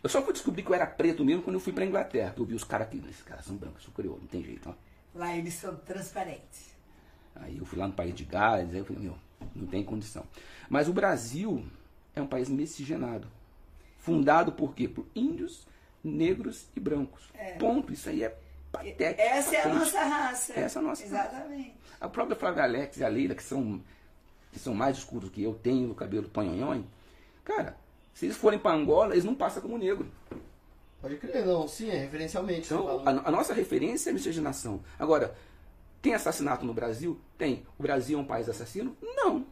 Eu 0.02 0.08
só 0.08 0.22
fui 0.22 0.32
descobrir 0.32 0.62
que 0.62 0.70
eu 0.70 0.74
era 0.74 0.86
preto 0.86 1.24
mesmo 1.24 1.42
quando 1.42 1.54
eu 1.54 1.60
fui 1.60 1.72
pra 1.72 1.84
Inglaterra. 1.84 2.32
Que 2.32 2.40
eu 2.40 2.44
vi 2.44 2.54
os 2.54 2.62
caras 2.62 2.86
aqui, 2.86 3.02
esses 3.08 3.22
caras 3.22 3.44
são 3.44 3.56
brancos, 3.56 3.82
sou 3.82 3.92
crioulo, 3.92 4.20
não 4.20 4.28
tem 4.28 4.44
jeito, 4.44 4.68
ó. 4.68 4.74
Lá 5.14 5.36
eles 5.36 5.54
são 5.54 5.74
transparentes. 5.76 6.74
Aí 7.34 7.58
eu 7.58 7.64
fui 7.64 7.78
lá 7.78 7.88
no 7.88 7.94
país 7.94 8.14
de 8.14 8.24
Gales, 8.24 8.72
aí 8.72 8.78
eu 8.78 8.84
falei, 8.84 9.02
meu, 9.02 9.16
não 9.54 9.66
tem 9.66 9.82
condição. 9.82 10.24
Mas 10.68 10.88
o 10.88 10.92
Brasil 10.92 11.64
é 12.14 12.22
um 12.22 12.26
país 12.26 12.48
miscigenado. 12.48 13.26
Fundado 14.05 14.52
por 14.52 14.74
quê? 14.74 14.86
Por 14.86 15.06
índios, 15.14 15.66
negros 16.02 16.68
e 16.76 16.81
brancos. 16.81 17.32
Ponto. 17.59 17.90
Isso 17.90 18.10
aí 18.10 18.22
é 18.22 18.36
patético. 18.70 19.22
Essa 19.22 19.56
é 19.56 19.60
a 19.60 19.62
patente. 19.62 19.78
nossa 19.78 20.05
raça. 20.05 20.52
Essa 20.52 20.78
é 20.78 20.82
a 20.82 20.85
nossa 20.85 21.02
raça. 21.02 21.14
Exatamente. 21.14 21.74
A 21.98 22.09
própria 22.10 22.36
Flávia 22.36 22.64
Alex 22.64 22.98
e 22.98 23.05
a 23.05 23.09
Leila, 23.09 23.35
que 23.35 23.43
são, 23.43 23.82
que 24.52 24.59
são 24.59 24.74
mais 24.74 24.98
escuros 24.98 25.31
que 25.31 25.43
eu, 25.43 25.55
tenho 25.55 25.90
o 25.90 25.94
cabelo 25.94 26.28
panhonhon, 26.28 26.82
cara, 27.43 27.78
se 28.12 28.26
eles 28.26 28.36
forem 28.36 28.59
para 28.59 28.76
Angola, 28.76 29.14
eles 29.14 29.24
não 29.24 29.35
passam 29.35 29.62
como 29.62 29.78
negro. 29.78 30.06
Pode 31.01 31.16
crer, 31.16 31.47
não. 31.47 31.66
Sim, 31.66 31.89
é 31.89 31.97
referencialmente. 31.97 32.66
Então, 32.66 33.02
a, 33.06 33.10
a 33.10 33.31
nossa 33.31 33.55
referência 33.55 34.10
é 34.10 34.12
a 34.12 34.14
miscigenação. 34.14 34.85
Agora, 34.98 35.35
tem 36.02 36.12
assassinato 36.12 36.66
no 36.66 36.74
Brasil? 36.74 37.18
Tem. 37.39 37.64
O 37.78 37.82
Brasil 37.82 38.18
é 38.18 38.20
um 38.20 38.26
país 38.26 38.51
assassino? 38.51 38.94
Não. 39.01 39.47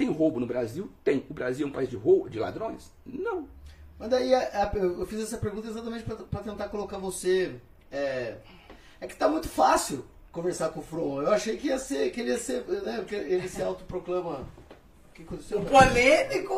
Tem 0.00 0.10
roubo 0.10 0.40
no 0.40 0.46
Brasil? 0.46 0.90
Tem. 1.04 1.22
O 1.28 1.34
Brasil 1.34 1.66
é 1.66 1.68
um 1.68 1.72
país 1.72 1.90
de 1.90 1.94
roubo, 1.96 2.30
de 2.30 2.38
ladrões? 2.38 2.90
Não. 3.04 3.46
Mas 3.98 4.08
daí 4.08 4.32
a- 4.32 4.70
a- 4.72 4.76
eu 4.78 5.04
fiz 5.04 5.20
essa 5.20 5.36
pergunta 5.36 5.68
exatamente 5.68 6.04
pra, 6.04 6.16
pra 6.16 6.40
tentar 6.40 6.68
colocar 6.70 6.96
você. 6.96 7.54
É, 7.92 8.36
é 8.98 9.06
que 9.06 9.14
tá 9.14 9.28
muito 9.28 9.46
fácil 9.46 10.06
conversar 10.32 10.70
com 10.70 10.80
o 10.80 10.82
From. 10.82 11.20
Eu 11.20 11.32
achei 11.32 11.58
que 11.58 11.66
ia 11.66 11.78
ser, 11.78 12.10
que 12.12 12.20
ele 12.22 12.30
ia 12.30 12.38
ser, 12.38 12.64
né? 12.66 13.04
que 13.06 13.14
ele 13.14 13.46
se 13.46 13.60
autoproclama. 13.62 14.46
O 15.10 15.12
que 15.12 15.22
aconteceu? 15.22 15.58
O 15.58 15.66
polêmico, 15.66 16.54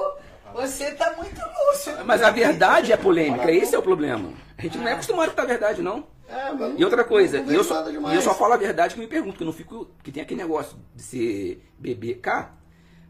você 0.54 0.92
tá 0.92 1.12
muito 1.16 1.40
lúcido. 1.40 2.04
Mas 2.04 2.22
a 2.22 2.30
verdade 2.30 2.92
é 2.92 2.96
polêmica, 2.96 3.50
esse 3.50 3.74
é 3.74 3.78
o 3.78 3.82
problema. 3.82 4.32
A 4.56 4.62
gente 4.62 4.78
não 4.78 4.86
é 4.86 4.92
acostumado 4.92 5.34
com 5.34 5.40
a 5.40 5.44
verdade, 5.46 5.82
não. 5.82 6.06
É, 6.28 6.52
mas 6.52 6.78
E 6.78 6.84
outra 6.84 7.02
coisa, 7.02 7.38
eu, 7.38 7.64
só, 7.64 7.82
eu 7.90 8.22
só 8.22 8.34
falo 8.34 8.52
a 8.52 8.56
verdade 8.56 8.94
que 8.94 9.00
me 9.00 9.08
pergunto, 9.08 9.36
que 9.36 9.42
eu 9.42 9.46
não 9.46 9.52
fico. 9.52 9.88
Que 10.00 10.12
tem 10.12 10.22
aquele 10.22 10.40
negócio 10.40 10.78
de 10.94 11.02
ser 11.02 11.68
BBK, 11.76 12.48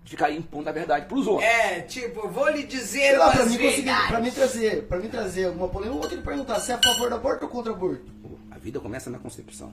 ficar 0.04 0.30
impondo 0.30 0.68
a 0.68 0.72
verdade 0.72 1.06
pros 1.06 1.26
outros. 1.26 1.48
É, 1.48 1.80
tipo, 1.82 2.28
vou 2.28 2.48
lhe 2.50 2.64
dizer 2.64 3.00
Sei 3.00 3.18
lá, 3.18 3.30
pra 3.30 3.46
mim, 3.46 3.58
conseguir, 3.58 4.08
pra 4.08 4.20
mim 4.20 4.30
trazer, 4.30 4.82
pra 4.84 4.98
mim 4.98 5.08
trazer 5.08 5.46
alguma 5.46 5.68
polêmica, 5.68 5.96
eu 5.96 6.00
vou 6.00 6.10
ter 6.10 6.16
que 6.16 6.22
perguntar 6.22 6.60
se 6.60 6.72
é 6.72 6.74
a 6.74 6.78
favor 6.78 7.08
do 7.08 7.16
aborto 7.16 7.44
ou 7.44 7.50
contra 7.50 7.72
o 7.72 7.74
aborto. 7.74 8.04
A 8.50 8.58
vida 8.58 8.80
começa 8.80 9.10
na 9.10 9.18
concepção. 9.18 9.72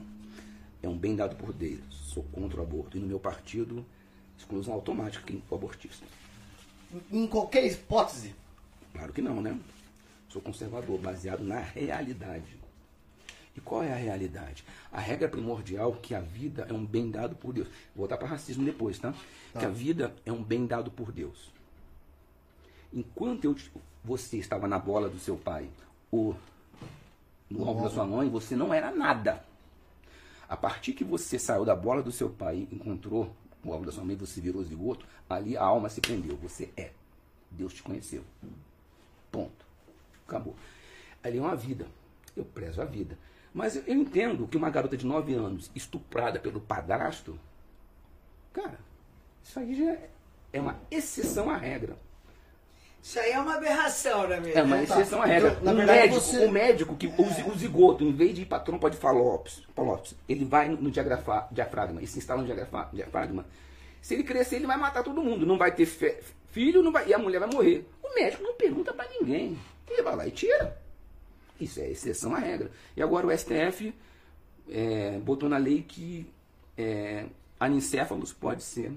É 0.82 0.88
um 0.88 0.96
bem 0.96 1.14
dado 1.14 1.36
por 1.36 1.52
Deus. 1.52 1.80
Sou 1.90 2.22
contra 2.32 2.60
o 2.60 2.62
aborto. 2.62 2.96
E 2.96 3.00
no 3.00 3.06
meu 3.06 3.20
partido, 3.20 3.84
exclusão 4.38 4.74
automática 4.74 5.24
quem 5.26 5.42
for 5.48 5.56
abortista. 5.56 6.06
Em 7.12 7.26
qualquer 7.26 7.66
hipótese. 7.66 8.34
Claro 8.92 9.12
que 9.12 9.22
não, 9.22 9.40
né? 9.40 9.56
Sou 10.28 10.40
conservador, 10.40 10.98
baseado 10.98 11.44
na 11.44 11.60
realidade. 11.60 12.59
E 13.56 13.60
qual 13.60 13.82
é 13.82 13.92
a 13.92 13.96
realidade? 13.96 14.64
A 14.92 15.00
regra 15.00 15.28
primordial 15.28 15.92
que 15.94 16.14
a 16.14 16.20
vida 16.20 16.66
é 16.68 16.72
um 16.72 16.84
bem 16.84 17.10
dado 17.10 17.34
por 17.34 17.52
Deus. 17.52 17.68
Vou 17.94 18.06
voltar 18.06 18.16
para 18.16 18.28
racismo 18.28 18.64
depois, 18.64 18.98
tá? 18.98 19.12
Que 19.58 19.64
a 19.64 19.68
vida 19.68 20.14
é 20.24 20.32
um 20.32 20.42
bem 20.42 20.66
dado 20.66 20.90
por 20.90 21.10
Deus. 21.10 21.50
Enquanto 22.92 23.44
eu, 23.44 23.56
você 24.04 24.36
estava 24.36 24.66
na 24.68 24.78
bola 24.78 25.08
do 25.08 25.18
seu 25.18 25.36
pai 25.36 25.68
ou 26.10 26.36
no 27.48 27.68
ombro 27.68 27.84
da 27.84 27.90
sua 27.90 28.06
mãe, 28.06 28.28
você 28.28 28.54
não 28.54 28.72
era 28.72 28.90
nada. 28.92 29.44
A 30.48 30.56
partir 30.56 30.92
que 30.92 31.04
você 31.04 31.38
saiu 31.38 31.64
da 31.64 31.74
bola 31.74 32.02
do 32.02 32.10
seu 32.10 32.30
pai 32.30 32.68
e 32.70 32.74
encontrou 32.74 33.34
o 33.64 33.70
ombro 33.70 33.86
da 33.86 33.92
sua 33.92 34.04
mãe, 34.04 34.16
você 34.16 34.40
virou 34.40 34.62
zigoto, 34.62 35.06
ali 35.28 35.56
a 35.56 35.62
alma 35.62 35.88
se 35.88 36.00
prendeu. 36.00 36.36
Você 36.38 36.70
é. 36.76 36.90
Deus 37.50 37.74
te 37.74 37.82
conheceu. 37.82 38.24
Ponto. 39.30 39.64
Acabou. 40.26 40.54
Ali 41.22 41.38
é 41.38 41.40
uma 41.40 41.56
vida. 41.56 41.86
Eu 42.36 42.44
prezo 42.44 42.80
a 42.80 42.84
vida. 42.84 43.18
Mas 43.52 43.76
eu 43.76 43.82
eu 43.86 43.94
entendo 43.94 44.46
que 44.46 44.56
uma 44.56 44.70
garota 44.70 44.96
de 44.96 45.04
9 45.04 45.34
anos 45.34 45.70
estuprada 45.74 46.38
pelo 46.38 46.60
padrasto, 46.60 47.38
cara, 48.52 48.78
isso 49.42 49.58
aí 49.58 49.74
já 49.74 49.90
é- 49.92 50.08
é 50.52 50.60
uma 50.60 50.76
exceção 50.90 51.50
à 51.50 51.56
regra. 51.56 51.96
Isso 53.02 53.18
aí 53.18 53.30
é 53.32 53.38
uma 53.40 53.54
aberração, 53.54 54.24
não 54.28 54.34
é 54.34 54.40
mesmo? 54.40 54.58
É 54.58 54.62
uma 54.62 54.76
Tá. 54.76 54.82
exceção 54.82 55.22
à 55.22 55.24
regra. 55.24 55.56
Então, 55.60 55.72
um, 55.72 55.76
verdade, 55.76 55.98
médico, 56.00 56.20
você- 56.20 56.46
um 56.46 56.50
médico 56.50 56.96
que 56.96 57.08
zi- 57.30 57.42
o 57.50 57.58
zigoto, 57.58 58.04
em 58.04 58.12
vez 58.12 58.34
de 58.34 58.42
ir 58.42 58.44
para 58.44 58.60
trompa 58.62 58.90
de 58.90 58.98
falópis, 58.98 59.62
falópis, 59.74 60.14
ele 60.28 60.44
vai 60.44 60.68
no, 60.68 60.90
diafragma 60.90 62.02
e 62.02 62.06
se 62.06 62.18
instala 62.18 62.42
no 62.42 62.54
diafragma. 62.92 63.46
Se 64.02 64.14
ele 64.14 64.22
crescer, 64.22 64.56
ele 64.56 64.66
vai 64.66 64.76
matar 64.76 65.02
todo 65.02 65.22
mundo. 65.22 65.46
Não 65.46 65.56
vai 65.56 65.72
ter 65.74 65.86
fe- 65.86 66.18
filho 66.50 66.82
não 66.82 66.92
vai, 66.92 67.08
e 67.08 67.14
a 67.14 67.18
mulher 67.18 67.38
vai 67.38 67.48
morrer. 67.50 67.88
O 68.02 68.14
médico 68.14 68.42
não 68.42 68.54
pergunta 68.54 68.92
para 68.92 69.08
ninguém. 69.08 69.58
Ele 69.88 70.02
vai 70.02 70.14
lá 70.16 70.26
e 70.26 70.30
tira. 70.30 70.76
Isso 71.60 71.80
é 71.80 71.90
exceção 71.90 72.34
à 72.34 72.38
regra. 72.38 72.70
E 72.96 73.02
agora 73.02 73.26
o 73.26 73.30
STF 73.36 73.94
é, 74.68 75.18
botou 75.18 75.48
na 75.48 75.58
lei 75.58 75.82
que 75.82 76.26
é, 76.76 77.26
anencéfalos 77.58 78.32
pode 78.32 78.62
ser 78.62 78.92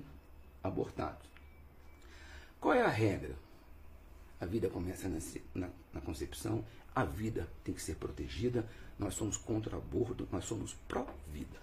abortados. 0.63 1.27
Qual 2.59 2.73
é 2.73 2.81
a 2.81 2.87
regra? 2.87 3.35
A 4.39 4.45
vida 4.45 4.69
começa 4.69 5.07
na, 5.09 5.19
na- 5.53 5.69
na 5.93 6.01
concepção, 6.01 6.63
a 6.95 7.03
vida 7.03 7.47
tem 7.63 7.73
que 7.73 7.81
ser 7.81 7.95
protegida, 7.95 8.65
nós 8.97 9.13
somos 9.15 9.35
contra 9.37 9.75
o 9.75 9.79
aborto, 9.79 10.27
nós 10.31 10.45
somos 10.45 10.73
pró-vida. 10.87 11.61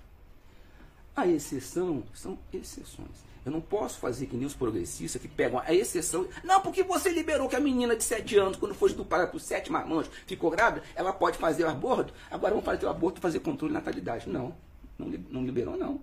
A 1.14 1.26
exceção 1.26 2.02
são 2.14 2.38
exceções. 2.52 3.30
Eu 3.44 3.52
não 3.52 3.60
posso 3.60 3.98
fazer 3.98 4.26
que 4.26 4.36
nem 4.36 4.46
os 4.46 4.54
progressistas 4.54 5.20
que 5.20 5.28
pegam 5.28 5.60
a 5.60 5.72
exceção. 5.72 6.26
Não, 6.44 6.60
porque 6.60 6.82
você 6.82 7.10
liberou 7.10 7.48
que 7.48 7.56
a 7.56 7.60
menina 7.60 7.96
de 7.96 8.04
7 8.04 8.36
anos, 8.36 8.56
quando 8.56 8.74
foi 8.74 8.90
estuprada 8.90 9.26
por 9.26 9.40
sete 9.40 9.72
marmanjos, 9.72 10.12
ficou 10.26 10.50
grávida, 10.50 10.84
ela 10.94 11.12
pode 11.12 11.38
fazer 11.38 11.64
o 11.64 11.68
aborto, 11.68 12.12
agora 12.30 12.52
vamos 12.52 12.66
fazer 12.66 12.86
o 12.86 12.90
aborto 12.90 13.20
fazer 13.20 13.40
controle 13.40 13.72
de 13.72 13.78
natalidade. 13.78 14.28
Não, 14.28 14.54
não, 14.98 15.08
não 15.30 15.44
liberou, 15.44 15.76
não. 15.76 16.00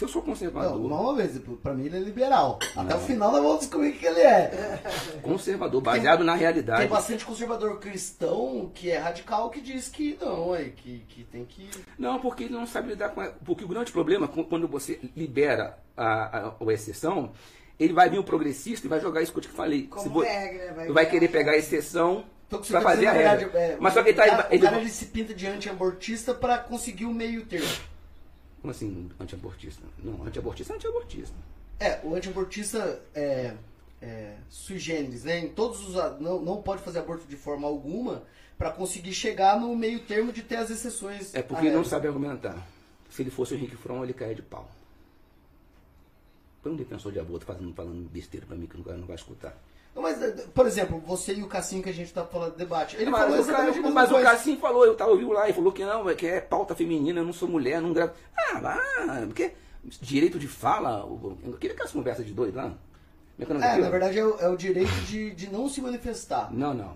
Se 0.00 0.04
eu 0.06 0.08
sou 0.08 0.22
conservador, 0.22 0.80
Não, 0.88 1.02
uma 1.02 1.14
vez, 1.14 1.38
pra 1.62 1.74
mim 1.74 1.84
ele 1.84 1.98
é 1.98 2.00
liberal. 2.00 2.58
Até 2.74 2.94
Não. 2.94 2.96
o 2.96 3.04
final 3.04 3.30
nós 3.32 3.42
vamos 3.42 3.58
descobrir 3.58 3.90
o 3.90 3.92
que 3.92 4.06
ele 4.06 4.20
é. 4.20 4.80
conservador, 5.20 5.82
baseado 5.82 6.24
na 6.24 6.34
realidade. 6.34 6.80
Tem 6.80 6.88
bastante 6.88 7.22
conservador 7.22 7.78
cristão 7.78 8.70
que 8.74 8.90
é 8.90 8.96
radical 8.96 9.50
que 9.50 9.60
diz 9.60 9.90
que 9.90 10.16
não, 10.18 10.54
é, 10.56 10.70
que, 10.70 11.00
que 11.06 11.24
tem 11.24 11.44
que. 11.44 11.68
Não, 11.98 12.18
porque 12.18 12.44
ele 12.44 12.54
não 12.54 12.66
sabe 12.66 12.88
lidar 12.88 13.10
com. 13.10 13.22
Porque 13.44 13.62
o 13.62 13.68
grande 13.68 13.92
problema, 13.92 14.26
quando 14.26 14.66
você 14.66 14.98
libera 15.14 15.78
a, 15.94 16.38
a, 16.48 16.54
a 16.66 16.72
exceção, 16.72 17.32
ele 17.78 17.92
vai 17.92 18.08
vir 18.08 18.20
o 18.20 18.24
progressista 18.24 18.86
e 18.86 18.88
vai 18.88 19.00
jogar 19.02 19.20
isso 19.20 19.32
que 19.32 19.38
eu 19.38 19.42
te 19.42 19.48
falei. 19.50 19.82
Como 19.86 20.20
regra, 20.20 20.72
vai 20.72 20.88
vai 20.90 21.10
querer 21.10 21.28
pegar 21.28 21.52
a 21.52 21.56
exceção 21.58 22.24
Então, 22.46 22.58
o 22.58 22.62
que 22.62 22.68
você 22.68 22.72
para 22.72 22.82
tá 22.82 22.88
fazer 22.88 23.06
a 23.06 23.12
regra. 23.12 23.50
é, 23.52 23.76
Mas 23.78 23.92
só 23.92 24.02
que 24.02 24.08
ele 24.08 24.16
tá. 24.16 24.48
o 24.50 24.54
Ele, 24.54 24.62
cara 24.62 24.80
ele 24.80 24.88
se 24.88 25.04
pinta 25.04 25.34
de 25.34 25.46
anti-abortista 25.46 26.32
pra 26.32 26.56
conseguir 26.56 27.04
o 27.04 27.12
meio 27.12 27.44
termo. 27.44 27.68
Como 28.60 28.70
assim, 28.70 29.10
anti-abortista? 29.18 29.82
Não, 29.98 30.24
anti-abortista 30.24 30.72
é 30.72 30.76
anti-abortista. 30.76 31.36
É, 31.78 32.00
o 32.04 32.14
anti-abortista 32.14 33.02
é, 33.14 33.54
é 34.02 34.36
sui 34.48 34.78
generis, 34.78 35.24
né? 35.24 35.38
Em 35.38 35.48
todos 35.48 35.88
os. 35.88 35.94
Não, 36.20 36.40
não 36.40 36.60
pode 36.60 36.82
fazer 36.82 36.98
aborto 36.98 37.26
de 37.26 37.36
forma 37.36 37.66
alguma, 37.66 38.22
pra 38.58 38.70
conseguir 38.70 39.14
chegar 39.14 39.58
no 39.58 39.74
meio 39.74 40.00
termo 40.00 40.32
de 40.32 40.42
ter 40.42 40.56
as 40.56 40.68
exceções. 40.68 41.34
É 41.34 41.42
porque 41.42 41.66
ele 41.66 41.76
não 41.76 41.84
sabe 41.84 42.06
argumentar. 42.06 42.66
Se 43.08 43.22
ele 43.22 43.30
fosse 43.30 43.54
o 43.54 43.56
Henrique 43.56 43.76
Fron, 43.76 44.04
ele 44.04 44.12
caia 44.12 44.34
de 44.34 44.42
pau. 44.42 44.70
Foi 46.62 46.70
um 46.70 46.76
defensor 46.76 47.10
de 47.10 47.18
aborto 47.18 47.46
fazendo, 47.46 47.72
falando 47.72 48.08
besteira 48.10 48.46
pra 48.46 48.54
mim 48.54 48.66
que 48.66 48.78
o 48.78 48.84
cara 48.84 48.98
não 48.98 49.06
vai 49.06 49.16
escutar. 49.16 49.56
Mas, 49.94 50.18
por 50.54 50.66
exemplo, 50.66 50.98
você 51.00 51.34
e 51.34 51.42
o 51.42 51.46
Cassinho 51.48 51.82
que 51.82 51.90
a 51.90 51.92
gente 51.94 52.12
tá 52.12 52.24
falando 52.24 52.52
de 52.52 52.58
debate. 52.58 52.96
Ele 52.96 53.10
mas 53.10 53.20
falou 53.22 53.40
o, 53.40 53.46
cara, 53.46 53.90
mas 53.90 54.12
o. 54.12 54.22
Cassim 54.22 54.56
falou, 54.56 54.84
eu 54.86 54.94
tava 54.94 55.10
ouvindo 55.10 55.32
lá, 55.32 55.48
e 55.48 55.52
falou 55.52 55.72
que 55.72 55.84
não, 55.84 56.14
que 56.14 56.26
é 56.26 56.40
pauta 56.40 56.74
feminina, 56.74 57.20
eu 57.20 57.24
não 57.24 57.32
sou 57.32 57.48
mulher, 57.48 57.80
não 57.82 57.92
gravo. 57.92 58.12
Ah, 58.36 58.60
lá, 58.60 58.78
porque 59.26 59.52
direito 60.00 60.38
de 60.38 60.46
fala, 60.46 61.04
o- 61.04 61.36
aquele 61.54 61.72
aquelas 61.74 61.92
conversas 61.92 62.24
de 62.24 62.32
doido 62.32 62.56
lá. 62.56 62.72
É 63.38 63.42
é 63.42 63.46
É, 63.46 63.78
na 63.78 63.88
verdade 63.90 64.18
é 64.18 64.24
o, 64.24 64.38
é 64.38 64.48
o 64.48 64.56
direito 64.56 64.92
de, 65.06 65.30
de 65.32 65.50
não 65.50 65.68
se 65.68 65.80
manifestar. 65.80 66.52
Não, 66.52 66.72
não. 66.74 66.94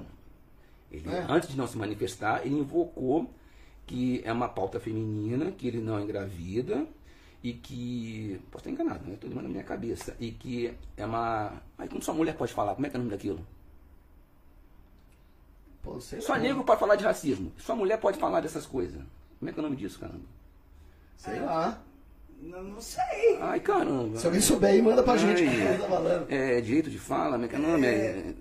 Ele, 0.92 1.08
É. 1.10 1.24
Antes 1.28 1.48
de 1.48 1.56
não 1.56 1.66
se 1.66 1.76
manifestar, 1.76 2.46
ele 2.46 2.54
invocou 2.58 3.28
que 3.86 4.22
é 4.24 4.32
uma 4.32 4.48
pauta 4.48 4.78
feminina, 4.78 5.50
que 5.50 5.66
ele 5.66 5.80
não 5.80 6.00
engravida 6.00 6.86
e 7.44 7.52
que. 7.52 8.40
Posso 8.50 8.66
estar 8.66 8.70
enganado, 8.70 9.06
né? 9.06 9.14
Estou 9.14 9.30
na 9.30 9.42
minha 9.42 9.62
cabeça. 9.62 10.16
E 10.18 10.32
que 10.32 10.74
é 10.96 11.04
uma. 11.04 11.52
Aí 11.76 11.86
como 11.86 12.02
só 12.02 12.14
mulher 12.14 12.34
pode 12.36 12.54
falar? 12.54 12.74
Como 12.74 12.86
é 12.86 12.90
que 12.90 12.96
é 12.96 12.98
o 12.98 13.02
nome 13.02 13.14
daquilo? 13.14 13.46
Pô, 15.82 16.00
sei 16.00 16.22
Só 16.22 16.36
negro 16.36 16.64
pode 16.64 16.80
falar 16.80 16.96
de 16.96 17.04
racismo. 17.04 17.52
Só 17.58 17.76
mulher 17.76 18.00
pode 18.00 18.18
falar 18.18 18.40
dessas 18.40 18.64
coisas. 18.64 19.02
Como 19.38 19.50
é 19.50 19.52
que 19.52 19.60
é 19.60 19.62
o 19.62 19.64
nome 19.64 19.76
disso, 19.76 20.00
caramba? 20.00 20.24
Sei 21.18 21.38
lá. 21.38 21.78
Não, 22.40 22.62
não 22.62 22.80
sei. 22.80 23.38
Ai, 23.42 23.60
caramba. 23.60 24.18
Se 24.18 24.24
alguém 24.24 24.40
souber 24.40 24.70
aí, 24.70 24.80
manda 24.80 25.02
pra 25.02 25.18
gente. 25.18 25.44
Ai. 25.44 25.74
eu 25.74 25.80
tô 25.80 25.86
falando. 25.86 26.26
É 26.30 26.62
direito 26.62 26.88
de 26.88 26.98
fala, 26.98 27.32
como 27.32 27.44
é 27.44 27.48
que 27.48 27.56
é 27.56 27.58
o 27.58 27.62
nome? 27.62 27.86
É... 27.86 28.34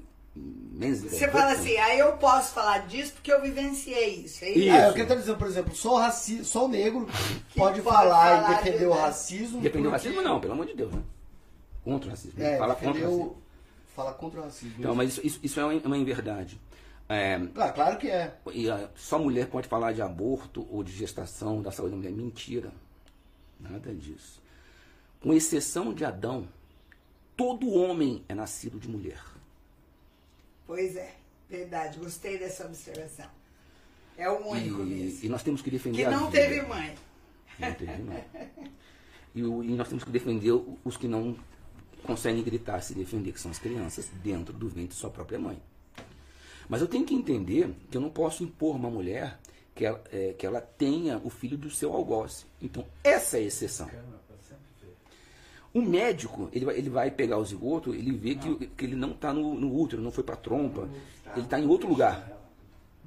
Você 0.75 1.27
fala 1.29 1.51
assim, 1.51 1.77
aí 1.77 1.99
eu 1.99 2.13
posso 2.17 2.51
falar 2.53 2.79
disso 2.87 3.13
porque 3.13 3.31
eu 3.31 3.39
vivenciei 3.41 4.15
isso. 4.25 4.43
É 4.43 4.49
isso? 4.49 4.59
Isso. 4.59 4.69
É, 4.75 4.89
o 4.89 4.93
que 4.93 5.01
eu 5.01 5.07
tô 5.07 5.15
dizendo, 5.15 5.37
por 5.37 5.47
exemplo, 5.47 5.75
só 5.75 5.93
o, 5.93 5.97
raci... 5.99 6.43
só 6.43 6.65
o 6.65 6.67
negro 6.67 7.05
pode, 7.05 7.79
pode 7.79 7.81
falar, 7.81 8.41
falar 8.41 8.51
e 8.51 8.55
defender 8.55 8.79
de- 8.79 8.85
o 8.85 8.91
racismo. 8.93 9.61
Depende 9.61 9.83
do 9.83 9.91
porque- 9.91 10.07
racismo, 10.07 10.27
não, 10.27 10.39
pelo 10.41 10.53
amor 10.53 10.65
de 10.65 10.73
Deus, 10.73 10.91
né? 10.91 11.03
Contra 11.83 12.07
o 12.07 12.09
racismo. 12.11 12.41
É, 12.41 12.57
fala 12.57 12.73
contra 12.73 12.89
o 12.89 12.93
defender 12.93 13.05
racismo. 13.05 13.25
o... 13.37 13.43
Fala 13.95 14.13
contra 14.13 14.39
o 14.39 14.43
racismo. 14.45 14.75
Então, 14.79 14.95
mas 14.95 15.09
isso, 15.11 15.21
isso, 15.27 15.39
isso 15.43 15.59
é 15.59 15.63
uma, 15.65 15.73
uma 15.85 15.97
inverdade. 15.97 16.59
É, 17.07 17.39
Ah, 17.55 17.69
claro 17.69 17.97
que 17.97 18.09
é. 18.09 18.33
e, 18.51 18.67
ah, 18.71 18.89
só 18.95 19.19
mulher 19.19 19.45
pode 19.47 19.67
falar 19.67 19.91
de 19.93 20.01
aborto 20.01 20.65
ou 20.71 20.83
de 20.83 20.91
gestação, 20.91 21.61
da 21.61 21.69
saúde 21.71 21.91
da 21.91 21.97
mulher. 21.97 22.11
Mentira. 22.11 22.71
Nada 23.59 23.93
disso. 23.93 24.41
Com 25.21 25.33
exceção 25.33 25.93
de 25.93 26.03
Adão, 26.03 26.47
todo 27.37 27.69
homem 27.69 28.23
é 28.27 28.33
nascido 28.33 28.79
de 28.79 28.87
mulher. 28.89 29.19
Pois 30.65 30.95
é, 30.95 31.13
verdade. 31.49 31.99
Gostei 31.99 32.37
dessa 32.37 32.65
observação. 32.65 33.25
É 34.17 34.29
o 34.29 34.47
único 34.47 34.81
E, 34.81 34.85
mesmo. 34.85 35.25
e 35.25 35.29
nós 35.29 35.41
temos 35.43 35.61
que 35.61 35.71
defender 35.71 35.97
Que 35.97 36.05
a 36.05 36.11
não 36.11 36.29
vida. 36.29 36.43
teve 36.47 36.61
mãe. 36.67 36.95
Não 37.59 37.73
teve, 37.73 38.01
não. 38.03 38.13
E, 39.35 39.39
e 39.39 39.75
nós 39.75 39.87
temos 39.87 40.03
que 40.03 40.11
defender 40.11 40.51
os 40.85 40.97
que 40.97 41.07
não 41.07 41.35
conseguem 42.03 42.43
gritar, 42.43 42.81
se 42.81 42.93
defender, 42.93 43.31
que 43.31 43.39
são 43.39 43.49
as 43.51 43.57
crianças, 43.59 44.09
dentro 44.23 44.53
do 44.53 44.67
ventre 44.67 44.89
de 44.89 44.93
sua 44.95 45.09
própria 45.09 45.39
mãe. 45.39 45.59
Mas 46.69 46.81
eu 46.81 46.87
tenho 46.87 47.05
que 47.05 47.13
entender 47.13 47.69
que 47.89 47.97
eu 47.97 48.01
não 48.01 48.09
posso 48.09 48.43
impor 48.43 48.75
uma 48.75 48.89
mulher 48.89 49.39
que 49.75 49.85
ela, 49.85 50.03
é, 50.11 50.33
que 50.33 50.45
ela 50.45 50.61
tenha 50.61 51.17
o 51.23 51.29
filho 51.29 51.57
do 51.57 51.69
seu 51.69 51.91
algoz. 51.93 52.45
Então, 52.61 52.85
essa 53.03 53.37
é 53.37 53.41
a 53.41 53.43
exceção. 53.43 53.89
O 55.73 55.81
médico, 55.81 56.49
ele 56.53 56.65
vai, 56.65 56.77
ele 56.77 56.89
vai 56.89 57.11
pegar 57.11 57.37
o 57.37 57.45
zigoto, 57.45 57.95
ele 57.95 58.11
vê 58.11 58.35
que, 58.35 58.67
que 58.67 58.85
ele 58.85 58.95
não 58.95 59.11
está 59.11 59.33
no, 59.33 59.55
no 59.55 59.75
útero, 59.75 60.01
não 60.01 60.11
foi 60.11 60.23
para 60.23 60.35
a 60.35 60.37
trompa, 60.37 60.87
ele 61.35 61.45
está 61.45 61.59
em 61.59 61.65
outro 61.65 61.89
lugar. 61.89 62.31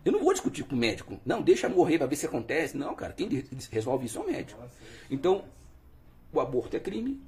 Eu 0.04 0.12
não 0.12 0.22
vou 0.22 0.32
discutir 0.32 0.64
com 0.64 0.74
o 0.74 0.78
médico. 0.78 1.18
Não, 1.24 1.42
deixa 1.42 1.68
morrer 1.68 1.98
para 1.98 2.06
ver 2.06 2.16
se 2.16 2.26
acontece. 2.26 2.76
Não, 2.76 2.94
cara, 2.94 3.12
quem 3.12 3.28
resolve 3.70 4.06
isso 4.06 4.18
é 4.18 4.20
o 4.20 4.26
médico. 4.26 4.60
Então, 5.10 5.44
o 6.32 6.40
aborto 6.40 6.76
é 6.76 6.80
crime, 6.80 7.20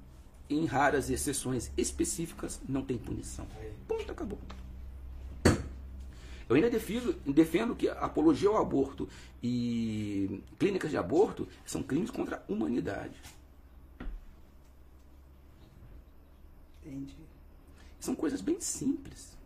em 0.50 0.64
raras 0.64 1.10
exceções 1.10 1.70
específicas 1.76 2.60
não 2.68 2.82
tem 2.82 2.96
punição. 2.96 3.46
Ponto, 3.86 4.10
acabou. 4.10 4.38
Eu 6.48 6.56
ainda 6.56 6.70
defendo, 6.70 7.12
defendo 7.26 7.76
que 7.76 7.88
apologia 7.88 8.48
ao 8.48 8.56
aborto 8.56 9.08
e 9.42 10.40
clínicas 10.58 10.90
de 10.90 10.96
aborto 10.96 11.46
são 11.66 11.82
crimes 11.82 12.10
contra 12.10 12.36
a 12.36 12.52
humanidade. 12.52 13.14
Entendi. 16.88 17.16
São 18.00 18.14
coisas 18.14 18.40
bem 18.40 18.60
simples. 18.60 19.36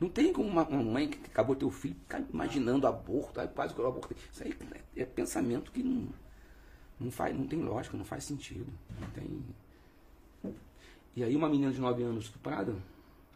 Não 0.00 0.08
tem 0.08 0.32
como 0.32 0.48
uma, 0.48 0.66
uma 0.66 0.82
mãe 0.82 1.08
que 1.08 1.18
acabou 1.26 1.56
o 1.60 1.70
filho 1.70 1.94
ficar 1.96 2.20
imaginando 2.20 2.86
aborto, 2.86 3.40
aí 3.40 3.48
quase 3.48 3.74
que 3.74 3.80
eu 3.80 3.86
abortei. 3.86 4.16
Isso 4.32 4.44
aí 4.44 4.56
é 4.96 5.04
pensamento 5.04 5.72
que 5.72 5.82
não, 5.82 6.08
não, 7.00 7.10
faz, 7.10 7.36
não 7.36 7.46
tem 7.46 7.60
lógica, 7.60 7.96
não 7.96 8.04
faz 8.04 8.24
sentido. 8.24 8.72
Não 9.00 9.10
tem... 9.10 9.44
E 11.16 11.24
aí 11.24 11.34
uma 11.34 11.48
menina 11.48 11.72
de 11.72 11.80
9 11.80 12.02
anos 12.04 12.26
estuprada, 12.26 12.76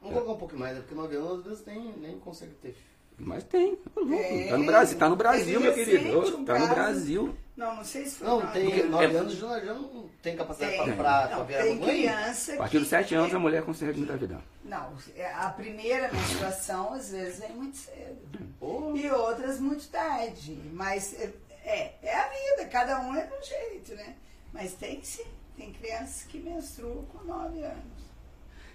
Vamos 0.03 0.17
colocar 0.17 0.33
um 0.33 0.39
pouco 0.39 0.57
mais, 0.57 0.75
né? 0.75 0.81
porque 0.81 0.95
9 0.97 1.17
anos 1.17 1.39
às 1.39 1.45
vezes 1.45 1.65
nem, 1.65 1.97
nem 1.99 2.19
consegue 2.19 2.55
ter. 2.55 2.77
Mas 3.25 3.45
tem. 3.45 3.79
É. 4.13 4.49
Tá 4.49 4.59
no 4.59 4.67
Brasil, 4.67 4.99
tá 4.99 5.09
no 5.09 5.17
Brasil, 5.17 5.61
meu 5.61 5.75
querido. 5.75 6.19
um 6.39 6.45
Tá 6.45 6.59
no 6.59 6.67
Brasil. 6.69 7.35
Não, 7.57 7.77
não 7.77 7.85
sei 7.85 8.07
se 8.07 8.17
foi. 8.17 8.27
Não, 8.27 8.41
nove. 8.41 8.53
tem 8.53 8.65
Porque- 8.71 8.83
9 8.85 9.05
é- 9.15 9.19
anos 9.19 9.35
já, 9.35 9.61
já 9.61 9.75
não 9.75 10.09
tem 10.23 10.37
capacidade 10.37 10.73
Tem, 10.73 10.85
pra, 10.85 10.95
pra, 10.95 11.37
não, 11.37 11.47
pra 11.47 11.63
tem 11.63 11.77
mãe. 11.79 11.89
criança 11.89 12.55
A 12.55 12.57
partir 12.57 12.79
dos 12.79 12.89
7 12.89 13.15
anos 13.15 13.35
a 13.35 13.39
mulher 13.39 13.63
consegue 13.63 14.01
engravidar. 14.01 14.41
Não, 14.65 14.93
é, 15.15 15.31
a 15.35 15.51
primeira 15.51 16.11
menstruação 16.13 16.95
às 16.95 17.11
vezes 17.11 17.43
é 17.43 17.49
muito 17.49 17.77
cedo. 17.77 18.39
Pô, 18.59 18.97
E 18.97 19.09
outras 19.11 19.61
muito 19.61 19.87
tarde. 19.89 20.59
Mas 20.73 21.15
é, 21.15 21.31
é, 21.65 21.95
é 22.03 22.15
a 22.19 22.29
vida, 22.29 22.69
cada 22.71 23.01
um 23.01 23.15
é 23.15 23.27
de 23.27 23.33
um 23.35 23.43
jeito, 23.43 23.95
né? 23.97 24.15
Mas 24.53 24.73
tem 24.75 25.03
sim, 25.03 25.25
tem 25.57 25.73
crianças 25.73 26.25
que 26.25 26.39
menstruam 26.39 27.05
com 27.13 27.23
9 27.25 27.63
anos. 27.63 28.03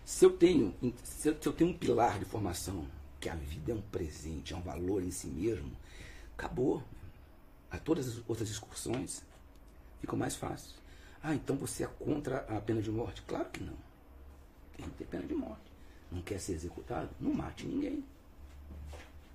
Se 0.05 0.23
eu 0.23 0.29
tenho, 0.31 0.73
se 1.03 1.29
eu, 1.29 1.35
se 1.41 1.47
eu 1.47 1.51
tenho 1.53 1.71
um 1.71 1.77
pilar 1.77 2.17
de 2.19 2.25
formação, 2.25 2.85
que 3.27 3.29
a 3.29 3.35
vida 3.35 3.73
é 3.73 3.75
um 3.75 3.81
presente, 3.81 4.53
é 4.53 4.55
um 4.57 4.61
valor 4.61 5.03
em 5.03 5.11
si 5.11 5.27
mesmo, 5.27 5.69
acabou. 6.33 6.81
A 7.69 7.77
todas 7.77 8.07
as 8.07 8.23
outras 8.25 8.47
discussões 8.47 9.21
ficam 9.99 10.17
mais 10.17 10.37
fáceis. 10.37 10.75
Ah, 11.21 11.35
então 11.35 11.57
você 11.57 11.83
é 11.83 11.87
contra 11.87 12.37
a 12.47 12.61
pena 12.61 12.81
de 12.81 12.89
morte? 12.89 13.21
Claro 13.23 13.49
que 13.49 13.61
não. 13.61 13.73
Tem 14.77 14.85
que 14.85 14.95
ter 14.95 15.05
pena 15.07 15.25
de 15.25 15.35
morte. 15.35 15.69
Não 16.09 16.21
quer 16.21 16.39
ser 16.39 16.53
executado? 16.53 17.09
Não 17.19 17.33
mate 17.33 17.65
ninguém. 17.65 18.01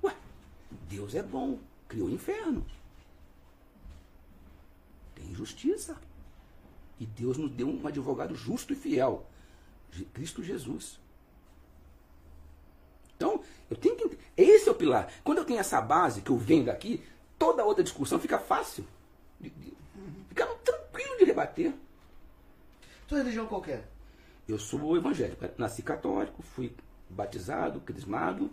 Ué, 0.02 0.16
Deus 0.88 1.14
é 1.14 1.22
bom, 1.22 1.58
criou 1.86 2.08
o 2.08 2.10
inferno. 2.10 2.64
Tem 5.14 5.34
justiça. 5.34 6.00
E 6.98 7.04
Deus 7.04 7.36
nos 7.36 7.50
deu 7.50 7.68
um 7.68 7.86
advogado 7.86 8.34
justo 8.34 8.72
e 8.72 8.76
fiel. 8.76 9.26
Cristo 10.14 10.42
Jesus. 10.42 10.98
Então, 13.22 13.40
eu 13.70 13.76
tenho 13.76 13.96
que. 13.96 14.18
Esse 14.36 14.68
é 14.68 14.72
o 14.72 14.74
pilar. 14.74 15.08
Quando 15.22 15.38
eu 15.38 15.44
tenho 15.44 15.60
essa 15.60 15.80
base 15.80 16.22
que 16.22 16.30
eu 16.30 16.36
venho 16.36 16.64
daqui, 16.64 17.00
toda 17.38 17.64
outra 17.64 17.84
discussão 17.84 18.18
fica 18.18 18.38
fácil. 18.38 18.84
De- 19.40 19.48
de- 19.50 19.72
Fica 20.28 20.46
tranquilo 20.64 21.18
de 21.18 21.26
debater. 21.26 21.72
tua 23.06 23.18
religião 23.18 23.46
qual 23.46 23.60
que 23.62 23.70
é? 23.70 23.84
Eu 24.48 24.58
sou 24.58 24.96
evangélico. 24.96 25.44
Nasci 25.56 25.82
católico, 25.82 26.42
fui 26.42 26.74
batizado, 27.08 27.80
crismado, 27.80 28.50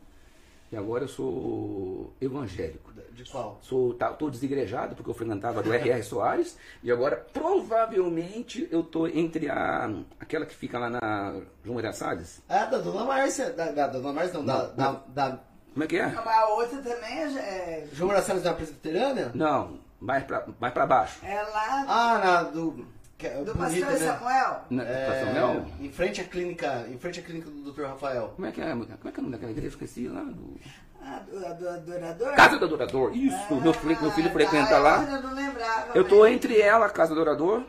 e 0.71 0.77
agora 0.77 1.03
eu 1.03 1.07
sou 1.07 2.13
evangélico. 2.21 2.89
De 3.11 3.23
qual? 3.29 3.57
Sou, 3.61 3.93
tá, 3.95 4.13
tô 4.13 4.29
desigrejado 4.29 4.95
porque 4.95 5.09
eu 5.09 5.13
frequentava 5.13 5.61
do 5.61 5.73
R.R. 5.73 6.01
Soares 6.03 6.57
e 6.81 6.89
agora 6.89 7.17
provavelmente 7.33 8.67
eu 8.71 8.81
tô 8.83 9.07
entre 9.07 9.49
a 9.49 9.89
aquela 10.19 10.45
que 10.45 10.55
fica 10.55 10.79
lá 10.79 10.89
na 10.89 11.33
João 11.63 11.75
Maria 11.75 11.91
Salles. 11.91 12.41
Ah, 12.47 12.65
da 12.65 12.77
Dona 12.77 13.03
Márcia. 13.03 13.51
Da, 13.51 13.71
da 13.71 13.87
Dona 13.87 14.13
Márcia 14.13 14.33
não, 14.39 14.45
da, 14.45 14.53
Não, 14.67 14.75
da, 14.75 14.83
não. 14.91 15.03
da 15.09 15.39
Como 15.73 15.83
é 15.83 15.87
que 15.87 15.97
é? 15.97 16.07
Mas 16.07 16.27
a 16.27 16.47
outra 16.49 16.77
também 16.81 17.19
é, 17.19 17.39
é, 17.39 17.87
João 17.91 18.11
Marcelo 18.11 18.39
da 18.39 18.53
Presbiteriana? 18.53 19.31
Não, 19.35 19.79
mais 19.99 20.23
pra, 20.23 20.45
mais 20.59 20.73
pra 20.73 20.85
baixo. 20.87 21.19
é 21.25 21.41
lá 21.41 21.85
Ah, 21.87 22.17
na 22.23 22.43
do. 22.43 22.85
Que 23.19 23.27
é 23.27 23.43
do 23.43 23.53
bonito, 23.53 23.85
pastor 23.85 23.99
né? 23.99 24.17
Samuel. 24.17 24.61
Na, 24.69 24.83
É, 24.83 25.07
Pastor 25.07 25.33
Mel? 25.33 25.65
em 25.81 25.91
frente 25.91 26.21
à 26.21 26.23
clínica, 26.23 26.87
em 26.89 26.97
frente 26.97 27.19
à 27.19 27.23
clínica 27.23 27.49
do 27.49 27.69
Dr. 27.71 27.81
Rafael. 27.83 28.29
Como 28.33 28.47
é 28.47 28.51
que 28.53 28.61
é? 28.61 28.69
Como 28.71 28.83
é 28.83 28.87
que 28.87 29.07
é 29.07 29.19
o 29.19 29.23
nome 29.23 29.31
daquela 29.31 29.51
igreja? 29.51 29.67
Esqueci 29.67 30.07
lá. 30.07 30.23
Do... 30.23 30.55
Ah, 31.01 31.19
do, 31.19 31.39
do 31.61 31.69
adorador? 31.69 32.33
Casa 32.35 32.57
do 32.57 32.65
Adorador. 32.65 33.13
Isso, 33.15 33.55
meu, 33.55 33.73
filho, 33.73 34.01
meu 34.01 34.11
filho 34.11 34.29
Ah, 34.29 34.31
frequenta 34.31 34.69
tá, 34.69 34.79
lá. 34.79 35.03
Eu 35.03 35.21
não 35.21 35.33
lembrava. 35.35 35.91
Eu 35.97 36.07
tô 36.07 36.19
mas- 36.21 36.33
entre 36.33 36.61
ela, 36.61 36.85
a 36.85 36.89
Casa 36.89 37.13
do 37.13 37.19
Adorador, 37.21 37.63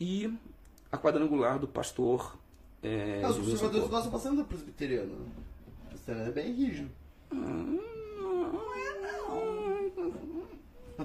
e 0.00 0.32
a 0.92 0.96
quadrangular 0.98 1.58
do 1.58 1.66
pastor. 1.66 2.38
É, 2.82 3.22
Ah, 3.24 3.28
os 3.28 3.38
Wilson 3.38 3.50
conservadores 3.52 3.88
gostam 3.88 4.10
bastante 4.12 4.36
do 4.36 4.44
presbiteriano. 4.44 5.12
O 5.14 5.88
presbiteriano 5.88 6.28
é 6.28 6.32
bem 6.32 6.52
rígido. 6.52 6.90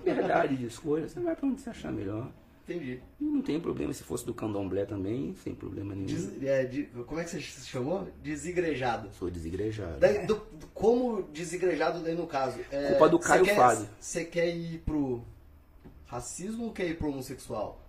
Verdade 0.03 0.55
de 0.55 0.65
escolha, 0.67 1.07
você 1.07 1.19
vai 1.19 1.35
pra 1.35 1.47
onde 1.47 1.61
você 1.61 1.69
achar 1.71 1.91
melhor. 1.91 2.27
Entendi. 2.67 2.99
E 3.19 3.23
não 3.23 3.41
tem 3.41 3.59
problema, 3.61 3.93
se 3.93 4.03
fosse 4.03 4.25
do 4.25 4.33
candomblé 4.33 4.85
também, 4.85 5.33
sem 5.43 5.55
problema 5.55 5.95
nenhum. 5.95 6.07
Des- 6.07 6.43
é, 6.43 6.65
de- 6.65 6.83
como 7.05 7.19
é 7.19 7.23
que 7.23 7.29
você 7.29 7.39
se 7.39 7.65
chamou? 7.65 8.07
Desigrejado. 8.21 9.09
Sou 9.17 9.29
desigrejado. 9.31 9.99
Daí, 9.99 10.25
do- 10.27 10.35
do- 10.35 10.67
como 10.73 11.21
desigrejado 11.23 12.01
daí 12.03 12.13
no 12.13 12.27
caso? 12.27 12.59
É, 12.69 12.89
Culpa 12.89 13.07
do 13.09 13.19
Caio 13.19 13.45
Fábio. 13.45 13.87
Você 13.99 14.25
quer 14.25 14.53
ir 14.53 14.79
pro 14.79 15.23
racismo 16.05 16.65
ou 16.65 16.71
quer 16.73 16.87
ir 16.89 16.97
pro 16.97 17.07
homossexual? 17.09 17.81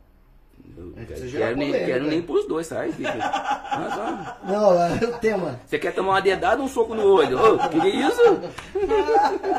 Eu 0.76 0.92
É, 0.96 1.04
quero, 1.04 1.20
você 1.20 1.28
gera 1.28 1.56
nem, 1.56 1.68
polêmica. 1.68 1.92
quero 1.92 2.06
nem 2.06 2.22
pros 2.22 2.46
dois, 2.46 2.66
sai, 2.66 2.92
filho. 2.92 3.08
Mas, 3.08 3.92
ó, 3.98 4.46
Não, 4.46 4.82
é 4.82 4.94
o 5.04 5.18
tema. 5.18 5.60
Você 5.66 5.78
quer 5.78 5.94
tomar 5.94 6.10
uma 6.12 6.20
dedada 6.22 6.60
ou 6.60 6.66
um 6.66 6.68
soco 6.68 6.94
no 6.94 7.02
olho? 7.04 7.38
Ô, 7.54 7.58
que 7.68 7.80
que 7.80 7.86
é 7.86 8.08
isso? 8.08 8.20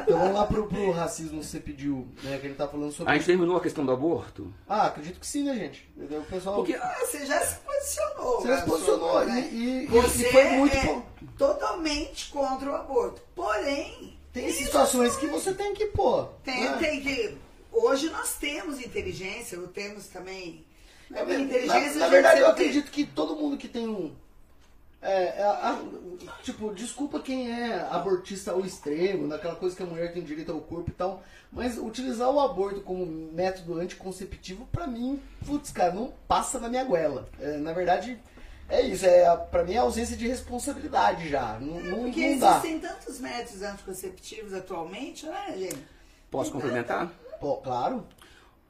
Então 0.04 0.18
vamos 0.20 0.34
lá 0.34 0.46
pro, 0.46 0.68
pro 0.68 0.92
racismo 0.92 1.40
que 1.40 1.46
você 1.46 1.60
pediu, 1.60 2.08
né? 2.24 2.38
Que 2.38 2.48
ele 2.48 2.56
tá 2.56 2.68
falando 2.68 2.92
sobre. 2.92 3.12
A 3.12 3.16
gente 3.16 3.26
terminou 3.26 3.58
a 3.58 3.62
questão 3.62 3.86
do 3.86 3.92
aborto? 3.92 4.54
Ah, 4.68 4.88
acredito 4.88 5.20
que 5.20 5.28
sim, 5.28 5.44
né, 5.44 5.56
gente? 5.56 5.90
O 5.98 6.22
pessoal. 6.24 6.56
Porque 6.58 6.74
Ah, 6.76 6.96
Você 7.02 7.26
já 7.26 7.40
se 7.42 7.56
posicionou. 7.60 8.42
Você 8.42 8.48
né, 8.48 8.58
se 8.60 8.66
posicionou 8.66 9.26
né? 9.26 9.50
e, 9.52 9.56
e- 9.56 9.84
e 9.84 9.88
Você 9.88 10.26
foi 10.32 10.44
muito. 10.52 10.76
é 10.76 10.86
bom. 10.86 11.02
totalmente 11.38 12.30
contra 12.32 12.72
o 12.72 12.76
aborto. 12.76 13.22
Porém, 13.36 14.18
Tem 14.34 14.50
situações 14.52 15.16
que 15.18 15.28
você 15.28 15.54
tem 15.54 15.74
que 15.74 15.88
pôr. 15.88 16.30
tem, 16.44 16.62
né? 16.70 16.78
tem 16.80 17.02
que. 17.02 17.38
Hoje 17.72 18.10
nós 18.10 18.36
temos 18.36 18.80
inteligência, 18.80 19.58
temos 19.74 20.08
também. 20.08 20.66
É, 21.12 21.20
Na, 21.20 21.26
na, 21.26 21.40
inteligência 21.40 21.70
na 21.72 21.80
a 21.82 21.84
gente 21.84 22.10
verdade, 22.10 22.42
eu 22.42 22.48
acredito 22.48 22.92
que 22.92 23.06
todo 23.06 23.36
mundo 23.36 23.58
que 23.58 23.68
tem 23.68 23.88
um. 23.88 24.14
é, 25.02 25.40
é, 25.40 25.44
a- 25.44 25.82
tipo, 26.44 26.74
desculpa 26.74 27.20
quem 27.20 27.52
é 27.52 27.82
abortista 27.90 28.52
ao 28.52 28.62
extremo, 28.66 29.26
naquela 29.28 29.56
coisa 29.56 29.76
que 29.76 29.82
a 29.84 29.86
mulher 29.86 30.14
tem 30.14 30.24
direito 30.24 30.52
ao 30.52 30.60
corpo 30.60 30.90
e 30.90 30.94
tal, 30.94 31.24
mas 31.52 31.78
utilizar 31.78 32.30
o 32.30 32.40
aborto 32.40 32.82
como 32.82 33.06
método 33.34 33.80
anticonceptivo, 33.80 34.68
pra 34.72 34.86
mim, 34.86 35.20
putz, 35.46 35.72
cara, 35.72 35.94
não 35.94 36.14
passa 36.28 36.60
na 36.60 36.70
minha 36.70 36.84
goela. 36.84 37.28
É, 37.40 37.58
na 37.58 37.74
verdade, 37.74 38.20
é 38.68 38.82
isso, 38.82 39.06
é, 39.06 39.26
a- 39.26 39.36
pra 39.38 39.64
mim 39.64 39.74
é 39.74 39.78
ausência 39.78 40.16
de 40.16 40.28
responsabilidade 40.28 41.28
já. 41.30 41.58
Não, 41.60 41.80
não, 41.80 42.04
Porque 42.04 42.30
não 42.32 42.40
dá. 42.40 42.50
existem 42.52 42.80
tantos 42.80 43.20
métodos 43.20 43.62
anticonceptivos 43.64 44.54
atualmente, 44.54 45.26
né, 45.26 45.56
gente? 45.58 45.88
Posso 46.30 46.52
complementar? 46.52 47.10
Pô, 47.40 47.56
claro. 47.58 48.06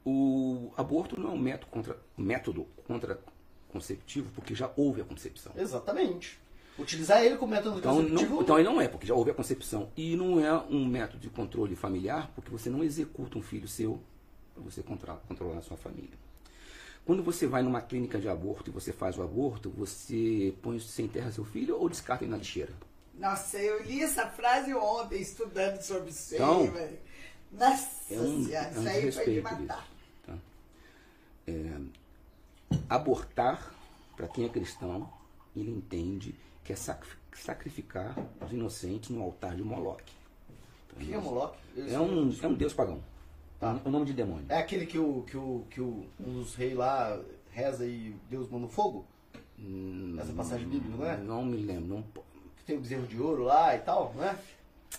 O 0.04 0.72
aborto 0.76 1.18
não 1.20 1.30
é 1.30 1.32
um 1.32 1.38
método 1.38 1.66
contra, 1.70 1.98
método 2.16 2.66
contraconceptivo, 2.86 4.30
porque 4.34 4.54
já 4.54 4.70
houve 4.76 5.00
a 5.00 5.04
concepção. 5.04 5.52
Exatamente. 5.56 6.38
Utilizar 6.78 7.22
ele 7.22 7.36
como 7.36 7.52
método 7.52 7.78
Então, 7.78 7.98
anticonceptivo. 7.98 8.34
não, 8.34 8.42
então 8.42 8.58
ele 8.58 8.68
não 8.68 8.80
é, 8.80 8.88
porque 8.88 9.06
já 9.06 9.14
houve 9.14 9.30
a 9.30 9.34
concepção. 9.34 9.90
E 9.96 10.16
não 10.16 10.40
é 10.44 10.52
um 10.70 10.86
método 10.86 11.18
de 11.18 11.28
controle 11.28 11.76
familiar, 11.76 12.30
porque 12.34 12.50
você 12.50 12.70
não 12.70 12.82
executa 12.82 13.36
um 13.36 13.42
filho 13.42 13.68
seu 13.68 14.00
para 14.54 14.62
você 14.64 14.82
controlar, 14.82 15.18
controlar 15.28 15.58
a 15.58 15.62
sua 15.62 15.76
família. 15.76 16.18
Quando 17.04 17.22
você 17.22 17.46
vai 17.46 17.62
numa 17.62 17.80
clínica 17.80 18.18
de 18.18 18.28
aborto 18.28 18.70
e 18.70 18.72
você 18.72 18.92
faz 18.92 19.18
o 19.18 19.22
aborto, 19.22 19.70
você 19.70 20.54
põe, 20.62 20.78
você 20.78 21.02
enterra 21.02 21.30
seu 21.32 21.44
filho 21.44 21.76
ou 21.78 21.88
descarta 21.88 22.24
ele 22.24 22.30
na 22.30 22.36
lixeira? 22.38 22.72
Nossa, 23.18 23.58
eu 23.58 23.82
li 23.82 24.02
essa 24.02 24.26
frase 24.28 24.72
ontem 24.72 25.20
estudando 25.20 25.80
sobre 25.82 26.10
isso 26.10 26.34
aí, 26.34 26.40
Então, 26.40 26.70
velho. 26.70 26.98
Nossa 27.52 28.14
É 28.14 28.18
um, 28.20 28.44
senhora, 28.44 28.66
é 28.66 28.70
um 28.70 28.72
foi 28.72 28.82
de 28.92 29.00
desrespeito 29.00 29.42
matar. 29.42 29.58
isso. 29.60 30.26
tá? 30.26 30.38
É, 31.46 31.80
abortar, 32.88 33.74
para 34.16 34.28
quem 34.28 34.44
é 34.44 34.48
cristão, 34.48 35.10
ele 35.56 35.70
entende 35.70 36.34
que 36.64 36.72
é 36.72 36.76
sacri- 36.76 37.10
sacrificar 37.34 38.16
os 38.44 38.52
inocentes 38.52 39.10
no 39.10 39.22
altar 39.22 39.56
de 39.56 39.62
Moloque. 39.62 40.12
Quem 40.98 41.14
é 41.14 41.18
Moloch? 41.18 41.56
É 41.76 41.98
um, 41.98 42.32
é 42.42 42.46
um 42.46 42.54
deus 42.54 42.72
pagão. 42.72 43.02
Tá. 43.58 43.78
É 43.84 43.88
um 43.88 43.92
nome 43.92 44.06
de 44.06 44.12
demônio. 44.14 44.46
É 44.48 44.58
aquele 44.58 44.86
que 44.86 44.98
o, 44.98 45.22
que 45.22 45.36
o, 45.36 45.64
que 45.70 45.80
o, 45.80 46.06
um 46.18 46.34
dos 46.34 46.54
reis 46.54 46.74
lá 46.74 47.20
reza 47.50 47.84
e 47.86 48.14
Deus 48.30 48.48
manda 48.48 48.66
o 48.66 48.68
fogo? 48.68 49.04
Essa 50.18 50.32
passagem 50.32 50.66
bíblica, 50.66 50.96
não 50.96 51.04
é? 51.06 51.16
Não 51.18 51.44
me 51.44 51.58
lembro. 51.58 51.86
não 51.96 52.02
Que 52.56 52.64
tem 52.64 52.78
o 52.78 52.80
bezerro 52.80 53.06
de 53.06 53.20
ouro 53.20 53.42
lá 53.44 53.74
e 53.76 53.80
tal, 53.80 54.14
não 54.16 54.24
é? 54.24 54.38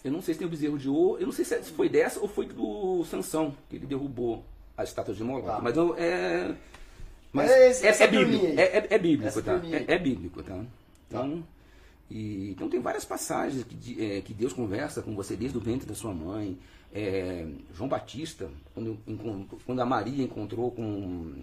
Eu 0.04 0.12
não 0.12 0.22
sei 0.22 0.34
se 0.34 0.40
tem 0.40 0.48
o 0.48 0.50
bezerro 0.52 0.78
de 0.78 0.90
ouro. 0.90 1.20
Eu 1.22 1.28
não 1.28 1.34
sei 1.34 1.46
se 1.46 1.62
foi 1.72 1.90
dessa 1.90 2.20
ou 2.20 2.28
foi 2.28 2.46
do 2.48 3.04
Sansão, 3.06 3.56
que 3.70 3.76
ele 3.76 3.86
derrubou 3.86 4.44
as 4.78 4.90
estátuas 4.90 5.18
de 5.18 5.24
Moloque. 5.24 5.48
Tá. 5.48 5.60
Mas 5.62 5.76
é. 5.98 6.56
Mas 7.34 7.50
É 7.50 7.54
é, 7.68 7.70
esse- 7.72 7.86
é, 7.86 7.90
essa 7.90 8.08
bíblico. 8.08 8.46
aí. 8.46 8.58
É, 8.60 8.78
é- 8.78 8.88
é 8.92 8.98
bíblico, 9.00 9.42
tá? 9.42 9.62
É, 9.72 9.94
é 9.96 10.00
bíblico, 10.00 10.44
tá? 10.44 10.64
Então, 11.08 11.44
e, 12.10 12.52
então 12.52 12.68
tem 12.70 12.80
várias 12.82 13.06
passagens 13.06 13.64
que, 13.64 14.04
é, 14.04 14.22
que 14.22 14.34
Deus 14.34 14.52
conversa 14.54 15.02
com 15.02 15.16
você 15.16 15.36
desde 15.36 15.58
o 15.58 15.62
ventre 15.62 15.88
da 15.88 15.96
sua 15.96 16.14
mãe. 16.14 16.58
É, 16.94 17.48
João 17.74 17.88
Batista, 17.88 18.50
quando, 18.74 18.98
quando 19.66 19.80
a 19.82 19.86
Maria 19.86 20.24
encontrou 20.26 20.72
com 20.72 21.36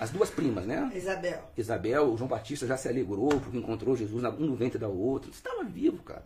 as 0.00 0.10
duas 0.10 0.30
primas, 0.30 0.64
né? 0.66 0.90
Isabel. 0.94 1.42
Isabel, 1.58 2.12
o 2.12 2.16
João 2.16 2.28
Batista 2.28 2.66
já 2.66 2.76
se 2.76 2.88
alegrou 2.88 3.28
porque 3.28 3.58
encontrou 3.58 3.94
Jesus 3.94 4.24
um 4.24 4.46
no 4.46 4.56
ventre 4.56 4.78
da 4.78 4.88
outra. 4.88 5.30
Você 5.30 5.36
estava 5.38 5.62
vivo, 5.64 6.02
cara. 6.02 6.24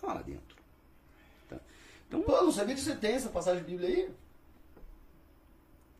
Estava 0.00 0.14
lá 0.14 0.22
dentro. 0.22 0.56
Tá? 1.48 1.58
Então, 2.08 2.22
Pô, 2.22 2.32
eu 2.32 2.44
não 2.44 2.52
sabia 2.52 2.74
que 2.74 2.80
você 2.80 2.94
tem 2.96 3.12
essa 3.12 3.28
passagem 3.28 3.62
bíblica 3.62 3.86
aí? 3.92 4.10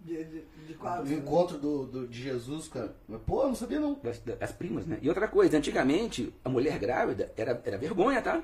De, 0.00 0.24
de, 0.24 0.40
de 0.68 0.74
qual? 0.74 1.02
O 1.02 1.12
encontro 1.12 1.58
do, 1.58 1.84
do- 1.84 2.08
de 2.08 2.22
Jesus, 2.22 2.68
cara. 2.68 2.96
Pô, 3.26 3.42
eu 3.42 3.48
não 3.48 3.54
sabia 3.54 3.78
não. 3.78 3.92
das, 4.02 4.18
das 4.20 4.52
primas, 4.52 4.86
né? 4.86 4.98
E 5.02 5.08
outra 5.10 5.28
coisa, 5.28 5.58
antigamente, 5.58 6.32
a 6.42 6.48
mulher 6.48 6.78
grávida 6.78 7.30
era, 7.36 7.60
era 7.66 7.76
vergonha, 7.76 8.22
tá? 8.22 8.42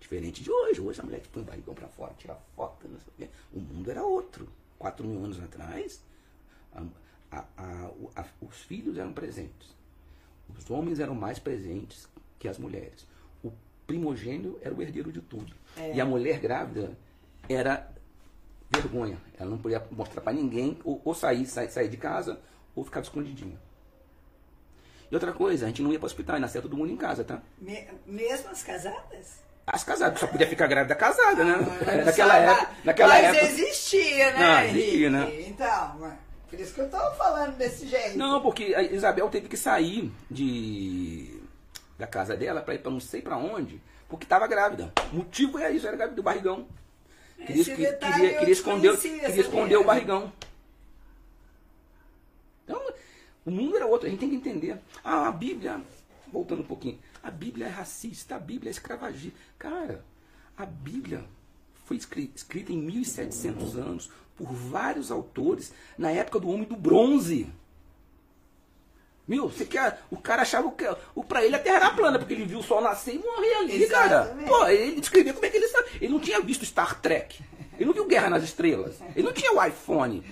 Diferente 0.00 0.42
de 0.42 0.50
hoje. 0.50 0.80
Hoje 0.80 1.00
a 1.00 1.04
mulher 1.04 1.22
põe 1.32 1.42
o 1.42 1.46
barrigão 1.46 1.72
pra 1.74 1.86
fora, 1.86 2.12
tira 2.18 2.36
foto, 2.56 2.88
não 2.88 2.98
sei 2.98 3.08
o 3.08 3.16
quê. 3.16 3.28
O 3.52 3.60
mundo 3.60 3.88
era 3.90 4.02
outro. 4.04 4.48
Quatro 4.76 5.06
mil 5.06 5.24
anos 5.24 5.40
atrás, 5.40 6.00
a- 6.74 6.82
a- 7.30 7.44
a- 8.16 8.24
os 8.42 8.56
filhos 8.62 8.98
eram 8.98 9.12
presentes. 9.12 9.72
Os 10.58 10.68
homens 10.68 10.98
eram 10.98 11.14
mais 11.14 11.38
presentes 11.38 12.08
que 12.40 12.48
as 12.48 12.58
mulheres. 12.58 13.06
Primogênio 13.86 14.58
era 14.62 14.74
o 14.74 14.80
herdeiro 14.82 15.12
de 15.12 15.20
tudo. 15.20 15.52
E 15.92 16.00
a 16.00 16.04
mulher 16.04 16.38
grávida 16.38 16.92
era 17.48 17.88
vergonha. 18.70 19.18
Ela 19.38 19.50
não 19.50 19.58
podia 19.58 19.82
mostrar 19.90 20.20
pra 20.20 20.32
ninguém, 20.32 20.78
ou, 20.84 21.00
ou 21.04 21.14
sair, 21.14 21.46
sair, 21.46 21.70
sair 21.70 21.88
de 21.88 21.96
casa, 21.96 22.40
ou 22.74 22.84
ficar 22.84 23.00
escondidinha. 23.00 23.58
E 25.10 25.14
outra 25.14 25.32
coisa, 25.32 25.66
a 25.66 25.68
gente 25.68 25.82
não 25.82 25.92
ia 25.92 25.98
para 25.98 26.06
o 26.06 26.08
hospital, 26.08 26.40
nascia 26.40 26.62
todo 26.62 26.76
mundo 26.76 26.90
em 26.92 26.96
casa, 26.96 27.22
tá? 27.22 27.42
Me- 27.58 27.86
mesmo 28.06 28.48
as 28.50 28.62
casadas? 28.62 29.42
As 29.66 29.84
casadas, 29.84 30.18
só 30.18 30.26
podia 30.26 30.46
ficar 30.46 30.66
grávida 30.66 30.94
casada, 30.94 31.44
né? 31.44 31.56
Mas 31.86 32.06
naquela 32.06 32.36
época. 32.36 32.70
Naquela 32.84 33.14
mas 33.14 33.24
época. 33.24 33.44
existia, 33.46 34.32
né? 34.32 34.38
Não, 34.38 34.64
existia, 34.64 35.10
né? 35.10 35.40
Então, 35.46 36.16
por 36.50 36.60
isso 36.60 36.74
que 36.74 36.80
eu 36.80 36.90
tô 36.90 36.98
falando 37.12 37.56
desse 37.56 37.86
jeito. 37.86 38.18
Não, 38.18 38.42
porque 38.42 38.74
a 38.74 38.82
Isabel 38.82 39.28
teve 39.30 39.48
que 39.48 39.56
sair 39.56 40.12
de 40.30 41.33
da 41.98 42.06
casa 42.06 42.36
dela 42.36 42.60
para 42.60 42.74
ir 42.74 42.78
para 42.78 42.90
não 42.90 43.00
sei 43.00 43.22
para 43.22 43.36
onde, 43.36 43.80
porque 44.08 44.24
estava 44.24 44.46
grávida. 44.46 44.92
O 45.12 45.16
motivo 45.16 45.58
é 45.58 45.70
isso, 45.72 45.86
era 45.86 45.96
grávida 45.96 46.16
do 46.16 46.22
barrigão. 46.22 46.66
Queria, 47.36 47.64
que- 47.64 47.74
queria, 48.12 48.38
queria 48.38 48.52
esconder, 48.52 48.96
queria 48.98 49.40
esconder 49.40 49.76
o 49.76 49.84
barrigão. 49.84 50.32
Então, 52.64 52.80
o 53.44 53.50
mundo 53.50 53.76
era 53.76 53.86
outro, 53.86 54.06
a 54.06 54.10
gente 54.10 54.20
tem 54.20 54.30
que 54.30 54.36
entender. 54.36 54.78
Ah, 55.02 55.28
a 55.28 55.32
Bíblia, 55.32 55.80
voltando 56.32 56.60
um 56.62 56.66
pouquinho, 56.66 56.98
a 57.22 57.30
Bíblia 57.30 57.66
é 57.66 57.70
racista, 57.70 58.36
a 58.36 58.38
Bíblia 58.38 58.70
é 58.70 58.72
escravagista. 58.72 59.36
Cara, 59.58 60.04
a 60.56 60.64
Bíblia 60.64 61.24
foi 61.84 61.96
escri- 61.96 62.32
escrita 62.34 62.72
em 62.72 62.78
1700 62.78 63.76
anos 63.76 64.10
por 64.36 64.50
vários 64.52 65.10
autores 65.10 65.72
na 65.98 66.10
época 66.10 66.40
do 66.40 66.48
homem 66.48 66.64
do 66.66 66.76
bronze. 66.76 67.48
Meu, 69.26 69.48
você 69.48 69.64
quer. 69.64 70.02
O 70.10 70.16
cara 70.18 70.42
achava 70.42 70.70
que 70.70 70.84
o, 71.14 71.24
pra 71.24 71.44
ele 71.44 71.56
a 71.56 71.58
terra 71.58 71.76
era 71.76 71.90
plana, 71.90 72.18
porque 72.18 72.34
ele 72.34 72.44
viu 72.44 72.58
o 72.58 72.62
sol 72.62 72.80
nascer 72.82 73.14
e 73.14 73.18
morrer 73.18 73.54
ali, 73.54 73.86
cara. 73.86 74.22
Exatamente. 74.22 74.48
Pô, 74.48 74.66
ele 74.66 75.00
descrevia 75.00 75.32
como 75.32 75.46
é 75.46 75.50
que 75.50 75.56
ele 75.56 75.68
sabe. 75.68 75.88
Ele 76.00 76.12
não 76.12 76.20
tinha 76.20 76.40
visto 76.40 76.64
Star 76.64 77.00
Trek. 77.00 77.42
Ele 77.76 77.86
não 77.86 77.94
viu 77.94 78.06
Guerra 78.06 78.30
nas 78.30 78.44
Estrelas. 78.44 79.00
Ele 79.16 79.26
não 79.26 79.32
tinha 79.32 79.52
o 79.52 79.64
iPhone. 79.64 80.22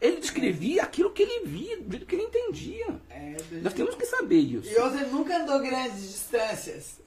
Ele 0.00 0.16
descrevia 0.18 0.82
aquilo 0.82 1.10
que 1.12 1.22
ele 1.22 1.46
via, 1.46 1.76
do 1.80 1.90
jeito 1.90 2.06
que 2.06 2.14
ele 2.14 2.22
entendia. 2.24 2.98
É, 3.10 3.36
Nós 3.62 3.74
temos 3.74 3.94
que 3.94 4.06
saber 4.06 4.38
isso. 4.38 4.66
E 4.70 4.76
outra, 4.78 5.04
nunca 5.06 5.36
andou 5.36 5.60
grandes 5.60 6.00
distâncias. 6.00 7.00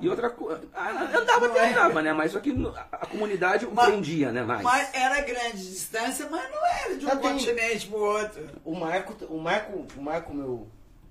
E 0.00 0.08
outra 0.08 0.30
coisa. 0.30 0.62
Andava 0.72 1.48
Não 1.48 1.50
até 1.56 1.58
é. 1.66 1.70
andava, 1.72 2.00
né? 2.02 2.12
Mas 2.12 2.30
só 2.32 2.38
que 2.38 2.50
a, 2.92 3.06
comunidade 3.06 3.66
o 3.66 3.72
Mas- 3.74 3.86
prendia, 3.88 4.30
né? 4.30 4.42
Mais. 4.44 4.62
Mas 4.62 4.94
era 4.94 5.20
grande 5.22 5.56
distância, 5.58 6.28
mas 6.30 6.48
não 6.52 6.66
era 6.66 6.96
de 6.96 7.04
um 7.04 7.08
Já 7.08 7.16
tem- 7.16 7.32
continente 7.32 7.86
pro 7.88 7.98
outro. 7.98 8.48
O 8.64 8.74
Marco, 8.76 9.24
o 9.26 9.38
Marco, 9.38 9.86
o 9.96 10.00
Marco 10.02 10.32
meu, 10.32 10.68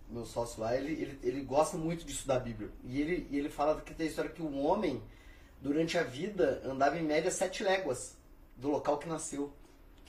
meu 0.10 0.26
sócio 0.26 0.62
lá, 0.62 0.74
ele, 0.78 0.94
ele, 0.94 1.20
ele 1.22 1.42
gosta 1.42 1.78
muito 1.78 2.06
de 2.06 2.14
estudar 2.14 2.38
a 2.38 2.40
Bíblia. 2.40 2.70
E 2.86 3.02
ele, 3.02 3.28
e 3.30 3.38
ele 3.38 3.50
fala 3.50 3.82
que 3.82 3.94
tem 3.94 4.08
a 4.08 4.10
história 4.10 4.32
que 4.32 4.42
o 4.42 4.58
homem, 4.60 5.04
durante 5.62 5.98
a 5.98 6.04
vida, 6.04 6.62
andava 6.66 6.98
em 6.98 7.04
média 7.04 7.30
sete 7.30 7.62
léguas 7.62 8.18
do 8.56 8.70
local 8.70 8.98
que 8.98 9.10
nasceu. 9.10 9.52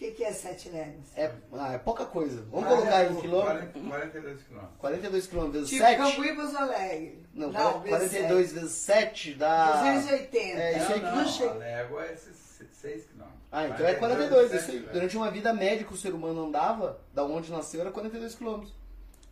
Que, 0.00 0.12
que 0.12 0.24
é 0.24 0.32
sete 0.32 0.70
léguas? 0.70 1.14
É, 1.14 1.30
ah, 1.52 1.74
é 1.74 1.78
pouca 1.78 2.06
coisa. 2.06 2.42
Vamos 2.50 2.66
colocar 2.66 3.04
em 3.04 3.16
quilômetros. 3.16 3.70
40, 3.70 3.88
42 3.90 4.42
quilômetros. 4.42 4.78
42 4.78 5.26
quilômetros 5.26 5.54
vezes 5.60 5.70
Tipo 5.70 5.84
7. 5.84 5.98
Cambuí 5.98 6.28
e 6.28 6.34
Pouso 6.34 6.56
Alegre. 6.56 7.26
Não, 7.34 7.52
vezes 7.82 8.08
42 8.08 8.52
vezes 8.54 8.72
7 8.72 9.34
dá. 9.34 9.82
280. 9.82 10.58
É, 10.58 10.78
isso 10.78 10.92
aí 10.92 11.00
que 11.00 11.04
não, 11.04 11.16
não 11.16 11.22
não, 11.22 11.28
chega. 11.28 11.50
a 11.50 11.54
légua 11.54 12.04
é 12.06 12.16
6 12.16 13.04
quilômetros. 13.04 13.40
Ah, 13.52 13.68
então 13.68 13.86
é 13.86 13.94
42. 13.94 14.54
Isso 14.54 14.70
aí. 14.70 14.80
Durante 14.90 15.16
uma 15.18 15.30
vida 15.30 15.52
média 15.52 15.84
que 15.84 15.92
o 15.92 15.96
ser 15.98 16.14
humano 16.14 16.46
andava, 16.46 16.98
da 17.12 17.22
onde 17.22 17.50
nasceu, 17.50 17.82
era 17.82 17.90
42 17.90 18.34
quilômetros. 18.34 18.74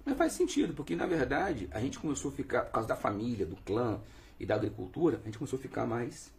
Mas 0.04 0.18
faz 0.18 0.34
sentido, 0.34 0.74
porque 0.74 0.94
na 0.94 1.06
verdade 1.06 1.66
a 1.72 1.80
gente 1.80 1.98
começou 1.98 2.30
a 2.30 2.34
ficar, 2.34 2.66
por 2.66 2.72
causa 2.72 2.88
da 2.88 2.96
família, 2.96 3.46
do 3.46 3.56
clã 3.56 3.98
e 4.38 4.44
da 4.44 4.54
agricultura, 4.54 5.18
a 5.22 5.24
gente 5.24 5.38
começou 5.38 5.58
a 5.58 5.62
ficar 5.62 5.86
mais. 5.86 6.30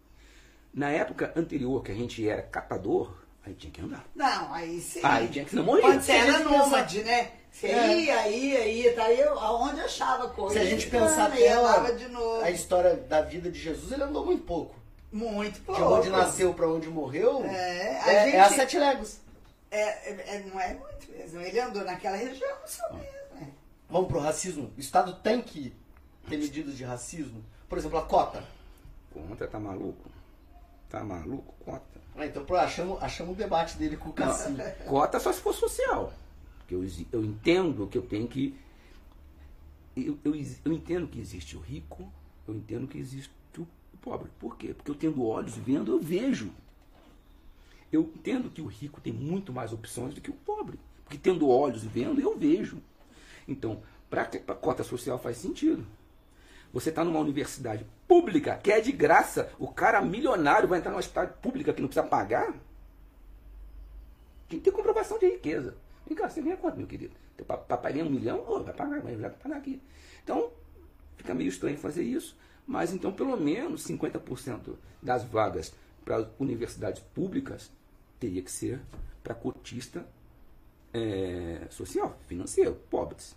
Na 0.71 0.91
época 0.91 1.33
anterior, 1.35 1.83
que 1.83 1.91
a 1.91 1.95
gente 1.95 2.27
era 2.29 2.43
catador, 2.43 3.11
a 3.49 3.51
gente 3.51 3.59
tinha 3.61 3.71
que 3.73 3.81
andar. 3.81 4.05
Não, 4.15 4.53
aí 4.53 4.79
sim. 4.79 4.99
Aí 5.03 5.27
tinha 5.27 5.45
que 5.45 5.55
não 5.55 5.63
morrer. 5.63 5.81
Quando 5.81 6.01
você 6.01 6.11
era 6.11 6.39
nômade, 6.39 7.03
né? 7.03 7.31
Você 7.51 7.67
É. 7.67 7.99
ia, 7.99 8.27
ia, 8.29 8.67
ia, 8.67 8.95
tá 8.95 9.03
aí 9.05 9.21
aonde 9.23 9.81
achava 9.81 10.29
coisa. 10.29 10.53
Se 10.53 10.59
a 10.59 10.69
gente 10.69 10.87
pensar 10.87 11.27
até 11.27 11.57
ó, 11.59 11.89
de 11.91 12.07
novo. 12.09 12.41
a 12.43 12.51
história 12.51 12.95
da 12.95 13.21
vida 13.21 13.49
de 13.51 13.59
Jesus, 13.59 13.91
ele 13.91 14.03
andou 14.03 14.25
muito 14.25 14.43
pouco. 14.43 14.75
Muito 15.11 15.59
pouco. 15.61 15.81
De 15.81 15.87
onde 15.87 16.09
nasceu 16.09 16.53
pra 16.53 16.67
onde 16.69 16.87
morreu, 16.87 17.43
É, 17.45 17.99
a 18.03 18.13
é, 18.13 18.25
gente- 18.25 18.35
é 18.35 18.39
a 18.39 18.49
sete 18.49 18.77
léguas. 18.77 19.19
É, 19.71 19.81
é- 19.81 20.25
é- 20.35 20.45
não 20.51 20.59
é 20.61 20.73
muito 20.75 21.11
mesmo. 21.11 21.41
Ele 21.41 21.59
andou 21.59 21.83
naquela 21.83 22.15
região 22.17 22.57
só 22.67 22.83
mesmo. 22.93 23.07
é. 23.41 23.45
Vamos 23.89 24.07
pro 24.07 24.19
racismo. 24.19 24.71
O 24.77 24.79
Estado 24.79 25.13
tem 25.15 25.41
que 25.41 25.75
ter 26.29 26.37
medidas 26.37 26.77
de 26.77 26.83
racismo. 26.83 27.43
Por 27.67 27.77
exemplo, 27.79 27.97
a 27.97 28.03
cota. 28.03 28.43
Contra, 29.11 29.47
tá 29.47 29.59
maluco? 29.59 30.07
Tá 30.87 31.03
maluco? 31.03 31.53
Cota. 31.65 31.98
Ah, 32.19 32.25
então 32.25 32.43
pô, 32.43 32.55
achamos, 32.55 33.01
achamos 33.01 33.33
o 33.33 33.37
debate 33.37 33.77
dele 33.77 33.95
com 33.95 34.09
o 34.09 34.13
Cassim. 34.13 34.57
Cota 34.85 35.19
só 35.21 35.31
se 35.31 35.39
for 35.39 35.55
social. 35.55 36.13
Porque 36.57 36.75
eu, 36.75 36.85
eu 37.13 37.23
entendo 37.23 37.87
que 37.87 37.97
eu 37.97 38.01
tenho 38.01 38.27
que. 38.27 38.53
Eu, 39.95 40.19
eu, 40.25 40.33
eu 40.65 40.73
entendo 40.73 41.07
que 41.07 41.17
existe 41.17 41.55
o 41.55 41.61
rico, 41.61 42.11
eu 42.45 42.53
entendo 42.53 42.87
que 42.87 42.97
existe 42.97 43.31
o 43.57 43.65
pobre. 44.01 44.29
Por 44.37 44.57
quê? 44.57 44.73
Porque 44.73 44.91
eu 44.91 44.95
tendo 44.95 45.25
olhos 45.25 45.55
vendo, 45.55 45.93
eu 45.93 45.99
vejo. 45.99 46.51
Eu 47.89 48.01
entendo 48.01 48.49
que 48.49 48.61
o 48.61 48.67
rico 48.67 48.99
tem 48.99 49.13
muito 49.13 49.53
mais 49.53 49.71
opções 49.71 50.13
do 50.13 50.19
que 50.19 50.29
o 50.29 50.33
pobre. 50.33 50.77
Porque 51.05 51.17
tendo 51.17 51.47
olhos 51.47 51.83
vendo, 51.83 52.19
eu 52.19 52.37
vejo. 52.37 52.79
Então, 53.47 53.81
para 54.09 54.23
a 54.23 54.53
cota 54.55 54.83
social 54.83 55.17
faz 55.17 55.37
sentido. 55.37 55.85
Você 56.71 56.89
está 56.89 57.03
numa 57.03 57.19
universidade 57.19 57.85
pública, 58.07 58.57
que 58.57 58.71
é 58.71 58.79
de 58.79 58.91
graça, 58.91 59.51
o 59.57 59.67
cara 59.67 60.01
milionário 60.01 60.67
vai 60.67 60.79
entrar 60.79 60.91
numa 60.91 60.97
universidade 60.99 61.33
pública 61.41 61.73
que 61.73 61.81
não 61.81 61.87
precisa 61.87 62.05
pagar? 62.07 62.53
Tem 64.47 64.59
que 64.59 64.65
ter 64.65 64.71
comprovação 64.71 65.17
de 65.19 65.27
riqueza. 65.27 65.75
Vem 66.07 66.17
cá, 66.17 66.29
você 66.29 66.41
ganha 66.41 66.57
quanto, 66.57 66.77
meu 66.77 66.87
querido? 66.87 67.13
Teu 67.37 67.45
pa- 67.45 67.57
papai 67.57 67.93
ganha 67.93 68.05
um 68.05 68.09
milhão? 68.09 68.43
Ô, 68.47 68.63
vai 68.63 68.73
pagar, 68.73 69.01
vai 69.01 69.29
pagar 69.29 69.57
aqui. 69.57 69.81
Então, 70.23 70.51
fica 71.17 71.33
meio 71.33 71.49
estranho 71.49 71.77
fazer 71.77 72.03
isso, 72.03 72.35
mas 72.65 72.93
então 72.93 73.11
pelo 73.11 73.37
menos 73.37 73.83
50% 73.87 74.75
das 75.01 75.23
vagas 75.23 75.73
para 76.03 76.27
universidades 76.39 77.01
públicas 77.13 77.71
teria 78.19 78.41
que 78.41 78.51
ser 78.51 78.79
para 79.23 79.33
cotista 79.35 80.05
é, 80.93 81.67
social, 81.69 82.17
financeiro, 82.27 82.73
pobres. 82.89 83.35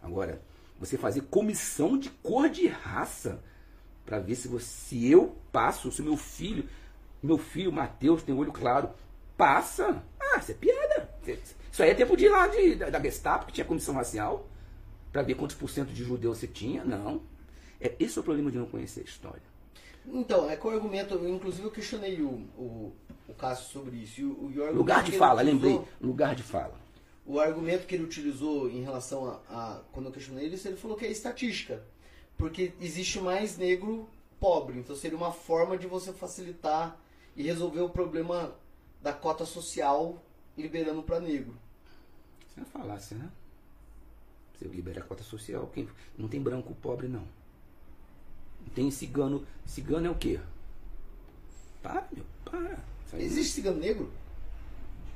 Agora, 0.00 0.40
você 0.78 0.96
fazer 0.96 1.22
comissão 1.22 1.98
de 1.98 2.10
cor 2.10 2.48
de 2.48 2.66
raça 2.66 3.42
para 4.04 4.18
ver 4.18 4.34
se, 4.36 4.46
você, 4.48 4.64
se 4.64 5.10
eu 5.10 5.36
passo, 5.50 5.90
se 5.90 6.02
meu 6.02 6.16
filho, 6.16 6.68
meu 7.22 7.38
filho 7.38 7.72
Matheus 7.72 8.22
tem 8.22 8.34
olho 8.34 8.52
claro, 8.52 8.90
passa. 9.36 10.02
Ah, 10.20 10.38
isso 10.38 10.52
é 10.52 10.54
piada. 10.54 11.10
Isso 11.72 11.82
aí 11.82 11.90
é 11.90 11.94
tempo 11.94 12.16
de 12.16 12.26
ir 12.26 12.28
lá 12.28 12.46
de, 12.46 12.74
da, 12.76 12.90
da 12.90 13.00
Gestapo, 13.00 13.46
que 13.46 13.52
tinha 13.52 13.64
comissão 13.64 13.94
racial, 13.94 14.48
para 15.12 15.22
ver 15.22 15.34
quantos 15.34 15.56
por 15.56 15.68
cento 15.68 15.92
de 15.92 16.04
judeu 16.04 16.34
você 16.34 16.46
tinha. 16.46 16.84
Não. 16.84 17.22
É, 17.80 17.94
esse 17.98 18.16
é 18.16 18.20
o 18.20 18.24
problema 18.24 18.50
de 18.50 18.58
não 18.58 18.66
conhecer 18.66 19.00
a 19.00 19.04
história. 19.04 19.42
Então, 20.06 20.48
é 20.48 20.56
com 20.56 20.68
o 20.68 20.70
argumento, 20.70 21.14
inclusive 21.26 21.66
eu 21.66 21.70
questionei 21.70 22.22
o, 22.22 22.46
o, 22.56 22.92
o 23.28 23.34
Cássio 23.34 23.66
sobre 23.72 23.96
isso. 23.96 24.24
O, 24.24 24.46
o 24.46 24.72
Lugar 24.72 25.04
que 25.04 25.10
de 25.10 25.18
fala, 25.18 25.42
lembrei. 25.42 25.80
Lugar 26.00 26.34
de 26.34 26.44
fala. 26.44 26.85
O 27.26 27.40
argumento 27.40 27.86
que 27.86 27.94
ele 27.96 28.04
utilizou 28.04 28.70
em 28.70 28.82
relação 28.82 29.26
a, 29.28 29.40
a- 29.48 29.80
Quando 29.92 30.06
eu 30.06 30.12
questionei 30.12 30.44
ele, 30.46 30.60
ele 30.64 30.76
falou 30.76 30.96
que 30.96 31.04
é 31.04 31.10
estatística. 31.10 31.82
Porque 32.38 32.72
existe 32.80 33.18
mais 33.20 33.56
negro 33.58 34.08
pobre. 34.38 34.78
Então 34.78 34.94
seria 34.94 35.16
uma 35.16 35.32
forma 35.32 35.76
de 35.76 35.86
você 35.86 36.12
facilitar 36.12 36.96
e 37.34 37.42
resolver 37.42 37.80
o 37.80 37.88
problema 37.90 38.54
da 39.02 39.12
cota 39.12 39.44
social 39.44 40.22
liberando 40.56 41.02
para 41.02 41.18
negro. 41.20 41.54
Você 42.48 42.60
não 42.60 42.66
falasse, 42.66 43.14
né? 43.14 43.28
Você 44.58 44.66
libera 44.68 45.00
a 45.00 45.04
cota 45.04 45.22
social, 45.22 45.70
quem, 45.74 45.86
não 46.16 46.28
tem 46.28 46.40
branco 46.40 46.74
pobre, 46.80 47.08
não. 47.08 47.20
Não 48.62 48.68
tem 48.74 48.90
cigano. 48.90 49.46
Cigano 49.66 50.06
é 50.06 50.10
o 50.10 50.14
quê? 50.14 50.40
Para, 51.82 52.06
meu, 52.12 52.24
para. 52.44 52.78
Isso 53.06 53.16
Existe 53.16 53.52
cigano 53.54 53.78
negro? 53.78 54.10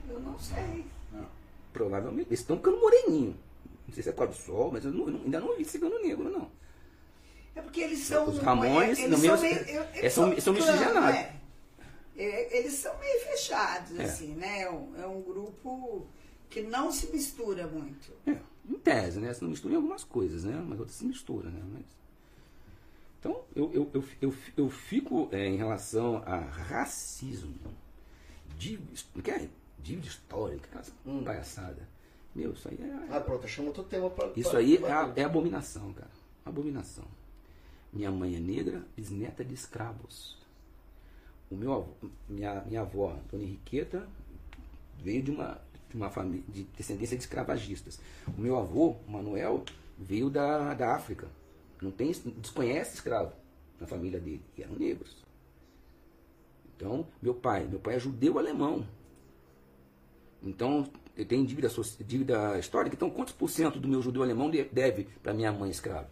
Eu 0.08 0.20
não 0.20 0.38
sei. 0.38 0.84
Provavelmente. 1.72 2.28
Eles 2.28 2.40
estão 2.40 2.56
ficando 2.56 2.78
moreninho. 2.80 3.36
Não 3.86 3.94
sei 3.94 4.02
se 4.02 4.08
é 4.08 4.12
causa 4.12 4.32
do 4.32 4.38
sol, 4.38 4.70
mas 4.72 4.84
eu 4.84 4.92
não- 4.92 5.08
eu 5.08 5.20
ainda 5.24 5.40
não 5.40 5.56
vi 5.56 5.64
cigano 5.64 5.98
negro, 6.00 6.28
não. 6.30 6.50
É 7.54 7.60
porque 7.60 7.80
eles 7.80 7.98
são. 8.00 8.28
Os 8.28 8.38
Ramones, 8.38 8.98
eles 8.98 9.10
no 9.10 9.16
são 9.26 9.40
meio, 9.40 9.54
é, 9.54 9.98
eles 9.98 10.12
são- 10.12 10.40
são 10.40 10.54
clã, 10.54 10.66
miscigenados. 10.66 11.14
né? 11.14 11.36
É, 12.16 12.58
Eles 12.58 12.74
são 12.74 12.96
meio 12.98 13.20
fechados, 13.20 13.98
É. 13.98 14.04
assim, 14.04 14.34
né? 14.34 14.62
É 14.62 14.70
um, 14.70 14.94
é 15.00 15.06
um 15.06 15.22
grupo 15.22 16.06
que 16.50 16.60
não 16.60 16.92
se 16.92 17.06
mistura 17.12 17.66
muito. 17.66 18.12
É, 18.26 18.36
em 18.68 18.74
tese, 18.74 19.18
né? 19.18 19.32
Se 19.32 19.42
não 19.42 19.50
mistura 19.50 19.72
em 19.74 19.76
algumas 19.76 20.04
coisas, 20.04 20.44
né? 20.44 20.62
Mas 20.68 20.78
outras 20.78 20.96
se 20.98 21.04
mistura, 21.06 21.48
né? 21.48 21.60
Mas... 21.72 21.84
Então, 23.18 23.42
eu, 23.56 23.70
eu, 23.72 23.90
eu, 23.94 24.04
eu, 24.20 24.34
eu 24.56 24.70
fico 24.70 25.28
é, 25.32 25.46
em 25.46 25.56
relação 25.56 26.22
a 26.26 26.36
racismo, 26.38 27.54
dívida, 28.56 28.92
não 29.14 29.22
quer? 29.22 29.48
Dívida 29.82 30.06
histórica, 30.08 30.66
aquelas 30.68 30.92
Hum. 31.06 31.22
palhaçada. 31.24 31.88
Meu, 32.34 32.52
isso 32.52 32.68
aí 32.68 32.78
é. 32.80 33.16
Ah, 33.16 33.20
pronto, 33.20 33.44
achamos 33.44 33.68
outro 33.68 33.82
tema 33.84 34.08
para 34.10 34.30
Isso 34.36 34.56
aí 34.56 34.76
é, 34.76 34.92
a- 34.92 35.12
é 35.16 35.24
abominação, 35.24 35.92
cara. 35.92 36.10
Abominação. 36.44 37.04
Minha 37.92 38.10
mãe 38.10 38.36
é 38.36 38.40
negra, 38.40 38.82
bisneta 38.96 39.44
de 39.44 39.52
escravos. 39.54 40.38
O 41.50 41.56
meu 41.56 41.72
avô, 41.72 41.88
minha, 42.28 42.60
minha 42.62 42.82
avó, 42.82 43.18
Dona 43.30 43.42
Henriqueta, 43.42 44.06
veio 45.02 45.22
de 45.24 45.32
uma, 45.32 45.60
de 45.88 45.96
uma 45.96 46.08
família 46.08 46.44
de 46.48 46.62
descendência 46.76 47.16
de 47.16 47.24
escravagistas. 47.24 47.98
O 48.38 48.40
meu 48.40 48.56
avô, 48.56 48.94
Manuel, 49.08 49.64
veio 49.98 50.30
da, 50.30 50.72
da 50.74 50.94
África. 50.94 51.26
Não 51.82 51.90
tem, 51.90 52.12
desconhece 52.36 52.94
escravo 52.94 53.32
na 53.80 53.86
família 53.88 54.20
dele, 54.20 54.42
e 54.56 54.62
eram 54.62 54.76
negros. 54.76 55.16
Então, 56.76 57.06
meu 57.20 57.34
pai, 57.34 57.66
meu 57.66 57.80
pai 57.80 57.96
é 57.96 57.98
judeu 57.98 58.38
alemão. 58.38 58.86
Então, 60.42 60.90
eu 61.16 61.24
tenho 61.24 61.46
dívida, 61.46 61.68
dívida 62.06 62.58
histórica. 62.58 62.96
Então, 62.96 63.10
quantos 63.10 63.34
por 63.34 63.48
cento 63.50 63.78
do 63.78 63.86
meu 63.88 64.00
judeu 64.00 64.22
alemão 64.22 64.50
de- 64.50 64.64
deve 64.64 65.04
para 65.22 65.34
minha 65.34 65.52
mãe 65.52 65.70
escrava? 65.70 66.08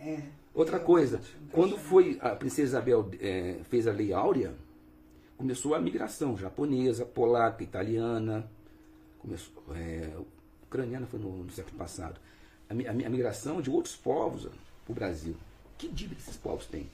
É. 0.00 0.22
Outra 0.54 0.78
coisa, 0.80 1.20
quando 1.52 1.76
foi 1.76 2.18
a 2.20 2.30
princesa 2.34 2.68
Isabel 2.78 3.10
eh, 3.20 3.60
fez 3.64 3.86
a 3.86 3.92
Lei 3.92 4.12
Áurea, 4.12 4.54
começou 5.36 5.74
a 5.74 5.78
migração 5.80 6.36
japonesa, 6.36 7.04
polaca, 7.04 7.62
italiana, 7.62 8.50
começou, 9.18 9.62
eh, 9.74 10.16
ucraniana 10.62 11.06
foi 11.06 11.20
no, 11.20 11.44
no 11.44 11.50
século 11.50 11.76
passado. 11.76 12.18
A, 12.68 12.72
a 12.74 12.90
a 12.90 13.10
migração 13.10 13.60
de 13.60 13.70
outros 13.70 13.94
povos 13.96 14.44
para 14.84 14.92
o 14.92 14.94
Brasil. 14.94 15.36
Que 15.78 15.88
dívida 15.88 16.20
esses 16.20 16.36
povos 16.38 16.66
têm? 16.66 16.88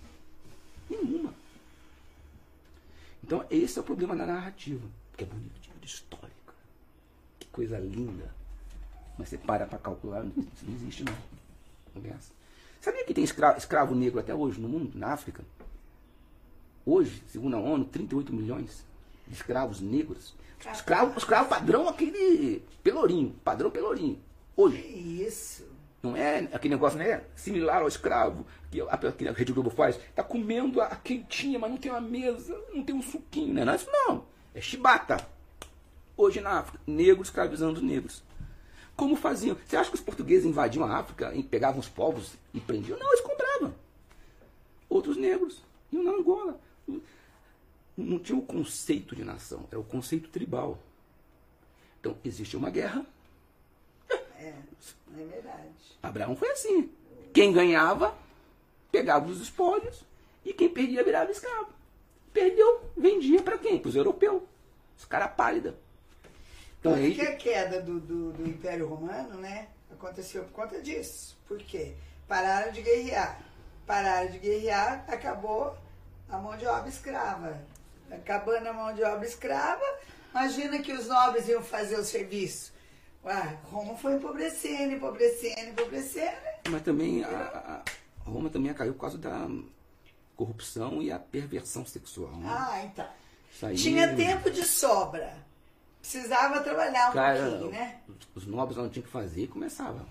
Nenhuma. 0.91 1.33
Então, 3.23 3.45
esse 3.49 3.79
é 3.79 3.81
o 3.81 3.85
problema 3.85 4.17
da 4.17 4.27
narrativa. 4.27 4.85
Que 5.17 5.23
é 5.25 5.27
bonito, 5.27 5.61
dívida 5.83 5.87
histórica. 5.87 6.55
Que 7.39 7.49
coisa 7.49 7.79
linda. 7.79 8.33
Mas 9.19 9.29
você 9.29 9.39
para 9.39 9.67
para 9.67 9.79
calcular, 9.79 10.25
isso 10.25 10.65
não 10.67 10.75
existe 10.75 11.05
não. 11.05 11.15
Conversa. 11.93 12.33
Sabia 12.81 13.05
que 13.05 13.15
tem 13.15 13.25
escravo, 13.25 13.59
escravo 13.59 13.95
negro 13.95 14.19
até 14.19 14.35
hoje 14.35 14.61
no 14.61 14.69
mundo, 14.69 14.99
na 14.99 15.09
África? 15.09 15.45
Hoje, 16.85 17.23
segundo 17.29 17.57
a 17.57 17.61
ONU, 17.61 17.85
38 17.85 18.33
milhões 18.33 18.85
de 19.27 19.35
escravos 19.35 19.81
negros. 19.81 20.35
Escravo, 20.73 21.19
escravo 21.19 21.49
padrão, 21.49 21.89
aquele 21.89 22.65
pelourinho, 22.83 23.35
padrão 23.45 23.71
pelourinho. 23.71 24.17
Que 24.55 24.61
Hoje. 24.61 24.79
isso? 24.79 25.67
Não 26.03 26.17
é 26.17 26.49
aquele 26.53 26.75
negócio, 26.75 26.99
né? 26.99 27.23
Similar 27.37 27.83
ao 27.83 27.89
escravo 27.89 28.45
que 28.71 28.81
a, 28.81 29.13
que 29.13 29.29
a 29.29 29.33
Rede 29.33 29.53
Globo 29.53 29.71
faz. 29.71 29.99
Tá 30.15 30.23
comendo 30.23 30.81
a 30.81 30.97
quentinha, 30.97 31.59
mas 31.59 31.71
não 31.71 31.79
tem 31.79 31.91
uma 31.91 32.01
mesa, 32.01 32.61
não 32.73 32.83
tem 32.83 32.95
um 32.95 33.03
suquinho, 33.03 33.55
né? 33.55 33.65
Não 33.65 33.73
é 33.73 33.77
isso 33.77 33.89
não. 33.91 34.25
É 34.55 34.61
chibata. 34.61 35.32
Hoje 36.17 36.41
na 36.41 36.59
África, 36.59 36.81
negros 36.87 37.29
escravizando 37.29 37.81
negros. 37.81 38.23
Como 38.95 39.17
faziam? 39.17 39.57
Você 39.67 39.77
acha 39.77 39.91
que 39.91 39.97
os 39.97 40.03
portugueses 40.03 40.45
invadiam 40.45 40.85
a 40.85 40.99
África 40.99 41.35
e 41.35 41.43
pegavam 41.43 41.81
os 41.81 41.89
povos 41.89 42.35
e 42.53 42.61
prendiam? 42.61 42.99
Não, 42.99 43.09
eles 43.09 43.21
compravam. 43.21 43.75
Outros 44.89 45.17
negros 45.17 45.63
iam 45.91 46.03
na 46.03 46.13
Angola. 46.13 46.61
não 47.97 48.19
tinha 48.19 48.39
o 48.39 48.43
conceito 48.43 49.17
de 49.17 49.25
nação, 49.25 49.67
era 49.71 49.81
o 49.81 49.85
conceito 49.85 50.29
tribal. 50.29 50.79
Então, 52.01 52.17
existe 52.25 52.57
uma 52.57 52.71
guerra, 52.71 53.07
É, 54.39 54.49
é 54.49 55.25
verdade. 55.25 55.73
Abraão 56.03 56.35
foi 56.35 56.51
assim. 56.51 56.91
Quem 57.33 57.53
ganhava, 57.53 58.15
pegava 58.91 59.29
os 59.29 59.41
espólios, 59.41 60.05
e 60.45 60.53
quem 60.53 60.69
perdia 60.69 61.05
virava 61.05 61.31
escravo. 61.31 61.69
Perdeu, 62.33 62.81
vendia 62.97 63.43
para 63.43 63.57
quem? 63.57 63.79
Para 63.79 63.89
os 63.89 63.97
europeus. 63.97 64.43
Os 64.99 65.05
caras 65.05 65.33
pálidos. 65.35 65.75
Então, 66.83 66.95
Tanto 66.95 67.05
aí, 67.05 67.15
que 67.15 67.23
a 67.23 67.37
queda 67.37 67.81
do, 67.81 68.01
do, 68.01 68.33
do 68.33 68.49
Império 68.49 68.89
Romano, 68.89 69.37
né, 69.39 69.69
aconteceu 69.93 70.43
por 70.43 70.51
conta 70.53 70.83
disso. 70.83 71.39
Por 71.47 71.59
quê? 71.59 71.95
Pararam 72.27 72.73
de 72.73 72.83
guerrear. 72.83 73.41
Pararam 73.87 74.29
de 74.33 74.39
guerrear, 74.41 75.05
acabou 75.07 75.77
a 76.29 76.39
mão 76.39 76.57
de 76.57 76.67
obra 76.67 76.89
escrava. 76.89 77.57
Acabando 78.11 78.67
a 78.67 78.73
mão 78.73 78.93
de 78.93 79.03
obra 79.05 79.25
escrava, 79.25 79.85
imagina 80.33 80.81
que 80.83 80.93
os 80.93 81.07
nobres 81.07 81.47
iam 81.49 81.63
fazer 81.63 81.97
o 82.01 82.05
serviço. 82.05 82.73
Ué, 83.25 83.57
Roma 83.71 83.97
foi 83.97 84.15
empobrecendo, 84.15 84.95
empobrecendo, 84.95 85.71
empobrecendo. 85.71 86.37
mas 86.69 86.83
também 86.83 87.23
a, 87.23 87.29
a- 87.29 87.83
Roma 88.29 88.51
também 88.51 88.75
caiu 88.75 88.93
por 88.95 89.03
causa 89.03 89.19
da 89.19 89.49
corrupção 90.37 91.01
e 91.01 91.13
a 91.13 91.19
perversão 91.19 91.87
sexual. 91.87 92.33
né? 92.33 92.49
Ah, 92.49 92.83
então. 92.85 93.07
Aí- 93.63 93.77
Tinha 93.77 94.15
tempo 94.17 94.51
de 94.51 94.65
sobra. 94.65 95.33
Precisava 96.03 96.61
trabalhar 96.61 97.11
um 97.11 97.13
Cara, 97.13 97.49
pouquinho, 97.49 97.71
né? 97.71 98.01
os 98.35 98.45
nobres 98.45 98.77
não 98.77 98.89
tinham 98.89 99.05
que 99.05 99.11
fazer 99.11 99.45
e 99.45 99.49
começava. 99.49 100.05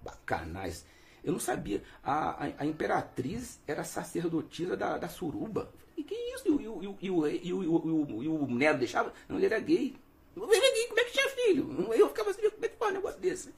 Bacanais. 0.00 0.86
Eu 1.24 1.32
não 1.32 1.40
sabia. 1.40 1.82
A, 2.04 2.46
a, 2.46 2.52
a 2.58 2.64
imperatriz 2.64 3.60
era 3.66 3.82
sacerdotisa 3.82 4.76
da, 4.76 4.98
da 4.98 5.08
suruba. 5.08 5.72
E 5.96 6.04
que 6.04 6.14
isso? 6.14 6.46
E 6.46 6.52
o, 6.52 6.60
e 6.60 6.68
o, 6.68 6.98
e 7.00 7.10
o, 7.10 7.26
e 7.26 7.52
o, 7.52 7.62
e 7.64 7.66
o, 7.66 8.32
o, 8.32 8.44
o 8.44 8.54
Nero 8.54 8.78
deixava? 8.78 9.12
Não, 9.28 9.36
ele 9.36 9.46
era 9.46 9.58
gay. 9.58 9.96
Ele 10.36 10.56
era 10.56 10.74
gay, 10.74 10.86
como 10.86 11.00
é 11.00 11.04
que 11.04 11.12
tinha 11.12 11.28
filho? 11.30 11.92
Eu 11.92 12.08
ficava 12.08 12.30
assim, 12.30 12.48
como 12.48 12.64
é 12.64 12.68
que 12.68 12.76
faz 12.76 12.92
um 12.92 12.94
negócio 12.94 13.20
desse? 13.20 13.52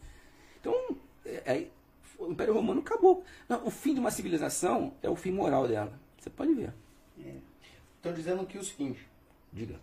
Então, 0.61 0.97
é, 1.27 1.43
aí, 1.45 1.73
o 2.19 2.31
Império 2.33 2.55
Romano 2.55 2.81
acabou. 2.81 3.23
Não, 3.47 3.67
o 3.67 3.71
fim 3.71 3.93
de 3.93 4.01
uma 4.01 4.11
civilização 4.11 4.95
é 5.03 5.11
o 5.11 5.17
fim 5.17 5.31
moral 5.31 5.69
dela. 5.69 5.93
Você 6.19 6.31
pode 6.31 6.55
ver. 6.55 6.73
Estão 7.97 8.15
dizendo 8.15 8.47
que 8.47 8.57
o 8.57 8.65
seguinte. 8.65 9.07
Diga. 9.53 9.79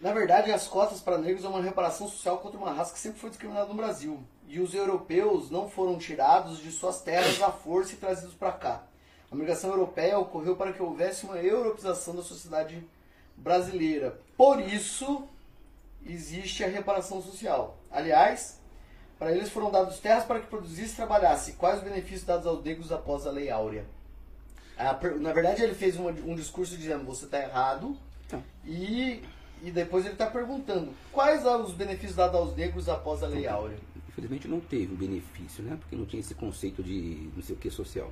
Na 0.00 0.12
verdade, 0.12 0.52
as 0.52 0.68
cotas 0.68 1.00
para 1.00 1.18
negros 1.18 1.44
é 1.44 1.48
uma 1.48 1.62
reparação 1.62 2.08
social 2.08 2.38
contra 2.38 2.58
uma 2.58 2.72
raça 2.72 2.92
que 2.92 2.98
sempre 2.98 3.18
foi 3.18 3.30
discriminada 3.30 3.66
no 3.66 3.74
Brasil. 3.74 4.22
E 4.46 4.60
os 4.60 4.74
europeus 4.74 5.50
não 5.50 5.68
foram 5.68 5.98
tirados 5.98 6.58
de 6.58 6.70
suas 6.70 7.00
terras 7.00 7.40
à 7.42 7.50
força 7.50 7.94
e 7.94 7.96
trazidos 7.96 8.34
para 8.34 8.52
cá. 8.52 8.82
A 9.30 9.34
migração 9.34 9.70
europeia 9.70 10.18
ocorreu 10.18 10.54
para 10.54 10.72
que 10.72 10.82
houvesse 10.82 11.24
uma 11.24 11.38
europeização 11.38 12.14
da 12.14 12.22
sociedade 12.22 12.86
brasileira. 13.36 14.20
Por 14.36 14.60
isso, 14.60 15.26
existe 16.04 16.62
a 16.62 16.68
reparação 16.68 17.20
social. 17.20 17.76
Aliás, 17.90 18.60
para 19.18 19.32
eles 19.32 19.48
foram 19.48 19.70
dados 19.70 19.98
terras 19.98 20.24
para 20.24 20.40
que 20.40 20.46
produzisse 20.46 20.92
e 20.92 20.96
trabalhasse. 20.96 21.54
Quais 21.54 21.78
os 21.78 21.84
benefícios 21.84 22.24
dados 22.24 22.46
aos 22.46 22.62
negros 22.62 22.92
após 22.92 23.26
a 23.26 23.30
Lei 23.30 23.50
Áurea? 23.50 23.84
Na 25.20 25.32
verdade, 25.32 25.62
ele 25.62 25.74
fez 25.74 25.96
um, 25.96 26.08
um 26.08 26.34
discurso 26.34 26.76
dizendo: 26.76 27.04
você 27.04 27.24
está 27.24 27.40
errado. 27.40 27.96
Tá. 28.28 28.40
E, 28.64 29.22
e 29.62 29.70
depois 29.70 30.04
ele 30.04 30.14
está 30.14 30.26
perguntando: 30.26 30.92
quais 31.12 31.44
os 31.44 31.72
benefícios 31.72 32.16
dados 32.16 32.36
aos 32.38 32.56
negros 32.56 32.88
após 32.88 33.22
a 33.22 33.26
Lei 33.26 33.46
Áurea? 33.46 33.78
Infelizmente 34.08 34.48
não 34.48 34.60
teve 34.60 34.94
o 34.94 34.96
benefício, 34.96 35.62
né? 35.62 35.76
Porque 35.78 35.94
não 35.94 36.06
tinha 36.06 36.20
esse 36.20 36.34
conceito 36.34 36.82
de 36.82 37.28
não 37.34 37.42
sei 37.42 37.54
o 37.54 37.58
que 37.58 37.70
social. 37.70 38.10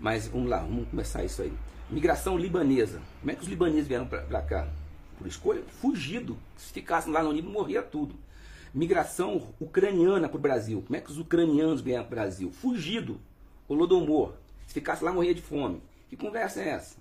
Mas 0.00 0.26
vamos 0.26 0.48
lá, 0.48 0.60
vamos 0.60 0.88
começar 0.88 1.22
isso 1.24 1.42
aí. 1.42 1.52
Migração 1.90 2.38
libanesa. 2.38 3.00
Como 3.20 3.30
é 3.30 3.34
que 3.34 3.42
os 3.42 3.48
libaneses 3.48 3.86
vieram 3.86 4.06
para 4.06 4.42
cá? 4.42 4.68
Por 5.18 5.26
escolha? 5.26 5.62
Fugido. 5.80 6.38
Se 6.56 6.72
ficassem 6.72 7.12
lá 7.12 7.22
no 7.22 7.32
Líbano, 7.32 7.52
morria 7.52 7.82
tudo. 7.82 8.14
Migração 8.72 9.48
ucraniana 9.60 10.28
para 10.28 10.38
o 10.38 10.40
Brasil. 10.40 10.82
Como 10.86 10.96
é 10.96 11.00
que 11.00 11.10
os 11.10 11.18
ucranianos 11.18 11.82
vieram 11.82 12.04
para 12.04 12.12
o 12.12 12.16
Brasil? 12.16 12.50
Fugido. 12.50 13.20
Holodomor. 13.68 14.32
Se 14.66 14.74
ficasse 14.74 15.04
lá, 15.04 15.12
morria 15.12 15.34
de 15.34 15.42
fome. 15.42 15.82
Que 16.08 16.16
conversa 16.16 16.62
é 16.62 16.70
essa? 16.70 16.96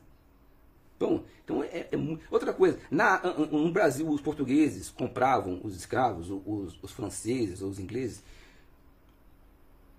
Então, 1.02 1.24
então 1.44 1.64
é, 1.64 1.88
é 1.92 1.98
outra 2.30 2.54
coisa. 2.54 2.78
Na, 2.92 3.20
no 3.24 3.72
Brasil, 3.72 4.08
os 4.08 4.22
portugueses 4.22 4.92
compravam 4.92 5.60
os 5.64 5.76
escravos, 5.76 6.30
os, 6.30 6.78
os 6.84 6.92
franceses, 6.92 7.62
os 7.62 7.80
ingleses. 7.80 8.24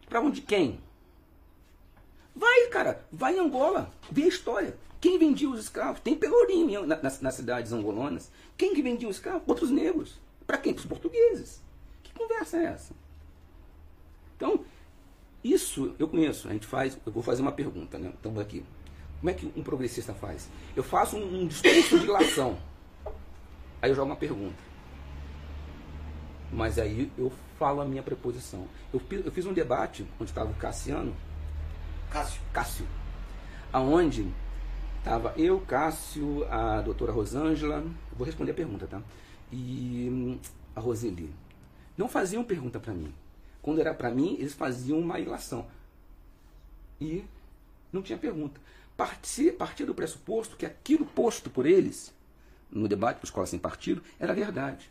Compravam 0.05 0.31
de 0.31 0.41
quem? 0.43 0.79
Vai, 2.37 2.69
cara, 2.69 3.05
vai 3.11 3.35
em 3.37 3.41
Angola, 3.41 3.93
vê 4.12 4.23
a 4.23 4.29
história. 4.29 4.77
Quem 5.01 5.19
vendia 5.19 5.51
os 5.51 5.59
escravos? 5.59 6.01
Tem 6.01 6.15
pelourinho 6.15 6.87
na- 6.87 7.03
nas, 7.03 7.20
nas 7.20 7.35
cidades 7.35 7.73
angolanas. 7.73 8.31
Quem 8.57 8.73
que 8.73 8.81
vendia 8.81 9.09
os 9.09 9.16
escravos? 9.16 9.43
Outros 9.49 9.70
negros. 9.70 10.20
Para 10.47 10.57
quem? 10.59 10.73
Para 10.73 10.83
os 10.83 10.87
portugueses. 10.87 11.61
Que 12.05 12.15
conversa 12.15 12.59
é 12.59 12.65
essa? 12.66 12.95
Então, 14.37 14.65
isso 15.43 15.97
eu 15.99 16.07
conheço. 16.07 16.49
A 16.49 16.53
gente 16.53 16.66
faz. 16.66 16.97
Eu 17.05 17.11
vou 17.12 17.23
fazer 17.24 17.43
uma 17.43 17.51
pergunta, 17.51 17.99
né? 17.99 18.12
Estamos 18.15 18.41
aqui. 18.41 18.65
Como 19.23 19.31
é 19.31 19.35
que 19.35 19.47
um 19.57 19.62
progressista 19.62 20.12
faz? 20.12 20.49
Eu 20.74 20.82
faço 20.82 21.16
um, 21.16 21.43
um 21.43 21.47
discurso 21.47 21.97
de 21.97 22.07
ilação. 22.07 22.59
Aí 23.81 23.89
eu 23.89 23.94
jogo 23.94 24.11
uma 24.11 24.16
pergunta. 24.16 24.61
Mas 26.53 26.77
aí 26.77 27.09
eu 27.16 27.31
falo 27.57 27.81
a 27.81 27.85
minha 27.85 28.03
preposição. 28.03 28.66
Eu, 28.93 29.01
eu 29.24 29.31
fiz 29.31 29.47
um 29.47 29.53
debate 29.53 30.05
onde 30.19 30.32
estava 30.32 30.51
o 30.51 30.55
Cassiano, 30.55 31.15
Cássio. 32.11 32.43
Cássio, 32.53 32.85
aonde 33.73 34.27
estava 34.99 35.32
eu, 35.36 35.61
Cássio, 35.61 36.44
a 36.51 36.81
doutora 36.81 37.12
Rosângela, 37.12 37.85
vou 38.16 38.27
responder 38.27 38.51
a 38.51 38.55
pergunta, 38.55 38.89
tá? 38.89 39.01
E 39.53 40.09
hum, 40.11 40.39
a 40.74 40.81
Roseli. 40.81 41.32
Não 41.97 42.09
faziam 42.09 42.43
pergunta 42.43 42.81
para 42.81 42.93
mim. 42.93 43.15
Quando 43.62 43.81
era 43.81 43.94
para 43.94 44.11
mim, 44.11 44.35
eles 44.40 44.53
faziam 44.53 44.99
uma 44.99 45.20
ilação. 45.20 45.65
E 47.01 47.24
não 47.93 48.03
tinha 48.03 48.19
pergunta. 48.19 48.61
Partia 48.97 49.86
do 49.86 49.94
pressuposto 49.94 50.56
que 50.56 50.66
aquilo 50.66 51.05
posto 51.05 51.51
por 51.51 51.66
eles, 51.66 52.14
no 52.70 52.86
debate 52.86 53.19
por 53.19 53.27
escola 53.27 53.47
sem 53.47 53.59
partido, 53.59 54.02
era 54.19 54.35
verdade. 54.35 54.90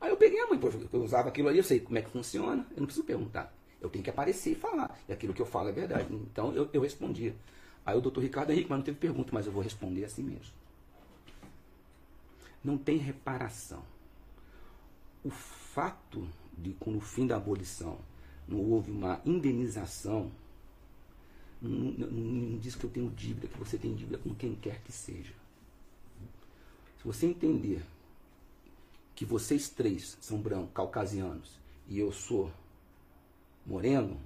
Aí 0.00 0.10
eu 0.10 0.16
peguei 0.16 0.40
a 0.40 0.46
mãe, 0.46 0.60
eu 0.92 1.02
usava 1.02 1.28
aquilo 1.28 1.48
ali, 1.48 1.58
eu 1.58 1.64
sei 1.64 1.80
como 1.80 1.96
é 1.96 2.02
que 2.02 2.10
funciona, 2.10 2.66
eu 2.72 2.78
não 2.78 2.86
preciso 2.86 3.06
perguntar. 3.06 3.54
Eu 3.80 3.88
tenho 3.88 4.04
que 4.04 4.10
aparecer 4.10 4.52
e 4.52 4.54
falar. 4.54 4.96
E 5.08 5.12
aquilo 5.12 5.34
que 5.34 5.42
eu 5.42 5.46
falo 5.46 5.68
é 5.68 5.72
verdade. 5.72 6.06
Então 6.12 6.52
eu, 6.54 6.68
eu 6.72 6.80
respondia. 6.80 7.34
Aí 7.84 7.96
o 7.96 8.00
doutor 8.00 8.20
Ricardo 8.20 8.50
Henrique, 8.50 8.68
mas 8.70 8.78
não 8.78 8.84
teve 8.84 8.98
pergunta, 8.98 9.30
mas 9.32 9.46
eu 9.46 9.52
vou 9.52 9.62
responder 9.62 10.04
assim 10.04 10.22
mesmo. 10.22 10.54
Não 12.62 12.78
tem 12.78 12.96
reparação. 12.96 13.82
O 15.24 15.30
fato 15.30 16.28
de, 16.56 16.72
com 16.74 16.96
o 16.96 17.00
fim 17.00 17.26
da 17.26 17.36
abolição, 17.36 17.98
não 18.46 18.60
houve 18.60 18.90
uma 18.90 19.20
indenização, 19.24 20.30
não, 21.68 21.92
não- 21.92 22.08
não 22.10 22.58
diz 22.58 22.74
que 22.74 22.84
eu 22.84 22.90
tenho 22.90 23.10
dívida, 23.10 23.46
que 23.48 23.58
você 23.58 23.78
tem 23.78 23.94
dívida 23.94 24.18
com 24.18 24.34
quem 24.34 24.54
quer 24.54 24.80
que 24.82 24.92
seja. 24.92 25.32
Se 26.98 27.04
você 27.04 27.26
entender 27.26 27.82
que 29.14 29.24
vocês 29.24 29.68
três 29.68 30.16
são 30.20 30.38
brancos, 30.38 30.70
caucasianos, 30.74 31.58
e 31.88 31.98
eu 31.98 32.10
sou 32.12 32.50
moreno, 33.66 34.18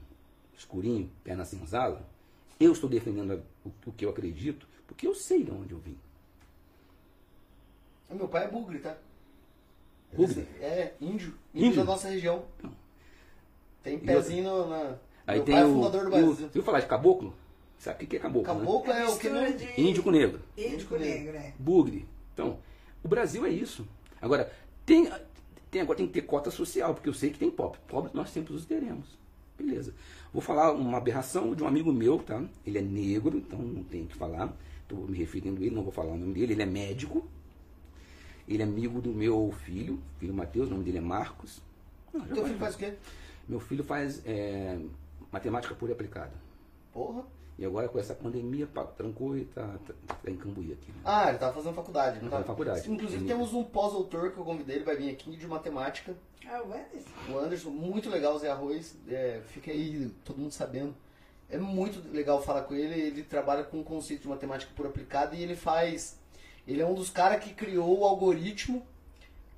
escurinho, 0.57 1.11
perna 1.25 1.45
cinzala, 1.45 2.07
eu 2.59 2.73
estou 2.73 2.89
defendendo 2.89 3.43
o, 3.85 3.93
que 3.93 4.05
eu 4.05 4.11
acredito, 4.11 4.67
porque 4.87 5.07
eu 5.07 5.15
sei 5.15 5.43
de 5.45 5.51
onde 5.51 5.73
eu 5.73 5.79
vim. 5.79 5.97
Meu 8.11 8.29
pai 8.29 8.45
é 8.45 8.49
bugre, 8.49 8.79
tá? 8.79 8.97
Bugre? 10.13 10.43
É, 10.61 10.95
índio. 11.01 11.35
Índio, 11.53 11.67
Índio? 11.69 11.77
da 11.77 11.85
nossa 11.85 12.09
região. 12.09 12.45
Tem 13.83 13.99
pezinho 13.99 14.45
no- 14.45 14.69
na. 14.69 14.97
Aí 15.27 15.37
Meu 15.39 15.45
tem 15.45 15.55
pai 15.55 15.65
é 15.65 15.67
o, 15.67 15.73
fundador 15.75 16.01
do 16.03 16.07
o- 16.07 16.11
Brasil. 16.11 16.49
Viu 16.53 16.63
falar 16.63 16.81
de 16.81 16.87
caboclo? 16.87 17.35
Sabe 17.79 17.97
o 17.97 17.99
que 18.01 18.07
que 18.07 18.17
é 18.17 18.19
caboclo? 18.21 18.53
né? 18.55 18.61
Caboclo 18.61 18.93
é 18.93 19.09
o 19.09 19.19
que 19.19 19.29
não. 19.29 19.45
de 19.57 19.81
Índio 19.81 20.03
com 20.03 20.11
negro. 20.11 20.41
índio 20.57 20.87
com 20.89 20.97
negro, 20.97 21.33
né? 21.33 21.53
Bugre. 21.59 22.07
Então, 22.33 22.59
o 23.03 23.09
Brasil 23.09 23.45
é 23.45 23.51
isso. 23.51 23.87
Agora, 24.21 24.51
tem, 24.85 25.11
tem, 25.71 25.83
agora 25.83 25.97
tem 25.99 26.07
que 26.07 26.13
ter 26.13 26.23
cota 26.23 26.51
social, 26.51 26.95
porque 26.95 27.09
eu 27.09 27.15
sei 27.15 27.31
que 27.31 27.39
tem 27.39 27.51
pobre. 27.51 27.79
Pobre 27.87 28.11
nós 28.15 28.31
sempre 28.31 28.55
os 28.55 28.65
teremos. 28.65 29.07
Beleza. 29.59 29.95
Vou 30.33 30.43
falar 30.43 30.73
uma 30.73 30.99
aberração 30.99 31.55
de 31.55 31.63
um 31.63 31.67
amigo 31.67 31.93
meu, 31.93 32.19
tá? 32.19 32.43
Ele 32.67 32.79
é 32.79 32.83
negro, 32.83 33.39
então 33.39 33.59
não 33.59 33.83
tenho 33.85 34.07
que 34.07 34.15
falar. 34.17 34.55
Estou 34.83 34.99
me 35.09 35.17
referindo 35.19 35.61
a 35.61 35.65
ele, 35.67 35.75
não 35.75 35.83
vou 35.83 35.93
falar 35.93 36.13
o 36.13 36.17
nome 36.17 36.35
dele. 36.35 36.53
Ele 36.53 36.63
é 36.63 36.67
médico. 36.67 37.27
Ele 38.49 38.63
é 38.63 38.65
amigo 38.65 39.01
do 39.01 39.11
meu 39.11 39.53
filho, 39.65 39.99
filho 40.19 40.33
Matheus, 40.33 40.69
o 40.69 40.71
nome 40.71 40.85
dele 40.85 40.99
é 40.99 41.01
Marcos. 41.01 41.61
Não, 42.15 42.21
já 42.27 42.35
Teu 42.35 42.45
filho 42.47 42.59
faz 42.59 42.75
o 42.75 42.79
quê? 42.79 42.95
Meu 43.49 43.59
filho 43.61 43.83
faz 43.83 44.23
é, 44.25 44.79
matemática 45.33 45.75
pura 45.75 45.93
e 45.93 45.95
aplicada. 45.95 46.33
Porra. 46.93 47.25
E 47.59 47.65
agora 47.65 47.89
com 47.89 47.99
essa 47.99 48.15
pandemia, 48.15 48.67
pá, 48.67 48.85
trancou 48.85 49.37
e 49.37 49.47
tá, 49.47 49.79
tá, 49.87 49.95
tá 50.23 50.31
em 50.31 50.37
Cambuí 50.37 50.73
aqui. 50.75 50.91
né? 50.93 50.99
Ah, 51.05 51.31
ele 51.31 51.39
tava 51.39 51.55
fazendo 51.55 51.75
faculdade, 51.75 52.21
não 52.23 52.29
Tá 52.29 52.39
tá? 52.39 52.45
faculdade. 52.45 52.91
Inclusive 52.91 53.23
Ele- 53.23 53.29
temos 53.29 53.55
um 53.55 53.65
pós-autor 53.65 54.31
que 54.33 54.39
eu 54.39 54.45
convidei, 54.45 54.77
ele 54.77 54.85
vai 54.85 54.95
vir 54.97 55.11
aqui 55.11 55.35
de 55.35 55.47
matemática. 55.47 56.15
Ah, 56.47 56.63
o 56.63 56.73
Anderson. 56.73 57.11
O 57.33 57.39
Anderson, 57.39 57.71
muito 57.71 58.11
legal, 58.11 58.39
Zé 58.39 58.51
Arroz. 58.51 58.95
É, 59.09 59.41
fica 59.47 59.71
aí 59.71 60.11
todo 60.23 60.39
mundo 60.39 60.53
sabendo. 60.53 60.95
É 61.49 61.57
muito 61.57 62.07
legal 62.13 62.43
falar 62.43 62.63
com 62.63 62.75
ele. 62.75 63.01
Ele 63.01 63.23
trabalha 63.23 63.65
com 63.65 63.81
o 63.81 63.85
conceito 63.85 64.23
de 64.23 64.29
matemática 64.29 64.71
por 64.77 64.85
aplicada 64.87 65.35
e 65.35 65.43
ele 65.43 65.57
faz. 65.57 66.19
Ele 66.67 66.83
é 66.83 66.87
um 66.87 66.95
dos 66.95 67.09
caras 67.09 67.43
que 67.43 67.55
criou 67.55 68.01
o 68.01 68.05
algoritmo 68.05 68.85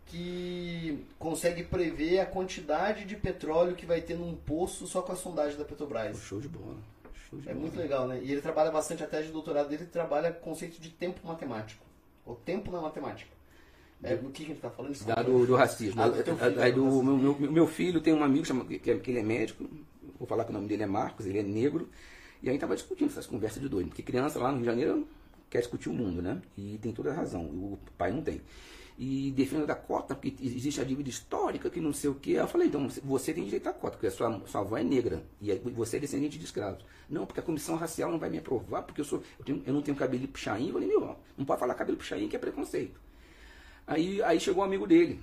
que 0.08 1.04
consegue 1.18 1.62
prever 1.64 2.20
a 2.20 2.26
quantidade 2.26 3.04
de 3.04 3.14
petróleo 3.16 3.74
que 3.74 3.86
vai 3.86 4.00
ter 4.00 4.16
num 4.16 4.34
poço 4.34 4.86
só 4.86 5.02
com 5.02 5.12
a 5.12 5.16
sondagem 5.16 5.58
da 5.58 5.64
Petrobras. 5.64 6.18
Show 6.20 6.40
de 6.40 6.48
bola. 6.48 6.76
Show 7.28 7.38
de 7.40 7.48
É 7.48 7.52
bola. 7.52 7.62
muito 7.66 7.78
legal, 7.78 8.08
né? 8.08 8.20
E 8.22 8.32
ele 8.32 8.40
trabalha 8.40 8.70
bastante, 8.70 9.04
a 9.04 9.06
tese 9.06 9.26
de 9.26 9.32
doutorado 9.32 9.68
dele 9.68 9.84
trabalha 9.86 10.32
com 10.32 10.40
o 10.40 10.52
conceito 10.54 10.80
de 10.80 10.90
tempo 10.90 11.26
matemático. 11.26 11.84
O 12.26 12.34
tempo 12.34 12.70
na 12.70 12.80
matemática. 12.80 13.30
É, 14.02 14.14
do 14.14 14.30
que, 14.30 14.44
que 14.44 14.52
a 14.52 14.54
gente 14.54 14.60
tá 14.62 14.70
falando? 14.70 14.96
Da 15.04 15.22
do, 15.22 15.44
do 15.46 15.56
racismo. 15.56 16.00
Ah, 16.00 16.08
do 16.08 16.14
filho, 16.22 16.72
do 16.74 16.90
do 16.90 17.02
meu, 17.02 17.18
meu, 17.38 17.52
meu 17.52 17.66
filho 17.66 18.00
tem 18.00 18.14
um 18.14 18.22
amigo 18.22 18.44
que, 18.78 18.90
é- 18.90 18.98
que 18.98 19.10
ele 19.10 19.18
é 19.20 19.22
médico, 19.24 19.68
vou 20.18 20.26
falar 20.28 20.44
que 20.44 20.50
o 20.50 20.52
nome 20.52 20.68
dele 20.68 20.84
é 20.84 20.86
Marcos, 20.86 21.26
ele 21.26 21.40
é 21.40 21.42
negro, 21.42 21.88
e 22.42 22.48
aí 22.48 22.56
tava 22.58 22.76
discutindo 22.76 23.08
essas 23.10 23.26
conversas 23.26 23.60
de 23.60 23.68
doido, 23.68 23.88
porque 23.88 24.02
criança 24.02 24.38
lá 24.38 24.48
no 24.52 24.58
Rio 24.58 24.60
de 24.60 24.66
Janeiro 24.66 25.08
quer 25.50 25.58
discutir 25.58 25.88
o 25.88 25.92
mundo, 25.92 26.22
né? 26.22 26.40
E 26.56 26.78
tem 26.80 26.92
toda 26.92 27.10
a 27.10 27.14
razão, 27.14 27.42
o 27.44 27.78
pai 27.96 28.12
não 28.12 28.22
tem. 28.22 28.40
E 29.00 29.30
defende 29.30 29.64
da 29.64 29.76
cota, 29.76 30.14
porque 30.16 30.34
existe 30.44 30.80
a 30.80 30.84
dívida 30.84 31.08
histórica, 31.08 31.70
que 31.70 31.80
não 31.80 31.92
sei 31.92 32.10
o. 32.10 32.16
Aí 32.26 32.32
eu 32.34 32.48
falei, 32.48 32.66
então 32.66 32.88
você 33.04 33.32
tem 33.32 33.44
direito 33.44 33.68
à 33.68 33.72
cota, 33.72 33.92
porque 33.92 34.08
a 34.08 34.10
sua, 34.10 34.42
sua 34.46 34.60
avó 34.62 34.76
é 34.76 34.82
negra, 34.82 35.22
e 35.40 35.52
você 35.70 35.98
é 35.98 36.00
descendente 36.00 36.36
de 36.36 36.44
escravos. 36.44 36.84
Não, 37.08 37.24
porque 37.24 37.38
a 37.38 37.42
comissão 37.44 37.76
racial 37.76 38.10
não 38.10 38.18
vai 38.18 38.28
me 38.28 38.38
aprovar, 38.38 38.82
porque 38.82 39.00
eu, 39.00 39.04
sou, 39.04 39.22
eu, 39.38 39.44
tenho- 39.44 39.62
eu 39.64 39.72
não 39.72 39.82
tenho 39.82 39.96
cabelo 39.96 40.26
puxainho. 40.26 40.70
Eu 40.70 40.72
falei, 40.74 40.88
meu, 40.88 41.16
não 41.36 41.44
pode 41.44 41.60
falar 41.60 41.74
cabelo 41.74 41.96
puxainho 41.96 42.28
que 42.28 42.34
é 42.36 42.38
preconceito. 42.40 43.00
Aí, 43.86 44.22
aí 44.22 44.38
chegou 44.40 44.62
um 44.62 44.66
amigo 44.66 44.86
dele, 44.86 45.20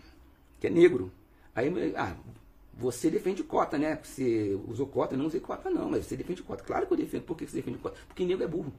que 0.60 0.68
é 0.68 0.70
negro. 0.70 1.12
Aí, 1.56 1.70
ah, 1.98 2.16
você 2.74 3.10
defende 3.10 3.44
cota, 3.44 3.78
né? 3.78 4.00
Você 4.04 4.60
usou 4.68 4.88
cota, 4.88 5.16
eu 5.16 5.20
não 5.20 5.28
usei 5.28 5.40
cota 5.42 5.70
não, 5.70 5.90
mas 5.90 6.06
você 6.06 6.18
defende 6.18 6.44
cota. 6.44 6.64
Claro 6.64 6.88
que 6.88 6.94
eu 6.94 6.98
defendo. 6.98 7.24
Por 7.24 7.38
que 7.38 7.48
você 7.48 7.58
defende 7.58 7.78
cota? 7.80 7.98
Porque 8.08 8.26
negro 8.26 8.44
é 8.44 8.48
burro. 8.48 8.74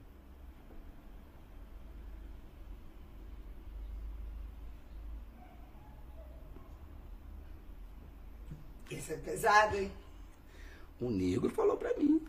Isso 8.91 9.13
é 9.13 9.17
pesado, 9.17 9.77
hein? 9.77 9.91
O 11.01 11.11
negro 11.11 11.51
falou 11.51 11.77
pra 11.77 11.93
mim. 11.95 12.21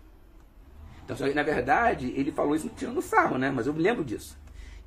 Então, 1.04 1.16
só 1.16 1.28
que, 1.28 1.34
na 1.34 1.44
verdade, 1.44 2.08
ele 2.16 2.32
falou 2.32 2.56
isso 2.56 2.68
tirando 2.70 3.02
sarro, 3.02 3.38
né? 3.38 3.50
Mas 3.50 3.68
eu 3.68 3.74
me 3.74 3.82
lembro 3.82 4.04
disso. 4.04 4.38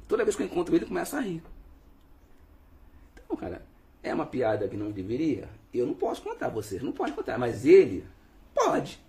Toda 0.06 0.24
vez 0.24 0.36
que 0.36 0.42
eu 0.42 0.46
encontro 0.46 0.74
ele, 0.74 0.84
eu 0.84 0.88
começo 0.88 1.16
a 1.16 1.20
rir. 1.20 1.42
Então, 3.24 3.36
cara, 3.36 3.64
é 4.02 4.12
uma 4.12 4.26
piada 4.26 4.68
que 4.68 4.76
não 4.76 4.90
deveria? 4.90 5.48
Eu 5.72 5.86
não 5.86 5.94
posso 5.94 6.20
contar, 6.22 6.48
vocês 6.48 6.82
não 6.82 6.92
podem 6.92 7.14
contar, 7.14 7.38
mas 7.38 7.64
ele 7.64 8.04
pode. 8.54 9.00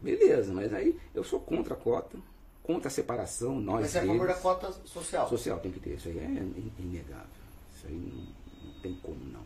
Beleza, 0.00 0.52
mas 0.52 0.72
aí 0.72 0.98
eu 1.14 1.22
sou 1.22 1.38
contra 1.40 1.74
a 1.74 1.76
cota, 1.76 2.18
contra 2.62 2.88
a 2.88 2.90
separação, 2.90 3.60
nós 3.60 3.82
Mas 3.82 3.94
é 3.96 4.00
a 4.00 4.06
favor 4.06 4.26
da 4.26 4.34
cota 4.34 4.72
social. 4.84 5.28
Social 5.28 5.60
tem 5.60 5.70
que 5.72 5.80
ter, 5.80 5.94
isso 5.96 6.08
aí 6.08 6.18
é 6.18 6.24
in- 6.24 6.72
inegável. 6.78 7.26
Isso 7.76 7.86
aí 7.86 7.94
não, 7.94 8.68
não 8.72 8.80
tem 8.80 8.94
como 9.02 9.22
não. 9.24 9.42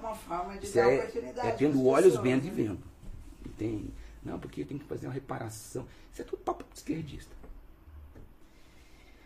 Uma 0.00 0.14
forma 0.14 0.56
de 0.58 0.64
Isso 0.66 0.74
dar 0.74 0.90
é, 0.90 0.98
oportunidade. 0.98 1.48
é 1.48 1.52
tendo 1.52 1.86
olhos 1.86 2.16
vendo 2.16 2.44
e 2.46 2.50
né? 2.50 2.54
vendo. 3.58 3.90
Não 4.22 4.38
porque 4.38 4.64
tem 4.64 4.78
que 4.78 4.84
fazer 4.84 5.06
uma 5.06 5.12
reparação. 5.12 5.86
Isso 6.12 6.22
é 6.22 6.24
tudo 6.24 6.42
papo 6.42 6.64
de 6.64 6.78
esquerdista. 6.78 7.34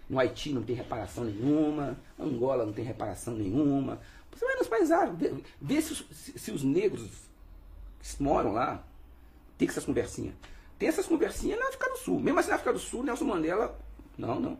No 0.09 0.19
Haiti 0.19 0.53
não 0.53 0.63
tem 0.63 0.77
reparação 0.77 1.25
nenhuma, 1.25 1.97
Angola 2.19 2.67
não 2.67 2.73
tem 2.73 2.85
reparação 2.85 3.35
nenhuma. 3.35 4.01
Você 4.33 4.45
vai 4.45 4.57
nos 4.57 4.67
países 4.69 4.91
árabes, 4.91 5.31
vê, 5.61 5.81
se, 5.81 5.93
os- 5.93 6.07
se- 6.13 6.39
se 6.39 6.51
os 6.51 6.63
negros 6.63 7.09
que 8.01 8.23
moram 8.23 8.53
lá 8.53 8.85
tem 9.57 9.67
essas 9.69 9.85
conversinhas. 9.85 10.35
Tem 10.79 10.89
essas 10.89 11.07
conversinhas 11.07 11.59
na 11.59 11.67
África 11.69 11.89
do 11.89 11.97
Sul. 11.97 12.21
Mesmo 12.21 12.39
assim 12.39 12.49
na 12.51 12.57
África 12.57 12.73
do 12.73 12.79
Sul, 12.79 13.03
Nelson 13.05 13.25
Mandela, 13.25 13.79
não, 14.19 14.39
não. 14.41 14.59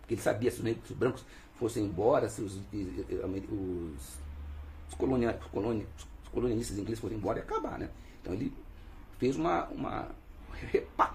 Porque 0.00 0.14
ele 0.14 0.22
sabia 0.22 0.50
se 0.50 0.58
os 0.58 0.64
negros, 0.64 0.90
os 0.90 0.96
brancos 0.96 1.24
fossem 1.58 1.84
embora, 1.84 2.28
se 2.28 2.40
os, 2.42 2.56
os 2.56 4.18
os, 4.94 4.98
os, 5.00 6.08
os 6.22 6.28
colonialistas 6.32 6.78
ingleses 6.78 7.00
foram 7.00 7.16
embora 7.16 7.38
e 7.38 7.42
acabar, 7.42 7.78
né? 7.78 7.90
Então 8.20 8.32
ele 8.34 8.52
fez 9.18 9.36
uma, 9.36 9.66
uma 9.68 10.08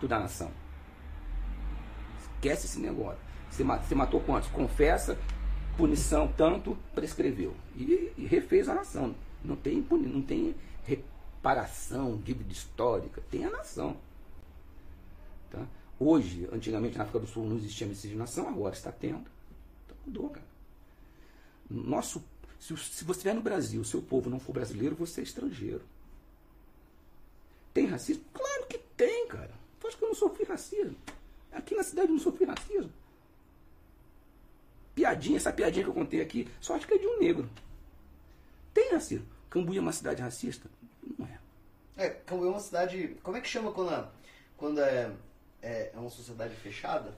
da 0.08 0.20
nação. 0.20 0.52
Esquece 2.20 2.66
esse 2.66 2.80
negócio. 2.80 3.20
Você, 3.50 3.64
você 3.64 3.96
matou 3.96 4.22
quantos? 4.22 4.50
Confessa, 4.50 5.18
punição 5.78 6.28
tanto, 6.36 6.78
prescreveu. 6.94 7.56
E, 7.76 8.12
e 8.18 8.26
refez 8.26 8.68
a 8.70 8.74
nação. 8.74 9.16
Não 9.44 9.56
tem, 9.56 9.82
puni- 9.82 10.08
não 10.08 10.22
tem 10.22 10.56
reparação, 10.84 12.18
dívida 12.18 12.52
histórica, 12.52 13.22
tem 13.30 13.46
a 13.46 13.50
nação. 13.50 13.98
Tá? 15.52 15.66
Hoje, 16.00 16.50
antigamente 16.52 16.98
na 16.98 17.04
África 17.04 17.20
do 17.20 17.28
Sul 17.28 17.46
não 17.46 17.56
existia 17.56 17.88
miscigenação, 17.88 18.48
agora 18.50 18.74
está 18.74 18.92
tendo. 18.92 19.26
Então 19.86 19.98
mudou, 20.06 20.30
cara. 20.30 20.46
Nosso, 21.70 22.24
se, 22.66 22.76
se 22.78 23.04
você 23.04 23.20
estiver 23.20 23.36
no 23.36 23.42
Brasil, 23.42 23.80
o 23.80 23.86
seu 23.86 24.02
povo 24.02 24.28
não 24.28 24.40
for 24.40 24.54
brasileiro, 24.54 24.96
você 24.96 25.22
é 25.22 25.24
estrangeiro. 25.24 25.84
Tem 27.72 27.86
racismo? 27.86 28.24
Claro 28.34 28.66
que 28.66 28.80
tem, 28.98 29.28
cara. 29.28 29.52
Tu 29.80 29.88
acha 29.88 29.98
que 29.98 30.04
eu 30.04 30.08
não 30.08 30.16
sofri 30.16 30.46
racismo? 30.46 30.96
Aqui 31.52 31.76
na 31.76 31.84
cidade 31.84 32.08
eu 32.08 32.14
não 32.14 32.20
sofri 32.20 32.46
racismo. 32.46 32.92
Piadinha, 34.96 35.38
essa 35.38 35.54
piadinha 35.54 35.84
que 35.84 35.90
eu 35.90 35.94
contei 35.94 36.22
aqui, 36.22 36.50
só 36.60 36.76
acho 36.76 36.88
que 36.88 36.96
é 36.96 36.98
de 36.98 37.06
um 37.06 37.20
negro. 37.20 37.48
Tem 38.74 38.92
racismo. 38.92 39.28
Cambuí 39.50 39.78
é 39.78 39.82
uma 39.82 39.92
cidade 39.92 40.22
racista? 40.22 40.68
Não 41.20 41.28
é. 41.28 41.40
É, 41.98 42.10
Cambuí 42.10 42.48
é 42.48 42.52
uma 42.52 42.60
cidade. 42.60 43.16
Como 43.22 43.38
é 43.38 43.42
que 43.42 43.48
chama 43.48 43.72
quando, 43.74 44.10
quando 44.58 44.82
é, 44.82 45.12
é, 45.62 45.92
é 45.94 45.98
uma 46.00 46.10
sociedade 46.10 46.56
fechada? 46.56 47.14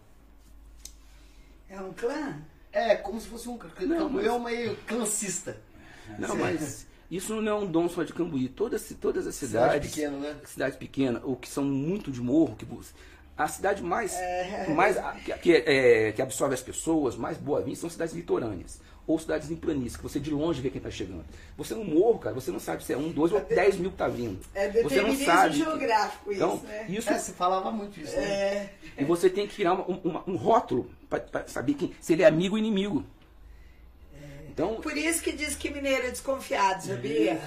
É 1.69 1.79
um 1.79 1.93
clã? 1.93 2.43
É, 2.77 2.95
como 2.95 3.19
se 3.19 3.27
fosse 3.27 3.49
um. 3.49 3.57
Cambuí 3.57 3.87
mas- 4.09 4.25
é 4.25 4.31
um 4.31 4.39
meio 4.39 4.75
clancista. 4.87 5.57
Não, 6.19 6.35
mas 6.35 6.85
isso 7.11 7.39
não 7.41 7.51
é 7.51 7.55
um 7.55 7.65
dom 7.65 7.89
só 7.89 8.03
de 8.03 8.13
Cambuí. 8.13 8.47
Todas, 8.49 8.93
todas 9.01 9.25
as 9.27 9.35
Cidade 9.35 9.87
cidades. 9.87 9.95
pequena, 9.95 10.17
né? 10.17 10.35
cidades 10.45 10.77
pequenas, 10.77 11.21
ou 11.23 11.35
que 11.35 11.49
são 11.49 11.63
muito 11.63 12.11
de 12.11 12.21
morro, 12.21 12.55
que 12.55 12.65
a 13.37 13.47
cidade 13.47 13.83
mais, 13.83 14.13
É. 14.15 14.67
mais 14.69 14.97
que, 15.23 15.33
que, 15.39 15.53
é, 15.53 16.11
que 16.11 16.21
absorve 16.21 16.53
as 16.55 16.61
pessoas, 16.61 17.15
mais 17.15 17.37
boa 17.37 17.61
vinda, 17.61 17.77
são 17.77 17.89
cidades 17.89 18.13
litorâneas. 18.15 18.79
Ou 19.07 19.17
cidades 19.17 19.49
em 19.49 19.55
planície, 19.55 19.97
que 19.97 20.03
você 20.03 20.19
de 20.19 20.29
longe 20.31 20.61
vê 20.61 20.69
quem 20.69 20.79
está 20.79 20.91
chegando. 20.91 21.23
Você 21.57 21.73
no 21.73 21.85
morro, 21.85 22.19
cara, 22.19 22.35
você 22.35 22.51
não 22.51 22.59
sabe 22.59 22.83
se 22.83 22.91
é 22.91 22.97
um, 22.97 23.09
dois 23.09 23.31
ou 23.31 23.39
dez 23.39 23.77
mil 23.77 23.89
que 23.89 23.95
tá 23.97 24.09
vindo. 24.09 24.37
É 24.53 24.69
você 24.83 25.01
não 25.01 25.15
sabe. 25.15 25.53
que- 25.53 25.63
geográfico 25.63 26.31
isso, 26.33 26.43
então, 26.43 26.57
né? 26.67 26.85
isso 26.89 27.09
É, 27.09 27.17
você 27.17 27.31
falava 27.31 27.71
muito 27.71 27.97
isso, 28.01 28.13
né? 28.17 28.23
É, 28.25 28.69
E 28.97 29.05
você 29.05 29.29
tem 29.29 29.47
que 29.47 29.55
criar 29.55 29.73
uma- 29.73 29.89
um, 29.89 29.99
uma- 30.03 30.23
um 30.27 30.35
rótulo 30.35 30.91
para 31.09 31.47
saber 31.47 31.75
quem, 31.75 31.93
se 32.01 32.11
ele 32.13 32.23
é 32.23 32.25
amigo 32.25 32.55
ou 32.55 32.59
inimigo. 32.59 33.05
Então, 34.49 34.75
por 34.81 34.97
isso 34.97 35.21
que 35.23 35.31
diz 35.31 35.55
que 35.55 35.69
mineiro 35.69 36.07
é 36.07 36.09
desconfiado, 36.11 36.81
sabia? 36.83 37.39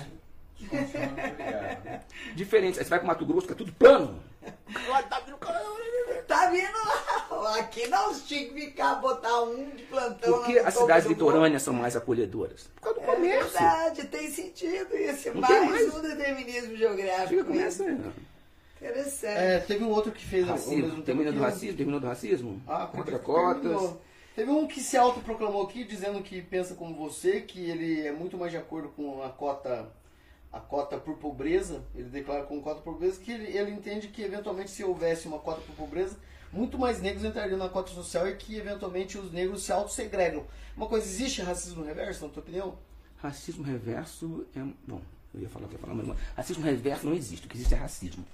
Diferente. 2.35 2.78
Aí 2.78 2.85
você 2.85 2.91
vai 2.91 2.99
pro 3.01 3.09
Mato 3.09 3.27
Grosso, 3.27 3.47
que 3.47 3.53
é 3.53 3.57
tudo 3.57 3.73
plano. 3.73 4.23
Tá 6.27 6.49
vindo 6.51 6.73
lá? 6.73 7.57
Aqui 7.59 7.87
nós 7.89 8.23
tínhamos 8.27 8.55
que 8.55 8.61
ficar, 8.67 8.95
botar 8.97 9.43
um 9.43 9.71
de 9.71 9.83
plantão. 9.85 10.33
Porque 10.35 10.59
as 10.59 10.75
cidades 10.75 11.07
litorâneas 11.07 11.62
são 11.62 11.75
mais 11.75 11.97
acolhedoras? 11.97 12.71
Por 12.77 12.83
causa 12.83 13.01
do. 13.01 13.05
É 13.05 13.15
comércio. 13.15 13.51
verdade, 13.51 14.05
tem 14.07 14.31
sentido 14.31 14.97
isso. 14.97 15.33
Não 15.35 15.41
mais, 15.41 15.71
mais. 15.71 15.95
um 15.95 16.03
determinismo 16.03 16.71
Fica 16.71 16.77
geográfico. 16.79 17.45
com 17.45 17.61
essa. 17.61 17.85
Interessante. 18.81 19.39
É, 19.39 19.59
teve 19.59 19.85
um 19.85 19.91
outro 19.91 20.12
que 20.12 20.25
fez 20.25 20.49
ao 20.49 20.55
Racismo. 20.55 20.77
mesmo 20.77 21.03
que 21.03 21.33
do 21.33 21.41
racismo? 21.41 21.77
Terminou 21.77 22.01
do 22.01 22.07
racismo? 22.07 22.62
Ah, 22.67 22.87
Contra 22.87 23.19
terminou. 23.19 23.53
cotas. 23.53 23.95
Teve 24.35 24.51
um 24.51 24.67
que 24.67 24.81
se 24.81 24.97
autoproclamou 24.97 25.65
aqui 25.65 25.85
dizendo 25.85 26.23
que 26.23 26.41
pensa 26.41 26.75
como 26.75 26.95
você, 26.95 27.41
que 27.41 27.69
ele 27.69 28.07
é 28.07 28.12
muito 28.12 28.39
mais 28.39 28.53
de 28.53 28.57
acordo 28.59 28.89
com 28.91 29.23
a 29.23 29.29
cota 29.29 29.87
a 30.52 30.59
cota 30.60 30.98
por 30.98 31.16
pobreza, 31.16 31.82
ele 31.94 32.09
declara 32.09 32.44
como 32.44 32.60
cota 32.62 32.81
por 32.81 32.94
pobreza, 32.94 33.20
que 33.20 33.31
ele, 33.31 33.56
ele 33.56 33.70
entende 33.70 34.09
que 34.09 34.22
eventualmente 34.22 34.70
se 34.70 34.82
houvesse 34.82 35.28
uma 35.28 35.39
cota 35.39 35.60
por 35.60 35.74
pobreza, 35.77 36.16
muito 36.52 36.77
mais 36.78 37.01
negros 37.01 37.24
entrariam 37.24 37.56
na 37.59 37.68
cota 37.68 37.93
social 37.93 38.28
e 38.28 38.35
que 38.35 38.56
eventualmente 38.56 39.16
os 39.16 39.31
negros 39.32 39.62
se 39.62 39.70
autossegregam. 39.72 40.44
Uma 40.77 40.86
coisa, 40.89 41.06
existe 41.06 41.40
racismo 41.43 41.85
reverso, 41.85 42.24
na 42.27 42.32
tua 42.32 42.43
opinião? 42.43 42.77
Racismo 43.18 43.62
reverso 43.62 44.44
é. 44.56 44.60
Bom, 44.89 45.01
eu 45.35 45.43
ia 45.43 45.48
falar 45.48 45.66
o 45.66 45.68
que 45.68 45.74
eu 45.74 45.78
ia 45.78 45.82
falar, 45.82 45.94
mas 45.94 46.06
não- 46.09 46.16
racismo 46.36 46.64
reverso 46.64 47.06
não 47.06 47.14
existe. 47.14 47.47
O 47.47 47.48
que 47.48 47.56
existe 47.56 47.74
é 47.74 47.77
racismo. 47.77 48.24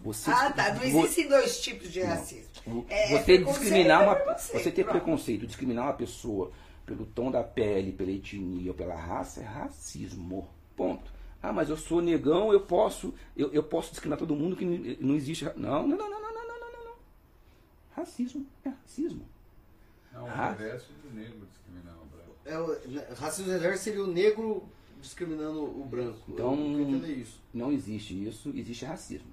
Você, 0.00 0.30
Ah, 0.30 0.50
tá. 0.52 0.74
Não 0.74 0.80
vo- 0.90 1.00
existem 1.04 1.28
dois 1.28 1.60
tipos 1.60 1.90
de 1.92 2.00
racismo. 2.02 2.48
O- 2.66 2.84
É, 2.88 3.08
você 3.08 3.24
preconceito 3.24 3.60
discriminar 3.60 4.02
é 4.02 4.06
uma, 4.06 4.14
preconceito, 4.16 4.62
você 4.62 4.70
ter 4.72 4.84
pronto. 4.84 4.96
preconceito, 5.02 5.46
discriminar 5.46 5.84
uma 5.84 5.92
pessoa 5.92 6.50
pelo 6.86 7.04
tom 7.06 7.30
da 7.30 7.42
pele, 7.44 7.92
pela 7.92 8.10
etnia 8.10 8.70
ou 8.70 8.76
pela 8.76 8.94
raça 8.96 9.40
é 9.40 9.44
racismo. 9.44 10.48
Ponto. 10.76 11.12
Ah, 11.42 11.52
mas 11.52 11.68
eu 11.70 11.76
sou 11.76 12.02
negão, 12.02 12.52
eu 12.52 12.60
posso, 12.60 13.14
eu, 13.36 13.52
eu 13.52 13.62
posso 13.62 13.90
discriminar 13.90 14.18
todo 14.18 14.34
mundo 14.34 14.56
que 14.56 14.64
eh, 14.64 14.96
não 15.00 15.14
existe. 15.14 15.44
Não, 15.56 15.86
não, 15.86 15.96
não, 15.96 16.10
não, 16.10 16.20
não, 16.20 16.34
não, 16.34 16.58
não, 16.58 16.84
não. 16.84 16.94
Racismo 17.92 18.44
é 18.64 18.70
racismo. 18.70 19.24
Não, 20.12 20.24
o 20.24 20.26
Ra 20.26 20.50
reverso 20.50 20.92
do 21.02 21.14
negro 21.14 21.46
discriminar 21.46 21.94
o 21.94 22.06
branco. 22.06 22.32
É, 22.44 22.58
o, 22.58 22.90
né, 22.90 23.06
racismo 23.16 23.52
reverso 23.52 23.84
seria 23.84 24.02
o 24.02 24.06
negro 24.08 24.68
discriminando 25.00 25.62
o 25.62 25.84
branco. 25.84 26.18
Então, 26.28 26.56
não 27.54 27.72
existe 27.72 28.26
isso, 28.26 28.52
existe 28.54 28.84
racismo. 28.84 29.28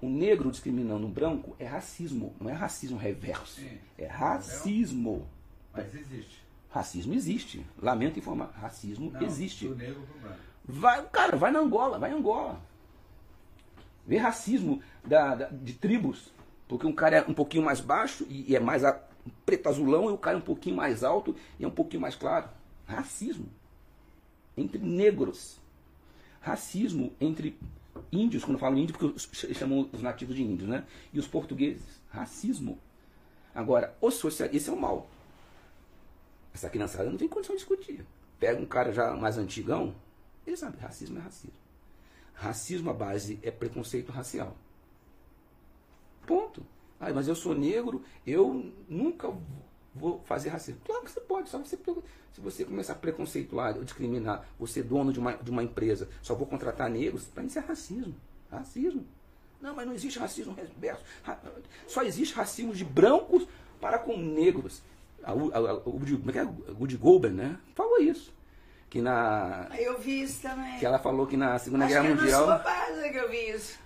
O 0.00 0.08
negro 0.08 0.50
discriminando 0.50 1.06
o 1.06 1.10
branco 1.10 1.54
é 1.58 1.66
racismo, 1.66 2.34
não 2.40 2.48
é 2.48 2.54
racismo 2.54 2.96
reverso. 2.96 3.60
Sim. 3.60 3.78
É 3.98 4.06
racismo. 4.06 5.28
Mas 5.74 5.94
existe. 5.94 6.42
Racismo 6.70 7.12
existe. 7.12 7.66
Lamento 7.80 8.18
informar, 8.18 8.50
racismo 8.54 9.10
não, 9.10 9.20
existe. 9.22 9.68
Do 9.68 9.74
negro 9.74 10.00
para 10.02 10.16
o 10.16 10.20
branco. 10.20 10.49
Vai, 10.64 11.04
cara, 11.08 11.36
vai 11.36 11.50
na 11.50 11.58
Angola, 11.60 11.98
vai 11.98 12.10
em 12.10 12.14
Angola. 12.14 12.60
Vê 14.06 14.16
racismo 14.18 14.82
da, 15.04 15.34
da- 15.34 15.48
de 15.48 15.72
tribos. 15.74 16.32
Porque 16.68 16.86
um 16.86 16.92
cara 16.92 17.16
é 17.18 17.24
um 17.28 17.34
pouquinho 17.34 17.64
mais 17.64 17.80
baixo 17.80 18.24
e, 18.28 18.52
e 18.52 18.56
é 18.56 18.60
mais 18.60 18.84
a- 18.84 19.00
preto 19.44 19.68
azulão, 19.68 20.08
e 20.08 20.12
o 20.12 20.18
cara 20.18 20.36
é 20.36 20.38
um 20.38 20.42
pouquinho 20.42 20.76
mais 20.76 21.02
alto 21.04 21.34
e 21.58 21.64
é 21.64 21.68
um 21.68 21.70
pouquinho 21.72 22.00
mais 22.00 22.14
claro. 22.14 22.48
Racismo. 22.86 23.48
Entre 24.56 24.78
negros. 24.78 25.58
Racismo 26.40 27.12
entre 27.20 27.58
índios, 28.12 28.44
quando 28.44 28.58
falo 28.58 28.78
índio, 28.78 28.96
porque 28.96 29.18
chamo 29.54 29.88
os 29.92 30.02
nativos 30.02 30.34
de 30.34 30.42
índios, 30.42 30.68
né? 30.68 30.84
E 31.12 31.18
os 31.18 31.26
portugueses. 31.26 32.00
Racismo. 32.10 32.78
Agora, 33.54 33.94
o 34.00 34.10
social... 34.10 34.48
esse 34.52 34.70
é 34.70 34.72
o 34.72 34.80
mal. 34.80 35.08
Essa 36.54 36.68
criançada 36.70 37.08
não 37.10 37.16
tem 37.18 37.28
condição 37.28 37.54
de 37.54 37.60
discutir. 37.60 38.04
Pega 38.38 38.60
um 38.60 38.66
cara 38.66 38.92
já 38.92 39.12
mais 39.14 39.36
antigão, 39.38 39.94
ele 40.46 40.56
sabe, 40.56 40.78
racismo 40.78 41.18
é 41.18 41.22
racismo. 41.22 41.58
Racismo, 42.34 42.90
a 42.90 42.94
base 42.94 43.38
é 43.42 43.50
preconceito 43.50 44.10
racial. 44.10 44.56
Ponto. 46.26 46.64
Ah, 46.98 47.12
mas 47.12 47.28
eu 47.28 47.34
sou 47.34 47.54
negro, 47.54 48.02
eu 48.26 48.72
nunca 48.88 49.32
vou 49.94 50.20
fazer 50.24 50.50
racismo. 50.50 50.80
Claro 50.84 51.04
que 51.04 51.10
você 51.10 51.20
pode, 51.20 51.48
só 51.48 51.58
você, 51.58 51.78
se 52.32 52.40
você 52.40 52.64
começar 52.64 52.92
a 52.92 52.96
preconceituar 52.96 53.76
ou 53.76 53.84
discriminar, 53.84 54.46
você 54.58 54.82
dono 54.82 55.12
de 55.12 55.18
uma, 55.18 55.34
de 55.34 55.50
uma 55.50 55.62
empresa, 55.62 56.08
só 56.22 56.34
vou 56.34 56.46
contratar 56.46 56.90
negros, 56.90 57.24
para 57.24 57.44
isso 57.44 57.58
é 57.58 57.62
racismo. 57.62 58.14
Racismo. 58.50 59.06
Não, 59.60 59.74
mas 59.74 59.86
não 59.86 59.94
existe 59.94 60.18
racismo 60.18 60.54
reverso. 60.54 61.04
Só 61.86 62.02
existe 62.02 62.34
racismo 62.34 62.74
de 62.74 62.84
brancos 62.84 63.46
para 63.80 63.98
com 63.98 64.16
negros. 64.16 64.82
O 65.22 65.50
como 65.92 66.30
é 66.30 66.38
é? 66.38 66.96
Goldberg, 66.96 67.36
né? 67.36 67.58
Falou 67.74 67.98
isso. 67.98 68.32
Que 68.90 69.00
na. 69.00 69.68
Eu 69.78 69.98
vi 70.00 70.22
isso 70.22 70.42
também. 70.42 70.78
Que 70.78 70.84
ela 70.84 70.98
falou 70.98 71.26
que 71.26 71.36
na 71.36 71.58
Segunda 71.58 71.84
Acho 71.84 71.94
Guerra 71.94 72.06
que 72.06 72.12
é 72.12 72.14
Mundial. 72.16 72.40
na 72.40 72.46
sua 72.46 72.58
página 72.58 73.08
que 73.08 73.16
eu 73.16 73.30
vi 73.30 73.50
isso. 73.50 73.78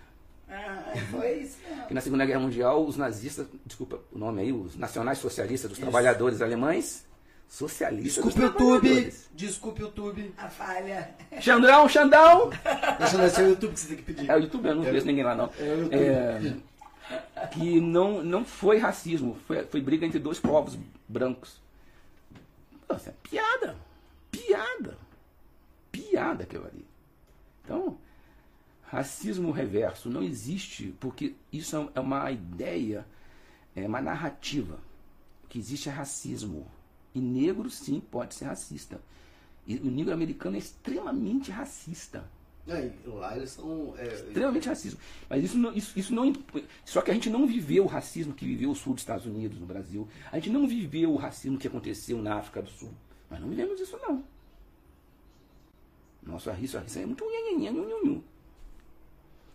Ah, 0.49 0.93
foi 1.11 1.33
isso 1.35 1.59
mesmo. 1.69 1.87
que 1.87 1.95
na 1.95 2.01
Segunda 2.01 2.25
Guerra 2.25 2.41
Mundial 2.41 2.85
os 2.87 2.97
nazistas, 2.97 3.47
desculpa 3.67 4.01
o 4.11 4.19
nome 4.19 4.41
aí, 4.43 4.53
os 4.53 4.77
nacionais 4.77 5.19
socialistas 5.19 5.71
dos 5.71 5.79
trabalhadores 5.79 6.41
alemães, 6.41 7.05
socialistas 7.49 8.25
Desculpe 8.25 8.41
o 8.41 8.45
YouTube. 8.45 9.15
Desculpe 9.35 9.83
o 9.83 9.87
YouTube. 9.87 10.35
A 10.39 10.49
falha. 10.49 11.11
Xandão, 11.39 11.89
Xandão! 11.89 12.51
Deixa 12.99 13.17
eu 13.17 13.31
ser 13.31 13.43
o 13.43 13.49
YouTube 13.51 13.75
que 13.75 13.81
você 13.81 13.89
tem 13.89 13.97
que 13.99 14.03
pedir. 14.03 14.31
É 14.31 14.37
o 14.37 14.41
YouTube, 14.41 14.67
eu 14.69 14.75
não 14.75 14.85
conheço 14.85 15.07
ninguém 15.07 15.25
lá 15.25 15.35
não. 15.35 15.51
É. 15.59 16.55
É, 17.37 17.47
que 17.49 17.81
não, 17.81 18.23
não 18.23 18.45
foi 18.45 18.79
racismo, 18.79 19.37
foi, 19.47 19.63
foi 19.67 19.81
briga 19.83 20.07
entre 20.07 20.19
dois 20.19 20.39
povos 20.39 20.79
brancos. 21.07 21.61
Nossa, 22.89 23.11
é 23.11 23.15
piada. 23.23 23.77
Piada. 24.47 24.99
Piada 25.91 26.43
aquilo 26.45 26.67
ali. 26.67 26.85
Então, 27.63 27.99
racismo 28.83 29.51
reverso 29.51 30.11
não 30.11 30.23
existe, 30.23 30.95
porque 31.01 31.35
isso 31.53 31.91
é 31.95 32.01
uma 32.01 32.31
ideia, 32.31 33.07
é 33.75 33.87
uma 33.87 34.01
narrativa. 34.01 34.81
O 35.45 35.49
que 35.49 35.59
existe 35.59 35.89
é 35.89 35.93
racismo. 35.93 36.67
E 37.15 37.21
negro, 37.21 37.71
sim, 37.71 38.01
pode 38.01 38.35
ser 38.35 38.47
racista. 38.47 39.01
E 39.67 39.77
o 39.77 39.91
negro 39.91 40.13
americano 40.13 40.57
é 40.57 40.59
extremamente 40.59 41.51
racista 41.51 42.29
Aí, 42.67 42.91
lá 43.05 43.37
eles 43.37 43.51
são. 43.51 43.95
é, 43.99 44.07
extremamente 44.07 44.69
racismo. 44.69 44.99
Mas 45.29 45.45
isso 45.45 45.59
não, 45.59 45.73
isso, 45.75 45.99
isso 45.99 46.15
não. 46.15 46.33
Só 46.85 47.03
que 47.03 47.11
a 47.11 47.15
gente 47.15 47.29
não 47.29 47.47
viveu 47.47 47.85
o 47.85 47.87
racismo 47.87 48.33
que 48.33 48.47
viveu 48.47 48.71
o 48.71 48.75
sul 48.75 48.95
dos 48.95 49.03
Estados 49.03 49.27
Unidos, 49.27 49.61
no 49.61 49.67
Brasil. 49.67 50.09
A 50.33 50.37
gente 50.37 50.51
não 50.51 50.67
viveu 50.67 51.13
o 51.13 51.17
racismo 51.17 51.59
que 51.59 51.69
aconteceu 51.69 52.23
na 52.23 52.37
África 52.37 52.63
do 52.63 52.71
Sul. 52.71 52.91
Nós 53.31 53.41
não 53.41 53.49
vivemos 53.49 53.79
isso, 53.79 53.99
não. 53.99 54.25
Nosso 56.25 56.51
racismo, 56.51 56.81
racismo 56.81 57.03
é 57.03 57.07
muito. 57.07 57.25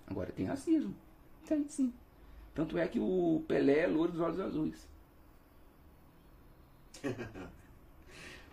Agora 0.07 0.31
tem 0.31 0.45
racismo. 0.45 0.95
Tem, 1.45 1.67
sim. 1.67 1.93
Tanto 2.53 2.77
é 2.77 2.87
que 2.87 2.99
o 2.99 3.43
Pelé 3.47 3.79
é 3.79 3.87
louro 3.87 4.11
dos 4.11 4.21
olhos 4.21 4.39
azuis. 4.39 4.87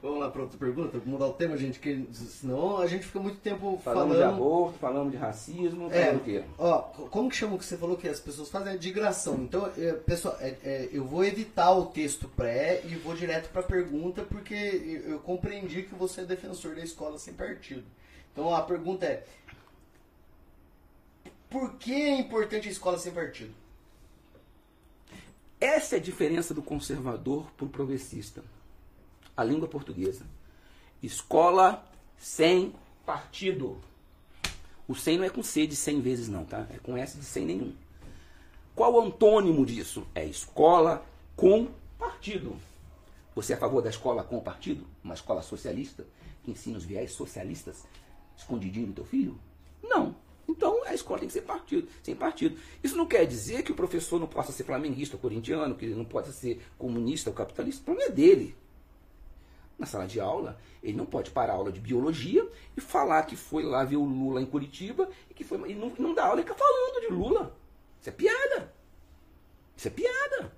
Vamos 0.02 0.20
lá 0.20 0.30
para 0.30 0.42
outra 0.42 0.58
pergunta? 0.58 0.90
Vamos 0.98 1.06
mudar 1.06 1.26
o 1.26 1.32
tema, 1.32 1.56
gente, 1.56 1.80
que 1.80 2.06
senão 2.12 2.76
a 2.78 2.86
gente 2.86 3.06
fica 3.06 3.18
muito 3.18 3.38
tempo 3.38 3.80
Falamos 3.82 4.14
de 4.16 4.22
falando. 4.22 4.34
aborto, 4.36 4.78
falamos 4.78 5.10
de 5.10 5.16
racismo, 5.18 5.86
É, 5.90 6.04
falamos 6.04 6.18
do 6.22 6.24
quê? 6.24 6.44
ó, 6.58 6.78
co- 6.82 7.06
como 7.08 7.30
que 7.30 7.34
chama 7.36 7.54
o 7.56 7.58
que 7.58 7.64
você 7.64 7.76
falou 7.76 7.96
que 7.96 8.06
as 8.06 8.20
pessoas 8.20 8.48
fazem? 8.50 8.74
É 8.74 8.76
digressão. 8.76 9.36
Então, 9.36 9.66
é, 9.76 9.92
pessoal, 9.94 10.36
é, 10.38 10.54
é, 10.62 10.88
eu 10.92 11.04
vou 11.04 11.24
evitar 11.24 11.72
o 11.72 11.86
texto 11.86 12.28
pré 12.28 12.82
e 12.84 12.94
vou 12.96 13.14
direto 13.16 13.48
para 13.50 13.62
a 13.62 13.64
pergunta, 13.64 14.22
porque 14.22 14.54
eu, 14.54 15.12
eu 15.12 15.18
compreendi 15.20 15.82
que 15.82 15.94
você 15.94 16.20
é 16.20 16.24
defensor 16.24 16.74
da 16.74 16.82
escola 16.82 17.18
sem 17.18 17.32
partido. 17.34 17.82
Então, 18.32 18.54
a 18.54 18.60
pergunta 18.62 19.06
é: 19.06 19.24
por 21.48 21.72
que 21.78 21.92
é 21.94 22.18
importante 22.20 22.68
a 22.68 22.70
escola 22.70 22.98
sem 22.98 23.12
partido? 23.12 23.52
Essa 25.58 25.96
é 25.96 25.98
a 25.98 26.02
diferença 26.02 26.52
do 26.52 26.62
conservador 26.62 27.50
para 27.56 27.64
o 27.64 27.68
progressista. 27.68 28.42
A 29.36 29.44
língua 29.44 29.68
portuguesa. 29.68 30.24
Escola 31.02 31.86
sem 32.18 32.72
partido. 33.04 33.78
O 34.88 34.94
sem 34.94 35.18
não 35.18 35.24
é 35.24 35.30
com 35.30 35.42
C 35.42 35.66
de 35.66 35.76
100 35.76 36.00
vezes 36.00 36.28
não, 36.28 36.44
tá? 36.44 36.66
É 36.70 36.78
com 36.78 36.96
S 36.96 37.18
de 37.18 37.24
100 37.24 37.46
nenhum. 37.46 37.74
Qual 38.74 38.94
o 38.94 39.00
antônimo 39.00 39.64
disso? 39.66 40.06
É 40.14 40.24
escola 40.24 41.04
com 41.34 41.68
partido. 41.98 42.56
Você 43.34 43.52
é 43.52 43.56
a 43.56 43.58
favor 43.58 43.82
da 43.82 43.90
escola 43.90 44.22
com 44.24 44.40
partido? 44.40 44.86
Uma 45.02 45.14
escola 45.14 45.42
socialista 45.42 46.06
que 46.42 46.50
ensina 46.50 46.78
os 46.78 46.84
viés 46.84 47.12
socialistas 47.12 47.84
escondidinho 48.36 48.88
do 48.88 48.92
teu 48.92 49.04
filho? 49.04 49.38
Não. 49.82 50.14
Então 50.48 50.84
a 50.84 50.94
escola 50.94 51.18
tem 51.18 51.28
que 51.28 51.32
ser 51.32 51.42
partido, 51.42 51.88
sem 52.02 52.14
partido. 52.14 52.58
Isso 52.82 52.96
não 52.96 53.06
quer 53.06 53.26
dizer 53.26 53.62
que 53.62 53.72
o 53.72 53.74
professor 53.74 54.20
não 54.20 54.26
possa 54.26 54.52
ser 54.52 54.64
flamenguista 54.64 55.16
ou 55.16 55.20
corintiano, 55.20 55.74
que 55.74 55.84
ele 55.84 55.94
não 55.94 56.04
possa 56.04 56.32
ser 56.32 56.62
comunista 56.78 57.30
ou 57.30 57.34
capitalista. 57.34 57.82
O 57.82 57.84
problema 57.84 58.10
é 58.10 58.14
dele. 58.14 58.54
Na 59.78 59.84
sala 59.84 60.06
de 60.06 60.18
aula, 60.18 60.58
ele 60.82 60.96
não 60.96 61.04
pode 61.04 61.30
parar 61.30 61.52
a 61.52 61.56
aula 61.56 61.70
de 61.70 61.80
biologia 61.80 62.48
e 62.76 62.80
falar 62.80 63.24
que 63.24 63.36
foi 63.36 63.62
lá 63.62 63.84
ver 63.84 63.96
o 63.96 64.04
Lula 64.04 64.40
em 64.40 64.46
Curitiba 64.46 65.08
e 65.30 65.34
que 65.34 65.44
foi. 65.44 65.70
E 65.70 65.74
não, 65.74 65.90
não 65.98 66.14
dá 66.14 66.26
aula 66.26 66.40
e 66.40 66.44
fica 66.44 66.54
falando 66.54 67.00
de 67.00 67.08
Lula. 67.08 67.54
Isso 68.00 68.08
é 68.08 68.12
piada. 68.12 68.72
Isso 69.76 69.88
é 69.88 69.90
piada. 69.90 70.52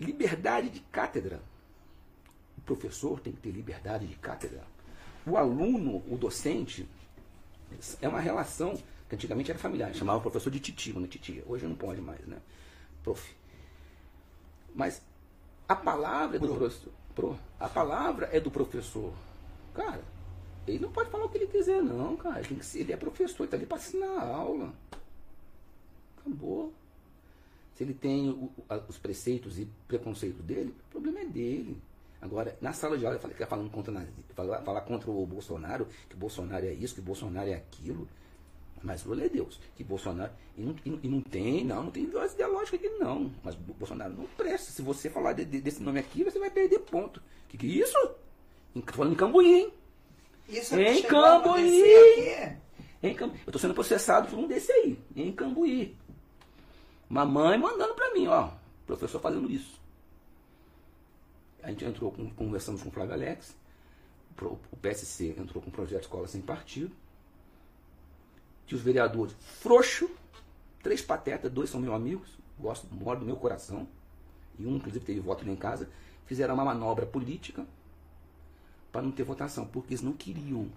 Liberdade 0.00 0.70
de 0.70 0.80
cátedra. 0.80 1.42
O 2.56 2.62
professor 2.62 3.20
tem 3.20 3.32
que 3.32 3.40
ter 3.40 3.50
liberdade 3.50 4.06
de 4.06 4.14
cátedra. 4.16 4.64
O 5.26 5.36
aluno, 5.36 6.02
o 6.08 6.16
docente, 6.16 6.88
é 8.00 8.08
uma 8.08 8.20
relação 8.20 8.80
que 9.08 9.14
antigamente 9.14 9.50
era 9.50 9.58
familiar. 9.58 9.94
Chamava 9.94 10.18
o 10.18 10.22
professor 10.22 10.50
de 10.50 10.60
titio, 10.60 10.98
né? 10.98 11.06
Titia. 11.06 11.44
Hoje 11.46 11.66
não 11.66 11.76
pode 11.76 12.00
mais, 12.00 12.20
né? 12.26 12.38
Prof. 13.02 13.34
Mas 14.74 15.02
a 15.68 15.74
palavra 15.76 16.36
é 16.36 16.40
do 16.40 16.48
professor. 16.48 16.92
Pro. 17.14 17.38
A 17.58 17.68
palavra 17.68 18.28
é 18.32 18.38
do 18.40 18.50
professor. 18.50 19.12
Cara, 19.74 20.02
ele 20.66 20.78
não 20.78 20.90
pode 20.92 21.10
falar 21.10 21.24
o 21.24 21.28
que 21.28 21.38
ele 21.38 21.46
quiser, 21.46 21.82
não, 21.82 22.16
cara. 22.16 22.40
Ele, 22.40 22.62
ser, 22.62 22.80
ele 22.80 22.92
é 22.92 22.96
professor, 22.96 23.42
ele 23.42 23.46
está 23.46 23.56
ali 23.56 23.66
para 23.66 23.78
ensinar 23.78 24.18
a 24.18 24.26
aula. 24.36 24.72
Acabou. 26.20 26.72
Se 27.74 27.84
ele 27.84 27.94
tem 27.94 28.30
o- 28.30 28.50
a- 28.68 28.82
os 28.88 28.98
preceitos 28.98 29.58
e 29.58 29.68
preconceitos 29.86 30.42
dele, 30.44 30.74
o 30.88 30.90
problema 30.90 31.20
é 31.20 31.24
dele. 31.26 31.80
Agora, 32.20 32.56
na 32.60 32.72
sala 32.72 32.96
de 32.96 33.04
aula, 33.04 33.16
ele 33.16 33.22
fala 33.22 33.34
que 33.34 33.40
tá 33.40 33.46
falando 33.46 33.70
contra, 33.70 33.92
falar, 34.34 34.62
falar 34.62 34.80
contra 34.82 35.10
o 35.10 35.26
Bolsonaro, 35.26 35.86
que 36.08 36.14
o 36.14 36.18
Bolsonaro 36.18 36.64
é 36.64 36.72
isso, 36.72 36.94
que 36.94 37.00
o 37.00 37.04
Bolsonaro 37.04 37.48
é 37.48 37.54
aquilo. 37.54 38.08
Mas 38.86 39.04
Lula 39.04 39.24
é 39.24 39.28
Deus. 39.28 39.58
Que 39.74 39.82
Bolsonaro. 39.82 40.32
E 40.56 40.62
não, 40.62 40.76
e 41.02 41.08
não- 41.08 41.20
tem, 41.20 41.64
não, 41.64 41.82
não 41.84 41.90
tem 41.90 42.06
viés 42.06 42.32
ideológica 42.34 42.76
aqui, 42.76 42.88
não. 43.00 43.32
Mas 43.42 43.56
Bolsonaro 43.56 44.14
não 44.14 44.26
presta. 44.36 44.70
Se 44.70 44.80
você 44.80 45.10
falar 45.10 45.32
de- 45.32 45.44
de- 45.44 45.60
desse 45.60 45.82
nome 45.82 45.98
aqui, 45.98 46.22
você 46.22 46.38
vai 46.38 46.50
perder 46.50 46.78
ponto. 46.78 47.20
Que 47.48 47.58
que 47.58 47.66
é 47.66 47.82
isso? 47.82 47.98
Em- 48.74 48.82
falando 48.82 49.12
em 49.12 49.16
Cambuí, 49.16 49.54
hein? 49.54 49.72
Isso 50.48 50.78
Em 50.78 51.02
Cambuí. 51.02 51.82
Em 53.02 53.14
Cambuí. 53.14 53.40
Eu 53.44 53.52
tô 53.52 53.58
sendo 53.58 53.74
processado 53.74 54.28
por 54.28 54.38
um 54.38 54.46
desse 54.46 54.70
aí, 54.70 54.96
em 55.16 55.32
Cambuí. 55.32 55.96
Mamãe 57.08 57.58
mandando 57.58 57.94
pra 57.94 58.14
mim, 58.14 58.28
ó. 58.28 58.50
Professor 58.86 59.20
fazendo 59.20 59.50
isso. 59.50 59.80
A 61.62 61.70
gente 61.70 61.84
entrou, 61.84 62.12
com, 62.12 62.30
conversamos 62.30 62.82
com 62.82 62.88
o 62.88 62.92
Flávio 62.92 63.14
Alex. 63.14 63.56
O 64.40 64.76
PSC 64.76 65.34
entrou 65.38 65.60
com 65.62 65.70
o 65.70 65.72
projeto 65.72 66.02
Escola 66.02 66.28
Sem 66.28 66.40
Partido. 66.40 66.92
Que 68.66 68.74
os 68.74 68.80
vereadores, 68.80 69.34
frouxo, 69.40 70.10
três 70.82 71.00
patetas, 71.00 71.50
dois 71.50 71.70
são 71.70 71.80
meus 71.80 71.94
amigos, 71.94 72.28
gosto, 72.58 72.86
moro 72.92 73.20
do 73.20 73.26
meu 73.26 73.36
coração. 73.36 73.86
E 74.58 74.66
um, 74.66 74.76
inclusive, 74.76 75.04
teve 75.04 75.20
voto 75.20 75.46
lá 75.46 75.52
em 75.52 75.56
casa. 75.56 75.88
Fizeram 76.24 76.54
uma 76.54 76.64
manobra 76.64 77.06
política 77.06 77.64
para 78.90 79.02
não 79.02 79.12
ter 79.12 79.22
votação, 79.22 79.66
porque 79.66 79.94
eles 79.94 80.02
não 80.02 80.12
queriam, 80.12 80.68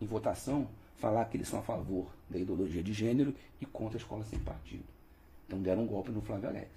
em 0.00 0.06
votação, 0.06 0.68
falar 0.96 1.24
que 1.26 1.36
eles 1.36 1.48
são 1.48 1.60
a 1.60 1.62
favor 1.62 2.06
da 2.28 2.38
ideologia 2.38 2.82
de 2.82 2.92
gênero 2.92 3.34
e 3.60 3.66
contra 3.66 3.96
a 3.96 4.00
escola 4.00 4.24
sem 4.24 4.38
partido. 4.38 4.84
Então 5.46 5.60
deram 5.60 5.82
um 5.82 5.86
golpe 5.86 6.10
no 6.10 6.20
Flávio 6.20 6.48
Alex. 6.48 6.68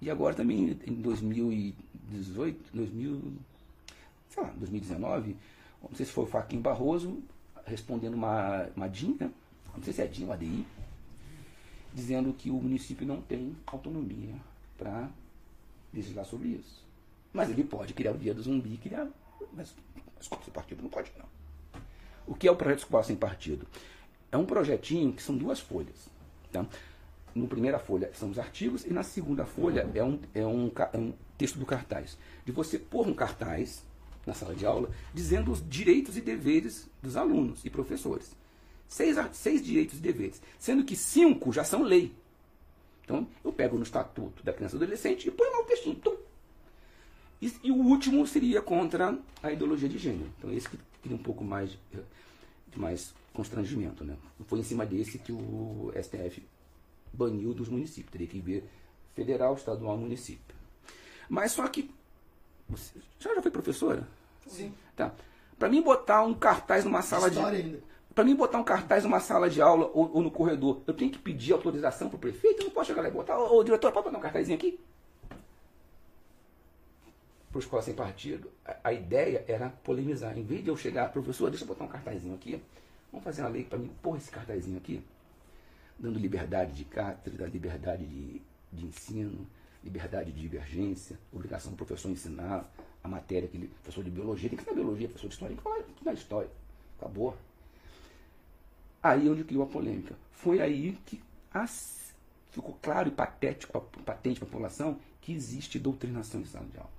E 0.00 0.10
agora 0.10 0.34
também, 0.34 0.78
em 0.86 0.94
2018, 0.94 2.70
2000, 2.74 3.32
sei 4.28 4.42
lá, 4.42 4.50
2019, 4.50 5.36
não 5.82 5.94
sei 5.94 6.04
se 6.04 6.12
foi 6.12 6.24
o 6.24 6.26
Faquinho 6.26 6.60
Barroso, 6.60 7.22
respondendo 7.66 8.14
uma, 8.14 8.68
uma 8.74 8.88
DIN, 8.88 9.16
né? 9.20 9.30
não 9.76 9.82
sei 9.82 9.92
se 9.92 10.02
é 10.02 10.06
DIN 10.06 10.24
ou 10.24 10.32
ADI, 10.32 10.66
dizendo 11.92 12.32
que 12.32 12.50
o 12.50 12.54
município 12.54 13.06
não 13.06 13.20
tem 13.20 13.56
autonomia 13.66 14.34
para 14.78 15.08
legislar 15.92 16.24
sobre 16.24 16.48
isso. 16.48 16.84
Mas 17.32 17.50
ele 17.50 17.64
pode 17.64 17.92
criar 17.92 18.12
o 18.12 18.18
dia 18.18 18.32
do 18.32 18.42
zumbi, 18.42 18.76
criar. 18.78 19.08
Mas 19.52 19.74
escola 20.20 20.42
sem 20.42 20.52
partido 20.52 20.82
não 20.82 20.88
pode, 20.88 21.10
não. 21.18 21.26
O 22.26 22.34
que 22.34 22.48
é 22.48 22.50
o 22.50 22.56
projeto 22.56 22.80
Escola 22.80 23.04
Sem 23.04 23.14
Partido? 23.14 23.66
É 24.32 24.36
um 24.36 24.44
projetinho 24.44 25.12
que 25.12 25.22
são 25.22 25.36
duas 25.36 25.60
folhas. 25.60 26.08
Tá? 26.50 26.66
Na 27.34 27.46
primeira 27.46 27.78
folha 27.78 28.10
são 28.14 28.30
os 28.30 28.38
artigos 28.38 28.84
e 28.84 28.92
na 28.92 29.02
segunda 29.02 29.44
folha 29.44 29.88
é 29.94 30.02
um, 30.02 30.18
é, 30.34 30.46
um, 30.46 30.72
é 30.92 30.98
um 30.98 31.12
texto 31.38 31.58
do 31.58 31.66
cartaz. 31.66 32.18
De 32.44 32.50
você 32.50 32.78
pôr 32.78 33.06
um 33.06 33.14
cartaz 33.14 33.84
na 34.26 34.34
sala 34.34 34.54
de 34.54 34.66
aula 34.66 34.90
dizendo 35.14 35.52
os 35.52 35.66
direitos 35.66 36.16
e 36.16 36.20
deveres 36.20 36.88
dos 37.02 37.16
alunos 37.16 37.64
e 37.64 37.70
professores. 37.70 38.34
Seis, 38.88 39.16
seis 39.32 39.64
direitos 39.64 39.98
e 39.98 40.02
deveres, 40.02 40.42
sendo 40.58 40.84
que 40.84 40.96
cinco 40.96 41.52
já 41.52 41.64
são 41.64 41.82
lei. 41.82 42.12
Então, 43.04 43.26
eu 43.44 43.52
pego 43.52 43.76
no 43.76 43.84
Estatuto 43.84 44.42
da 44.42 44.52
Criança 44.52 44.74
e 44.74 44.78
Adolescente 44.78 45.28
e 45.28 45.30
ponho 45.30 45.52
lá 45.52 45.60
o 45.60 45.64
textinho. 45.64 45.94
Tum. 45.96 46.16
E, 47.40 47.52
e, 47.62 47.70
o 47.70 47.76
último 47.76 48.26
seria 48.26 48.60
contra 48.60 49.16
a 49.42 49.52
ideologia 49.52 49.88
de 49.88 49.98
gênero. 49.98 50.30
Então, 50.38 50.52
esse 50.52 50.68
que 50.68 50.78
teria 51.02 51.16
um 51.16 51.22
pouco 51.22 51.44
mais 51.44 51.70
de 51.70 52.78
mais 52.78 53.14
constrangimento. 53.32 54.04
Né? 54.04 54.16
Foi 54.46 54.58
em 54.58 54.64
cima 54.64 54.84
desse 54.84 55.18
que 55.18 55.30
o 55.30 55.92
STF 56.02 56.42
baniu 57.12 57.54
dos 57.54 57.68
municípios. 57.68 58.10
Teria 58.10 58.26
que 58.26 58.40
ver 58.40 58.64
federal, 59.14 59.54
estadual, 59.54 59.96
município. 59.96 60.56
Mas 61.28 61.52
só 61.52 61.66
que. 61.68 61.90
Você 62.68 62.92
já, 63.18 63.34
já 63.34 63.42
foi 63.42 63.50
professora? 63.50 64.06
Sim. 64.46 64.72
Tá. 64.94 65.12
Para 65.58 65.68
mim 65.68 65.82
botar 65.82 66.22
um 66.22 66.34
cartaz 66.34 66.84
numa 66.84 67.02
sala 67.02 67.28
História 67.28 67.62
de. 67.62 67.68
ainda. 67.68 67.82
Para 68.14 68.24
mim 68.24 68.34
botar 68.34 68.58
um 68.58 68.64
cartaz 68.64 69.04
numa 69.04 69.20
sala 69.20 69.48
de 69.48 69.60
aula 69.60 69.90
ou, 69.92 70.16
ou 70.16 70.22
no 70.22 70.30
corredor, 70.30 70.80
eu 70.86 70.94
tenho 70.94 71.10
que 71.10 71.18
pedir 71.18 71.52
autorização 71.52 72.08
para 72.08 72.16
o 72.16 72.18
prefeito? 72.18 72.62
Eu 72.62 72.64
não 72.64 72.70
posso 72.70 72.86
chegar 72.86 73.02
lá 73.02 73.08
e 73.08 73.10
botar, 73.10 73.38
ô, 73.38 73.58
ô 73.58 73.64
diretor, 73.64 73.92
pode 73.92 74.06
botar 74.06 74.18
um 74.18 74.22
cartazinho 74.22 74.56
aqui? 74.56 74.80
Para 77.50 77.58
escola 77.60 77.82
sem 77.82 77.94
partido, 77.94 78.50
a, 78.64 78.76
a, 78.84 78.92
ideia 78.92 79.44
era 79.46 79.68
polemizar. 79.68 80.36
Em 80.36 80.42
vez 80.42 80.64
de 80.64 80.68
eu 80.68 80.76
chegar, 80.76 81.10
professor, 81.12 81.50
deixa 81.50 81.64
eu 81.64 81.68
botar 81.68 81.84
um 81.84 81.88
cartazinho 81.88 82.34
aqui, 82.34 82.62
vamos 83.12 83.24
fazer 83.24 83.42
uma 83.42 83.50
lei 83.50 83.64
para 83.64 83.78
mim 83.78 83.90
pôr 84.02 84.16
esse 84.16 84.30
cartazinho 84.30 84.78
aqui, 84.78 85.02
dando 85.98 86.18
liberdade 86.18 86.72
de 86.72 86.84
cátedra, 86.84 87.46
liberdade 87.46 88.06
de, 88.06 88.42
de 88.72 88.86
ensino, 88.86 89.46
liberdade 89.86 90.32
de 90.32 90.40
divergência, 90.40 91.18
obrigação 91.32 91.70
do 91.70 91.76
professor 91.76 92.10
ensinar 92.10 92.68
a 93.02 93.08
matéria 93.08 93.48
que 93.48 93.56
ele, 93.56 93.68
professor 93.68 94.02
de 94.02 94.10
biologia, 94.10 94.48
tem 94.48 94.56
que 94.56 94.62
ensinar 94.62 94.76
biologia, 94.76 95.08
professor 95.08 95.28
de 95.28 95.34
história, 95.34 95.54
tem 95.54 95.56
que 95.56 95.62
falar 95.62 95.84
na 96.04 96.12
história. 96.12 96.50
Acabou. 96.98 97.36
Aí 99.02 99.28
é 99.28 99.30
onde 99.30 99.44
criou 99.44 99.62
a 99.62 99.66
polêmica. 99.66 100.16
Foi 100.32 100.60
aí 100.60 100.98
que 101.06 101.22
as, 101.52 102.12
ficou 102.50 102.76
claro 102.82 103.08
e 103.08 103.12
patético, 103.12 103.80
patente 104.04 104.40
para 104.40 104.48
a 104.48 104.50
população 104.50 104.98
que 105.20 105.32
existe 105.32 105.78
doutrinação 105.78 106.40
em 106.40 106.44
sala 106.44 106.66
de 106.66 106.78
aula. 106.78 106.90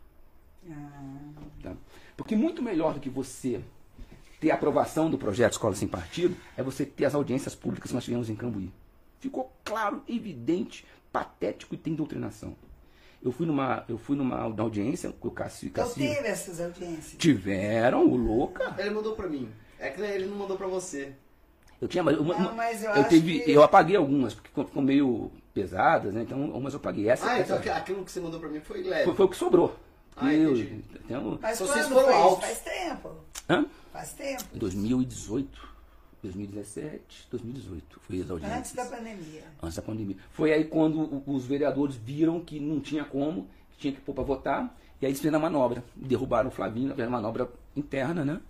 Ah. 0.70 1.44
Tá? 1.64 1.76
Porque 2.16 2.36
muito 2.36 2.62
melhor 2.62 2.94
do 2.94 3.00
que 3.00 3.10
você 3.10 3.62
ter 4.40 4.52
a 4.52 4.56
aprovação 4.56 5.10
do 5.10 5.18
projeto 5.18 5.54
Escola 5.54 5.76
Sem 5.76 5.88
Partido 5.88 6.36
é 6.56 6.64
você 6.64 6.86
ter 6.86 7.06
as 7.06 7.16
audiências 7.16 7.56
públicas 7.56 7.90
que 7.90 7.96
nós 7.96 8.04
tivemos 8.04 8.30
em 8.30 8.36
Cambuí. 8.36 8.72
Ficou 9.20 9.52
claro, 9.64 10.04
evidente, 10.08 10.86
patético 11.12 11.74
e 11.74 11.78
tem 11.78 11.96
doutrinação. 11.96 12.56
Eu 13.28 13.32
fui 13.34 13.46
numa, 13.46 13.84
eu 13.90 13.98
fui 13.98 14.16
numa 14.16 14.40
audiência 14.62 15.12
com 15.20 15.28
o 15.28 15.32
Cássio 15.32 15.66
e 15.66 15.70
Então 15.70 15.90
teve 15.90 16.28
essas 16.30 16.62
audiências. 16.62 17.16
Tiveram, 17.18 18.06
o 18.08 18.16
louca. 18.16 18.74
Ele 18.78 18.90
mandou 18.92 19.16
pra 19.18 19.28
mim. 19.28 19.50
É 19.78 19.90
que 19.90 20.00
ele 20.02 20.28
não 20.28 20.38
mandou 20.38 20.56
pra 20.56 20.66
você. 20.68 21.12
Eu 21.82 21.90
tinha 21.90 22.02
mas 22.02 22.18
uma, 22.18 22.34
Não, 22.40 22.56
mas 22.56 22.82
eu 22.82 22.90
eu, 22.92 23.02
acho 23.02 23.10
teve, 23.10 23.40
que- 23.42 23.52
eu 23.52 23.62
apaguei 23.62 23.98
algumas, 23.98 24.34
porque 24.34 24.50
ficou 24.50 24.82
meio 24.82 25.30
pesadas, 25.54 26.14
né? 26.14 26.22
Então, 26.22 26.40
umas 26.52 26.74
eu 26.74 26.80
apaguei. 26.80 27.10
Essa, 27.10 27.30
Ah, 27.30 27.40
essa 27.40 27.56
então 27.56 27.58
aqu- 27.74 27.78
aquilo 27.82 28.06
que 28.06 28.12
você 28.14 28.22
mandou 28.22 28.40
pra 28.40 28.48
mim 28.48 28.62
foi 28.62 28.82
leve. 28.82 29.04
foi, 29.04 29.14
foi 29.14 29.26
o 29.26 29.30
que 29.30 29.36
sobrou. 29.36 29.76
Ah, 30.16 30.34
Eu- 30.34 30.54
um- 30.54 31.38
Mas 31.42 31.58
quando 31.58 31.70
vocês 31.74 31.88
foram 31.90 32.16
altos. 32.16 32.46
Faz 32.46 32.60
tempo. 32.62 33.12
Hã? 33.50 33.66
Faz 33.92 34.14
tempo. 34.14 34.44
2018, 34.54 35.67
2017, 36.24 37.28
2018. 37.32 38.00
Foi 38.02 38.22
as 38.22 38.30
audiências. 38.30 38.60
Antes 38.60 38.74
da 38.74 38.86
pandemia. 38.86 39.44
Antes 39.62 39.76
da 39.76 39.82
pandemia. 39.82 40.16
Foi 40.32 40.52
aí 40.54 40.66
quando 40.66 41.24
os 41.26 41.46
vereadores 41.46 41.96
viram 41.96 42.40
que 42.40 42.60
não 42.60 42.80
tinha 42.80 43.06
como, 43.06 43.48
que 43.72 43.78
tinha 43.80 43.94
que 43.94 44.02
pôr 44.02 44.14
para 44.14 44.24
votar, 44.24 44.78
e 45.02 45.06
aí 45.06 45.12
eles 45.12 45.20
fizeram 45.20 45.38
a 45.38 45.42
manobra. 45.42 45.84
Derrubaram 45.96 46.50
o 46.50 46.52
Flavinho, 46.52 46.92
fizeram 46.92 47.10
uma 47.10 47.18
manobra 47.22 47.50
interna, 47.76 48.26
né? 48.26 48.42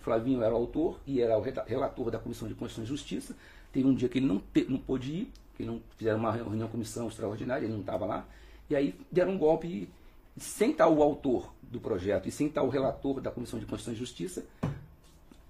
O 0.00 0.04
Flavinho 0.04 0.42
era 0.42 0.52
o 0.52 0.56
autor 0.56 1.00
e 1.06 1.20
era 1.20 1.36
o 1.38 1.40
relator 1.40 2.10
da 2.10 2.18
Comissão 2.18 2.46
de 2.46 2.54
Constituição 2.54 2.84
e 2.84 2.86
Justiça. 2.86 3.34
Teve 3.72 3.88
um 3.88 3.94
dia 3.94 4.08
que 4.08 4.18
ele 4.18 4.26
não, 4.26 4.38
te- 4.38 4.66
não 4.68 4.78
pôde 4.78 5.10
ir, 5.12 5.32
que 5.56 5.64
não 5.64 5.80
fizeram 5.96 6.18
uma 6.18 6.30
reunião 6.30 6.68
comissão 6.68 7.08
extraordinária, 7.08 7.64
ele 7.64 7.72
não 7.72 7.80
estava 7.80 8.04
lá. 8.04 8.26
E 8.68 8.76
aí 8.76 8.94
deram 9.10 9.32
um 9.32 9.38
golpe 9.38 9.66
e, 9.66 9.88
sem 10.40 10.72
estar 10.72 10.88
o 10.88 11.02
autor 11.02 11.52
do 11.62 11.80
projeto 11.80 12.28
e 12.28 12.30
sem 12.30 12.48
estar 12.48 12.62
o 12.62 12.68
relator 12.68 13.20
da 13.20 13.30
Comissão 13.30 13.58
de 13.58 13.64
Constituição 13.64 13.94
e 13.94 13.96
Justiça, 13.96 14.44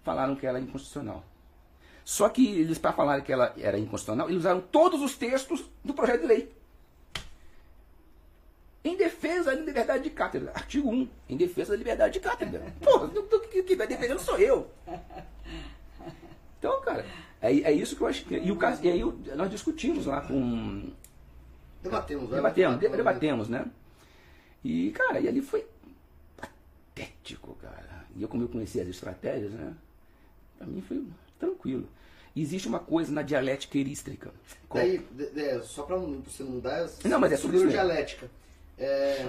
falaram 0.02 0.36
que 0.36 0.46
ela 0.46 0.58
é 0.58 0.62
inconstitucional. 0.62 1.24
Só 2.04 2.28
que 2.28 2.46
eles, 2.60 2.76
para 2.78 2.92
falarem 2.92 3.24
que 3.24 3.32
ela 3.32 3.54
era 3.58 3.78
inconstitucional, 3.78 4.28
eles 4.28 4.40
usaram 4.40 4.60
todos 4.60 5.00
os 5.00 5.16
textos 5.16 5.64
do 5.82 5.94
projeto 5.94 6.20
de 6.22 6.26
lei. 6.26 6.52
Em 8.84 8.96
defesa 8.96 9.54
da 9.56 9.62
liberdade 9.62 10.04
de 10.04 10.10
cátedra. 10.10 10.52
Artigo 10.54 10.90
1. 10.90 11.08
Em 11.30 11.36
defesa 11.38 11.72
da 11.72 11.78
liberdade 11.78 12.12
de 12.14 12.20
cátedra. 12.20 12.62
Pô, 12.82 13.08
quem 13.62 13.76
vai 13.76 13.86
defendendo 13.86 14.18
sou 14.18 14.36
eu. 14.38 14.70
Então, 16.58 16.80
cara, 16.82 17.06
é, 17.40 17.50
é 17.60 17.72
isso 17.72 17.96
que 17.96 18.02
eu 18.02 18.06
acho 18.06 18.24
que. 18.26 18.34
E, 18.36 18.52
o, 18.52 18.56
caso- 18.56 18.84
e 18.84 18.90
aí 18.90 19.00
nós 19.34 19.50
discutimos 19.50 20.04
lá 20.04 20.20
com. 20.20 20.90
Debatemos, 21.82 22.28
vai. 22.28 22.36
Debatemos, 22.36 22.78
debatemos, 22.78 23.48
né? 23.48 23.66
E, 24.62 24.90
cara, 24.92 25.18
e 25.20 25.28
ali 25.28 25.40
foi 25.40 25.66
patético, 26.36 27.54
cara. 27.62 28.04
E 28.14 28.22
eu, 28.22 28.28
como 28.28 28.42
eu 28.42 28.48
conhecia 28.48 28.82
as 28.82 28.88
estratégias, 28.88 29.50
né? 29.52 29.74
Pra 30.58 30.66
mim 30.66 30.82
foi 30.82 31.02
tranquilo. 31.44 31.88
Existe 32.36 32.66
uma 32.66 32.80
coisa 32.80 33.12
na 33.12 33.22
dialética 33.22 33.78
erístrica. 33.78 34.32
Qual- 34.68 34.82
Daí, 34.84 35.62
só 35.62 35.84
pra 35.84 35.96
não- 35.96 36.20
você 36.22 36.42
não 36.42 36.58
dar. 36.58 36.88
Não, 37.04 37.20
mas 37.20 37.32
é 37.32 37.36
sobre 37.36 37.58
isso 37.58 37.68
dialética. 37.68 38.28
É, 38.76 39.24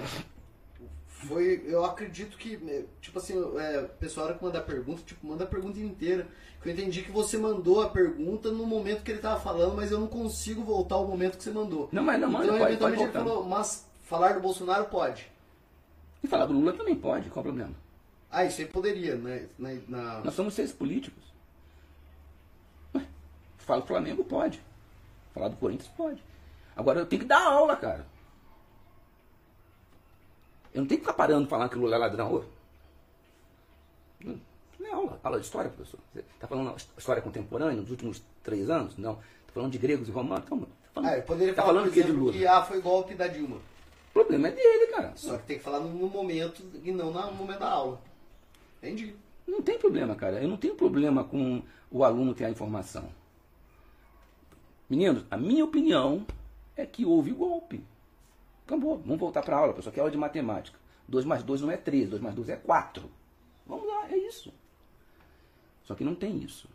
foi, 1.06 1.62
eu 1.66 1.84
acredito 1.84 2.36
que, 2.36 2.56
é, 2.68 2.84
tipo 3.00 3.18
assim, 3.18 3.34
é, 3.58 3.80
o 3.80 3.88
pessoal, 3.98 4.26
hora 4.26 4.34
que 4.36 4.44
manda 4.44 4.60
pergunta, 4.60 5.02
tipo, 5.04 5.26
manda 5.26 5.44
a 5.44 5.46
pergunta 5.46 5.78
inteira. 5.78 6.26
Eu 6.64 6.72
entendi 6.72 7.02
que 7.02 7.12
você 7.12 7.38
mandou 7.38 7.80
a 7.80 7.88
pergunta 7.88 8.50
no 8.50 8.66
momento 8.66 9.04
que 9.04 9.12
ele 9.12 9.20
tava 9.20 9.40
falando, 9.40 9.76
mas 9.76 9.92
eu 9.92 10.00
não 10.00 10.08
consigo 10.08 10.64
voltar 10.64 10.96
ao 10.96 11.06
momento 11.06 11.36
que 11.38 11.44
você 11.44 11.50
mandou. 11.52 11.88
Não, 11.92 12.02
mas 12.02 12.20
não, 12.20 12.28
manda, 12.28 12.44
então, 12.46 12.58
pode, 12.58 12.76
pode 12.76 12.94
eventualmente, 12.94 13.02
ele 13.04 13.12
voltar. 13.12 13.30
falou, 13.30 13.44
mas 13.48 13.86
falar 14.04 14.32
do 14.32 14.40
Bolsonaro 14.40 14.86
pode. 14.86 15.30
E 16.24 16.26
falar 16.26 16.46
do 16.46 16.52
Lula 16.54 16.72
também 16.72 16.96
pode, 16.96 17.30
qual 17.30 17.40
o 17.42 17.46
problema? 17.46 17.72
Ah, 18.28 18.44
isso 18.44 18.60
aí 18.60 18.66
poderia, 18.66 19.14
né? 19.14 19.46
Na, 19.56 19.74
na- 19.86 20.20
Nós 20.24 20.34
somos 20.34 20.54
seres 20.54 20.72
políticos. 20.72 21.22
Ué, 23.66 23.68
Fala 23.68 23.80
do 23.80 23.86
Flamengo, 23.86 24.24
pode. 24.24 24.60
Falar 25.34 25.48
do 25.48 25.56
Corinthians, 25.56 25.90
pode. 25.96 26.22
Agora 26.76 27.00
eu 27.00 27.06
tenho 27.06 27.22
que 27.22 27.28
dar 27.28 27.42
aula, 27.42 27.76
cara. 27.76 28.06
Eu 30.72 30.82
não 30.82 30.86
tenho 30.88 31.00
que 31.00 31.06
ficar 31.06 31.16
parando 31.16 31.48
falando 31.48 31.70
que 31.70 31.76
o 31.78 31.80
Lula 31.80 31.96
é 31.96 31.98
ladrão. 31.98 32.34
Ô, 32.34 32.44
Não 34.20 34.38
não 34.78 34.86
é 34.86 34.92
aula. 34.92 35.20
Aula 35.24 35.38
de 35.40 35.44
história, 35.46 35.70
professor. 35.70 35.98
Você 36.12 36.20
está 36.20 36.46
falando 36.46 36.76
história 36.96 37.22
contemporânea 37.22 37.76
nos 37.80 37.90
últimos 37.90 38.22
três 38.42 38.68
anos? 38.68 38.96
Não. 38.96 39.12
Está 39.12 39.52
falando 39.54 39.72
de 39.72 39.78
gregos 39.78 40.08
e 40.08 40.10
romanos? 40.10 40.44
Então, 40.44 40.58
tá 40.60 40.66
falando, 40.92 41.08
Ah, 41.10 41.16
eu 41.16 41.22
poderia 41.22 41.54
tá 41.54 41.62
falar, 41.62 41.74
falando 41.74 41.84
por 41.84 41.90
o 41.90 41.94
que 41.94 42.00
de 42.02 42.06
exemplo, 42.08 42.24
Lula? 42.24 42.32
que 42.34 42.46
ah, 42.46 42.62
foi 42.62 42.80
golpe 42.80 43.14
da 43.14 43.26
Dilma. 43.26 43.56
O 43.56 44.12
problema 44.12 44.48
é 44.48 44.50
dele, 44.52 44.86
cara. 44.88 45.12
Só 45.16 45.36
que 45.38 45.46
tem 45.46 45.58
que 45.58 45.64
falar 45.64 45.80
no 45.80 45.88
momento 46.08 46.62
e 46.84 46.92
não 46.92 47.10
no 47.10 47.32
momento 47.34 47.58
da 47.58 47.70
aula. 47.70 48.00
Entendi. 48.82 49.14
Não 49.46 49.62
tem 49.62 49.78
problema, 49.78 50.14
cara. 50.14 50.42
Eu 50.42 50.48
não 50.48 50.56
tenho 50.56 50.74
problema 50.74 51.24
com 51.24 51.62
o 51.90 52.04
aluno 52.04 52.34
ter 52.34 52.44
a 52.44 52.50
informação. 52.50 53.08
Meninos, 54.88 55.24
a 55.30 55.36
minha 55.36 55.64
opinião 55.64 56.26
é 56.76 56.86
que 56.86 57.04
houve 57.04 57.32
golpe. 57.32 57.84
Acabou. 58.64 58.98
Vamos 58.98 59.18
voltar 59.18 59.42
para 59.42 59.56
a 59.56 59.60
aula, 59.60 59.74
pessoal. 59.74 59.92
Que 59.92 59.98
é 59.98 60.02
aula 60.02 60.10
de 60.10 60.18
matemática. 60.18 60.78
2 61.08 61.24
mais 61.24 61.42
2 61.42 61.60
não 61.60 61.70
é 61.70 61.76
3, 61.76 62.10
2 62.10 62.22
mais 62.22 62.34
2 62.34 62.48
é 62.48 62.56
4. 62.56 63.10
Vamos 63.66 63.86
lá, 63.86 64.08
é 64.10 64.16
isso. 64.16 64.52
Só 65.84 65.94
que 65.94 66.04
não 66.04 66.14
tem 66.14 66.38
isso. 66.38 66.68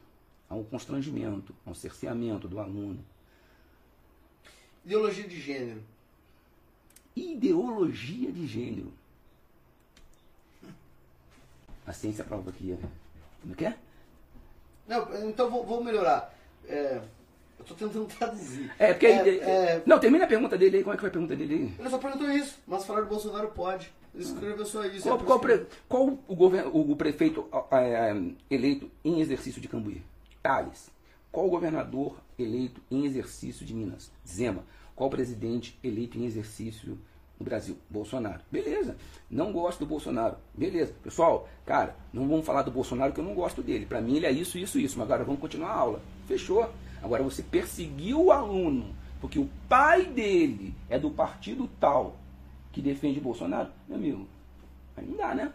Há 0.49 0.55
um 0.55 0.63
constrangimento, 0.63 1.55
há 1.65 1.69
um 1.69 1.73
cerceamento 1.73 2.47
do 2.47 2.59
aluno. 2.59 3.03
Ideologia 4.85 5.27
de 5.27 5.39
gênero. 5.39 5.83
Ideologia 7.15 8.31
de 8.31 8.47
gênero. 8.47 8.91
A 11.85 11.93
ciência 11.93 12.23
prova 12.23 12.51
que 12.51 12.71
é. 12.71 12.77
Como 13.41 13.53
é 13.53 13.55
que 13.55 13.65
é? 13.65 13.77
Não, 14.87 15.29
então 15.29 15.49
vou, 15.49 15.65
vou 15.65 15.83
melhorar. 15.83 16.33
É, 16.65 17.01
eu 17.61 17.65
tô 17.65 17.73
tentando 17.75 18.05
traduzir. 18.05 18.71
É, 18.77 18.93
porque. 18.93 19.05
É, 19.07 19.21
aí- 19.21 19.39
é, 19.39 19.81
Não, 19.85 19.99
termina 19.99 20.25
a 20.25 20.27
pergunta 20.27 20.57
dele 20.57 20.77
aí. 20.77 20.83
Como 20.83 20.93
é 20.93 20.97
que 20.97 21.01
foi 21.01 21.09
a 21.09 21.13
pergunta 21.13 21.35
dele 21.35 21.53
aí? 21.53 21.73
ele 21.79 21.89
só 21.89 21.97
perguntou 21.97 22.29
isso, 22.31 22.59
mas 22.67 22.85
falar 22.85 23.01
do 23.01 23.07
Bolsonaro 23.07 23.47
pode. 23.49 23.91
Ele 24.13 24.23
escreveu 24.23 24.65
só 24.65 24.83
isso. 24.85 25.03
Qual, 25.07 25.19
é 25.19 25.23
qual 25.23 25.39
pre- 25.39 25.65
qual 25.87 26.19
o, 26.27 26.35
governo, 26.35 26.71
o, 26.73 26.95
prefeito 26.97 27.47
ah, 27.51 27.63
ah, 27.71 28.21
eleito 28.49 28.91
em 29.05 29.21
exercício 29.21 29.61
de 29.61 29.67
Cambuí? 29.69 30.01
Tales. 30.43 30.89
Qual 31.31 31.47
o 31.47 31.49
governador 31.49 32.17
eleito 32.37 32.81
em 32.91 33.05
exercício 33.05 33.65
de 33.65 33.73
Minas? 33.73 34.11
Zema. 34.27 34.65
Qual 34.95 35.07
o 35.07 35.11
presidente 35.11 35.79
eleito 35.81 36.17
em 36.17 36.25
exercício 36.25 36.97
no 37.39 37.45
Brasil? 37.45 37.77
Bolsonaro. 37.89 38.41
Beleza. 38.51 38.97
Não 39.29 39.53
gosto 39.53 39.79
do 39.79 39.85
Bolsonaro. 39.85 40.35
Beleza. 40.53 40.93
Pessoal, 41.01 41.47
cara, 41.65 41.95
não 42.11 42.27
vamos 42.27 42.45
falar 42.45 42.63
do 42.63 42.71
Bolsonaro 42.71 43.13
que 43.13 43.19
eu 43.21 43.23
não 43.23 43.33
gosto 43.33 43.63
dele. 43.63 43.85
Pra 43.85 44.01
mim 44.01 44.17
ele 44.17 44.25
é 44.25 44.31
isso, 44.31 44.57
isso, 44.57 44.77
isso. 44.77 44.99
Mas 44.99 45.05
agora 45.05 45.23
vamos 45.23 45.39
continuar 45.39 45.69
a 45.69 45.75
aula. 45.77 46.01
Fechou. 46.27 46.69
Agora 47.01 47.23
você 47.23 47.41
perseguiu 47.43 48.25
o 48.25 48.31
aluno 48.31 48.95
porque 49.19 49.39
o 49.39 49.49
pai 49.69 50.05
dele 50.05 50.73
é 50.89 50.97
do 50.99 51.11
partido 51.11 51.67
tal 51.79 52.17
que 52.71 52.81
defende 52.81 53.19
Bolsonaro, 53.19 53.69
meu 53.87 53.97
amigo, 53.97 54.27
aí 54.95 55.05
não 55.05 55.17
dá, 55.17 55.35
né? 55.35 55.51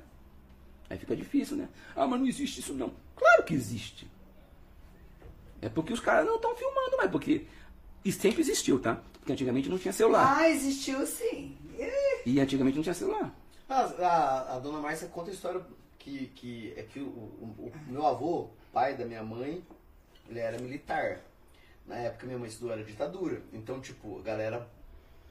Aí 0.89 0.99
fica 0.99 1.17
difícil, 1.17 1.57
né? 1.57 1.69
Ah, 1.97 2.07
mas 2.07 2.21
não 2.21 2.27
existe 2.27 2.61
isso 2.61 2.75
não. 2.75 2.93
Claro 3.17 3.43
que 3.45 3.55
existe. 3.55 4.07
É 5.61 5.69
porque 5.69 5.93
os 5.93 6.01
caras 6.01 6.27
não 6.27 6.37
estão 6.37 6.55
filmando, 6.55 6.97
mas 6.99 7.11
porque 7.11 7.47
isso 8.05 8.21
sempre 8.21 8.41
existiu, 8.43 8.79
tá? 8.79 9.01
Porque 9.15 9.33
antigamente 9.33 9.69
não 9.69 9.79
tinha 9.79 9.93
celular. 9.93 10.37
Ah, 10.39 10.49
existiu 10.49 11.05
sim. 11.07 11.57
Ih, 11.79 12.23
E 12.31 12.39
antigamente 12.41 12.77
não 12.77 12.83
tinha 12.83 12.95
celular. 12.95 13.35
A, 13.69 13.81
a, 13.81 14.57
a 14.57 14.59
dona 14.61 14.79
Márcia 14.79 15.09
conta 15.09 15.31
a 15.31 15.35
história 15.35 15.61
que, 15.99 16.27
que 16.37 16.73
é 16.77 16.83
que 16.85 17.01
o, 17.01 17.05
o- 17.07 17.73
o 17.89 17.91
meu 17.91 18.07
avô, 18.07 18.49
pai 18.73 18.97
da 18.97 19.05
minha 19.05 19.25
mãe, 19.25 19.61
ele 20.29 20.39
era 20.39 20.59
militar. 20.61 21.21
Na 21.87 21.97
época 21.97 22.27
minha 22.27 22.39
mãe 22.39 22.49
estudou 22.49 22.73
era 22.73 22.83
ditadura. 22.83 23.41
Então, 23.53 23.81
tipo, 23.81 24.19
a 24.19 24.23
galera 24.23 24.67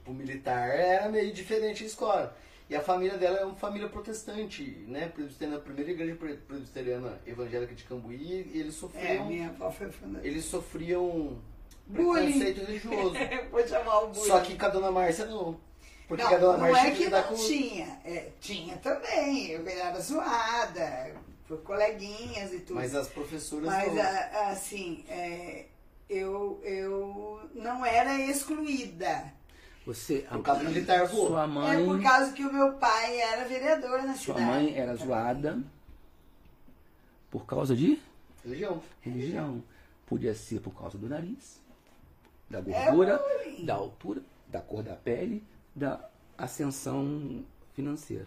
pro 0.04 0.14
militar 0.14 0.68
era 0.70 1.08
meio 1.08 1.32
diferente 1.32 1.84
a 1.84 1.86
escola. 1.86 2.36
E 2.68 2.74
a 2.74 2.80
família 2.80 3.16
dela 3.16 3.38
é 3.38 3.44
uma 3.44 3.54
família 3.54 3.88
protestante, 3.88 4.62
né? 4.88 5.08
Presbiteriana, 5.08 5.58
a 5.58 5.60
primeira 5.60 5.90
igreja 5.92 6.16
pre- 6.16 6.34
presbiteriana 6.34 7.20
evangélica 7.24 7.72
de 7.74 7.84
Cambuí, 7.84 8.50
e 8.52 8.58
eles 8.58 8.74
É, 8.74 8.78
sofriam. 8.78 9.26
minha 9.26 9.48
avó 9.50 9.70
foi. 9.70 9.88
Eles 10.24 10.44
sofriam 10.46 11.38
Bullying. 11.86 12.32
preconceito 12.40 12.64
religioso. 12.66 13.14
Vou 13.52 13.68
chamar 13.68 13.98
o 14.00 14.06
bullying. 14.08 14.26
Só 14.26 14.40
que 14.40 14.56
com 14.58 14.66
a 14.66 14.68
dona 14.68 14.90
Márcia 14.90 15.26
não. 15.26 15.60
Porque 16.08 16.24
não, 16.24 16.34
a 16.34 16.38
dona 16.38 16.58
não 16.58 16.72
Márcia 16.72 16.88
é 16.88 16.94
que 16.96 17.04
lidar 17.04 17.22
não 17.22 17.28
com- 17.28 17.34
tinha. 17.46 18.00
É, 18.04 18.28
tinha 18.40 18.76
também. 18.78 19.50
Eu 19.50 19.68
era 19.68 20.00
zoada 20.00 21.14
por 21.46 21.58
coleguinhas 21.62 22.52
e 22.52 22.58
tudo. 22.60 22.74
Mas 22.76 22.94
as 22.96 23.06
professoras 23.06 23.66
Mas, 23.66 23.94
não. 23.94 24.50
assim, 24.50 25.04
é, 25.08 25.66
eu, 26.08 26.60
eu 26.64 27.48
não 27.54 27.84
era 27.84 28.18
excluída. 28.20 29.32
Você, 29.84 30.26
Por 30.28 30.42
causa 30.42 30.64
militar, 30.64 31.06
vô. 31.06 31.28
sua 31.28 31.44
É 31.44 31.46
mãe, 31.46 31.84
por 31.84 32.02
causa 32.02 32.32
que 32.32 32.44
o 32.44 32.52
meu 32.52 32.72
pai 32.74 33.20
era 33.20 33.44
vereador 33.46 34.02
na 34.02 34.14
sua 34.14 34.34
cidade. 34.34 34.44
mãe 34.44 34.76
era 34.76 34.96
zoada 34.96 35.62
por 37.30 37.46
causa 37.46 37.74
de 37.76 38.00
Religião. 38.44 38.82
religião. 39.00 39.62
Podia 40.06 40.34
ser 40.34 40.60
por 40.60 40.72
causa 40.72 40.96
do 40.98 41.08
nariz, 41.08 41.60
da 42.50 42.58
É 42.58 42.62
gordura, 42.62 43.18
bullying. 43.18 43.64
da 43.64 43.74
altura, 43.74 44.22
da 44.48 44.60
cor 44.60 44.82
da 44.82 44.94
pele, 44.96 45.44
da 45.74 46.08
ascensão 46.38 47.44
financeira. 47.74 48.26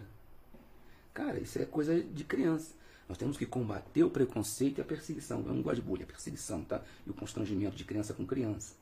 Cara, 1.12 1.38
isso 1.40 1.58
é 1.58 1.64
coisa 1.64 1.98
de 2.00 2.24
criança. 2.24 2.74
Nós 3.10 3.18
temos 3.18 3.36
que 3.36 3.44
combater 3.44 4.04
o 4.04 4.08
preconceito 4.08 4.78
e 4.78 4.82
a 4.82 4.84
perseguição. 4.84 5.40
Eu 5.40 5.52
não 5.52 5.62
gosto 5.62 5.80
de 5.80 5.82
bullying, 5.82 6.04
a 6.04 6.06
perseguição, 6.06 6.62
tá? 6.62 6.80
E 7.04 7.10
o 7.10 7.12
constrangimento 7.12 7.74
de 7.74 7.84
criança 7.84 8.14
com 8.14 8.24
criança. 8.24 8.74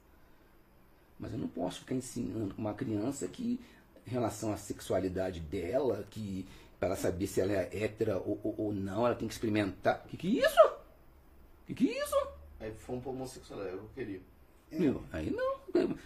Mas 1.19 1.33
eu 1.33 1.39
não 1.39 1.49
posso 1.49 1.81
ficar 1.81 1.95
ensinando 1.95 2.55
uma 2.59 2.75
criança 2.75 3.27
que, 3.27 3.59
em 4.07 4.11
relação 4.11 4.53
à 4.53 4.59
sexualidade 4.59 5.41
dela, 5.41 6.07
que 6.11 6.47
para 6.79 6.89
ela 6.89 6.97
saber 6.97 7.27
se 7.27 7.41
ela 7.41 7.53
é 7.55 7.71
hétera 7.73 8.19
ou, 8.19 8.39
ou, 8.45 8.55
ou 8.59 8.73
não, 8.75 9.07
ela 9.07 9.15
tem 9.15 9.27
que 9.27 9.33
experimentar. 9.33 10.05
Que 10.07 10.19
que 10.19 10.39
é 10.39 10.45
isso? 10.45 10.73
Que 11.67 11.73
que 11.73 11.89
é 11.89 12.05
isso? 12.05 12.29
Aí 12.61 12.71
fomos 12.81 13.03
pro 13.03 13.13
homossexual, 13.13 13.61
eu 13.61 13.89
queria. 13.95 14.21
Meu, 14.71 15.03
aí 15.11 15.31
não. 15.31 15.97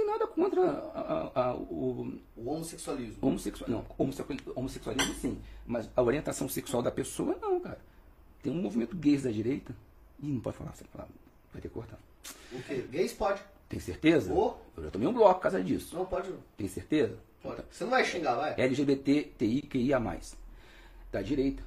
Não 0.00 0.06
tem 0.06 0.06
nada 0.06 0.26
contra 0.26 0.62
a- 0.62 1.30
a- 1.34 1.42
a- 1.50 1.54
o 1.54 2.18
O 2.36 2.50
homossexualismo. 2.50 3.16
homossexual. 3.20 3.70
Não, 3.70 3.84
homossexual- 3.98 4.38
homossexualismo 4.56 5.14
sim. 5.14 5.38
Mas 5.66 5.88
a 5.94 6.02
orientação 6.02 6.48
sexual 6.48 6.82
da 6.82 6.90
pessoa, 6.90 7.36
não, 7.40 7.60
cara. 7.60 7.78
Tem 8.42 8.52
um 8.52 8.60
movimento 8.62 8.96
gays 8.96 9.22
da 9.24 9.30
direita. 9.30 9.74
Ih, 10.22 10.32
não 10.32 10.40
pode 10.40 10.56
falar 10.56 10.70
essa 10.70 10.84
palavra. 10.92 11.12
Vai 11.52 11.60
ter 11.60 11.68
que 11.68 11.74
cortar. 11.74 11.98
O 12.52 12.62
quê? 12.62 12.84
Gays 12.90 13.12
pode. 13.12 13.42
Tem 13.68 13.78
certeza? 13.78 14.32
Ô. 14.32 14.54
Eu 14.76 14.84
já 14.84 14.90
tomei 14.90 15.06
um 15.06 15.12
bloco 15.12 15.34
por 15.34 15.42
causa 15.42 15.62
disso. 15.62 15.94
Não, 15.96 16.06
pode. 16.06 16.32
Tem 16.56 16.66
certeza? 16.68 17.16
Pode. 17.42 17.62
Você 17.70 17.84
não 17.84 17.90
vai 17.90 18.04
xingar, 18.04 18.34
vai? 18.36 18.54
LGBTQIA+. 18.58 20.00
Da 21.12 21.22
direita. 21.22 21.62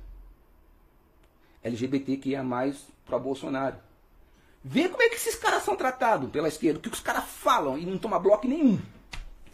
LGBTQIA+, 1.63 2.43
para 3.05 3.19
Bolsonaro. 3.19 3.77
Vê 4.63 4.87
como 4.87 5.03
é 5.03 5.09
que 5.09 5.15
esses 5.15 5.35
caras 5.35 5.63
são 5.63 5.75
tratados 5.75 6.29
pela 6.31 6.47
esquerda, 6.47 6.79
o 6.79 6.81
que 6.81 6.87
os 6.89 6.99
caras 7.01 7.25
falam 7.25 7.77
e 7.77 7.85
não 7.85 7.97
toma 7.97 8.17
bloco 8.19 8.47
nenhum. 8.47 8.79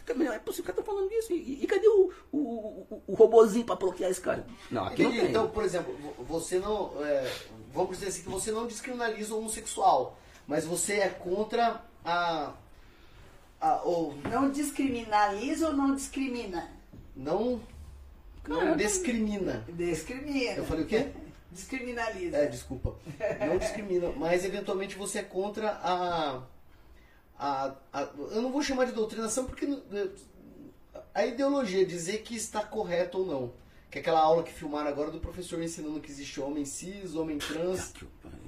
É 0.08 0.38
possível 0.40 0.64
que 0.74 0.80
estão 0.80 0.84
falando 0.84 1.12
isso. 1.12 1.32
E, 1.32 1.62
e 1.62 1.66
cadê 1.68 1.86
o, 1.86 2.12
o, 2.32 2.38
o, 2.38 3.02
o 3.08 3.14
robozinho 3.14 3.64
para 3.64 3.76
bloquear 3.76 4.10
esse 4.10 4.20
cara? 4.20 4.44
Não, 4.70 4.84
aqui 4.84 5.04
não 5.04 5.10
tem. 5.12 5.26
Então, 5.26 5.48
por 5.48 5.62
exemplo, 5.64 5.96
vo- 5.96 6.24
você 6.24 6.58
não. 6.58 6.92
é, 7.04 7.32
vamos 7.72 7.90
dizer 7.98 8.08
assim 8.08 8.22
que 8.22 8.28
você 8.28 8.50
não 8.50 8.66
descriminaliza 8.66 9.32
o 9.34 9.38
homossexual, 9.38 10.18
mas 10.48 10.64
você 10.64 10.94
é 10.94 11.08
contra 11.10 11.84
a. 12.04 12.52
a 13.60 13.86
o, 13.86 14.14
Não 14.28 14.50
discriminaliza 14.50 15.68
ou 15.68 15.74
não 15.74 15.94
discrimina? 15.94 16.70
não. 17.16 17.60
Não 18.48 18.58
Cara, 18.58 18.74
discrimina. 18.74 19.64
Discrimina. 19.68 20.54
Eu 20.56 20.64
falei 20.64 20.84
o 20.84 20.88
quê? 20.88 21.08
Descriminaliza. 21.50 22.36
É, 22.36 22.46
desculpa. 22.46 22.94
Não 23.46 23.58
discrimina, 23.58 24.10
mas 24.16 24.44
eventualmente 24.44 24.96
você 24.96 25.18
é 25.18 25.22
contra 25.22 25.70
a, 25.70 26.42
a, 27.38 27.74
a- 27.92 28.08
Eu 28.32 28.42
não 28.42 28.52
vou 28.52 28.62
chamar 28.62 28.84
de 28.86 28.92
doutrinação 28.92 29.44
porque 29.46 29.66
eh, 29.92 30.08
a 31.14 31.26
ideologia, 31.26 31.84
dizer 31.84 32.22
que 32.22 32.36
está 32.36 32.62
correto 32.62 33.18
ou 33.18 33.26
não. 33.26 33.60
Que 33.90 33.98
é 33.98 34.00
aquela 34.00 34.20
aula 34.20 34.44
que 34.44 34.52
filmaram 34.52 34.88
agora 34.88 35.10
do 35.10 35.18
professor 35.18 35.60
ensinando 35.60 35.98
que 36.00 36.08
existe 36.12 36.40
homem 36.40 36.64
cis, 36.64 37.16
homem 37.16 37.38
trans. 37.38 37.92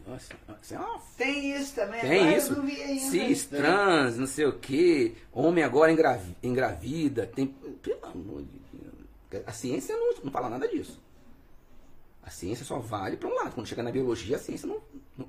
Nossa, 0.06 0.32
isso 0.62 0.74
é 0.74 0.78
uma 0.78 1.00
Tem 1.18 1.56
isso 1.56 1.74
também. 1.74 2.00
Tem 2.00 2.20
Agora 2.20 2.36
isso. 2.36 2.52
Eu 2.52 2.56
não 2.58 2.66
vi 2.66 2.80
ainda. 2.80 3.10
Cis, 3.10 3.46
trans, 3.46 4.16
não 4.18 4.26
sei 4.28 4.46
o 4.46 4.52
que. 4.58 5.16
Homem 5.32 5.64
agora 5.64 5.90
engravi- 5.90 6.36
engravida. 6.44 7.26
Tem... 7.26 7.48
Pelo 7.48 8.04
amor 8.06 8.42
de 8.42 8.60
Deus. 8.72 9.42
A 9.44 9.50
ciência 9.52 9.96
não, 9.96 10.14
não 10.22 10.30
fala 10.30 10.48
nada 10.48 10.68
disso. 10.68 11.00
A 12.22 12.30
ciência 12.30 12.64
só 12.64 12.78
vale 12.78 13.16
para 13.16 13.28
um 13.28 13.34
lado. 13.34 13.54
Quando 13.54 13.66
chega 13.66 13.82
na 13.82 13.90
biologia, 13.90 14.36
a 14.36 14.38
ciência 14.38 14.66
não. 14.66 14.80
não 15.16 15.28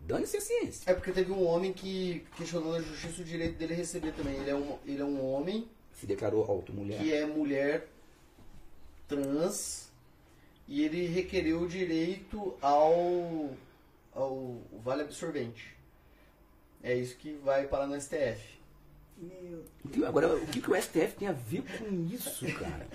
Dane-se 0.00 0.36
a 0.36 0.40
ciência. 0.40 0.90
É 0.90 0.94
porque 0.94 1.12
teve 1.12 1.32
um 1.32 1.46
homem 1.46 1.72
que 1.72 2.26
questionou 2.36 2.72
na 2.72 2.80
justiça 2.80 3.22
o 3.22 3.24
direito 3.24 3.56
dele 3.56 3.74
receber 3.74 4.12
também. 4.12 4.34
Ele 4.34 4.50
é 4.50 4.54
um, 4.54 4.78
ele 4.84 5.00
é 5.00 5.04
um 5.04 5.24
homem 5.32 5.66
Se 5.94 6.06
declarou 6.06 6.44
auto-mulher. 6.44 6.98
que 7.00 7.12
é 7.12 7.24
mulher 7.24 7.88
trans 9.08 9.88
e 10.66 10.82
ele 10.84 11.06
requereu 11.06 11.62
o 11.62 11.68
direito 11.68 12.54
ao, 12.60 13.50
ao 14.14 14.58
vale 14.82 15.02
absorvente. 15.02 15.74
É 16.82 16.94
isso 16.94 17.16
que 17.16 17.32
vai 17.42 17.66
parar 17.66 17.86
no 17.86 17.98
STF. 17.98 18.58
Meu 19.16 19.64
O 19.84 19.88
que- 19.88 20.04
Agora, 20.04 20.34
o 20.36 20.46
que, 20.46 20.60
que 20.60 20.70
o 20.70 20.74
STF 20.80 21.14
tem 21.18 21.28
a 21.28 21.32
ver 21.32 21.62
com 21.62 21.94
isso, 22.12 22.44
cara? 22.58 22.86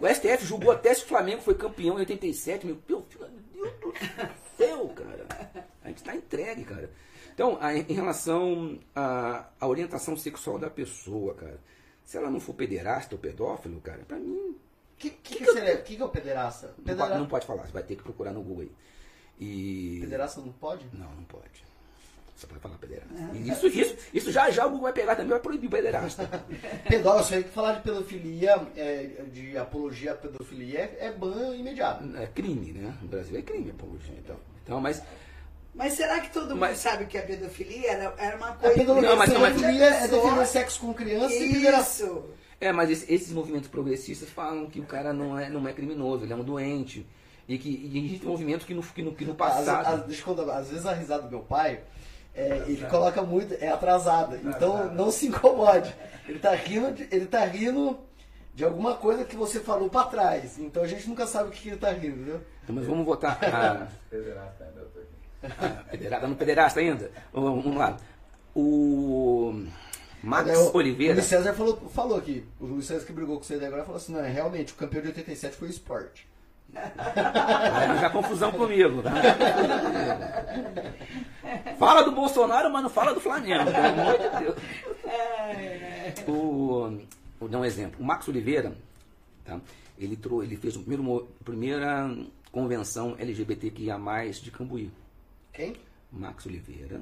O 0.00 0.06
STF 0.08 0.44
julgou 0.44 0.72
até 0.72 0.92
se 0.94 1.04
o 1.04 1.06
Flamengo 1.06 1.42
foi 1.42 1.54
campeão 1.54 1.96
em 1.96 2.00
87. 2.00 2.66
Meu 2.66 2.76
Deus, 2.86 3.04
meu 3.18 3.30
Deus 3.54 3.72
do 3.82 3.94
céu, 4.56 4.88
cara. 4.88 5.26
A 5.82 5.88
gente 5.88 5.98
está 5.98 6.14
entregue, 6.16 6.64
cara. 6.64 6.90
Então, 7.32 7.56
a- 7.60 7.74
em 7.74 7.92
relação 7.92 8.78
à, 8.94 9.48
orientação 9.62 10.16
sexual 10.16 10.58
da 10.58 10.68
pessoa, 10.68 11.34
cara, 11.34 11.58
se 12.04 12.16
ela 12.16 12.28
não 12.30 12.40
for 12.40 12.54
pederasta 12.54 13.14
ou 13.14 13.20
pedófilo, 13.20 13.80
cara, 13.80 14.02
pra 14.06 14.18
mim, 14.18 14.56
O 14.94 14.96
que, 14.98 15.10
que, 15.10 15.36
que, 15.36 15.52
seria- 15.52 15.76
que 15.80 15.96
que 15.96 16.02
é 16.02 16.04
o 16.04 16.08
pederasta? 16.08 16.68
não, 16.78 16.84
Pedera... 16.84 17.08
pode, 17.08 17.18
não 17.20 17.26
pode 17.28 17.46
falar. 17.46 17.66
Você 17.66 17.72
vai 17.72 17.82
ter 17.82 17.96
que 17.96 18.02
procurar 18.02 18.32
no 18.32 18.42
Google 18.42 18.62
aí. 18.62 18.72
E... 19.40 19.98
Pederasta 20.00 20.40
não 20.40 20.52
pode? 20.52 20.86
Não, 20.92 21.10
não 21.14 21.24
pode. 21.24 21.64
Só 22.42 22.48
pode 22.48 22.60
falar 22.60 22.76
pederasta. 22.78 23.14
E 23.34 23.48
Isso, 23.48 23.66
isso, 23.68 23.96
isso 24.12 24.32
já 24.32 24.50
já 24.50 24.66
o 24.66 24.70
Google 24.70 24.82
vai 24.84 24.92
pegar 24.92 25.14
também, 25.14 25.30
vai 25.30 25.38
proibir 25.38 25.68
o 25.68 25.70
pederasta. 25.70 26.28
Pedófilo, 26.88 27.20
isso 27.22 27.34
aí 27.34 27.44
que 27.44 27.50
falar 27.50 27.74
de 27.74 27.82
pedofilia, 27.82 28.60
é, 28.76 29.10
de 29.32 29.56
apologia 29.56 30.12
à 30.12 30.14
pedofilia, 30.16 30.80
é, 30.80 31.06
é 31.06 31.12
ban 31.12 31.54
imediato. 31.54 32.04
É 32.16 32.26
crime, 32.26 32.72
né? 32.72 32.92
No 33.00 33.06
Brasil 33.08 33.38
é 33.38 33.42
crime 33.42 33.70
apologia. 33.70 34.14
Então, 34.18 34.36
então 34.64 34.80
mas 34.80 35.00
Mas 35.74 35.92
será 35.94 36.20
que 36.20 36.30
todo 36.32 36.48
mundo 36.50 36.58
Mas- 36.58 36.78
sabe 36.78 37.06
que 37.06 37.16
é 37.16 37.22
pedofilia? 37.22 37.92
Era, 37.92 38.14
era 38.18 38.36
uma 38.36 38.48
A 38.50 38.52
coisa. 38.54 38.74
pedofilia, 38.74 39.08
Não, 39.10 39.16
mas- 39.16 39.30
a 39.34 39.38
mas- 39.38 39.54
pedofilia 39.54 39.84
é 39.86 40.08
defender 40.08 40.46
sexo 40.46 40.80
com 40.80 40.92
criança 40.92 41.34
e 41.34 41.52
pederasta. 41.52 42.04
Isso. 42.04 42.24
É, 42.60 42.72
mas 42.72 42.90
esse- 42.90 43.12
esses 43.12 43.32
movimentos 43.32 43.68
progressistas 43.68 44.28
falam 44.30 44.66
que 44.68 44.80
o 44.80 44.84
cara 44.84 45.12
não 45.12 45.38
é, 45.38 45.48
não 45.48 45.66
é 45.68 45.72
criminoso, 45.72 46.24
ele 46.24 46.32
é 46.32 46.36
um 46.36 46.42
doente. 46.44 47.06
E 47.48 47.56
que 47.58 47.68
e 47.68 48.04
existem 48.06 48.28
movimentos 48.28 48.64
que 48.66 48.72
no, 48.74 48.82
que 48.82 49.02
no, 49.02 49.14
que 49.14 49.24
no 49.24 49.32
Às, 49.32 49.36
passado. 49.38 49.86
às- 49.94 50.06
deixa 50.06 50.22
eu 50.22 50.24
contar, 50.34 50.56
às 50.58 50.68
vezes 50.70 50.86
a 50.86 50.92
risada 50.92 51.22
do 51.24 51.30
meu 51.30 51.40
pai, 51.40 51.80
é, 52.34 52.62
ele 52.66 52.86
coloca 52.86 53.22
muito, 53.22 53.54
é 53.60 53.68
atrasada. 53.68 54.40
Então 54.44 54.92
não 54.94 55.10
se 55.10 55.26
incomode. 55.28 55.94
Ele 56.28 56.38
tá 56.38 56.54
rindo, 56.54 56.92
de, 56.92 57.02
ele 57.10 57.26
tá 57.26 57.44
rindo 57.44 57.98
de 58.54 58.64
alguma 58.64 58.94
coisa 58.94 59.24
que 59.24 59.34
você 59.36 59.60
falou 59.60 59.88
pra 59.90 60.04
trás. 60.04 60.58
Então 60.58 60.82
a 60.82 60.86
gente 60.86 61.08
nunca 61.08 61.26
sabe 61.26 61.48
o 61.48 61.52
que 61.52 61.68
ele 61.68 61.76
tá 61.78 61.90
rindo, 61.90 62.16
entendeu? 62.16 62.40
Então, 62.62 62.74
mas 62.76 62.86
vamos 62.86 63.04
voltar 63.04 63.38
a. 63.42 63.86
Federasta 64.10 64.64
ainda, 64.64 64.80
eu 64.80 64.86
tô 64.90 64.98
aqui. 65.00 65.54
a 65.66 65.84
pederasta, 65.90 66.26
no 66.28 66.36
pederasta 66.36 66.80
ainda? 66.80 67.10
Vamos 67.32 67.74
lá. 67.76 67.96
O 68.54 69.64
Max 70.22 70.46
Daí 70.46 70.56
o- 70.56 70.70
O 70.70 70.76
Oliveira. 70.76 71.14
Luiz 71.14 71.24
César 71.26 71.52
falou, 71.54 71.76
falou 71.92 72.18
aqui, 72.18 72.46
o 72.60 72.66
Luiz 72.66 72.86
César 72.86 73.04
que 73.04 73.12
brigou 73.12 73.36
com 73.38 73.42
você 73.42 73.54
agora 73.54 73.82
falou 73.82 73.96
assim, 73.96 74.12
não, 74.12 74.20
é, 74.24 74.28
realmente, 74.30 74.72
o 74.72 74.76
campeão 74.76 75.02
de 75.02 75.08
87 75.08 75.56
foi 75.56 75.68
o 75.68 75.70
esporte. 75.70 76.28
Vai 76.72 77.84
arranjar 77.84 78.10
confusão 78.10 78.50
comigo. 78.52 79.02
Fala 81.78 82.02
do 82.02 82.12
Bolsonaro, 82.12 82.70
mas 82.72 82.82
não 82.82 82.90
fala 82.90 83.12
do 83.14 83.20
Flamengo, 83.20 83.64
pelo 83.70 83.86
amor 83.86 84.18
de 84.18 84.44
Deus. 84.44 84.56
O, 86.28 86.98
vou 87.40 87.48
dar 87.48 87.58
um 87.60 87.64
exemplo. 87.64 88.00
O 88.00 88.04
Max 88.04 88.26
Oliveira, 88.28 88.74
tá? 89.44 89.60
ele, 89.98 90.16
trou, 90.16 90.42
ele 90.42 90.56
fez 90.56 90.76
a 90.76 90.80
primeira 91.44 92.14
convenção 92.50 93.16
LGBTQIA+, 93.18 93.98
de 94.42 94.50
Cambuí. 94.50 94.90
Quem? 95.52 95.74
Max 96.10 96.44
Oliveira 96.46 97.00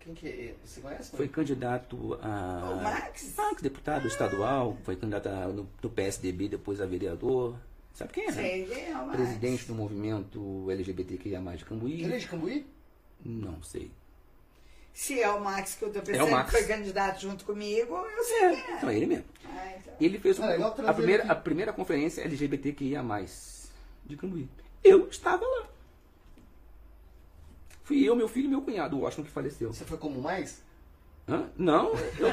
Quem 0.00 0.14
que 0.14 0.28
é? 0.28 0.54
Você 0.64 0.80
conhece? 0.80 1.16
foi 1.16 1.26
candidato 1.28 2.16
a... 2.22 2.70
O 2.72 2.82
Max? 2.82 3.34
Max, 3.36 3.60
deputado 3.62 4.06
estadual, 4.06 4.76
foi 4.84 4.94
candidato 4.96 5.28
a- 5.28 5.48
no, 5.48 5.68
no 5.82 5.90
PSDB, 5.90 6.48
depois 6.48 6.80
a 6.80 6.86
vereador. 6.86 7.56
Sabe 7.96 8.12
quem 8.12 8.24
é? 8.24 8.26
né? 8.26 8.32
Sei, 8.32 8.66
quem 8.66 8.90
é 8.90 8.92
o 8.92 9.06
Max? 9.06 9.16
Presidente 9.16 9.64
do 9.66 9.74
movimento 9.74 10.70
LGBTQIA+, 10.70 11.40
de 11.56 11.64
Cambuí. 11.64 12.02
Ele 12.04 12.14
é 12.14 12.18
de 12.18 12.28
Cambuí? 12.28 12.66
Não 13.24 13.62
sei. 13.62 13.90
Se 14.92 15.18
é 15.20 15.30
o 15.30 15.42
Max 15.42 15.74
que 15.76 15.84
eu 15.84 15.90
tô 15.90 15.98
É 15.98 16.02
o 16.02 16.04
pensando 16.04 16.30
Max. 16.30 16.50
que 16.50 16.58
foi 16.58 16.66
candidato 16.66 17.20
junto 17.22 17.44
comigo, 17.46 17.94
eu 17.96 18.22
sei 18.24 18.36
É, 18.44 18.50
quem 18.50 18.74
é. 18.74 18.76
então 18.76 18.90
é 18.90 18.96
ele 18.96 19.06
mesmo. 19.06 19.24
Ah, 19.46 19.72
então. 19.78 19.94
Ele 19.98 20.18
fez 20.18 20.38
Ah, 20.40 20.66
a, 20.86 20.92
primeira, 20.94 21.24
a 21.24 21.34
primeira 21.34 21.72
conferência 21.72 22.20
LGBTQIA+, 22.22 23.02
de 24.04 24.16
Cambuí. 24.18 24.46
Eu 24.84 25.08
estava 25.08 25.42
lá. 25.44 25.66
Fui 27.82 28.02
eu, 28.06 28.14
meu 28.14 28.28
filho 28.28 28.46
e 28.46 28.48
meu 28.48 28.60
cunhado, 28.60 28.96
o 28.96 29.00
Washington, 29.00 29.22
que 29.24 29.30
faleceu. 29.30 29.72
Você 29.72 29.84
foi 29.86 29.96
como 29.96 30.20
mais? 30.20 30.62
Hã? 31.28 31.50
Não, 31.56 31.88
eu, 31.92 32.28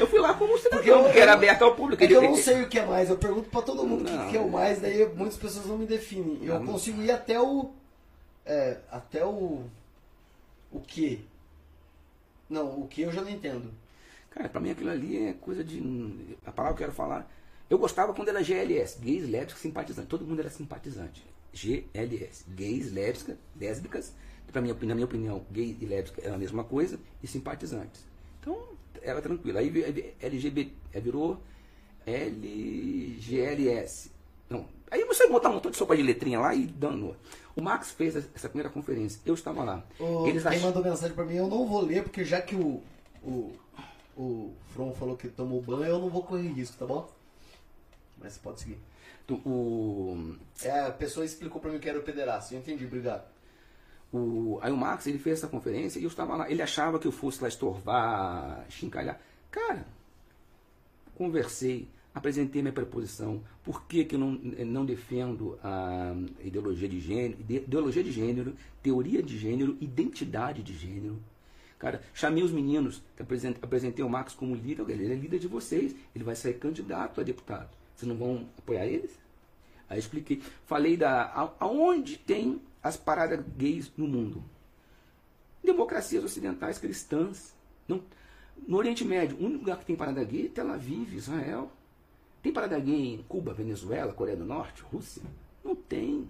eu 0.00 0.06
fui 0.08 0.18
lá 0.18 0.34
como 0.34 0.56
cidadão, 0.58 0.78
Porque 0.78 0.90
eu- 0.90 1.02
porque 1.04 1.18
era 1.20 1.34
aberto 1.34 1.62
ao 1.62 1.76
público. 1.76 2.02
É 2.02 2.06
que 2.08 2.12
eu 2.12 2.22
não 2.22 2.34
sei 2.34 2.62
o 2.62 2.68
que 2.68 2.78
é 2.78 2.84
mais, 2.84 3.08
eu 3.08 3.16
pergunto 3.16 3.48
pra 3.48 3.62
todo 3.62 3.86
mundo 3.86 4.02
o 4.02 4.04
que, 4.04 4.30
que 4.30 4.36
é 4.36 4.40
o 4.40 4.50
mais, 4.50 4.80
daí 4.80 5.06
muitas 5.14 5.36
pessoas 5.36 5.66
não 5.66 5.78
me 5.78 5.86
definem. 5.86 6.40
Eu 6.42 6.58
Não. 6.58 6.66
consigo 6.72 7.00
ir 7.02 7.10
até 7.12 7.40
o. 7.40 7.70
É, 8.44 8.78
até 8.90 9.24
o. 9.24 9.62
O 10.72 10.80
que? 10.80 11.24
Não, 12.50 12.80
o 12.80 12.88
que 12.88 13.02
eu 13.02 13.12
já 13.12 13.22
não 13.22 13.30
entendo. 13.30 13.70
Cara, 14.30 14.48
pra 14.48 14.60
mim 14.60 14.70
aquilo 14.70 14.90
ali 14.90 15.28
é 15.28 15.32
coisa 15.34 15.62
de. 15.62 15.80
A 16.44 16.50
palavra 16.50 16.76
que 16.76 16.82
eu 16.82 16.86
quero 16.88 16.96
falar. 16.96 17.30
Eu 17.70 17.78
gostava 17.78 18.12
quando 18.12 18.28
era 18.28 18.42
GLS, 18.42 18.98
gays, 19.00 19.28
lésbicas, 19.28 19.60
simpatizantes. 19.62 20.10
Todo 20.10 20.26
mundo 20.26 20.40
era 20.40 20.50
simpatizante. 20.50 21.24
GLS, 21.54 22.44
gays, 22.48 22.92
lésbicas, 22.92 23.36
lésbicas. 23.58 24.12
Pra 24.50 24.60
minha, 24.60 24.74
na 24.82 24.94
minha 24.94 25.06
opinião, 25.06 25.42
gay 25.50 25.76
e 25.80 25.86
lésbica 25.86 26.20
é 26.22 26.30
a 26.30 26.36
mesma 26.36 26.62
coisa, 26.64 26.98
e 27.22 27.26
simpatizantes. 27.26 28.04
Então, 28.42 28.58
era 29.00 29.22
tranquilo. 29.22 29.58
Aí 29.58 29.68
LGBT, 30.20 31.00
virou 31.00 31.40
LGLS. 32.06 34.10
Não. 34.50 34.66
Aí 34.90 35.04
você 35.04 35.26
botar 35.28 35.48
um 35.48 35.54
montão 35.54 35.70
de 35.70 35.76
sopa 35.76 35.96
de 35.96 36.02
letrinha 36.02 36.40
lá 36.40 36.54
e 36.54 36.66
dando. 36.66 37.16
O 37.56 37.62
Max 37.62 37.92
fez 37.92 38.16
essa 38.16 38.48
primeira 38.48 38.68
conferência. 38.70 39.20
Eu 39.24 39.34
estava 39.34 39.62
lá. 39.64 39.84
O- 39.98 40.26
Eles 40.26 40.42
quem 40.42 40.52
ach- 40.58 40.62
mandou 40.62 40.82
mensagem 40.82 41.14
pra 41.14 41.24
mim, 41.24 41.36
eu 41.36 41.48
não 41.48 41.66
vou 41.66 41.80
ler, 41.82 42.02
porque 42.02 42.24
já 42.24 42.40
que 42.42 42.54
o. 42.54 42.82
O, 43.22 43.52
o 44.16 44.52
From 44.74 44.92
falou 44.94 45.16
que 45.16 45.28
tomou 45.28 45.62
banho, 45.62 45.84
eu 45.84 45.98
não 46.00 46.08
vou 46.10 46.22
correr 46.24 46.48
risco, 46.48 46.76
tá 46.76 46.84
bom? 46.86 47.08
Mas 48.20 48.34
você 48.34 48.40
pode 48.40 48.60
seguir. 48.60 48.78
tu- 49.26 49.40
o, 49.46 50.34
É, 50.62 50.80
a 50.80 50.90
pessoa 50.90 51.24
explicou 51.24 51.60
pra 51.60 51.70
mim 51.70 51.78
que 51.78 51.88
era 51.88 51.98
o 51.98 52.02
pederasta. 52.02 52.52
Eu 52.54 52.58
entendi, 52.58 52.84
obrigado. 52.84 53.24
O, 54.12 54.58
aí 54.60 54.70
o 54.70 54.76
Marx 54.76 55.06
ele 55.06 55.18
fez 55.18 55.38
essa 55.38 55.48
conferência 55.48 55.98
e 55.98 56.02
eu 56.04 56.08
estava 56.08 56.36
lá. 56.36 56.50
Ele 56.50 56.60
achava 56.60 56.98
que 56.98 57.06
eu 57.06 57.12
fosse 57.12 57.40
lá 57.42 57.48
estorvar, 57.48 58.66
chincalhar. 58.68 59.18
Cara, 59.50 59.86
conversei, 61.14 61.88
apresentei 62.14 62.62
minha 62.62 62.72
preposição. 62.72 63.42
Por 63.64 63.84
que, 63.86 64.04
que 64.04 64.14
eu 64.14 64.18
não, 64.18 64.32
não 64.32 64.84
defendo 64.84 65.58
a 65.62 66.14
ideologia 66.42 66.88
de 66.88 67.00
gênero, 67.00 67.40
ide- 67.40 67.56
ideologia 67.56 68.02
de 68.04 68.12
gênero, 68.12 68.54
teoria 68.82 69.22
de 69.22 69.38
gênero, 69.38 69.76
identidade 69.80 70.62
de 70.62 70.74
gênero? 70.76 71.18
Cara, 71.78 72.00
chamei 72.14 72.44
os 72.44 72.52
meninos, 72.52 73.02
apresentei, 73.18 74.04
o 74.04 74.08
Marcos 74.08 74.34
como 74.34 74.54
líder, 74.54 74.88
ele 74.88 75.12
é 75.12 75.16
líder 75.16 75.40
de 75.40 75.48
vocês, 75.48 75.96
ele 76.14 76.22
vai 76.22 76.36
sair 76.36 76.54
candidato 76.54 77.20
a 77.20 77.24
deputado. 77.24 77.70
Vocês 77.96 78.08
não 78.08 78.16
vão 78.16 78.46
apoiar 78.58 78.86
eles? 78.86 79.10
Aí 79.88 79.98
expliquei. 79.98 80.40
Falei 80.64 80.96
da 80.96 81.54
aonde 81.58 82.18
tem 82.18 82.60
as 82.82 82.96
paradas 82.96 83.44
gays 83.56 83.92
no 83.96 84.06
mundo. 84.08 84.42
Democracias 85.62 86.24
ocidentais 86.24 86.78
cristãs. 86.78 87.54
Não, 87.86 88.02
no 88.66 88.76
Oriente 88.76 89.04
Médio, 89.04 89.36
o 89.38 89.44
único 89.44 89.60
lugar 89.60 89.78
que 89.78 89.86
tem 89.86 89.96
parada 89.96 90.22
gay 90.24 90.46
é 90.46 90.48
Tel 90.48 90.70
Aviv, 90.70 91.14
Israel. 91.14 91.70
Tem 92.42 92.52
parada 92.52 92.78
gay 92.78 93.14
em 93.14 93.22
Cuba, 93.22 93.54
Venezuela, 93.54 94.12
Coreia 94.12 94.36
do 94.36 94.44
Norte, 94.44 94.82
Rússia? 94.82 95.22
Não 95.64 95.76
tem. 95.76 96.28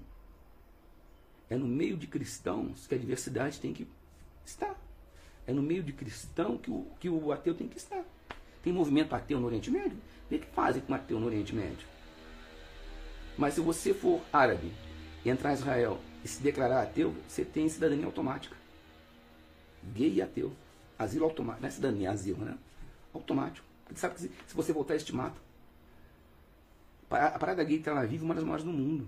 É 1.48 1.56
no 1.56 1.66
meio 1.66 1.96
de 1.96 2.06
cristãos 2.06 2.86
que 2.86 2.94
a 2.94 2.98
diversidade 2.98 3.58
tem 3.58 3.72
que 3.72 3.88
estar. 4.44 4.78
É 5.46 5.52
no 5.52 5.62
meio 5.62 5.82
de 5.82 5.92
cristão 5.92 6.58
que 6.58 6.70
o, 6.70 6.86
que 7.00 7.08
o 7.08 7.32
ateu 7.32 7.54
tem 7.54 7.68
que 7.68 7.78
estar. 7.78 8.04
Tem 8.62 8.72
movimento 8.72 9.14
ateu 9.14 9.40
no 9.40 9.46
Oriente 9.46 9.70
Médio? 9.70 9.98
O 10.26 10.28
que 10.28 10.46
fazem 10.46 10.82
com 10.82 10.94
ateu 10.94 11.18
no 11.18 11.26
Oriente 11.26 11.54
Médio? 11.54 11.86
Mas 13.36 13.54
se 13.54 13.60
você 13.60 13.92
for 13.92 14.20
árabe 14.32 14.72
e 15.24 15.30
entrar 15.30 15.50
em 15.50 15.54
Israel 15.54 15.98
e 16.24 16.28
se 16.28 16.42
declarar 16.42 16.82
ateu, 16.82 17.14
você 17.26 17.44
tem 17.44 17.68
cidadania 17.68 18.06
automática. 18.06 18.56
Gay 19.94 20.14
e 20.14 20.22
ateu. 20.22 20.52
Asilo 20.98 21.24
automático. 21.24 21.62
Não 21.62 21.68
é 21.68 21.72
cidadania, 21.72 22.08
é 22.08 22.12
asilo, 22.12 22.44
né? 22.44 22.56
Automático. 23.12 23.66
Porque 23.84 24.00
sabe 24.00 24.14
que 24.14 24.20
se, 24.20 24.30
se 24.46 24.54
você 24.54 24.72
voltar, 24.72 24.94
eles 24.94 25.04
te 25.04 25.14
matam. 25.14 25.40
A 27.10 27.38
parada 27.38 27.62
gay 27.62 27.78
Tel 27.78 27.96
Aviv 27.96 28.22
é 28.22 28.24
uma 28.24 28.34
das 28.34 28.44
maiores 28.44 28.64
do 28.64 28.72
mundo. 28.72 29.06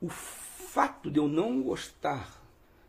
O 0.00 0.08
fato 0.08 1.10
de 1.10 1.18
eu 1.18 1.28
não 1.28 1.62
gostar 1.62 2.42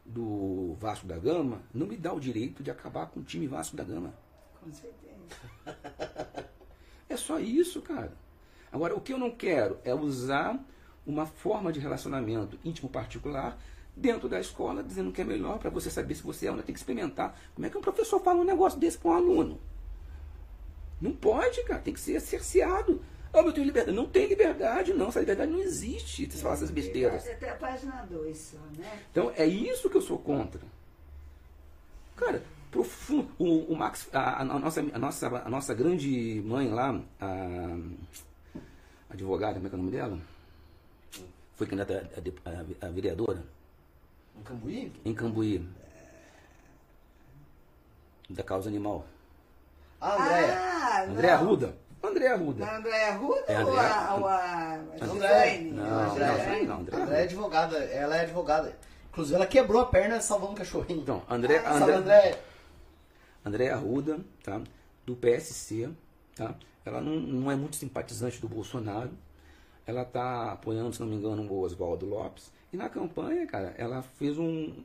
do 0.05 0.75
Vasco 0.79 1.05
da 1.05 1.17
Gama 1.17 1.61
não 1.73 1.87
me 1.87 1.97
dá 1.97 2.13
o 2.13 2.19
direito 2.19 2.63
de 2.63 2.71
acabar 2.71 3.07
com 3.07 3.19
o 3.19 3.23
time 3.23 3.47
Vasco 3.47 3.75
da 3.75 3.83
Gama. 3.83 4.13
Com 4.61 4.71
certeza. 4.71 4.97
É 7.09 7.15
só 7.15 7.39
isso, 7.39 7.81
cara. 7.81 8.11
Agora, 8.69 8.93
o 8.93 8.99
que 8.99 9.13
eu 9.13 9.17
não 9.17 9.31
quero 9.31 9.79
é 9.85 9.95
usar 9.95 10.59
uma 11.07 11.25
forma 11.25 11.71
de 11.71 11.79
relacionamento 11.79 12.59
íntimo 12.63 12.89
particular 12.89 13.57
dentro 13.95 14.29
da 14.29 14.39
escola, 14.39 14.83
dizendo 14.83 15.11
que 15.11 15.21
é 15.21 15.23
melhor 15.23 15.57
para 15.57 15.69
você 15.69 15.89
saber 15.89 16.13
se 16.13 16.21
você 16.21 16.47
é 16.47 16.51
ou 16.51 16.57
não. 16.57 16.63
Tem 16.63 16.73
que 16.73 16.79
experimentar. 16.79 17.35
Como 17.55 17.65
é 17.65 17.69
que 17.69 17.77
um 17.77 17.81
professor 17.81 18.19
fala 18.19 18.41
um 18.41 18.43
negócio 18.43 18.77
desse 18.77 18.97
para 18.97 19.11
um 19.11 19.13
aluno? 19.13 19.59
Não 21.01 21.13
pode, 21.13 21.63
cara. 21.63 21.79
Tem 21.79 21.93
que 21.93 21.99
ser 21.99 22.19
cerceado. 22.19 23.01
Ah, 23.33 23.39
eu 23.39 23.51
tenho 23.51 23.65
liberdade. 23.65 23.95
Não 23.95 24.05
tem 24.05 24.27
liberdade, 24.27 24.93
não. 24.93 25.07
Essa 25.07 25.21
liberdade 25.21 25.51
não 25.51 25.59
existe. 25.59 26.29
Se 26.31 26.41
falar 26.41 26.55
essas 26.55 26.71
besteiras. 26.71 27.27
Até 27.27 27.49
a 27.49 27.55
página 27.55 28.05
2 28.09 28.37
só, 28.37 28.57
né? 28.77 28.99
Então 29.11 29.31
é 29.35 29.45
isso 29.45 29.89
que 29.89 29.97
eu 29.97 30.01
sou 30.01 30.19
contra. 30.19 30.61
Cara, 32.15 32.43
profundo. 32.69 33.29
O, 33.39 33.73
o 33.73 33.75
Max, 33.75 34.09
a, 34.13 34.41
a 34.41 34.45
nossa, 34.45 34.81
a, 34.81 34.99
nossa, 34.99 35.27
a 35.27 35.49
nossa 35.49 35.73
grande 35.73 36.41
mãe 36.45 36.69
lá, 36.69 36.99
a 37.19 37.77
advogada, 39.09 39.55
como 39.55 39.67
é 39.67 39.69
que 39.69 39.75
é 39.75 39.79
o 39.79 39.81
nome 39.81 39.91
dela? 39.91 40.19
Foi 41.57 41.67
candidata 41.67 42.09
a, 42.45 42.85
a- 42.85 42.87
a 42.87 42.91
vereadora 42.91 43.43
Um 44.39 44.43
Cambuí? 44.43 44.93
em 45.03 45.13
Cambuí. 45.13 45.67
Da 48.29 48.43
causa 48.43 48.69
animal. 48.69 49.05
Ah, 49.99 50.13
Andréia. 50.15 50.53
Ah, 50.59 51.03
André 51.03 51.29
Arruda. 51.31 51.75
André 52.03 52.27
Arruda. 52.27 52.65
Não, 52.65 52.75
André 52.75 53.03
Arruda 53.09 53.43
É, 53.47 53.63
ou 53.63 53.69
André- 53.71 53.85
a, 53.87 54.15
ou 54.15 54.27
a 54.27 54.75
André. 54.75 55.07
Gislaine? 55.07 55.71
Não, 55.71 55.83
A 55.85 56.05
não, 56.05 56.09
Gislaine? 56.13 56.67
não, 56.67 56.79
André 56.79 56.95
André 56.97 57.19
é 57.19 57.23
advogada, 57.23 57.77
ela 57.85 58.15
é 58.17 58.21
advogada. 58.21 58.77
Inclusive, 59.09 59.35
ela 59.35 59.47
quebrou 59.47 59.81
a 59.81 59.85
perna 59.87 60.21
salvando 60.21 60.51
um 60.51 60.55
cachorrinho. 60.55 61.01
Então, 61.01 61.23
André, 61.27 61.59
Sabe, 61.61 61.75
André, 61.83 61.95
André? 61.95 62.39
André 63.43 63.69
Arruda, 63.71 64.19
tá? 64.43 64.61
do 65.05 65.15
PSC. 65.15 65.89
Tá? 66.35 66.53
Ela 66.85 67.01
não, 67.01 67.15
não 67.15 67.51
é 67.51 67.55
muito 67.55 67.75
simpatizante 67.77 68.39
do 68.39 68.47
Bolsonaro. 68.47 69.09
Ela 69.87 70.01
está 70.01 70.51
apoiando, 70.51 70.93
se 70.93 70.99
não 70.99 71.07
me 71.07 71.15
engano, 71.15 71.49
o 71.49 71.61
Oswaldo 71.61 72.05
Lopes. 72.05 72.51
E 72.71 72.77
na 72.77 72.89
campanha, 72.89 73.47
cara, 73.47 73.73
ela 73.77 74.01
fez 74.01 74.37
um, 74.37 74.83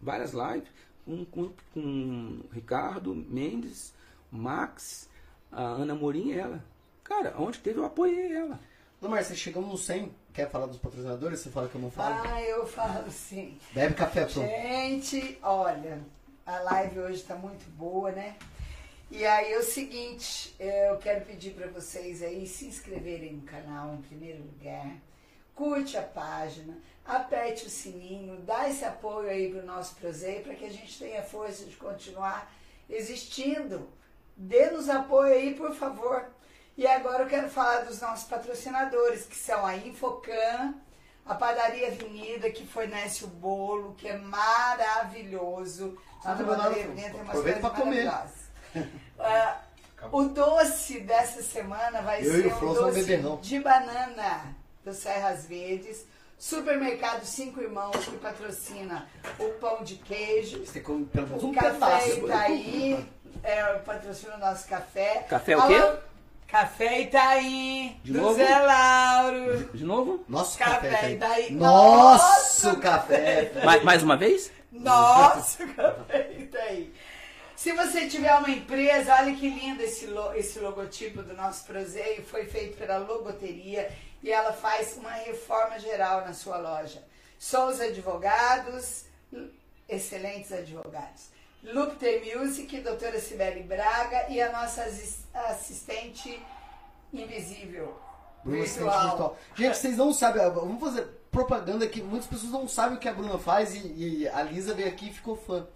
várias 0.00 0.32
lives 0.32 0.68
com, 1.04 1.24
com, 1.24 1.50
com 1.74 2.40
Ricardo 2.52 3.14
Mendes, 3.14 3.92
Max, 4.30 5.08
a 5.50 5.62
Ana 5.62 5.94
Morim 5.94 6.28
e 6.28 6.38
ela. 6.38 6.62
Cara, 7.02 7.34
onde 7.38 7.58
teve 7.58 7.80
eu 7.80 7.84
apoiei 7.84 8.32
ela. 8.32 8.58
Ô, 9.02 9.08
Márcia, 9.08 9.36
chegamos 9.36 9.68
no 9.68 9.76
100. 9.76 10.10
Quer 10.32 10.50
falar 10.50 10.66
dos 10.66 10.78
patrocinadores? 10.78 11.40
Você 11.40 11.50
fala 11.50 11.68
que 11.68 11.74
eu 11.74 11.80
não 11.80 11.90
falo? 11.90 12.22
Ah, 12.26 12.40
eu 12.42 12.66
falo 12.66 13.10
sim. 13.10 13.58
Bebe 13.72 13.94
café, 13.94 14.24
pronto. 14.24 14.48
Gente, 14.48 15.38
olha, 15.42 16.00
a 16.46 16.58
live 16.60 17.00
hoje 17.00 17.22
tá 17.22 17.34
muito 17.34 17.68
boa, 17.76 18.10
né? 18.12 18.36
E 19.10 19.24
aí 19.24 19.52
é 19.52 19.58
o 19.58 19.62
seguinte, 19.62 20.54
eu 20.58 20.96
quero 20.98 21.24
pedir 21.24 21.54
para 21.54 21.68
vocês 21.68 22.22
aí 22.22 22.46
se 22.46 22.66
inscreverem 22.66 23.34
no 23.34 23.42
canal 23.42 23.94
em 23.94 24.02
primeiro 24.02 24.42
lugar. 24.42 24.96
Curte 25.54 25.96
a 25.96 26.02
página, 26.02 26.76
aperte 27.04 27.66
o 27.66 27.70
sininho, 27.70 28.38
dá 28.38 28.68
esse 28.68 28.84
apoio 28.84 29.28
aí 29.28 29.50
pro 29.52 29.64
nosso 29.64 29.94
Prozei 29.96 30.40
para 30.40 30.54
que 30.54 30.64
a 30.64 30.70
gente 30.70 30.98
tenha 30.98 31.22
força 31.22 31.64
de 31.64 31.76
continuar 31.76 32.52
existindo. 32.90 33.88
Dê-nos 34.36 34.88
apoio 34.88 35.32
aí, 35.32 35.54
por 35.54 35.72
favor. 35.74 36.26
E 36.76 36.84
agora 36.84 37.22
eu 37.22 37.28
quero 37.28 37.48
falar 37.48 37.82
dos 37.82 38.00
nossos 38.00 38.26
patrocinadores, 38.26 39.26
que 39.26 39.36
são 39.36 39.64
a 39.64 39.76
Infocan, 39.76 40.74
a 41.24 41.34
Padaria 41.36 41.86
Avenida, 41.86 42.50
que 42.50 42.66
fornece 42.66 43.24
o 43.24 43.28
bolo, 43.28 43.94
que 43.94 44.08
é 44.08 44.18
maravilhoso. 44.18 45.96
Padaria 46.20 46.84
Avenida 46.84 47.10
tem 47.10 47.20
umas 47.20 47.28
aproveita 47.28 47.60
coisas 47.60 47.76
pra 47.76 47.84
comer. 47.84 48.43
Ah, 49.18 49.58
o 50.12 50.24
doce 50.24 51.00
dessa 51.00 51.42
semana 51.42 52.02
vai 52.02 52.20
Eu 52.26 52.30
ser 52.32 52.46
o 52.62 52.70
um 52.70 52.74
doce 52.74 53.00
beberrão. 53.00 53.36
de 53.40 53.58
banana 53.60 54.54
do 54.84 54.92
Serras 54.92 55.46
Verdes. 55.46 56.04
Supermercado 56.38 57.24
Cinco 57.24 57.60
Irmãos, 57.62 57.96
que 58.04 58.16
patrocina 58.18 59.06
o 59.38 59.44
pão 59.60 59.82
de 59.82 59.94
queijo. 59.96 60.64
Você 60.66 60.80
come 60.80 61.06
pelo 61.06 61.28
menos 61.28 61.42
O 61.42 61.46
um 61.48 61.54
café 61.54 61.70
pedaço. 61.72 62.10
Itaí, 62.26 63.06
é, 63.42 63.62
patrocina 63.78 64.34
o 64.34 64.38
nosso 64.38 64.68
café. 64.68 65.24
Café 65.28 65.56
o 65.56 65.66
quê? 65.68 65.74
Alô? 65.74 65.96
Café 66.48 67.00
Itaí, 67.00 67.98
De 68.04 68.12
do 68.12 68.20
novo? 68.20 68.34
Zé 68.34 68.58
Lauro. 68.58 69.64
De 69.72 69.84
novo? 69.84 70.24
Nosso 70.28 70.58
Café 70.58 70.90
café. 70.90 71.10
Itaí. 71.12 71.52
Nosso 71.52 72.66
Nosso 72.66 72.80
café. 72.80 73.52
Mais, 73.64 73.82
mais 73.82 74.02
uma 74.02 74.16
vez? 74.16 74.52
Nossa, 74.70 75.64
café 75.74 76.30
Itaí. 76.38 76.92
Se 77.56 77.72
você 77.72 78.08
tiver 78.08 78.34
uma 78.36 78.50
empresa, 78.50 79.14
olha 79.14 79.34
que 79.34 79.48
lindo 79.48 79.82
esse, 79.82 80.06
lo- 80.06 80.34
esse 80.34 80.58
logotipo 80.58 81.22
do 81.22 81.34
nosso 81.34 81.64
proseio, 81.64 82.22
foi 82.24 82.44
feito 82.46 82.76
pela 82.76 82.98
Logoteria 82.98 83.90
e 84.22 84.30
ela 84.30 84.52
faz 84.52 84.96
uma 84.96 85.10
reforma 85.12 85.78
geral 85.78 86.22
na 86.22 86.32
sua 86.34 86.58
loja. 86.58 87.02
Souza 87.38 87.84
Advogados, 87.84 89.04
excelentes 89.88 90.52
advogados. 90.52 91.28
Lupter 91.62 92.22
Music, 92.36 92.78
doutora 92.80 93.18
Sibeli 93.20 93.62
Braga 93.62 94.28
e 94.28 94.40
a 94.42 94.52
nossa 94.52 94.82
assis- 94.84 95.24
assistente 95.32 96.38
invisível, 97.12 97.96
Bruna 98.42 98.58
virtual. 98.90 99.38
Gente, 99.54 99.76
vocês 99.78 99.96
não 99.96 100.12
sabem, 100.12 100.42
vamos 100.50 100.80
fazer 100.80 101.06
propaganda 101.30 101.84
aqui. 101.84 102.02
Muitas 102.02 102.28
pessoas 102.28 102.52
não 102.52 102.68
sabem 102.68 102.96
o 102.98 103.00
que 103.00 103.08
a 103.08 103.14
Bruna 103.14 103.38
faz 103.38 103.74
e, 103.74 103.78
e 103.96 104.28
a 104.28 104.42
Lisa 104.42 104.74
veio 104.74 104.88
aqui 104.88 105.08
e 105.08 105.12
ficou 105.12 105.36
fã. 105.36 105.66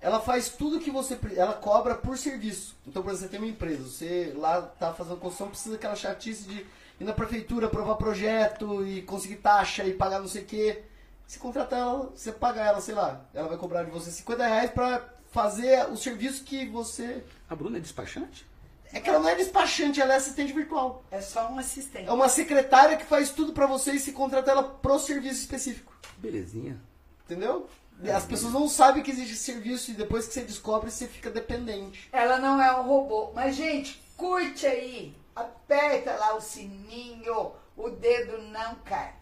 Ela 0.00 0.20
faz 0.20 0.50
tudo 0.50 0.80
que 0.80 0.90
você. 0.90 1.18
Ela 1.36 1.54
cobra 1.54 1.94
por 1.94 2.16
serviço. 2.18 2.76
Então, 2.86 3.02
por 3.02 3.10
exemplo, 3.10 3.26
você 3.26 3.30
tem 3.30 3.40
uma 3.40 3.50
empresa, 3.50 3.84
você 3.84 4.32
lá 4.36 4.62
tá 4.62 4.92
fazendo 4.92 5.16
construção, 5.16 5.48
precisa 5.48 5.72
daquela 5.72 5.96
chatice 5.96 6.44
de 6.44 6.66
ir 7.00 7.04
na 7.04 7.12
prefeitura, 7.12 7.66
aprovar 7.66 7.96
projeto 7.96 8.86
e 8.86 9.02
conseguir 9.02 9.36
taxa 9.36 9.84
e 9.84 9.94
pagar 9.94 10.20
não 10.20 10.28
sei 10.28 10.42
o 10.42 10.46
quê. 10.46 10.82
Se 11.26 11.38
contratar 11.38 11.80
ela, 11.80 12.12
você 12.14 12.30
paga 12.30 12.60
ela, 12.60 12.80
sei 12.80 12.94
lá, 12.94 13.24
ela 13.34 13.48
vai 13.48 13.56
cobrar 13.56 13.82
de 13.82 13.90
você 13.90 14.10
50 14.10 14.46
reais 14.46 14.70
pra 14.70 15.04
fazer 15.32 15.86
o 15.90 15.96
serviço 15.96 16.44
que 16.44 16.66
você. 16.66 17.24
A 17.50 17.54
Bruna 17.54 17.78
é 17.78 17.80
despachante? 17.80 18.46
É 18.92 19.00
que 19.00 19.08
ela 19.08 19.18
não 19.18 19.28
é 19.28 19.34
despachante, 19.34 20.00
ela 20.00 20.14
é 20.14 20.16
assistente 20.16 20.52
virtual. 20.52 21.04
É 21.10 21.20
só 21.20 21.50
um 21.50 21.58
assistente. 21.58 22.08
É 22.08 22.12
uma 22.12 22.28
secretária 22.28 22.96
que 22.96 23.04
faz 23.04 23.30
tudo 23.30 23.52
pra 23.52 23.66
você 23.66 23.92
e 23.92 23.98
se 23.98 24.12
contrata 24.12 24.50
ela 24.50 24.62
pro 24.62 24.98
serviço 24.98 25.40
específico. 25.40 25.92
Belezinha. 26.18 26.80
Entendeu? 27.24 27.68
As 28.14 28.24
pessoas 28.24 28.52
não 28.52 28.68
sabem 28.68 29.02
que 29.02 29.10
existe 29.10 29.36
serviço 29.36 29.90
e 29.90 29.94
depois 29.94 30.26
que 30.26 30.34
você 30.34 30.42
descobre, 30.42 30.90
você 30.90 31.06
fica 31.06 31.30
dependente. 31.30 32.08
Ela 32.12 32.38
não 32.38 32.60
é 32.60 32.76
um 32.78 32.82
robô. 32.82 33.32
Mas, 33.34 33.56
gente, 33.56 34.02
curte 34.16 34.66
aí. 34.66 35.14
Aperta 35.34 36.14
lá 36.14 36.36
o 36.36 36.40
sininho. 36.40 37.52
O 37.76 37.90
dedo 37.90 38.38
não 38.52 38.74
cai. 38.76 39.14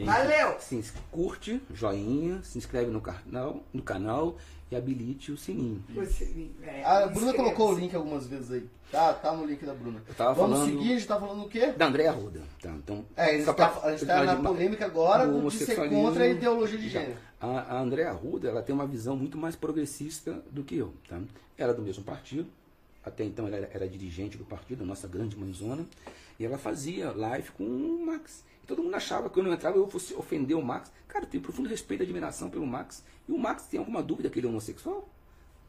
Valeu! 0.00 0.56
Sim, 0.60 0.82
curte, 1.10 1.60
joinha, 1.74 2.40
se 2.44 2.56
inscreve 2.56 2.90
no 2.90 3.00
canal, 3.00 3.64
no 3.72 3.82
canal 3.82 4.36
e 4.70 4.76
habilite 4.76 5.32
o 5.32 5.36
sininho. 5.36 5.82
O 5.96 6.06
sininho, 6.06 6.54
é, 6.62 6.84
A 6.84 7.06
Bruna 7.08 7.34
colocou 7.34 7.72
o 7.72 7.78
link 7.78 7.94
algumas 7.96 8.26
vezes 8.26 8.52
aí. 8.52 8.70
Tá, 8.90 9.12
tá 9.12 9.32
no 9.32 9.44
link 9.44 9.64
da 9.66 9.74
Bruna. 9.74 10.02
Eu 10.08 10.14
tava 10.14 10.32
Vamos 10.32 10.58
falando- 10.58 10.70
seguir, 10.78 10.92
a 10.92 10.94
gente 10.98 11.06
tá 11.06 11.20
falando 11.20 11.44
o 11.44 11.48
quê? 11.48 11.66
Da 11.76 11.86
Andréa 11.88 12.10
Arruda. 12.10 12.40
Tá, 12.62 12.70
então, 12.70 13.04
É, 13.16 13.22
a 13.24 13.32
gente 13.34 13.44
tá, 13.44 13.52
pra- 13.54 13.80
a 13.82 13.90
gente 13.92 14.06
tá 14.06 14.24
na 14.24 14.36
polêmica 14.36 14.86
agora 14.86 15.26
do 15.26 15.48
de 15.50 15.56
ser 15.58 15.88
contra 15.90 16.24
a 16.24 16.26
ideologia 16.28 16.78
de 16.78 16.88
gênero. 16.88 17.18
A, 17.38 17.76
a 17.76 17.80
Andréa 17.80 18.08
Arruda, 18.10 18.48
ela 18.48 18.62
tem 18.62 18.74
uma 18.74 18.86
visão 18.86 19.14
muito 19.14 19.36
mais 19.36 19.54
progressista 19.54 20.42
do 20.50 20.64
que 20.64 20.76
eu. 20.76 20.94
Tá? 21.06 21.20
Ela 21.58 21.72
é 21.72 21.74
do 21.74 21.82
mesmo 21.82 22.02
partido, 22.02 22.46
até 23.04 23.24
então 23.24 23.46
ela 23.46 23.56
era, 23.56 23.70
era 23.74 23.88
dirigente 23.88 24.38
do 24.38 24.44
partido, 24.44 24.82
a 24.82 24.86
nossa 24.86 25.06
grande 25.06 25.36
mãezona, 25.36 25.84
e 26.40 26.44
ela 26.46 26.56
fazia 26.56 27.12
live 27.12 27.50
com 27.50 27.64
o 27.64 28.06
Max. 28.06 28.42
E 28.64 28.66
todo 28.66 28.82
mundo 28.82 28.94
achava 28.94 29.28
que 29.28 29.34
quando 29.34 29.48
eu 29.48 29.52
entrava 29.52 29.76
eu 29.76 29.86
fosse 29.88 30.14
ofender 30.14 30.56
o 30.56 30.62
Max. 30.64 30.90
Cara, 31.06 31.26
eu 31.26 31.28
tenho 31.28 31.42
profundo 31.42 31.68
respeito 31.68 32.02
e 32.02 32.04
admiração 32.04 32.48
pelo 32.48 32.66
Max. 32.66 33.04
E 33.28 33.32
o 33.32 33.38
Max 33.38 33.64
tem 33.64 33.78
alguma 33.78 34.02
dúvida 34.02 34.30
que 34.30 34.38
ele 34.38 34.46
é 34.46 34.50
homossexual? 34.50 35.06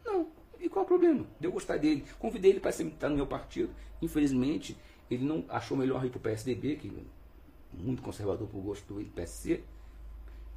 Não. 0.05 0.27
E 0.59 0.67
qual 0.69 0.83
é 0.83 0.85
o 0.85 0.87
problema? 0.87 1.25
De 1.39 1.47
eu 1.47 1.51
gostar 1.51 1.77
dele. 1.77 2.03
Convidei 2.19 2.51
ele 2.51 2.59
para 2.59 2.71
estar 2.71 3.09
no 3.09 3.15
meu 3.15 3.27
partido. 3.27 3.69
Infelizmente, 4.01 4.75
ele 5.09 5.23
não 5.25 5.45
achou 5.49 5.77
melhor 5.77 6.03
ir 6.05 6.09
para 6.09 6.17
o 6.17 6.21
PSDB, 6.21 6.75
que 6.75 6.87
é 6.89 7.81
muito 7.81 8.01
conservador 8.01 8.47
por 8.47 8.61
gosto 8.61 8.93
do 8.93 9.03
PSC. 9.11 9.63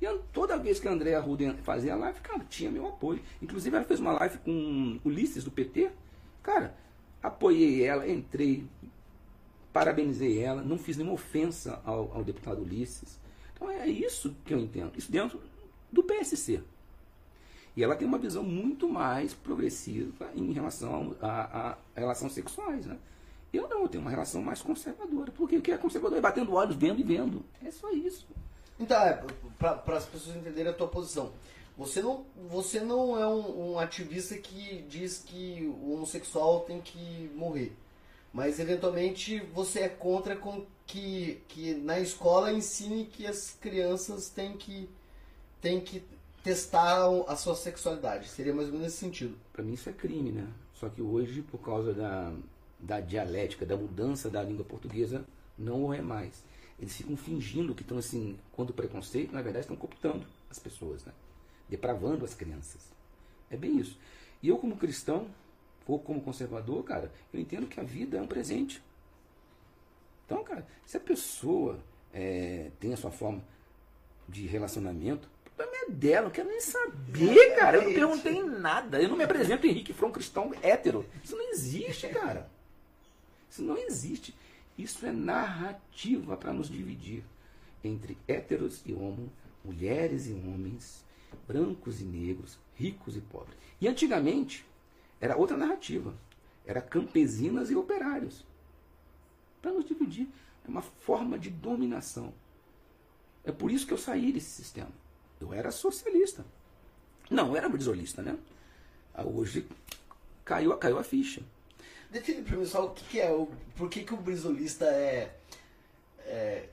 E 0.00 0.04
eu- 0.04 0.22
toda 0.32 0.58
vez 0.58 0.80
que 0.80 0.88
a 0.88 0.92
Andréa 0.92 1.18
Arruda 1.18 1.54
fazia 1.62 1.94
live, 1.94 2.20
cara, 2.20 2.44
tinha 2.48 2.70
meu 2.70 2.86
apoio. 2.88 3.20
Inclusive, 3.40 3.76
ela 3.76 3.84
fez 3.84 4.00
uma 4.00 4.12
live 4.12 4.38
com 4.38 4.98
Ulisses, 5.04 5.44
do 5.44 5.50
PT. 5.50 5.90
Cara, 6.42 6.76
apoiei 7.22 7.84
ela, 7.84 8.08
entrei, 8.08 8.66
parabenizei 9.72 10.38
ela, 10.40 10.62
não 10.62 10.76
fiz 10.76 10.96
nenhuma 10.96 11.14
ofensa 11.14 11.80
ao, 11.84 12.12
ao 12.16 12.24
deputado 12.24 12.60
Ulisses. 12.62 13.18
Então 13.54 13.70
é 13.70 13.86
isso 13.86 14.34
que 14.44 14.52
eu 14.52 14.58
entendo. 14.58 14.92
Isso 14.96 15.10
dentro 15.10 15.40
do 15.90 16.02
PSC. 16.02 16.62
E 17.76 17.82
ela 17.82 17.96
tem 17.96 18.06
uma 18.06 18.18
visão 18.18 18.42
muito 18.42 18.88
mais 18.88 19.32
progressiva 19.32 20.30
em 20.34 20.52
relação 20.52 21.16
a, 21.22 21.70
a 21.70 21.76
relações 21.98 22.32
sexuais, 22.32 22.86
né? 22.86 22.98
Eu 23.52 23.68
não, 23.68 23.82
eu 23.82 23.88
tenho 23.88 24.02
uma 24.02 24.10
relação 24.10 24.42
mais 24.42 24.62
conservadora. 24.62 25.30
Porque 25.32 25.56
o 25.56 25.62
que 25.62 25.72
é 25.72 25.76
conservador 25.76 26.16
é 26.16 26.20
batendo 26.20 26.54
olhos, 26.54 26.74
vendo 26.74 27.00
e 27.00 27.02
vendo. 27.02 27.44
É 27.64 27.70
só 27.70 27.90
isso. 27.90 28.26
Então, 28.80 29.00
é, 29.02 29.22
para 29.58 29.96
as 29.96 30.06
pessoas 30.06 30.36
entenderem 30.36 30.72
a 30.72 30.74
tua 30.74 30.88
posição. 30.88 31.32
Você 31.76 32.02
não, 32.02 32.24
você 32.48 32.80
não 32.80 33.18
é 33.18 33.26
um, 33.26 33.72
um 33.72 33.78
ativista 33.78 34.36
que 34.36 34.82
diz 34.88 35.18
que 35.18 35.72
o 35.82 35.94
homossexual 35.94 36.60
tem 36.60 36.80
que 36.80 37.30
morrer. 37.34 37.72
Mas, 38.32 38.58
eventualmente, 38.58 39.40
você 39.54 39.80
é 39.80 39.88
contra 39.88 40.34
com 40.34 40.64
que, 40.86 41.42
que 41.48 41.74
na 41.74 42.00
escola 42.00 42.52
ensine 42.52 43.04
que 43.04 43.26
as 43.26 43.56
crianças 43.60 44.30
têm 44.30 44.56
que, 44.56 44.88
têm 45.60 45.80
que 45.80 46.02
testar 46.42 47.08
a 47.28 47.36
sua 47.36 47.54
sexualidade. 47.54 48.28
Seria 48.28 48.54
mais 48.54 48.68
ou 48.68 48.72
menos 48.72 48.88
nesse 48.88 48.98
sentido. 48.98 49.36
Para 49.52 49.62
mim 49.62 49.74
isso 49.74 49.88
é 49.88 49.92
crime, 49.92 50.32
né? 50.32 50.48
Só 50.74 50.88
que 50.88 51.00
hoje, 51.00 51.42
por 51.42 51.58
causa 51.58 51.92
da, 51.94 52.32
da 52.78 53.00
dialética, 53.00 53.64
da 53.64 53.76
mudança 53.76 54.28
da 54.28 54.42
língua 54.42 54.64
portuguesa, 54.64 55.24
não 55.56 55.92
é 55.92 56.00
mais. 56.00 56.42
Eles 56.78 56.96
ficam 56.96 57.16
fingindo 57.16 57.74
que 57.74 57.82
estão 57.82 57.98
assim, 57.98 58.36
contra 58.50 58.72
o 58.72 58.74
preconceito, 58.74 59.32
na 59.32 59.42
verdade 59.42 59.64
estão 59.64 59.76
cooptando 59.76 60.26
as 60.50 60.58
pessoas, 60.58 61.04
né? 61.04 61.12
Depravando 61.68 62.24
as 62.24 62.34
crianças. 62.34 62.92
É 63.48 63.56
bem 63.56 63.78
isso. 63.78 63.96
E 64.42 64.48
eu 64.48 64.58
como 64.58 64.76
cristão, 64.76 65.28
ou 65.86 65.98
como 65.98 66.20
conservador, 66.20 66.82
cara, 66.82 67.12
eu 67.32 67.38
entendo 67.38 67.66
que 67.66 67.78
a 67.78 67.84
vida 67.84 68.18
é 68.18 68.22
um 68.22 68.26
presente. 68.26 68.82
Então, 70.26 70.42
cara, 70.42 70.66
se 70.84 70.96
a 70.96 71.00
pessoa 71.00 71.78
é, 72.12 72.70
tem 72.80 72.92
a 72.92 72.96
sua 72.96 73.10
forma 73.10 73.44
de 74.28 74.46
relacionamento, 74.46 75.28
é 75.82 75.90
dela, 75.90 76.18
eu 76.18 76.24
não 76.24 76.30
quero 76.30 76.48
nem 76.48 76.60
saber, 76.60 77.56
cara. 77.56 77.76
Eu 77.78 77.84
não 77.84 77.94
perguntei 77.94 78.42
nada. 78.42 79.00
Eu 79.00 79.08
não 79.08 79.16
me 79.16 79.24
apresento 79.24 79.66
Henrique 79.66 79.92
From 79.92 80.10
cristão 80.10 80.52
hétero. 80.62 81.06
Isso 81.22 81.36
não 81.36 81.50
existe, 81.50 82.08
cara. 82.08 82.50
Isso 83.50 83.62
não 83.62 83.76
existe. 83.76 84.34
Isso 84.76 85.04
é 85.04 85.12
narrativa 85.12 86.36
para 86.36 86.52
nos 86.52 86.68
dividir 86.68 87.24
entre 87.84 88.16
héteros 88.26 88.82
e 88.86 88.92
homo, 88.92 89.30
mulheres 89.64 90.26
e 90.26 90.32
homens, 90.32 91.04
brancos 91.46 92.00
e 92.00 92.04
negros, 92.04 92.58
ricos 92.74 93.16
e 93.16 93.20
pobres. 93.20 93.56
E 93.80 93.88
antigamente 93.88 94.64
era 95.20 95.36
outra 95.36 95.56
narrativa. 95.56 96.14
Era 96.64 96.80
campesinas 96.80 97.70
e 97.70 97.76
operários. 97.76 98.44
Para 99.60 99.72
nos 99.72 99.84
dividir. 99.84 100.28
É 100.64 100.68
uma 100.68 100.82
forma 100.82 101.38
de 101.38 101.50
dominação. 101.50 102.32
É 103.44 103.50
por 103.50 103.70
isso 103.70 103.86
que 103.86 103.92
eu 103.92 103.98
saí 103.98 104.32
desse 104.32 104.50
sistema. 104.50 104.90
Eu 105.42 105.52
era 105.52 105.72
socialista. 105.72 106.44
Não, 107.28 107.56
era 107.56 107.68
brisolista, 107.68 108.22
né? 108.22 108.38
Ah, 109.12 109.24
Hoje 109.24 109.66
caiu, 110.44 110.76
caiu 110.76 110.98
a 110.98 111.02
ficha. 111.04 111.42
Define 112.10 112.42
para 112.42 112.56
mim 112.56 112.64
só 112.66 112.86
o 112.86 112.90
que, 112.90 113.04
que 113.04 113.20
é, 113.20 113.32
o, 113.32 113.48
por 113.76 113.88
que, 113.90 114.04
que 114.04 114.14
o 114.14 114.18
brisolista 114.18 114.84
é, 114.84 115.34
é 116.20 116.68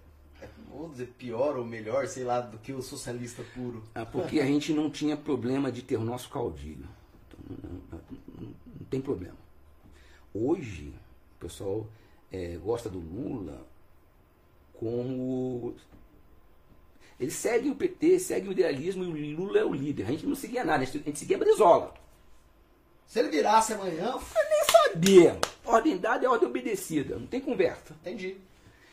dizer 0.92 1.08
pior 1.18 1.58
ou 1.58 1.66
melhor, 1.66 2.08
sei 2.08 2.24
lá, 2.24 2.40
do 2.42 2.58
que 2.60 2.72
o 2.72 2.82
socialista 2.82 3.44
puro? 3.56 3.84
Ah, 3.96 4.06
porque 4.06 4.40
a 4.40 4.46
gente 4.46 4.72
não 4.74 4.90
tinha 4.90 5.18
problema 5.18 5.72
de 5.72 5.82
ter 5.82 5.98
o 5.98 6.04
nosso 6.04 6.30
caudilho. 6.30 6.88
Então, 7.28 7.58
não, 7.92 8.00
não- 8.40 8.56
não 8.80 8.86
tem 8.90 9.02
problema. 9.02 9.38
Hoje, 10.34 10.94
o 11.38 11.40
pessoal 11.40 11.88
eh, 12.32 12.58
gosta 12.64 12.88
do 12.90 13.00
Lula 13.00 13.66
como. 14.74 15.76
Eles 17.20 17.34
seguem 17.34 17.72
o 17.72 17.76
PT, 17.76 18.20
seguem 18.20 18.50
o 18.50 18.52
idealismo 18.52 19.04
e 19.04 19.34
o 19.34 19.38
Lula 19.38 19.60
é 19.60 19.66
o 19.66 19.74
líder. 19.74 20.06
A 20.06 20.12
gente 20.12 20.26
não 20.26 20.36
seguia 20.36 20.64
nada, 20.64 20.84
a 20.84 20.86
gente, 20.86 20.98
a 21.00 21.02
gente 21.02 21.20
seguia 21.20 21.36
a 21.36 21.40
Brizola. 21.40 21.94
Se 23.06 23.20
ele 23.20 23.30
virasse 23.30 23.74
amanhã, 23.74 24.14
Nem 24.14 24.64
sabia. 24.72 25.40
Ordem 25.66 25.98
dada 25.98 26.26
é 26.26 26.30
ordem 26.30 26.48
obedecida, 26.48 27.18
não 27.18 27.28
tem 27.28 27.42
conversa. 27.42 27.94
entendi. 28.02 28.38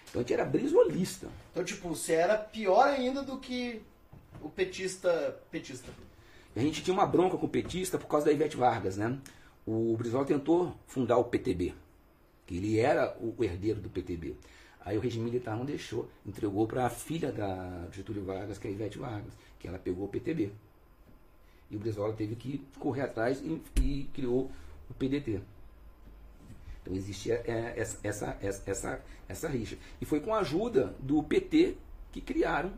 Então 0.08 0.20
a 0.20 0.22
gente 0.22 0.32
era 0.32 0.44
brizolista. 0.44 1.28
Então, 1.52 1.62
tipo, 1.62 1.88
você 1.88 2.14
era 2.14 2.36
pior 2.36 2.88
ainda 2.88 3.22
do 3.22 3.38
que 3.38 3.82
o 4.40 4.48
petista. 4.48 5.38
petista. 5.50 5.92
A 6.54 6.60
gente 6.60 6.82
tinha 6.82 6.94
uma 6.94 7.06
bronca 7.06 7.36
com 7.36 7.46
o 7.46 7.50
petista 7.50 7.98
por 7.98 8.06
causa 8.06 8.26
da 8.26 8.32
Ivete 8.32 8.56
Vargas, 8.56 8.96
né? 8.96 9.18
O 9.66 9.94
Brizola 9.96 10.24
tentou 10.24 10.74
fundar 10.86 11.18
o 11.18 11.24
PTB, 11.24 11.74
que 12.46 12.56
ele 12.56 12.78
era 12.78 13.14
o 13.20 13.34
herdeiro 13.44 13.80
do 13.80 13.90
PTB. 13.90 14.34
Aí 14.86 14.96
o 14.96 15.00
regime 15.00 15.24
militar 15.24 15.56
não 15.56 15.64
deixou, 15.64 16.08
entregou 16.24 16.64
para 16.64 16.86
a 16.86 16.88
filha 16.88 17.32
da 17.32 17.88
Getúlio 17.90 18.24
Vargas, 18.24 18.56
que 18.56 18.68
é 18.68 18.70
a 18.70 18.72
Ivete 18.72 18.98
Vargas, 18.98 19.32
que 19.58 19.66
ela 19.66 19.80
pegou 19.80 20.04
o 20.04 20.08
PTB. 20.08 20.52
E 21.68 21.74
o 21.74 21.78
Brizola 21.80 22.12
teve 22.12 22.36
que 22.36 22.64
correr 22.78 23.02
atrás 23.02 23.42
e, 23.42 23.60
e 23.82 24.04
criou 24.14 24.48
o 24.88 24.94
PDT. 24.94 25.40
Então 26.80 26.94
existia 26.94 27.42
é, 27.44 27.74
essa, 27.76 27.98
essa, 28.04 28.38
essa, 28.40 28.70
essa, 28.70 29.04
essa 29.28 29.48
rixa. 29.48 29.76
E 30.00 30.04
foi 30.04 30.20
com 30.20 30.32
a 30.32 30.38
ajuda 30.38 30.94
do 31.00 31.20
PT 31.20 31.76
que 32.12 32.20
criaram 32.20 32.72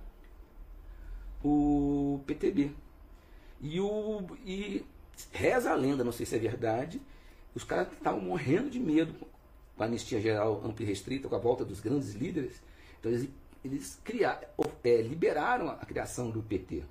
o 1.44 2.22
PTB. 2.26 2.72
E, 3.60 3.78
o, 3.80 4.24
e 4.46 4.82
reza 5.30 5.72
a 5.72 5.74
lenda, 5.74 6.02
não 6.02 6.12
sei 6.12 6.24
se 6.24 6.34
é 6.34 6.38
verdade, 6.38 7.02
os 7.54 7.64
caras 7.64 7.92
estavam 7.92 8.22
morrendo 8.22 8.70
de 8.70 8.80
medo 8.80 9.14
com 9.78 9.84
a 9.84 9.86
anistia 9.86 10.20
geral 10.20 10.60
ampla 10.64 10.84
e 10.84 10.88
restrita, 10.88 11.28
com 11.28 11.36
a 11.36 11.38
volta 11.38 11.64
dos 11.64 11.80
grandes 11.80 12.12
líderes. 12.14 12.60
Então 12.98 13.12
eles, 13.12 13.28
eles 13.64 14.00
criaram, 14.04 14.46
é, 14.82 15.00
liberaram 15.00 15.70
a 15.70 15.76
criação 15.86 16.30
do 16.30 16.42
PT 16.42 16.82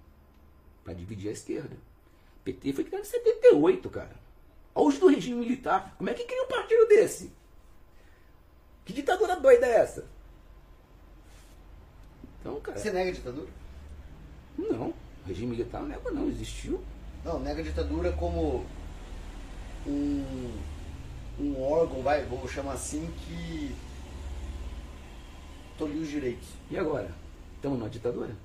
para 0.86 0.94
dividir 0.94 1.28
a 1.28 1.34
esquerda. 1.34 1.76
O 1.76 2.44
PT 2.46 2.72
foi 2.72 2.86
criado 2.86 3.02
em 3.02 3.06
78, 3.06 3.90
cara. 3.90 4.16
Auge 4.74 5.00
do 5.00 5.08
regime 5.08 5.42
militar. 5.42 5.96
Como 5.98 6.10
é 6.10 6.14
que 6.14 6.24
cria 6.24 6.44
um 6.44 6.48
partido 6.48 6.88
desse? 6.88 7.34
Que 8.86 8.94
ditadura 8.94 9.36
doida 9.36 9.66
é 9.66 9.80
essa? 9.80 10.06
Então, 12.40 12.62
cara. 12.62 12.78
Você 12.78 12.90
nega 12.90 13.10
a 13.10 13.14
ditadura? 13.14 13.50
Não. 14.58 14.90
O 14.90 15.28
regime 15.28 15.52
militar 15.52 15.82
não 15.82 15.90
nega, 15.90 16.10
não. 16.10 16.30
Existiu. 16.30 16.82
Não, 17.26 17.38
nega 17.38 17.60
a 17.60 17.64
ditadura 17.66 18.14
como 18.14 18.66
um, 19.86 20.58
um 21.40 21.62
órgão, 21.62 22.02
vai, 22.02 22.24
vou 22.26 22.48
chamar 22.48 22.74
assim, 22.74 23.10
que 23.26 23.76
tolhiu 25.78 26.02
os 26.02 26.08
direitos. 26.10 26.48
E 26.70 26.78
agora? 26.78 27.12
Estamos 27.56 27.78
numa 27.80 27.90
ditadura? 27.90 28.36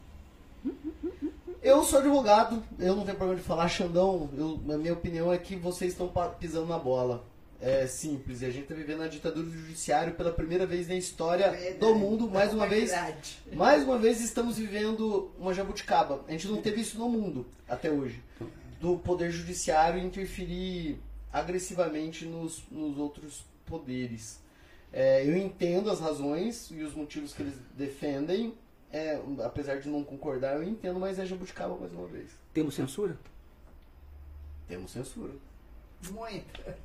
Eu 1.63 1.83
sou 1.85 1.99
advogado, 2.01 2.63
eu 2.79 2.97
não 2.97 3.05
tenho 3.05 3.17
problema 3.17 3.41
de 3.41 3.47
falar, 3.47 3.69
Xandão. 3.69 4.29
Eu, 4.37 4.61
a 4.75 4.77
minha 4.79 4.93
opinião 4.93 5.33
é 5.33 5.39
que 5.39 5.57
vocês 5.57 5.93
estão 5.93 6.11
pisando 6.39 6.67
na 6.67 6.79
bola. 6.79 7.25
É 7.61 7.87
simples, 7.87 8.43
e 8.43 8.45
a 8.47 8.51
gente 8.51 8.65
está 8.65 8.75
vivendo 8.75 9.03
a 9.05 9.07
ditadura 9.07 9.47
do 9.47 9.53
judiciário 9.53 10.15
pela 10.15 10.33
primeira 10.33 10.67
vez 10.67 10.89
na 10.89 10.97
história 10.97 11.49
Verdade. 11.53 11.79
do 11.79 11.95
mundo. 11.95 12.29
Mais 12.29 12.51
É 12.51 12.55
uma 12.55 12.67
vez, 12.67 12.91
verdade. 12.91 13.39
mais 13.53 13.85
uma 13.85 13.97
vez 13.99 14.21
estamos 14.21 14.59
vivendo 14.59 15.31
uma 15.39 15.55
jabuticaba. 15.55 16.25
A 16.27 16.33
gente 16.33 16.49
não 16.49 16.61
teve 16.61 16.81
isso 16.81 16.99
no 16.99 17.09
mundo 17.09 17.47
até 17.69 17.89
hoje. 17.89 18.21
Do 18.81 18.97
poder 18.99 19.31
judiciário 19.31 20.01
interferir 20.03 20.99
agressivamente 21.33 22.25
nos, 22.25 22.63
nos 22.71 22.99
outros 22.99 23.45
poderes. 23.65 24.41
É, 24.93 25.27
eu 25.27 25.37
entendo 25.37 25.91
as 25.91 26.01
razões 26.01 26.71
e 26.71 26.83
os 26.83 26.95
motivos 26.95 27.33
que 27.33 27.43
eles 27.43 27.55
defendem, 27.75 28.55
é, 28.93 29.19
apesar 29.43 29.81
de 29.81 29.89
não 29.89 30.05
concordar, 30.05 30.57
eu 30.57 30.63
entendo, 30.63 31.01
mas 31.01 31.19
é 31.19 31.25
jabuticaba 31.25 31.75
mais 31.77 31.93
uma 31.93 32.07
vez. 32.07 32.31
Temos 32.53 32.75
censura? 32.75 33.17
Temos 34.69 34.91
censura. 34.91 35.33
Muita. 36.11 36.77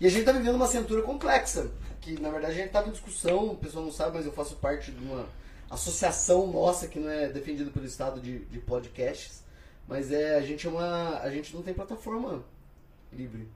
E 0.00 0.06
a 0.06 0.08
gente 0.08 0.20
está 0.20 0.32
vivendo 0.32 0.54
uma 0.54 0.68
censura 0.68 1.02
complexa, 1.02 1.70
que 2.00 2.20
na 2.20 2.30
verdade 2.30 2.52
a 2.52 2.56
gente 2.56 2.66
estava 2.66 2.88
em 2.88 2.92
discussão, 2.92 3.50
o 3.50 3.56
pessoal 3.56 3.84
não 3.84 3.92
sabe, 3.92 4.16
mas 4.16 4.26
eu 4.26 4.32
faço 4.32 4.54
parte 4.56 4.92
de 4.92 5.04
uma 5.04 5.26
associação 5.68 6.46
nossa 6.46 6.86
que 6.86 6.98
não 6.98 7.10
é 7.10 7.28
defendida 7.28 7.70
pelo 7.70 7.86
Estado 7.86 8.20
de, 8.20 8.40
de 8.46 8.58
podcasts, 8.60 9.42
mas 9.88 10.12
é 10.12 10.36
a 10.36 10.40
gente 10.40 10.66
é 10.66 10.70
uma 10.70 11.18
a 11.18 11.30
gente 11.30 11.54
não 11.54 11.62
tem 11.62 11.74
plataforma 11.74 12.44
livre. 13.12 13.48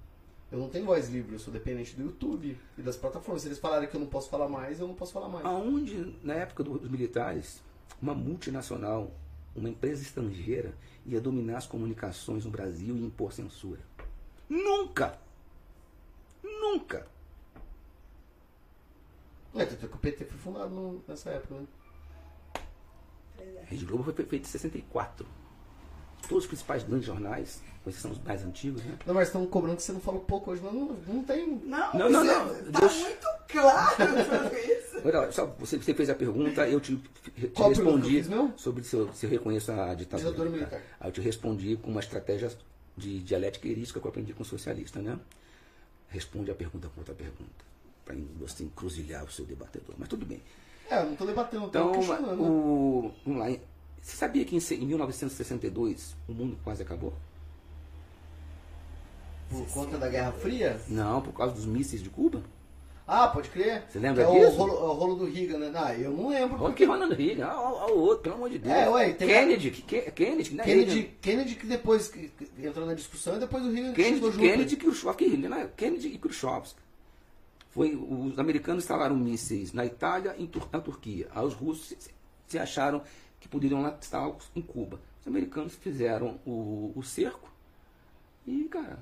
Eu 0.52 0.58
não 0.58 0.68
tenho 0.68 0.84
voz 0.84 1.08
livre, 1.08 1.32
eu 1.34 1.38
sou 1.38 1.50
dependente 1.50 1.96
do 1.96 2.02
YouTube 2.02 2.60
e 2.76 2.82
das 2.82 2.94
plataformas. 2.94 3.40
Se 3.40 3.48
eles 3.48 3.58
falarem 3.58 3.88
que 3.88 3.96
eu 3.96 4.00
não 4.00 4.06
posso 4.06 4.28
falar 4.28 4.50
mais, 4.50 4.78
eu 4.78 4.86
não 4.86 4.94
posso 4.94 5.10
falar 5.10 5.26
mais. 5.26 5.46
Aonde, 5.46 6.14
na 6.22 6.34
época 6.34 6.62
dos 6.62 6.90
militares, 6.90 7.62
uma 8.00 8.14
multinacional, 8.14 9.10
uma 9.56 9.70
empresa 9.70 10.02
estrangeira, 10.02 10.74
ia 11.06 11.18
dominar 11.22 11.56
as 11.56 11.66
comunicações 11.66 12.44
no 12.44 12.50
Brasil 12.50 12.94
e 12.94 13.02
impor 13.02 13.32
censura? 13.32 13.80
Nunca! 14.46 15.18
Nunca! 16.44 17.06
É, 19.54 19.64
tanto 19.64 19.88
que 19.88 19.96
o 19.96 19.98
PT 19.98 20.26
foi 20.26 20.38
fundado 20.38 21.02
nessa 21.08 21.30
época, 21.30 21.54
né? 21.54 21.66
A 23.62 23.64
Rede 23.64 23.86
Globo 23.86 24.04
foi 24.04 24.12
feita 24.12 24.36
em 24.36 24.44
64. 24.44 25.26
Todos 26.28 26.44
os 26.44 26.46
principais 26.48 26.82
grandes 26.84 27.06
jornais, 27.06 27.60
com 27.82 27.90
exceção 27.90 28.10
dos 28.12 28.22
mais 28.22 28.44
antigos, 28.44 28.82
né? 28.84 28.96
Não, 29.06 29.14
mas 29.14 29.28
estão 29.28 29.44
cobrando 29.46 29.76
que 29.76 29.82
você 29.82 29.92
não 29.92 30.00
falou 30.00 30.20
pouco 30.20 30.50
hoje, 30.52 30.62
mas 30.64 30.72
não, 30.72 30.96
não 31.06 31.24
tem. 31.24 31.46
Não, 31.64 31.92
Não, 31.94 32.08
não, 32.10 32.24
não. 32.24 32.48
Tá 32.72 32.80
Deus- 32.80 32.96
muito 33.00 33.26
claro 33.48 33.96
isso. 34.56 35.00
Olha, 35.04 35.32
só 35.32 35.46
você, 35.58 35.76
você 35.78 35.92
fez 35.92 36.08
a 36.08 36.14
pergunta, 36.14 36.68
eu 36.68 36.80
te, 36.80 36.96
te 36.96 37.48
Qual 37.48 37.68
respondi 37.70 38.24
sobre 38.56 38.84
se 38.84 38.94
eu, 38.94 39.12
se 39.12 39.26
eu 39.26 39.30
reconheço 39.30 39.72
a 39.72 39.94
ditadura. 39.94 40.30
Ditadura 40.30 40.50
militar. 40.50 40.80
Aí 41.00 41.08
eu 41.08 41.12
te 41.12 41.20
respondi 41.20 41.76
com 41.76 41.90
uma 41.90 42.00
estratégia 42.00 42.50
de 42.96 43.18
dialética 43.20 43.66
erística 43.66 43.98
que 44.00 44.06
eu 44.06 44.10
aprendi 44.10 44.32
com 44.32 44.42
o 44.42 44.46
socialista, 44.46 45.00
né? 45.00 45.18
Responde 46.08 46.50
a 46.50 46.54
pergunta 46.54 46.88
com 46.94 47.00
outra 47.00 47.14
pergunta, 47.14 47.64
para 48.04 48.14
você 48.38 48.64
encruzilhar 48.64 49.24
o 49.24 49.30
seu 49.30 49.44
debatedor. 49.46 49.94
Mas 49.98 50.08
tudo 50.08 50.24
bem. 50.26 50.40
É, 50.90 51.00
eu 51.00 51.06
não 51.06 51.16
tô 51.16 51.24
debatendo, 51.24 51.62
tô 51.68 51.68
Então, 51.68 51.92
questionando. 51.92 52.36
né? 52.36 52.48
o, 52.48 53.12
vamos 53.24 53.40
lá. 53.40 53.58
Você 54.02 54.16
sabia 54.16 54.44
que 54.44 54.54
em 54.56 54.60
se- 54.60 54.74
em 54.74 54.84
1962 54.84 56.14
o 56.28 56.32
mundo 56.34 56.58
quase 56.64 56.82
acabou? 56.82 57.14
Por 59.48 59.66
conta 59.68 59.98
da 59.98 60.08
Guerra 60.08 60.32
Fria? 60.32 60.80
Não, 60.88 61.20
por 61.20 61.32
causa 61.32 61.54
dos 61.54 61.66
mísseis 61.66 62.02
de 62.02 62.08
Cuba? 62.10 62.42
Ah, 63.06 63.28
pode 63.28 63.50
crer. 63.50 63.84
Você 63.88 63.98
lembra 63.98 64.24
que 64.24 64.30
é 64.30 64.32
o 64.32 64.44
disso? 64.46 64.56
rolo, 64.56 64.72
é 64.72 64.82
o 64.84 64.92
rolo 64.92 65.14
do 65.16 65.24
Reagan, 65.26 65.58
né? 65.58 65.72
Ah, 65.74 65.94
eu 65.94 66.10
não 66.12 66.28
lembro. 66.28 66.62
Olha 66.62 66.72
que 66.72 66.84
Ronald 66.84 67.14
Reagan, 67.14 67.48
olha 67.52 67.94
o 67.94 67.98
outro, 67.98 68.22
pelo 68.22 68.36
amor 68.36 68.48
de 68.48 68.58
Deus. 68.58 68.74
É, 68.74 68.88
ué, 68.88 69.12
tem- 69.12 69.28
Kennedy, 69.28 69.70
que, 69.70 69.82
que- 69.82 70.10
Kennedy, 70.12 70.54
né? 70.54 70.64
Kennedy, 70.64 70.94
Reagan. 71.00 71.14
Kennedy 71.20 71.54
que 71.56 71.66
depois 71.66 72.08
que, 72.08 72.28
que 72.28 72.66
entrou 72.66 72.86
na 72.86 72.94
discussão 72.94 73.36
e 73.36 73.40
depois 73.40 73.64
o 73.66 73.70
Reagan 73.70 73.92
Kennedy, 73.92 74.20
junto. 74.26 74.38
Kennedy, 74.38 74.76
Khrushchev, 74.76 75.36
né? 75.36 75.68
Kennedy 75.76 76.08
e 76.08 76.18
Khrushchev. 76.18 76.68
Foi, 77.70 77.94
os 77.96 78.38
americanos 78.38 78.84
instalaram 78.84 79.16
mísseis 79.16 79.72
na 79.72 79.84
Itália 79.84 80.34
e 80.38 80.48
na 80.72 80.80
Turquia. 80.80 81.26
Aí 81.34 81.44
os 81.44 81.54
russos 81.54 81.88
se, 81.98 82.10
se 82.46 82.58
acharam 82.58 83.02
que 83.42 83.48
poderiam 83.48 83.82
lá 83.82 83.96
instalar 83.98 84.32
em 84.54 84.62
Cuba. 84.62 85.00
Os 85.20 85.26
americanos 85.26 85.74
fizeram 85.74 86.38
o, 86.46 86.92
o 86.94 87.02
cerco 87.02 87.50
e, 88.46 88.64
cara, 88.64 89.00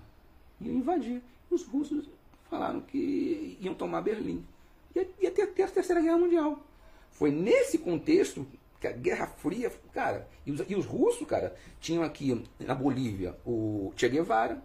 iam 0.61 0.75
invadir. 0.77 1.23
Os 1.51 1.63
russos 1.67 2.09
falaram 2.49 2.81
que 2.81 3.59
iam 3.61 3.75
tomar 3.75 4.01
Berlim. 4.01 4.43
Ia, 4.97 5.07
ia 5.21 5.31
ter, 5.31 5.47
ter 5.49 5.65
a 5.65 5.69
Terceira 5.69 6.01
Guerra 6.01 6.17
Mundial. 6.19 6.59
Foi 7.11 7.31
nesse 7.31 7.77
contexto 7.79 8.47
que 8.81 8.87
a 8.87 8.93
Guerra 8.93 9.27
Fria, 9.27 9.71
cara, 9.93 10.27
e 10.47 10.53
os, 10.53 10.61
e 10.69 10.75
os 10.75 10.87
russos, 10.87 11.27
cara, 11.27 11.55
tinham 11.81 12.03
aqui 12.03 12.43
na 12.59 12.75
Bolívia 12.75 13.37
o 13.45 13.93
Che 13.95 14.09
Guevara, 14.09 14.63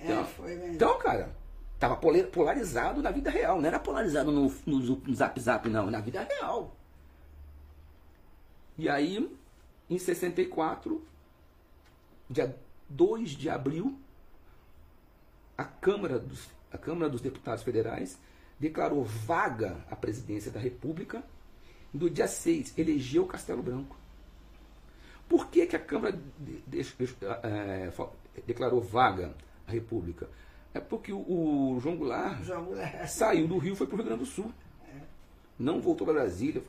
É, 0.00 0.24
foi 0.24 0.54
mesmo. 0.54 0.74
então, 0.74 0.98
cara, 0.98 1.36
tava 1.78 1.96
polarizado 1.96 3.02
na 3.02 3.10
vida 3.10 3.28
real. 3.30 3.60
Não 3.60 3.68
era 3.68 3.78
polarizado 3.78 4.32
no, 4.32 4.50
no, 4.64 4.78
no 4.78 5.14
zap 5.14 5.38
zap, 5.40 5.68
não. 5.68 5.90
Na 5.90 6.00
vida 6.00 6.22
real. 6.22 6.74
E 8.78 8.88
aí, 8.88 9.28
em 9.90 9.98
64, 9.98 11.02
dia 12.30 12.56
2 12.88 13.30
de 13.30 13.50
abril, 13.50 13.98
a 15.56 15.64
Câmara 15.64 16.18
dos, 16.18 16.48
a 16.72 16.78
Câmara 16.78 17.10
dos 17.10 17.20
Deputados 17.20 17.64
Federais 17.64 18.18
declarou 18.60 19.02
vaga 19.04 19.84
a 19.90 19.96
presidência 19.96 20.50
da 20.50 20.60
República. 20.60 21.22
E 21.92 21.98
no 21.98 22.08
dia 22.08 22.28
6, 22.28 22.76
elegeu 22.78 23.26
Castelo 23.26 23.62
Branco. 23.62 23.96
Por 25.28 25.48
que, 25.48 25.66
que 25.66 25.76
a 25.76 25.80
Câmara 25.80 26.18
de- 26.38 26.60
de- 26.66 26.80
eh, 27.42 27.90
fa- 27.92 28.10
declarou 28.46 28.80
vaga 28.80 29.34
a 29.66 29.70
República? 29.72 30.28
É 30.72 30.80
porque 30.80 31.12
o, 31.12 31.18
o 31.18 31.80
João 31.80 31.96
Goulart 31.96 32.42
João 32.44 32.64
Goulart. 32.66 33.06
saiu 33.08 33.48
do 33.48 33.58
Rio 33.58 33.72
e 33.72 33.76
foi 33.76 33.86
para 33.86 33.94
o 33.94 33.98
Rio 33.98 34.06
Grande 34.06 34.20
do 34.24 34.26
Sul. 34.30 34.52
Não 35.58 35.80
voltou 35.80 36.06
para 36.06 36.14
Brasília. 36.20 36.62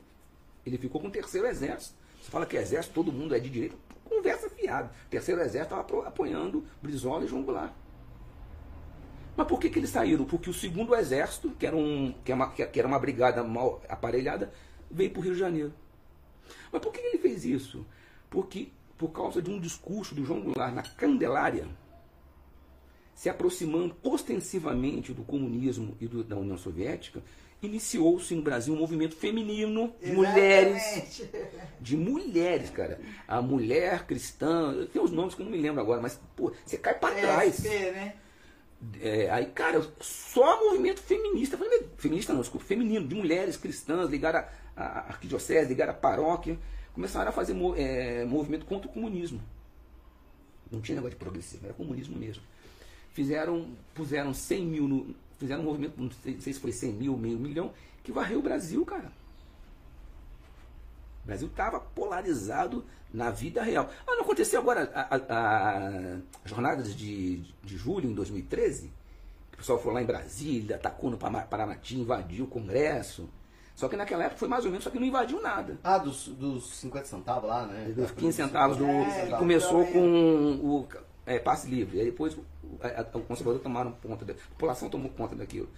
Ele 0.66 0.76
ficou 0.78 1.00
com 1.00 1.08
o 1.08 1.10
terceiro 1.12 1.46
exército. 1.46 1.94
Você 2.20 2.30
fala 2.30 2.46
que 2.46 2.56
exército, 2.56 2.94
todo 2.94 3.12
mundo 3.12 3.34
é 3.34 3.40
de 3.40 3.48
direita. 3.48 3.76
Conversa 4.04 4.50
fiada. 4.50 4.90
Terceiro 5.08 5.40
exército 5.40 5.74
estava 5.74 6.08
apoiando 6.08 6.64
Brizola 6.82 7.24
e 7.24 7.28
João 7.28 7.42
Goulart. 7.42 7.72
Mas 9.36 9.46
por 9.46 9.58
que, 9.58 9.70
que 9.70 9.78
eles 9.78 9.90
saíram? 9.90 10.24
Porque 10.24 10.50
o 10.50 10.54
segundo 10.54 10.94
exército, 10.94 11.50
que 11.52 11.66
era, 11.66 11.76
um, 11.76 12.12
que, 12.24 12.30
era 12.30 12.36
uma, 12.36 12.50
que 12.52 12.78
era 12.78 12.86
uma 12.86 12.98
brigada 12.98 13.42
mal 13.42 13.80
aparelhada, 13.88 14.52
veio 14.90 15.10
para 15.10 15.20
o 15.20 15.22
Rio 15.22 15.32
de 15.32 15.38
Janeiro. 15.38 15.72
Mas 16.70 16.82
por 16.82 16.92
que 16.92 17.00
ele 17.00 17.18
fez 17.18 17.44
isso? 17.44 17.86
Porque 18.28 18.68
por 18.98 19.10
causa 19.12 19.40
de 19.40 19.50
um 19.50 19.58
discurso 19.58 20.14
do 20.14 20.24
João 20.24 20.42
Goulart 20.42 20.74
na 20.74 20.82
Candelária, 20.82 21.66
se 23.14 23.30
aproximando 23.30 23.96
ostensivamente 24.02 25.12
do 25.12 25.22
comunismo 25.22 25.96
e 26.00 26.06
do, 26.06 26.22
da 26.22 26.36
União 26.36 26.58
Soviética, 26.58 27.22
iniciou-se 27.62 28.34
no 28.34 28.42
Brasil 28.42 28.72
um 28.74 28.78
movimento 28.78 29.14
feminino 29.14 29.94
de 30.02 30.12
mulheres. 30.12 31.22
De 31.80 31.96
mulheres, 31.96 32.70
cara. 32.70 33.00
A 33.28 33.42
mulher 33.42 34.06
cristã, 34.06 34.86
tem 34.92 35.02
os 35.02 35.10
nomes 35.10 35.34
que 35.34 35.42
eu 35.42 35.44
não 35.44 35.52
me 35.52 35.60
lembro 35.60 35.80
agora, 35.80 36.00
mas 36.00 36.20
pô, 36.34 36.52
você 36.64 36.78
cai 36.78 36.94
para 36.94 37.14
trás. 37.14 37.56
PSP, 37.56 37.68
né? 37.92 38.14
É, 39.00 39.30
aí, 39.30 39.46
cara, 39.46 39.86
só 40.00 40.64
movimento 40.64 41.00
feminista, 41.00 41.58
feminista 41.98 42.32
não, 42.32 42.40
desculpa, 42.40 42.64
feminino, 42.64 43.06
de 43.06 43.14
mulheres 43.14 43.56
cristãs 43.58 44.08
ligadas 44.08 44.46
à, 44.74 44.82
à 44.82 44.98
arquidiocese, 45.08 45.68
ligadas 45.68 45.94
à 45.94 45.98
paróquia, 45.98 46.58
começaram 46.94 47.28
a 47.28 47.32
fazer 47.32 47.54
é, 47.76 48.24
movimento 48.24 48.64
contra 48.64 48.88
o 48.88 48.92
comunismo. 48.92 49.40
Não 50.70 50.80
tinha 50.80 50.96
negócio 50.96 51.18
de 51.18 51.22
progressivo, 51.22 51.66
era 51.66 51.74
comunismo 51.74 52.16
mesmo. 52.16 52.42
Fizeram, 53.12 53.68
puseram 53.94 54.32
100 54.32 54.64
mil, 54.64 54.88
no, 54.88 55.14
fizeram 55.40 55.62
um 55.62 55.64
movimento, 55.64 55.94
não 55.96 56.10
sei, 56.22 56.34
não 56.34 56.40
sei 56.40 56.52
se 56.52 56.60
foi 56.60 56.70
100 56.70 56.92
mil, 56.92 57.16
meio 57.16 57.38
milhão, 57.38 57.72
que 58.04 58.12
varreu 58.12 58.38
o 58.38 58.42
Brasil, 58.42 58.84
cara. 58.84 59.10
O 61.24 61.26
Brasil 61.26 61.48
estava 61.48 61.80
polarizado 61.80 62.84
na 63.12 63.30
vida 63.30 63.62
real. 63.62 63.90
Ah, 64.06 64.14
não 64.14 64.22
aconteceu 64.22 64.60
agora 64.60 64.90
a, 64.94 65.16
a, 65.16 65.16
a 65.16 66.18
jornadas 66.44 66.94
de, 66.94 67.38
de 67.62 67.76
julho 67.76 68.08
em 68.08 68.14
2013? 68.14 68.92
O 69.54 69.56
pessoal 69.56 69.78
foi 69.78 69.92
lá 69.92 70.02
em 70.02 70.06
Brasília, 70.06 70.76
atacou 70.76 71.10
no 71.10 71.16
Paraná, 71.16 71.78
invadiu 71.90 72.44
o 72.44 72.48
Congresso. 72.48 73.28
Só 73.74 73.88
que 73.88 73.96
naquela 73.96 74.24
época 74.24 74.38
foi 74.38 74.48
mais 74.48 74.64
ou 74.66 74.70
menos, 74.70 74.84
só 74.84 74.90
que 74.90 74.98
não 74.98 75.06
invadiu 75.06 75.40
nada. 75.40 75.78
Ah, 75.82 75.96
dos, 75.96 76.28
dos 76.28 76.70
50 76.80 77.06
centavos 77.06 77.48
lá, 77.48 77.66
né? 77.66 77.92
Dos 77.96 78.10
15 78.10 78.36
centavos 78.36 78.76
do. 78.76 78.84
É, 78.86 79.26
que 79.26 79.36
começou 79.36 79.86
com 79.86 80.60
o 80.62 80.86
é, 81.26 81.38
passe 81.38 81.68
livre. 81.68 81.98
Aí 82.00 82.06
depois 82.06 82.34
o, 82.34 82.44
a, 82.82 83.16
o 83.16 83.22
conservador 83.22 83.60
tomaram 83.60 83.92
conta, 84.02 84.24
da, 84.24 84.32
a 84.32 84.36
população 84.50 84.88
tomou 84.88 85.10
conta 85.10 85.34
daquilo. 85.34 85.68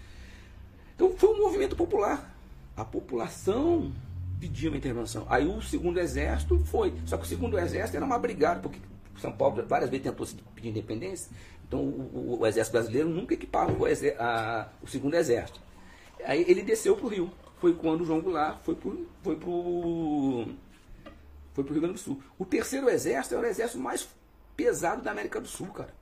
Então 0.95 1.17
foi 1.17 1.31
um 1.31 1.39
movimento 1.39 1.77
popular. 1.77 2.35
A 2.77 2.85
população 2.85 3.93
pedia 4.41 4.71
uma 4.71 4.77
intervenção. 4.77 5.27
Aí 5.29 5.47
o 5.47 5.61
segundo 5.63 5.99
exército 5.99 6.59
foi. 6.65 6.95
Só 7.07 7.17
que 7.17 7.25
o 7.25 7.27
segundo 7.27 7.59
exército 7.59 7.97
era 7.97 8.05
uma 8.05 8.19
brigada, 8.19 8.61
porque 8.61 8.79
São 9.21 9.33
Paulo 9.33 9.65
várias 9.67 9.91
vezes 9.91 10.05
tentou 10.05 10.27
pedir 10.55 10.71
independência. 10.71 11.31
Então 11.67 11.81
o, 11.81 12.11
o, 12.13 12.41
o 12.41 12.47
exército 12.47 12.73
brasileiro 12.73 13.09
nunca 13.09 13.35
equipava 13.35 13.73
o, 13.73 13.87
exer, 13.87 14.17
a, 14.21 14.69
o 14.83 14.87
segundo 14.87 15.15
exército. 15.15 15.61
Aí 16.25 16.45
ele 16.49 16.63
desceu 16.63 16.97
para 16.97 17.07
o 17.07 17.09
Rio. 17.09 17.33
Foi 17.59 17.75
quando 17.75 18.01
o 18.01 18.05
João 18.05 18.21
Goulart 18.21 18.59
foi 18.63 18.75
para 18.75 18.91
foi 19.23 19.37
pro, 19.37 20.47
foi 21.55 21.65
pro 21.65 21.73
Rio 21.73 21.83
Grande 21.83 21.95
do 21.95 22.01
Sul. 22.01 22.21
O 22.39 22.45
terceiro 22.45 22.89
exército 22.89 23.37
era 23.37 23.47
o 23.47 23.51
exército 23.51 23.79
mais 23.79 24.09
pesado 24.57 25.03
da 25.03 25.11
América 25.11 25.41
do 25.41 25.49
Sul, 25.49 25.69
cara. 25.69 25.93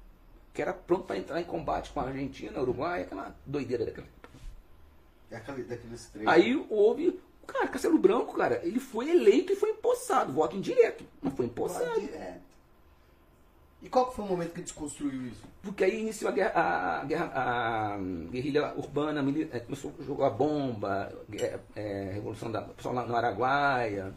Que 0.52 0.60
era 0.62 0.72
pronto 0.72 1.04
para 1.04 1.16
entrar 1.18 1.40
em 1.40 1.44
combate 1.44 1.90
com 1.90 2.00
a 2.00 2.04
Argentina, 2.04 2.58
a 2.58 2.62
Uruguai, 2.62 3.02
aquela 3.02 3.34
doideira 3.46 3.84
daquela. 3.86 4.06
Daquele, 5.30 5.62
daqueles 5.64 6.06
três. 6.06 6.26
Aí 6.28 6.66
houve. 6.68 7.20
Cara, 7.46 7.68
Castelo 7.68 7.98
Branco, 7.98 8.36
cara, 8.36 8.60
ele 8.64 8.78
foi 8.80 9.10
eleito 9.10 9.52
e 9.52 9.56
foi 9.56 9.70
empossado. 9.70 10.32
Voto 10.32 10.56
indireto. 10.56 11.04
Não 11.22 11.30
foi 11.30 11.46
empossado. 11.46 12.00
Direto. 12.00 12.40
E 13.82 13.88
qual 13.88 14.12
foi 14.12 14.24
o 14.24 14.28
momento 14.28 14.52
que 14.52 14.60
desconstruiu 14.60 15.26
isso? 15.28 15.42
Porque 15.62 15.82
aí 15.84 16.00
iniciou 16.00 16.30
a 16.30 16.34
guerra, 16.34 16.52
a, 16.60 17.94
a 17.94 17.98
guerrilha 18.30 18.74
urbana, 18.76 19.24
eh, 19.52 19.60
começou 19.60 19.94
a 19.98 20.02
jogar 20.02 20.30
bomba, 20.30 21.10
guerra- 21.30 21.60
eh, 21.74 22.10
revolução 22.12 22.52
da 22.52 22.60
pessoal 22.60 22.94
lá 22.94 23.06
no 23.06 23.16
Araguaia. 23.16 24.12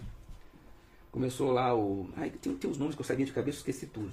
Começou 1.13 1.51
lá 1.51 1.75
o. 1.75 2.09
Ai, 2.17 2.31
tem, 2.31 2.57
tem 2.57 2.71
os 2.71 2.79
nomes 2.79 2.95
que 2.95 3.01
eu 3.01 3.05
sabia 3.05 3.23
de 3.23 3.31
cabeça, 3.31 3.59
esqueci 3.59 3.85
tudo. 3.85 4.11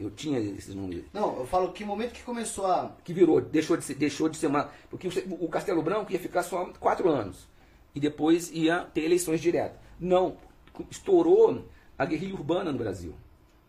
Eu 0.00 0.10
tinha 0.10 0.40
esses 0.40 0.74
nomes. 0.74 1.04
Não, 1.12 1.38
eu 1.38 1.46
falo 1.46 1.70
que 1.70 1.84
momento 1.84 2.12
que 2.12 2.24
começou 2.24 2.66
a. 2.66 2.96
que 3.04 3.12
virou, 3.12 3.40
deixou 3.40 3.76
de 3.76 3.84
ser, 3.84 3.94
deixou 3.94 4.28
de 4.28 4.36
ser 4.36 4.48
uma. 4.48 4.68
Porque 4.90 5.06
o, 5.06 5.44
o 5.44 5.48
Castelo 5.48 5.80
Branco 5.80 6.10
ia 6.10 6.18
ficar 6.18 6.42
só 6.42 6.64
quatro 6.80 7.08
anos. 7.08 7.46
E 7.94 8.00
depois 8.00 8.50
ia 8.50 8.80
ter 8.80 9.02
eleições 9.02 9.40
diretas. 9.40 9.78
Não, 10.00 10.38
estourou 10.90 11.64
a 11.96 12.04
guerrilha 12.04 12.34
urbana 12.34 12.72
no 12.72 12.78
Brasil. 12.78 13.14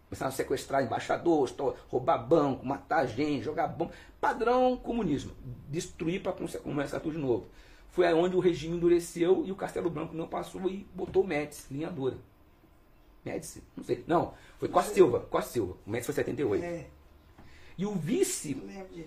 Começaram 0.10 0.30
a 0.30 0.36
sequestrar 0.36 0.84
embaixadores, 0.84 1.54
roubar 1.88 2.18
banco, 2.18 2.66
matar 2.66 3.06
gente, 3.06 3.44
jogar 3.44 3.68
bomba. 3.68 3.92
Padrão 4.20 4.76
comunismo. 4.76 5.34
Destruir 5.70 6.24
para 6.24 6.34
começar 6.34 7.00
tudo 7.00 7.14
de 7.14 7.22
novo. 7.22 7.46
Foi 7.92 8.08
aí 8.08 8.14
onde 8.16 8.36
o 8.36 8.40
regime 8.40 8.76
endureceu 8.76 9.44
e 9.46 9.52
o 9.52 9.56
Castelo 9.56 9.90
Branco 9.92 10.16
não 10.16 10.28
passou 10.28 10.68
e 10.68 10.88
botou 10.96 11.22
o 11.22 11.28
Médici, 11.28 11.72
linha 11.72 11.92
dura. 11.92 12.18
Médici? 13.24 13.64
Não 13.76 13.84
sei. 13.84 14.04
Não, 14.08 14.34
foi 14.58 14.68
Costa 14.70 14.94
Silva. 14.94 15.20
Costa 15.22 15.52
Silva. 15.52 15.78
O 15.86 15.90
Médici 15.90 16.08
foi 16.08 16.16
78. 16.16 16.64
É, 16.64 16.88
E 17.78 17.86
o 17.86 17.94
vice 17.94 18.54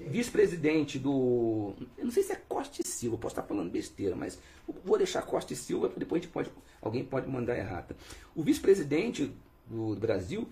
vice-presidente 0.08 0.98
do. 0.98 1.74
Eu 1.98 2.04
não 2.04 2.12
sei 2.12 2.22
se 2.22 2.32
é 2.32 2.36
Costa 2.36 2.80
e 2.80 2.86
Silva, 2.86 3.16
posso 3.18 3.32
estar 3.32 3.42
falando 3.42 3.70
besteira, 3.70 4.14
mas 4.16 4.38
vou 4.84 4.96
deixar 4.98 5.22
Costa 5.22 5.52
e 5.52 5.56
Silva, 5.56 5.88
depois 5.96 6.20
a 6.20 6.22
gente 6.24 6.32
pode, 6.32 6.50
alguém 6.80 7.04
pode 7.04 7.28
mandar 7.28 7.56
errata. 7.56 7.96
O 8.34 8.42
vice-presidente 8.42 9.32
do 9.66 9.96
Brasil 9.96 10.48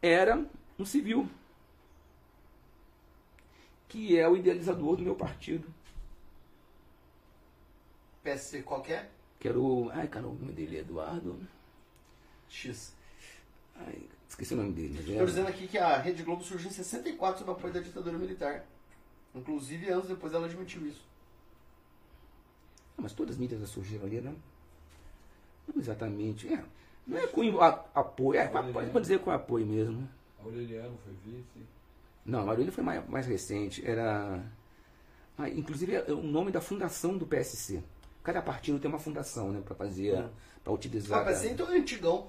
era 0.00 0.44
um 0.78 0.84
civil, 0.84 1.28
que 3.88 4.18
é 4.18 4.28
o 4.28 4.36
idealizador 4.36 4.96
do 4.96 5.02
meu 5.02 5.14
partido, 5.14 5.68
PSC 8.22 8.62
qualquer? 8.62 9.10
que 9.38 9.48
era 9.48 9.58
o. 9.58 9.90
Ai, 9.92 10.06
cara, 10.08 10.26
o 10.28 10.34
nome 10.34 10.52
dele 10.52 10.76
é 10.76 10.80
Eduardo. 10.80 11.36
X. 12.48 12.94
Ai, 13.76 14.02
esqueci 14.28 14.54
o 14.54 14.56
nome 14.56 14.72
dele. 14.72 14.90
mas 14.90 15.00
Estou 15.00 15.16
era- 15.16 15.26
dizendo 15.26 15.48
aqui 15.48 15.68
que 15.68 15.78
a 15.78 15.96
Rede 15.98 16.22
Globo 16.22 16.42
surgiu 16.44 16.68
em 16.70 16.72
64 16.72 17.38
sob 17.40 17.50
apoio 17.52 17.72
da 17.72 17.80
ditadura 17.80 18.16
militar. 18.18 18.64
Inclusive, 19.34 19.88
anos 19.88 20.08
depois 20.08 20.32
ela 20.34 20.46
admitiu 20.46 20.86
isso. 20.86 21.04
Ah, 22.98 23.02
mas 23.02 23.12
todas 23.12 23.34
as 23.34 23.38
mídias 23.40 23.60
já 23.60 23.66
surgiram 23.66 24.04
ali, 24.04 24.20
né? 24.20 24.34
Não 25.66 25.80
exatamente. 25.80 26.52
É, 26.52 26.62
não 27.06 27.18
é 27.18 27.26
com 27.26 27.60
a- 27.60 27.84
apoio, 27.94 28.38
é, 28.38 28.46
pode 28.48 29.00
dizer 29.00 29.20
com 29.20 29.30
apoio 29.30 29.66
mesmo. 29.66 30.08
Aureliano 30.44 30.98
foi 31.04 31.12
vice. 31.24 31.66
Não, 32.26 32.40
a 32.40 32.44
Marília 32.44 32.70
foi 32.72 32.84
mais, 32.84 33.08
mais 33.08 33.26
recente. 33.26 33.84
Era. 33.86 34.44
Ah, 35.38 35.48
inclusive 35.48 35.94
é 35.94 36.12
o 36.12 36.22
nome 36.22 36.50
da 36.52 36.60
fundação 36.60 37.16
do 37.16 37.26
PSC. 37.26 37.82
Cada 38.22 38.42
partido 38.42 38.78
tem 38.78 38.88
uma 38.88 38.98
fundação, 38.98 39.50
né? 39.52 39.60
Pra 39.64 39.74
fazer. 39.74 40.16
Hum. 40.18 40.28
Pra 40.62 40.72
utilizar. 40.72 41.26
Ah, 41.26 41.46
então 41.46 41.72
é 41.72 41.78
antigão. 41.78 42.28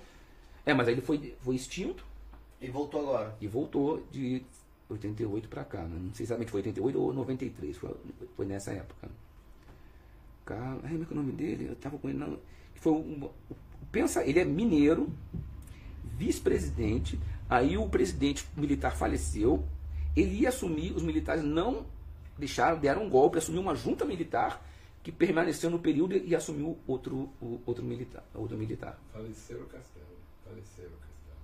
É, 0.65 0.73
mas 0.73 0.87
aí 0.87 0.93
ele 0.93 1.01
foi, 1.01 1.35
foi 1.41 1.55
extinto 1.55 2.05
E 2.61 2.67
voltou 2.69 3.01
agora. 3.01 3.35
e 3.41 3.47
voltou 3.47 4.05
de 4.11 4.43
88 4.89 5.47
pra 5.49 5.63
cá. 5.63 5.83
né? 5.83 5.99
Não 6.01 6.13
sei 6.13 6.25
exatamente 6.25 6.47
se 6.47 6.51
foi 6.51 6.59
88 6.61 6.99
ou 6.99 7.13
93. 7.13 7.75
Foi, 7.77 7.95
foi 8.35 8.45
nessa 8.45 8.71
época. 8.71 9.09
Ai, 10.47 10.91
como 10.91 11.03
é 11.03 11.05
que 11.05 11.13
é 11.13 11.15
o 11.15 11.19
nome 11.19 11.31
dele? 11.31 11.67
Eu 11.69 11.75
tava 11.75 11.97
com 11.97 12.09
ele. 12.09 12.17
Não. 12.17 12.37
Foi 12.75 12.91
um, 12.93 13.29
pensa, 13.91 14.23
ele 14.25 14.39
é 14.39 14.45
mineiro, 14.45 15.09
vice-presidente. 16.17 17.19
Aí 17.49 17.77
o 17.77 17.87
presidente 17.89 18.45
militar 18.55 18.95
faleceu. 18.95 19.63
Ele 20.15 20.41
ia 20.41 20.49
assumir, 20.49 20.91
os 20.91 21.01
militares 21.03 21.43
não 21.43 21.85
deixaram, 22.37 22.79
deram 22.79 23.05
um 23.05 23.09
golpe, 23.09 23.37
assumiu 23.37 23.61
uma 23.61 23.75
junta 23.75 24.05
militar 24.05 24.63
que 25.01 25.11
permaneceu 25.11 25.69
no 25.69 25.79
período 25.79 26.15
e 26.15 26.35
assumiu 26.35 26.77
outro, 26.87 27.29
o- 27.41 27.59
outro 27.65 27.83
militar. 27.83 28.23
Outro 28.33 28.57
militar. 28.57 28.99
Faleceu 29.11 29.61
o 29.61 29.65
Castelo. 29.65 30.05
Faleceu 30.53 30.85
o 30.89 30.97
Castelo. 30.97 31.37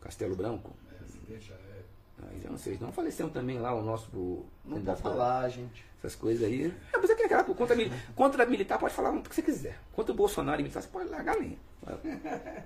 Castelo 0.00 0.36
Branco. 0.36 0.70
É, 0.92 1.04
se 1.06 1.18
deixa, 1.28 1.52
é. 1.54 1.82
Aí 2.30 2.40
já 2.40 2.50
não 2.50 2.58
sei, 2.58 2.78
não 2.80 2.92
faleceu 2.92 3.28
também 3.30 3.58
lá 3.58 3.74
o 3.74 3.82
nosso. 3.82 4.08
o- 4.16 4.46
Não 4.64 4.80
pode 4.80 5.02
falar, 5.02 5.48
gente. 5.48 5.84
Essas 5.98 6.14
coisas 6.14 6.42
aí. 6.46 6.72
É, 6.92 7.14
quer 7.14 7.24
aquela 7.26 7.44
contra, 7.44 7.76
mili- 7.76 7.92
contra 8.14 8.46
militar, 8.46 8.78
pode 8.78 8.94
falar 8.94 9.10
o 9.12 9.22
que 9.22 9.34
você 9.34 9.42
quiser. 9.42 9.78
Contra 9.92 10.12
o 10.12 10.16
Bolsonaro 10.16 10.60
e 10.60 10.62
militar, 10.62 10.82
você 10.82 10.88
pode 10.88 11.08
largar 11.08 11.36
a 11.36 11.38
linha. 11.38 11.58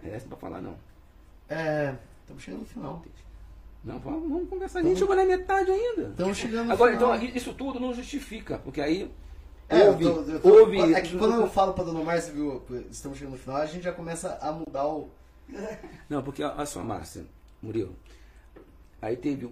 É, 0.04 0.18
não 0.20 0.28
pode 0.28 0.40
falar, 0.40 0.60
não. 0.60 0.76
É. 1.48 1.94
Estamos 2.22 2.42
chegando 2.42 2.60
no 2.60 2.66
final. 2.66 3.02
Não, 3.84 3.98
vamos, 4.00 4.28
vamos 4.28 4.48
conversar. 4.48 4.80
A 4.80 4.82
gente 4.82 4.98
chegou 4.98 5.14
na 5.14 5.24
metade 5.24 5.70
ainda. 5.70 6.08
Estamos 6.08 6.36
chegando 6.36 6.66
no 6.66 6.72
Agora, 6.72 6.92
final. 6.96 7.14
então, 7.16 7.28
isso 7.36 7.54
tudo 7.54 7.78
não 7.78 7.94
justifica, 7.94 8.58
porque 8.58 8.80
aí. 8.80 9.10
É, 9.68 9.84
houve, 9.88 10.04
eu 10.04 10.14
tô- 10.24 10.30
eu 10.30 10.40
tô- 10.40 10.48
houve. 10.48 10.94
é 10.94 11.00
que 11.00 11.16
quando 11.18 11.40
eu 11.40 11.48
falo 11.48 11.72
pra 11.72 11.84
Dona 11.84 12.02
Márcia, 12.02 12.32
viu, 12.32 12.62
estamos 12.90 13.18
chegando 13.18 13.32
no 13.34 13.38
final, 13.38 13.56
a 13.58 13.66
gente 13.66 13.82
já 13.82 13.92
começa 13.92 14.38
a 14.40 14.50
mudar 14.52 14.86
o. 14.86 15.10
Não, 16.08 16.22
porque 16.22 16.42
olha 16.42 16.66
só, 16.66 16.82
Márcia, 16.82 17.24
Murilo. 17.62 17.94
Aí 19.00 19.16
teve 19.16 19.48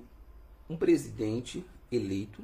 um 0.69 0.77
presidente 0.77 1.65
eleito 1.91 2.43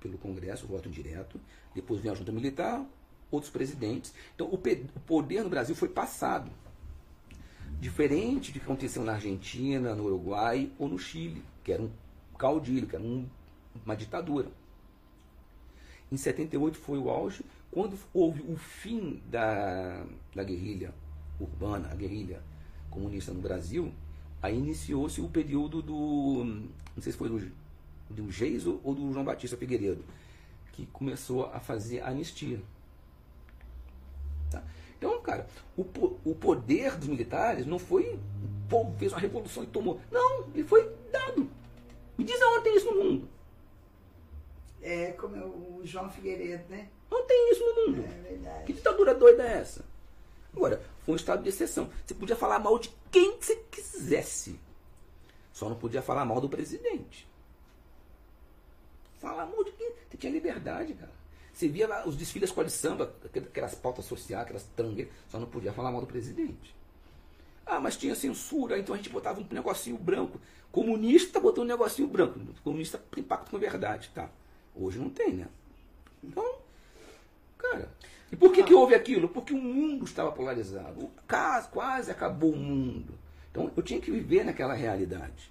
pelo 0.00 0.16
Congresso, 0.18 0.66
voto 0.66 0.88
direto. 0.88 1.40
Depois 1.74 2.00
veio 2.00 2.12
a 2.14 2.16
junta 2.16 2.32
militar, 2.32 2.84
outros 3.30 3.52
presidentes. 3.52 4.12
Então, 4.34 4.46
o, 4.48 4.54
o 4.54 5.00
poder 5.00 5.42
no 5.42 5.50
Brasil 5.50 5.74
foi 5.74 5.88
passado. 5.88 6.50
Diferente 7.80 8.52
do 8.52 8.58
que 8.58 8.64
aconteceu 8.64 9.02
na 9.04 9.12
Argentina, 9.14 9.94
no 9.94 10.04
Uruguai 10.04 10.70
ou 10.78 10.88
no 10.88 10.98
Chile, 10.98 11.42
que 11.64 11.72
era 11.72 11.82
um 11.82 11.90
caudilho, 12.38 12.86
que 12.86 12.96
era 12.96 13.04
um- 13.04 13.26
uma 13.84 13.96
ditadura. 13.96 14.48
Em 16.10 16.16
78 16.16 16.76
foi 16.76 16.98
o 16.98 17.08
auge, 17.08 17.44
quando 17.70 17.96
houve 18.12 18.42
o 18.42 18.56
fim 18.56 19.22
da, 19.30 20.04
da 20.34 20.42
guerrilha 20.42 20.92
urbana, 21.40 21.88
a 21.90 21.94
guerrilha 21.94 22.42
comunista 22.90 23.32
no 23.32 23.40
Brasil, 23.40 23.92
aí 24.42 24.56
iniciou-se 24.56 25.20
o 25.20 25.28
período 25.28 25.80
do, 25.82 26.44
não 26.44 27.02
sei 27.02 27.12
se 27.12 27.18
foi 27.18 27.28
do, 27.28 27.52
do 28.10 28.30
Geiso 28.30 28.80
ou 28.82 28.94
do 28.94 29.12
João 29.12 29.24
Batista 29.24 29.56
Figueiredo, 29.56 30.04
que 30.72 30.86
começou 30.86 31.46
a 31.46 31.60
fazer 31.60 32.00
anistia. 32.00 32.60
Tá? 34.50 34.62
Então, 34.98 35.20
cara, 35.22 35.46
o, 35.76 35.82
o 36.24 36.34
poder 36.34 36.96
dos 36.96 37.08
militares 37.08 37.66
não 37.66 37.78
foi 37.78 38.14
o 38.14 38.68
povo 38.68 38.96
fez 38.98 39.12
uma 39.12 39.20
revolução 39.20 39.62
e 39.64 39.66
tomou. 39.66 40.00
Não, 40.10 40.44
ele 40.54 40.64
foi 40.64 40.88
dado. 41.10 41.48
Me 42.18 42.24
diz 42.24 42.40
aonde 42.42 42.64
tem 42.64 42.76
isso 42.76 42.86
no 42.92 43.02
mundo. 43.02 43.28
É 44.82 45.12
como 45.12 45.36
o 45.36 45.80
João 45.84 46.08
Figueiredo, 46.10 46.64
né? 46.68 46.88
Não 47.10 47.26
tem 47.26 47.50
isso 47.52 47.64
no 47.64 47.86
mundo. 47.86 48.04
É 48.04 48.08
Que 48.08 48.28
verdade. 48.28 48.72
ditadura 48.72 49.14
doida 49.14 49.42
é 49.42 49.58
essa? 49.58 49.84
Agora, 50.54 50.80
um 51.12 51.16
estado 51.16 51.42
de 51.42 51.48
exceção. 51.48 51.90
Você 52.04 52.14
podia 52.14 52.36
falar 52.36 52.58
mal 52.58 52.78
de 52.78 52.90
quem 53.10 53.38
você 53.40 53.56
quisesse. 53.70 54.58
Só 55.52 55.68
não 55.68 55.76
podia 55.76 56.02
falar 56.02 56.24
mal 56.24 56.40
do 56.40 56.48
presidente. 56.48 57.28
Falar 59.18 59.46
mal 59.46 59.62
de 59.64 59.72
quem? 59.72 59.92
Você 60.08 60.16
tinha 60.16 60.32
liberdade, 60.32 60.94
cara. 60.94 61.12
Você 61.52 61.68
via 61.68 61.86
lá 61.86 62.06
os 62.06 62.16
desfiles 62.16 62.48
da 62.48 62.52
escola 62.52 62.66
de 62.66 62.72
samba, 62.72 63.14
aquel- 63.24 63.42
aquelas 63.44 63.74
pautas 63.74 64.04
sociais, 64.06 64.44
aquelas 64.44 64.64
tangueiras, 64.74 65.12
só 65.28 65.38
não 65.38 65.46
podia 65.46 65.72
falar 65.72 65.90
mal 65.92 66.00
do 66.00 66.06
presidente. 66.06 66.74
Ah, 67.66 67.78
mas 67.78 67.96
tinha 67.96 68.14
censura, 68.14 68.78
então 68.78 68.94
a 68.94 68.96
gente 68.98 69.10
botava 69.10 69.40
um 69.40 69.46
negocinho 69.50 69.98
branco. 69.98 70.40
Comunista 70.72 71.38
botou 71.38 71.64
um 71.64 71.66
negocinho 71.66 72.08
branco. 72.08 72.40
Comunista 72.64 72.98
tem 73.10 73.22
pacto 73.22 73.50
com 73.50 73.56
a 73.56 73.60
verdade, 73.60 74.10
tá? 74.14 74.30
Hoje 74.74 74.98
não 74.98 75.10
tem, 75.10 75.34
né? 75.34 75.48
Então, 76.22 76.58
cara. 77.58 77.92
E 78.32 78.36
por 78.36 78.52
que, 78.52 78.62
que 78.62 78.74
houve 78.74 78.94
aquilo? 78.94 79.28
Porque 79.28 79.52
o 79.52 79.60
mundo 79.60 80.04
estava 80.04 80.30
polarizado. 80.32 81.10
Quase 81.72 82.10
acabou 82.10 82.52
o 82.52 82.56
mundo. 82.56 83.14
Então 83.50 83.70
eu 83.76 83.82
tinha 83.82 84.00
que 84.00 84.10
viver 84.10 84.44
naquela 84.44 84.74
realidade. 84.74 85.50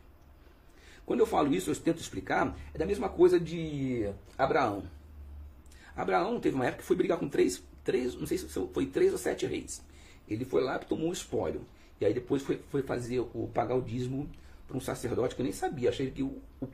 Quando 1.05 1.19
eu 1.21 1.25
falo 1.25 1.53
isso, 1.53 1.71
eu 1.71 1.75
tento 1.75 1.99
explicar, 1.99 2.55
é 2.73 2.77
da 2.77 2.85
mesma 2.85 3.09
coisa 3.09 3.39
de 3.39 4.09
Abraão. 4.37 4.83
Abraão 5.95 6.39
teve 6.39 6.55
uma 6.55 6.65
época 6.65 6.81
que 6.81 6.87
foi 6.87 6.95
brigar 6.95 7.17
com 7.17 7.27
três, 7.27 7.61
três 7.83 8.15
não 8.15 8.27
sei 8.27 8.37
se 8.37 8.47
foi 8.47 8.85
três 8.85 9.11
ou 9.11 9.17
sete 9.17 9.45
reis. 9.45 9.81
Ele 10.27 10.45
foi 10.45 10.63
lá 10.63 10.79
e 10.81 10.85
tomou 10.85 11.09
um 11.09 11.13
espólio. 11.13 11.61
E 11.99 12.05
aí 12.05 12.13
depois 12.13 12.41
foi, 12.41 12.61
foi 12.69 12.81
fazer 12.83 13.19
o 13.19 13.49
pagar 13.53 13.75
o 13.75 13.81
dízimo 13.81 14.29
para 14.67 14.77
um 14.77 14.81
sacerdote 14.81 15.35
que 15.35 15.41
eu 15.41 15.43
nem 15.43 15.51
sabia. 15.51 15.89
Achei 15.89 16.09
que, 16.11 16.23
o, 16.23 16.37
o- 16.61 16.67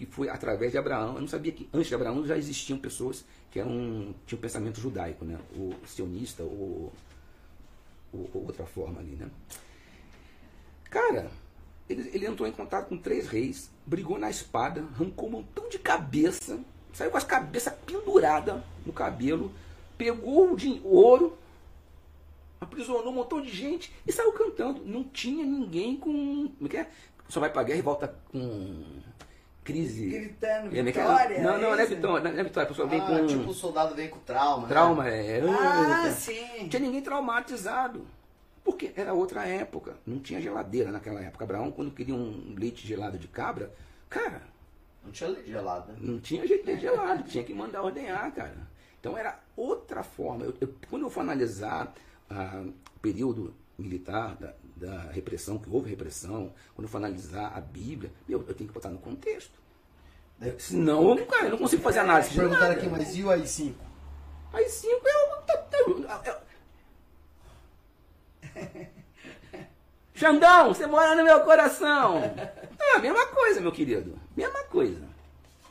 que 0.00 0.06
foi 0.06 0.30
através 0.30 0.72
de 0.72 0.78
Abraão. 0.78 1.14
Eu 1.16 1.20
não 1.20 1.28
sabia 1.28 1.52
que 1.52 1.68
antes 1.74 1.88
de 1.88 1.94
Abraão 1.94 2.24
já 2.24 2.34
existiam 2.38 2.78
pessoas 2.78 3.22
que 3.50 3.60
eram, 3.60 4.14
tinham 4.26 4.38
um 4.38 4.40
pensamento 4.40 4.80
judaico, 4.80 5.26
né? 5.26 5.38
O 5.54 5.74
sionista 5.86 6.42
ou, 6.42 6.90
ou- 8.10 8.30
ou 8.32 8.42
outra 8.46 8.64
forma 8.64 8.98
ali, 8.98 9.10
né? 9.14 9.28
Cara, 10.88 11.30
ele, 11.86 12.10
ele 12.14 12.26
entrou 12.26 12.48
em 12.48 12.52
contato 12.52 12.88
com 12.88 12.96
três 12.96 13.28
reis, 13.28 13.70
brigou 13.84 14.18
na 14.18 14.30
espada, 14.30 14.80
arrancou 14.94 15.28
um 15.28 15.32
montão 15.32 15.68
de 15.68 15.78
cabeça, 15.78 16.58
saiu 16.94 17.10
com 17.10 17.18
as 17.18 17.24
cabeças 17.24 17.74
penduradas 17.84 18.62
no 18.86 18.94
cabelo, 18.94 19.52
pegou 19.98 20.48
o 20.50 20.56
o 20.82 20.94
ouro, 20.96 21.36
aprisionou 22.58 23.08
um 23.12 23.16
montão 23.16 23.42
de 23.42 23.50
gente 23.50 23.92
e 24.06 24.12
saiu 24.12 24.32
cantando. 24.32 24.82
Não 24.86 25.04
tinha 25.04 25.44
ninguém 25.44 25.94
com. 25.98 26.48
Como 26.48 26.66
é 26.66 26.68
que 26.70 26.76
é? 26.78 26.90
Só 27.28 27.38
vai 27.38 27.52
pra 27.52 27.62
guerra 27.62 27.78
e 27.78 27.82
volta 27.82 28.08
com 28.32 28.82
crise. 29.72 30.06
Gritando, 30.10 30.74
É, 30.74 30.78
é 30.78 30.80
é? 30.80 30.82
vitória. 30.82 31.42
Não, 31.42 31.52
não, 31.52 31.70
não 31.70 31.78
é 31.80 31.86
vitória, 31.86 32.30
não 32.32 32.40
é 32.40 32.44
vitória, 32.44 32.64
a 32.66 32.68
pessoa 32.68 32.88
vem 32.88 33.00
Ah, 33.00 33.06
com 33.06 33.26
tipo 33.26 33.50
o 33.50 33.54
soldado 33.54 33.94
vem 33.94 34.08
com 34.08 34.18
trauma. 34.20 34.62
né? 34.62 34.68
trauma, 34.68 35.08
é. 35.08 35.40
Ah, 35.40 36.02
Não 36.04 36.12
sim. 36.12 36.68
tinha 36.68 36.80
ninguém 36.80 37.02
traumatizado. 37.02 38.06
Porque 38.62 38.92
era 38.94 39.12
outra 39.14 39.46
época. 39.46 39.96
Não 40.06 40.18
tinha 40.20 40.40
geladeira 40.40 40.90
naquela 40.92 41.20
época. 41.20 41.44
Abraão, 41.44 41.70
quando 41.70 41.90
queria 41.90 42.14
um 42.14 42.54
leite 42.58 42.86
gelado 42.86 43.18
de 43.18 43.26
cabra, 43.26 43.72
cara, 44.08 44.42
Não 45.02 45.10
tinha 45.10 45.30
leite 45.30 45.50
gelado, 45.50 45.92
né? 45.92 45.98
não 46.00 46.20
tinha 46.20 46.46
jeito 46.46 46.66
de 46.66 46.78
gelado, 46.78 47.22
tinha 47.24 47.42
que 47.42 47.54
mandar 47.54 47.82
ordenhar, 47.82 48.30
cara. 48.32 48.68
Então 49.00 49.16
era 49.16 49.40
outra 49.56 50.02
forma. 50.02 50.44
Eu- 50.44 50.54
eu- 50.60 50.74
quando 50.90 51.02
eu 51.02 51.10
for 51.10 51.20
analisar 51.20 51.92
ah, 52.28 52.62
o 52.96 53.00
período 53.00 53.54
militar 53.78 54.36
da, 54.36 54.52
da 54.76 55.10
repressão, 55.10 55.58
que 55.58 55.68
houve 55.70 55.88
repressão, 55.90 56.52
quando 56.74 56.84
eu 56.84 56.88
for 56.88 56.98
analisar 56.98 57.52
a 57.56 57.60
Bíblia, 57.60 58.12
meu, 58.28 58.44
eu 58.46 58.54
tenho 58.54 58.68
que 58.68 58.74
botar 58.74 58.90
no 58.90 58.98
contexto. 58.98 59.58
Senão, 60.58 61.16
cara, 61.26 61.44
eu 61.46 61.50
não 61.50 61.58
consigo 61.58 61.82
fazer 61.82 61.98
análise. 62.00 62.30
de 62.30 62.36
Perguntaram 62.36 62.72
aqui, 62.72 62.88
mas 62.88 63.14
e 63.16 63.22
o 63.22 63.30
AI-5? 63.30 63.74
Aí 64.52 64.68
cinco 64.68 65.02
eu. 65.06 66.06
eu- 66.24 66.50
Xandão, 70.14 70.68
você 70.74 70.86
mora 70.86 71.14
no 71.14 71.24
meu 71.24 71.40
coração. 71.40 72.18
É 72.78 72.96
a 72.96 72.98
mesma 72.98 73.26
coisa, 73.28 73.60
meu 73.60 73.72
querido. 73.72 74.18
Mesma 74.36 74.62
coisa. 74.64 75.02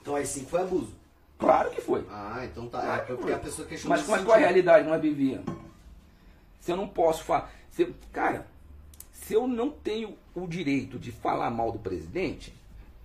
Então 0.01 0.15
AI-5 0.15 0.45
foi 0.47 0.61
abuso. 0.61 0.93
Claro 1.37 1.69
que 1.71 1.81
foi. 1.81 2.05
Ah, 2.09 2.41
então 2.43 2.67
tá. 2.67 2.81
Claro 2.81 3.01
É 3.01 3.05
que 3.05 3.07
porque 3.07 3.23
foi. 3.23 3.33
a 3.33 3.39
pessoa 3.39 3.67
questionou 3.67 3.97
Mas 3.97 4.07
nesse 4.07 4.09
como 4.11 4.21
é 4.21 4.25
qual 4.25 4.37
a 4.37 4.39
realidade 4.39 4.83
que 4.83 4.89
nós 4.89 5.01
vivíamos? 5.01 5.45
Se 6.59 6.71
eu 6.71 6.77
não 6.77 6.87
posso 6.87 7.23
falar. 7.23 7.51
Se, 7.71 7.83
eu- 7.83 7.93
cara, 8.11 8.45
se 9.13 9.33
eu 9.33 9.47
não 9.47 9.69
tenho 9.69 10.17
o 10.35 10.47
direito 10.47 10.97
de 10.99 11.11
falar 11.11 11.49
mal 11.49 11.71
do 11.71 11.79
presidente, 11.79 12.53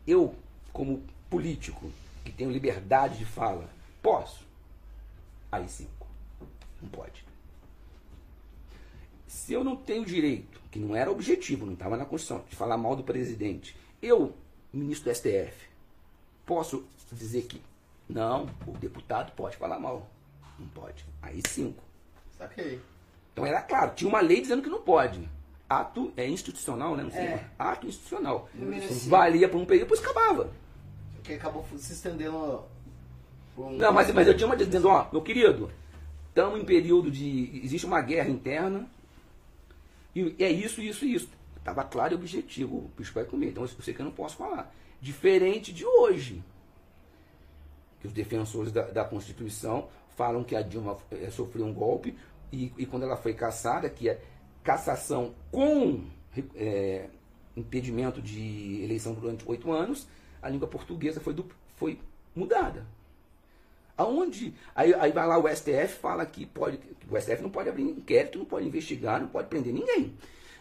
eu, 0.06 0.34
como 0.72 1.02
político, 1.28 1.90
que 2.24 2.32
tenho 2.32 2.50
liberdade 2.50 3.18
de 3.18 3.24
fala, 3.24 3.68
posso? 4.02 4.44
Aí 5.50 5.68
cinco. 5.68 6.06
Não 6.80 6.88
pode. 6.88 7.24
Se 9.26 9.52
eu 9.52 9.64
não 9.64 9.76
tenho 9.76 10.04
direito, 10.04 10.60
que 10.70 10.78
não 10.78 10.94
era 10.94 11.10
objetivo, 11.10 11.66
não 11.66 11.74
estava 11.74 11.96
na 11.96 12.04
Constituição, 12.04 12.44
de 12.48 12.56
falar 12.56 12.76
mal 12.76 12.96
do 12.96 13.02
presidente, 13.02 13.76
eu, 14.00 14.34
ministro 14.72 15.10
do 15.10 15.14
STF, 15.14 15.68
posso 16.46 16.84
dizer 17.12 17.42
que 17.42 17.60
não, 18.08 18.48
o 18.66 18.72
deputado 18.72 19.32
pode 19.32 19.56
falar 19.56 19.78
mal. 19.78 20.08
Não 20.58 20.68
pode. 20.68 21.04
Aí 21.22 21.40
cinco. 21.48 21.82
Saquei. 22.36 22.80
Então 23.32 23.44
era 23.46 23.60
claro, 23.62 23.94
tinha 23.94 24.08
uma 24.08 24.20
lei 24.20 24.40
dizendo 24.40 24.62
que 24.62 24.68
não 24.68 24.82
pode. 24.82 25.28
Ato 25.68 26.12
é 26.16 26.28
institucional, 26.28 26.96
né? 26.96 27.02
Não 27.02 27.10
sei. 27.10 27.20
É. 27.20 27.50
Ato 27.58 27.86
institucional. 27.86 28.48
Valia 29.08 29.48
por 29.48 29.58
um 29.58 29.64
período, 29.64 29.88
depois 29.88 30.00
acabava. 30.00 30.52
Porque 31.24 31.32
acabou 31.32 31.64
se 31.78 31.94
estendendo. 31.94 32.62
um- 33.56 33.70
Não, 33.78 33.90
mas, 33.94 34.12
mas 34.12 34.28
eu 34.28 34.36
tinha 34.36 34.46
uma 34.46 34.54
dizendo, 34.58 34.88
ó, 34.88 35.08
meu 35.10 35.22
querido, 35.22 35.70
estamos 36.28 36.60
em 36.60 36.64
período 36.66 37.10
de. 37.10 37.62
Existe 37.64 37.86
uma 37.86 38.02
guerra 38.02 38.28
interna. 38.28 38.86
E 40.14 40.36
é 40.38 40.50
isso, 40.50 40.82
isso 40.82 41.06
e 41.06 41.14
isso. 41.14 41.30
Estava 41.56 41.82
claro 41.82 42.12
e 42.12 42.16
objetivo. 42.16 42.76
O 42.76 42.90
bicho 42.94 43.14
vai 43.14 43.24
comer. 43.24 43.48
Então 43.48 43.62
eu 43.62 43.68
sei 43.68 43.94
que 43.94 44.00
eu 44.00 44.04
não 44.04 44.12
posso 44.12 44.36
falar. 44.36 44.70
Diferente 45.00 45.72
de 45.72 45.86
hoje. 45.86 46.42
Que 48.00 48.06
os 48.06 48.12
defensores 48.12 48.70
da, 48.70 48.82
da 48.82 49.02
Constituição 49.06 49.88
falam 50.14 50.44
que 50.44 50.54
a 50.54 50.60
Dilma 50.60 50.98
eh, 51.10 51.30
sofreu 51.30 51.64
um 51.64 51.72
golpe 51.72 52.14
e, 52.52 52.70
e 52.76 52.84
quando 52.84 53.04
ela 53.04 53.16
foi 53.16 53.32
caçada, 53.32 53.88
que 53.88 54.10
é 54.10 54.20
cassação 54.62 55.34
com 55.50 56.04
eh, 56.54 57.08
impedimento 57.56 58.20
de 58.20 58.82
eleição 58.84 59.14
durante 59.14 59.42
oito 59.48 59.72
anos, 59.72 60.06
a 60.44 60.48
língua 60.50 60.68
portuguesa 60.68 61.20
foi, 61.20 61.34
foi 61.76 61.98
mudada. 62.36 62.86
Aonde? 63.96 64.52
Aí, 64.74 64.92
aí 64.94 65.12
vai 65.12 65.26
lá 65.26 65.38
o 65.38 65.48
STF 65.48 65.98
fala 66.00 66.26
que 66.26 66.44
pode. 66.46 66.78
que 66.78 67.06
O 67.08 67.20
STF 67.20 67.42
não 67.42 67.50
pode 67.50 67.68
abrir 67.68 67.82
inquérito, 67.84 68.38
não 68.38 68.44
pode 68.44 68.66
investigar, 68.66 69.20
não 69.20 69.28
pode 69.28 69.48
prender 69.48 69.72
ninguém. 69.72 70.12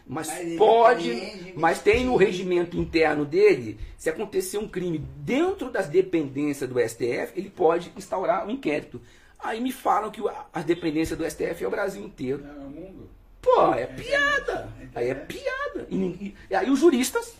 Mas, 0.06 0.28
Mas 0.28 0.56
pode. 0.56 1.52
Mas 1.56 1.80
tem 1.80 2.04
no 2.04 2.14
regimento 2.16 2.76
interno 2.76 3.24
dele, 3.24 3.78
se 3.96 4.08
acontecer 4.08 4.58
um 4.58 4.68
crime 4.68 4.98
dentro 4.98 5.70
das 5.70 5.88
dependências 5.88 6.68
do 6.70 6.78
STF, 6.78 7.32
ele 7.36 7.50
pode 7.50 7.92
instaurar 7.96 8.46
um 8.46 8.50
inquérito. 8.50 9.00
Aí 9.38 9.60
me 9.60 9.72
falam 9.72 10.10
que 10.10 10.20
as 10.52 10.64
dependências 10.64 11.18
do 11.18 11.28
STF 11.28 11.64
é 11.64 11.66
o 11.66 11.70
Brasil 11.70 12.04
inteiro. 12.04 12.42
Não, 12.42 12.50
é 12.62 12.66
o 12.66 12.70
mundo. 12.70 13.10
Pô, 13.42 13.74
é 13.74 13.86
piada. 13.86 14.72
Aí 14.94 15.08
é 15.08 15.14
piada. 15.14 15.86
E, 15.90 15.96
ninguém- 15.96 16.34
e 16.48 16.54
aí 16.54 16.70
os 16.70 16.78
juristas 16.78 17.34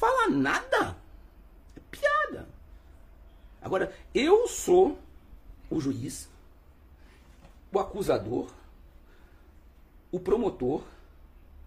fala 0.00 0.28
nada. 0.30 0.96
É 1.76 1.80
piada. 1.90 2.48
Agora, 3.60 3.94
eu 4.14 4.48
sou 4.48 4.98
o 5.68 5.78
juiz, 5.80 6.28
o 7.70 7.78
acusador, 7.78 8.50
o 10.10 10.18
promotor, 10.18 10.82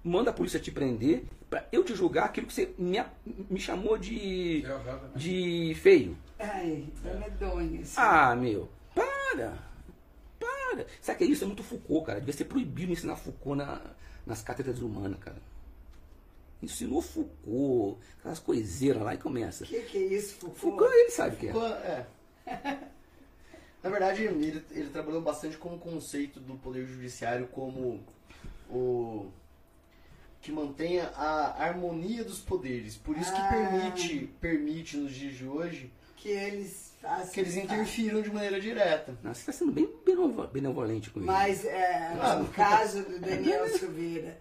manda 0.04 0.32
a 0.32 0.34
polícia 0.34 0.60
te 0.60 0.72
prender 0.72 1.24
para 1.50 1.68
eu 1.72 1.84
te 1.84 1.96
julgar 1.96 2.26
aquilo 2.26 2.48
que 2.48 2.54
você 2.54 2.74
me, 2.78 2.98
me 3.50 3.60
chamou 3.60 3.98
de, 3.98 4.66
É, 4.66 5.18
de 5.18 5.78
feio. 5.82 6.18
Ai, 6.40 6.88
é 7.06 7.14
medonho. 7.14 7.82
assim. 7.82 7.94
Ah, 7.98 8.36
meu, 8.36 8.68
para, 8.96 9.06
para! 9.36 9.58
Para! 10.40 10.88
Sabe 11.00 11.20
que 11.20 11.26
isso 11.26 11.44
é 11.44 11.48
muito 11.48 11.64
Foucault, 11.64 12.08
cara? 12.08 12.20
Devia 12.20 12.34
ser 12.34 12.46
proibido 12.46 12.92
ensinar 12.92 13.16
Foucault 13.16 13.56
na, 13.56 13.80
nas 14.26 14.42
cátedras 14.42 14.82
humanas, 14.82 15.20
cara. 15.20 15.38
Ensinou 16.64 17.02
Foucault, 17.02 18.00
aquelas 18.20 18.40
coiseiras 18.40 19.02
lá 19.04 19.14
e 19.14 19.18
começa. 19.18 19.64
O 19.64 19.68
que, 19.68 19.82
que 19.82 19.98
é 19.98 20.02
isso, 20.02 20.36
Foucault? 20.36 20.60
Foucault, 20.60 20.94
ele 20.94 21.12
sabe 21.12 21.36
o 21.36 21.40
que 21.40 21.48
é. 21.48 22.06
É. 22.48 22.80
Na 23.84 23.90
verdade, 23.90 24.24
ele, 24.24 24.64
ele 24.72 24.90
trabalhou 24.90 25.22
bastante 25.22 25.58
com 25.58 25.76
o 25.76 25.78
conceito 25.78 26.40
do 26.40 26.56
poder 26.56 26.86
judiciário 26.88 27.48
como 27.48 28.00
o 28.70 29.28
que 30.42 30.52
mantenha 30.54 31.08
a 31.16 31.64
harmonia 31.66 32.24
dos 32.24 32.40
poderes. 32.40 32.96
Por 32.96 33.18
isso 33.18 33.32
que 33.34 33.42
Ah. 33.42 33.50
permite, 33.50 34.28
permite 34.40 34.98
nos 34.98 35.14
dias 35.14 35.34
de 35.36 35.46
hoje 35.46 35.92
Que 36.16 36.30
eles 36.30 36.94
que 37.34 37.42
eles 37.42 37.58
interfiram 37.58 38.22
de 38.22 38.32
maneira 38.32 38.62
direta. 38.62 39.18
Não, 39.22 39.34
você 39.34 39.42
está 39.42 39.52
sendo 39.52 39.74
bem 39.74 39.90
benevol- 40.06 40.48
benevolente 40.48 41.10
com 41.10 41.20
ele. 41.20 41.26
Mas 41.28 41.66
é, 41.66 42.18
Ah, 42.22 42.38
no 42.38 42.48
caso 42.54 43.04
do 43.04 43.20
Daniel 43.20 43.68
Silveira, 43.68 44.40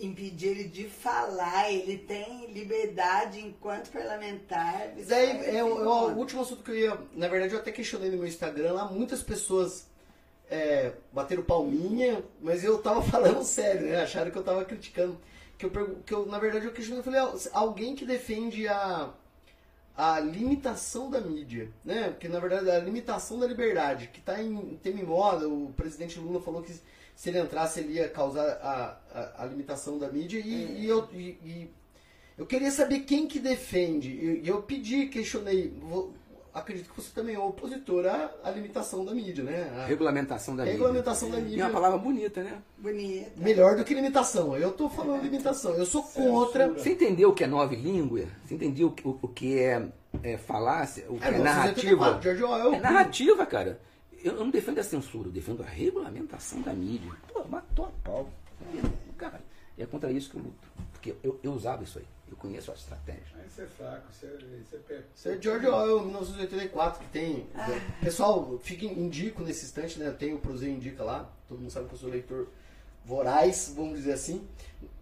impedir 0.00 0.48
ele 0.48 0.64
de 0.64 0.88
falar, 0.88 1.70
ele 1.70 1.98
tem 1.98 2.50
liberdade 2.52 3.40
enquanto 3.40 3.90
parlamentar. 3.90 4.92
Daí 5.06 5.56
é, 5.56 5.64
o, 5.64 5.82
é 5.82 5.86
o 5.86 6.16
último 6.16 6.42
assunto 6.42 6.62
que 6.62 6.70
eu 6.70 6.76
ia. 6.76 6.98
Na 7.14 7.28
verdade, 7.28 7.54
eu 7.54 7.60
até 7.60 7.72
questionei 7.72 8.10
no 8.10 8.18
meu 8.18 8.26
Instagram 8.26 8.72
lá, 8.72 8.86
muitas 8.86 9.22
pessoas 9.22 9.86
é, 10.50 10.92
bateram 11.12 11.42
palminha, 11.42 12.22
mas 12.40 12.64
eu 12.64 12.78
tava 12.78 13.02
falando 13.10 13.42
sério, 13.44 13.88
né? 13.88 14.02
Acharam 14.02 14.30
que 14.30 14.38
eu 14.38 14.44
tava 14.44 14.64
criticando. 14.64 15.18
Que 15.56 15.66
eu, 15.66 15.70
que 16.06 16.14
eu 16.14 16.26
na 16.26 16.38
verdade, 16.38 16.66
eu 16.66 16.72
questionei, 16.72 17.00
eu 17.00 17.04
falei, 17.04 17.20
"Ah, 17.20 17.34
alguém 17.52 17.96
que 17.96 18.06
defende 18.06 18.68
a, 18.68 19.12
a 19.96 20.20
limitação 20.20 21.10
da 21.10 21.20
mídia, 21.20 21.72
né? 21.84 22.10
Porque 22.10 22.28
na 22.28 22.38
verdade 22.38 22.70
a 22.70 22.78
limitação 22.78 23.40
da 23.40 23.46
liberdade, 23.48 24.08
que 24.12 24.20
está 24.20 24.40
em 24.40 24.78
tema 24.80 25.00
em 25.00 25.04
moda, 25.04 25.48
o 25.48 25.72
presidente 25.76 26.20
Lula 26.20 26.40
falou 26.40 26.62
que 26.62 26.72
se 27.18 27.30
ele 27.30 27.40
entrasse 27.40 27.80
ele 27.80 27.94
ia 27.94 28.08
causar 28.08 28.46
a, 28.62 28.96
a, 29.12 29.42
a 29.42 29.46
limitação 29.46 29.98
da 29.98 30.08
mídia 30.08 30.38
e, 30.38 30.82
e 30.82 30.86
eu 30.88 31.08
e, 31.12 31.18
e 31.44 31.70
eu 32.38 32.46
queria 32.46 32.70
saber 32.70 33.00
quem 33.00 33.26
que 33.26 33.40
defende. 33.40 34.08
E 34.44 34.46
eu 34.46 34.62
pedi, 34.62 35.06
questionei, 35.06 35.74
vou- 35.82 36.12
acredito 36.54 36.88
que 36.92 37.00
você 37.02 37.10
também 37.12 37.34
é 37.34 37.38
opositor 37.40 38.06
à, 38.06 38.30
à 38.44 38.50
limitação 38.52 39.04
da 39.04 39.12
mídia, 39.12 39.42
né? 39.42 39.68
A 39.82 39.86
Regulamentação 39.86 40.54
da 40.54 40.62
mídia. 40.62 40.74
regulamentação 40.78 41.28
da 41.32 41.38
é 41.38 41.40
mídia. 41.40 41.64
uma 41.64 41.72
palavra 41.72 41.98
bonita, 41.98 42.40
né? 42.44 42.62
Bonita. 42.78 43.32
Melhor 43.36 43.74
do 43.74 43.82
que 43.84 43.92
limitação. 43.94 44.56
Eu 44.56 44.70
tô 44.70 44.88
falando 44.88 45.20
limitação. 45.24 45.74
Eu 45.74 45.84
sou 45.86 46.04
contra. 46.04 46.68
Você 46.68 46.90
entendeu 46.92 47.30
o 47.30 47.34
que 47.34 47.42
é 47.42 47.48
nova 47.48 47.74
língua? 47.74 48.20
Você 48.46 48.54
entendeu 48.54 48.86
o, 48.86 48.92
que- 48.92 49.08
o- 49.08 49.18
o 49.20 49.26
que 49.26 49.58
é, 49.58 49.88
é 50.22 50.36
falácia? 50.38 51.04
O 51.08 51.18
que 51.18 51.24
é, 51.24 51.28
É, 51.34 51.38
narrativa? 51.38 51.82
1984, 51.96 52.22
George 52.22 52.42
Orwell. 52.44 52.74
É 52.74 52.80
narrativa, 52.80 53.44
cara. 53.46 53.80
Eu 54.22 54.32
eu 54.32 54.44
não 54.44 54.50
defendo 54.50 54.78
a 54.78 54.82
censura, 54.82 55.28
eu 55.28 55.32
defendo 55.32 55.62
a 55.62 55.66
regulamentação 55.66 56.60
da 56.62 56.72
mídia. 56.72 57.12
Pô, 57.32 57.44
matou 57.44 57.86
a 57.86 57.90
pau. 58.02 58.30
Cara, 59.16 59.40
é 59.76 59.86
contra 59.86 60.10
isso 60.10 60.30
que 60.30 60.36
eu 60.36 60.42
luto. 60.42 60.68
Porque 60.92 61.14
eu, 61.22 61.38
eu 61.42 61.52
usava 61.52 61.84
isso 61.84 61.98
aí. 61.98 62.06
Eu 62.30 62.36
conheço 62.36 62.70
a 62.70 62.74
estratégia. 62.74 63.24
Aí 63.36 63.48
você 63.48 63.62
é 63.62 63.66
fraco, 63.66 64.12
você 64.12 64.26
é, 64.26 65.00
você 65.14 65.28
é 65.30 65.32
é 65.32 65.42
George 65.42 65.66
Orwell, 65.66 66.04
1984, 66.04 67.04
que 67.04 67.10
tem. 67.10 67.46
Pessoal, 68.02 68.58
fica 68.62 68.84
indico 68.84 69.42
nesse 69.42 69.64
instante, 69.64 69.98
né? 69.98 70.10
Tem 70.10 70.34
o 70.34 70.38
Prozeio 70.38 70.74
Indica 70.74 71.02
lá. 71.02 71.30
Todo 71.48 71.60
mundo 71.60 71.70
sabe 71.70 71.88
que 71.88 71.94
eu 71.94 71.98
sou 71.98 72.10
leitor 72.10 72.48
voraz, 73.04 73.72
vamos 73.74 73.98
dizer 73.98 74.12
assim. 74.12 74.46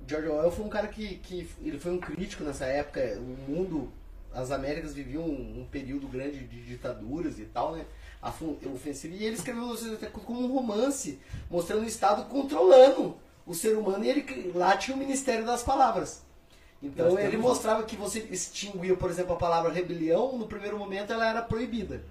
George 0.07 0.29
Orwell 0.29 0.53
foi 0.53 0.65
um 0.65 0.69
cara 0.69 0.87
que, 0.87 1.17
que 1.17 1.51
ele 1.61 1.79
foi 1.79 1.93
um 1.93 1.99
crítico 1.99 2.45
nessa 2.45 2.65
época. 2.67 3.01
O 3.19 3.51
mundo, 3.51 3.93
as 4.37 4.51
Américas 4.51 4.93
viviam 4.93 5.23
um, 5.23 5.61
um 5.61 5.67
período 5.71 6.07
grande 6.07 6.41
de 6.41 6.63
ditaduras 6.63 7.39
e 7.39 7.47
tal, 7.47 7.75
né? 7.75 7.87
Ofensivo. 8.75 9.15
E 9.15 9.25
ele 9.25 9.37
escreveu 9.37 9.63
1984 9.63 10.21
como 10.27 10.47
um 10.47 10.53
romance, 10.53 11.19
mostrando 11.51 11.83
o 11.83 11.87
Estado 11.87 12.25
controlando 12.29 13.17
o 13.47 13.55
ser 13.55 13.77
humano. 13.77 14.05
E 14.05 14.09
ele 14.09 14.53
lá 14.55 14.77
tinha 14.77 14.97
o 14.97 15.01
Ministério 15.01 15.47
das 15.47 15.63
Palavras. 15.63 16.23
Então 16.83 17.19
ele 17.19 17.37
mostrava 17.37 17.85
que 17.85 17.97
você 17.97 18.21
extinguia, 18.31 18.97
por 18.97 19.11
exemplo, 19.11 19.35
a 19.35 19.39
palavra 19.39 19.73
rebelião, 19.73 20.37
no 20.37 20.47
primeiro 20.47 20.79
momento 20.79 21.13
ela 21.13 21.27
era 21.27 21.41
proibida. 21.41 22.03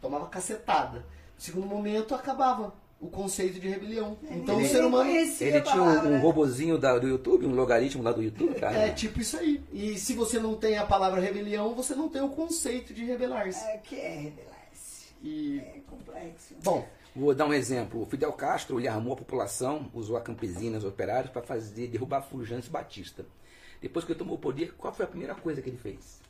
Tomava 0.00 0.26
cacetada. 0.26 0.98
No 1.36 1.40
segundo 1.40 1.66
momento 1.66 2.14
acabava 2.14 2.72
o 3.00 3.08
conceito 3.08 3.60
de 3.60 3.68
rebelião. 3.68 4.18
Então 4.30 4.58
o 4.60 4.66
ser 4.66 4.84
humano 4.84 5.08
Ele 5.10 5.60
tinha 5.62 5.82
um, 5.82 6.14
um 6.14 6.20
robozinho 6.20 6.76
da- 6.78 6.98
do 6.98 7.06
YouTube, 7.06 7.46
um 7.46 7.54
logaritmo 7.54 8.02
lá 8.02 8.10
do 8.12 8.22
YouTube, 8.22 8.54
cara. 8.58 8.76
é 8.76 8.92
tipo 8.92 9.20
isso 9.20 9.36
aí. 9.38 9.62
E 9.72 9.96
se 9.98 10.14
você 10.14 10.38
não 10.40 10.56
tem 10.56 10.76
a 10.78 10.84
palavra 10.86 11.20
rebelião, 11.20 11.74
você 11.74 11.94
não 11.94 12.08
tem 12.08 12.22
o 12.22 12.28
conceito 12.30 12.92
de 12.92 13.04
rebelar-se. 13.04 13.64
É, 13.64 13.76
que 13.78 13.94
é 13.96 14.16
rebelar-se. 14.16 15.06
E 15.22 15.58
É 15.60 15.80
complexo. 15.88 16.54
bom, 16.64 16.86
Vou 17.16 17.34
dar 17.34 17.46
um 17.46 17.52
exemplo. 17.54 18.02
O 18.02 18.06
Fidel 18.06 18.32
Castro 18.32 18.78
ele 18.78 18.86
armou 18.86 19.12
a 19.12 19.16
população, 19.16 19.90
usou 19.92 20.16
a 20.16 20.20
campesina, 20.20 20.78
os 20.78 20.84
operários, 20.84 21.32
para 21.32 21.42
fazer 21.42 21.88
derrubar 21.88 22.22
Fulgêncio 22.22 22.70
Batista. 22.70 23.26
Depois 23.82 24.04
que 24.04 24.12
ele 24.12 24.18
tomou 24.18 24.36
o 24.36 24.38
poder, 24.38 24.74
qual 24.76 24.92
foi 24.92 25.04
a 25.04 25.08
primeira 25.08 25.34
coisa 25.34 25.60
que 25.60 25.68
ele 25.68 25.78
fez? 25.78 26.20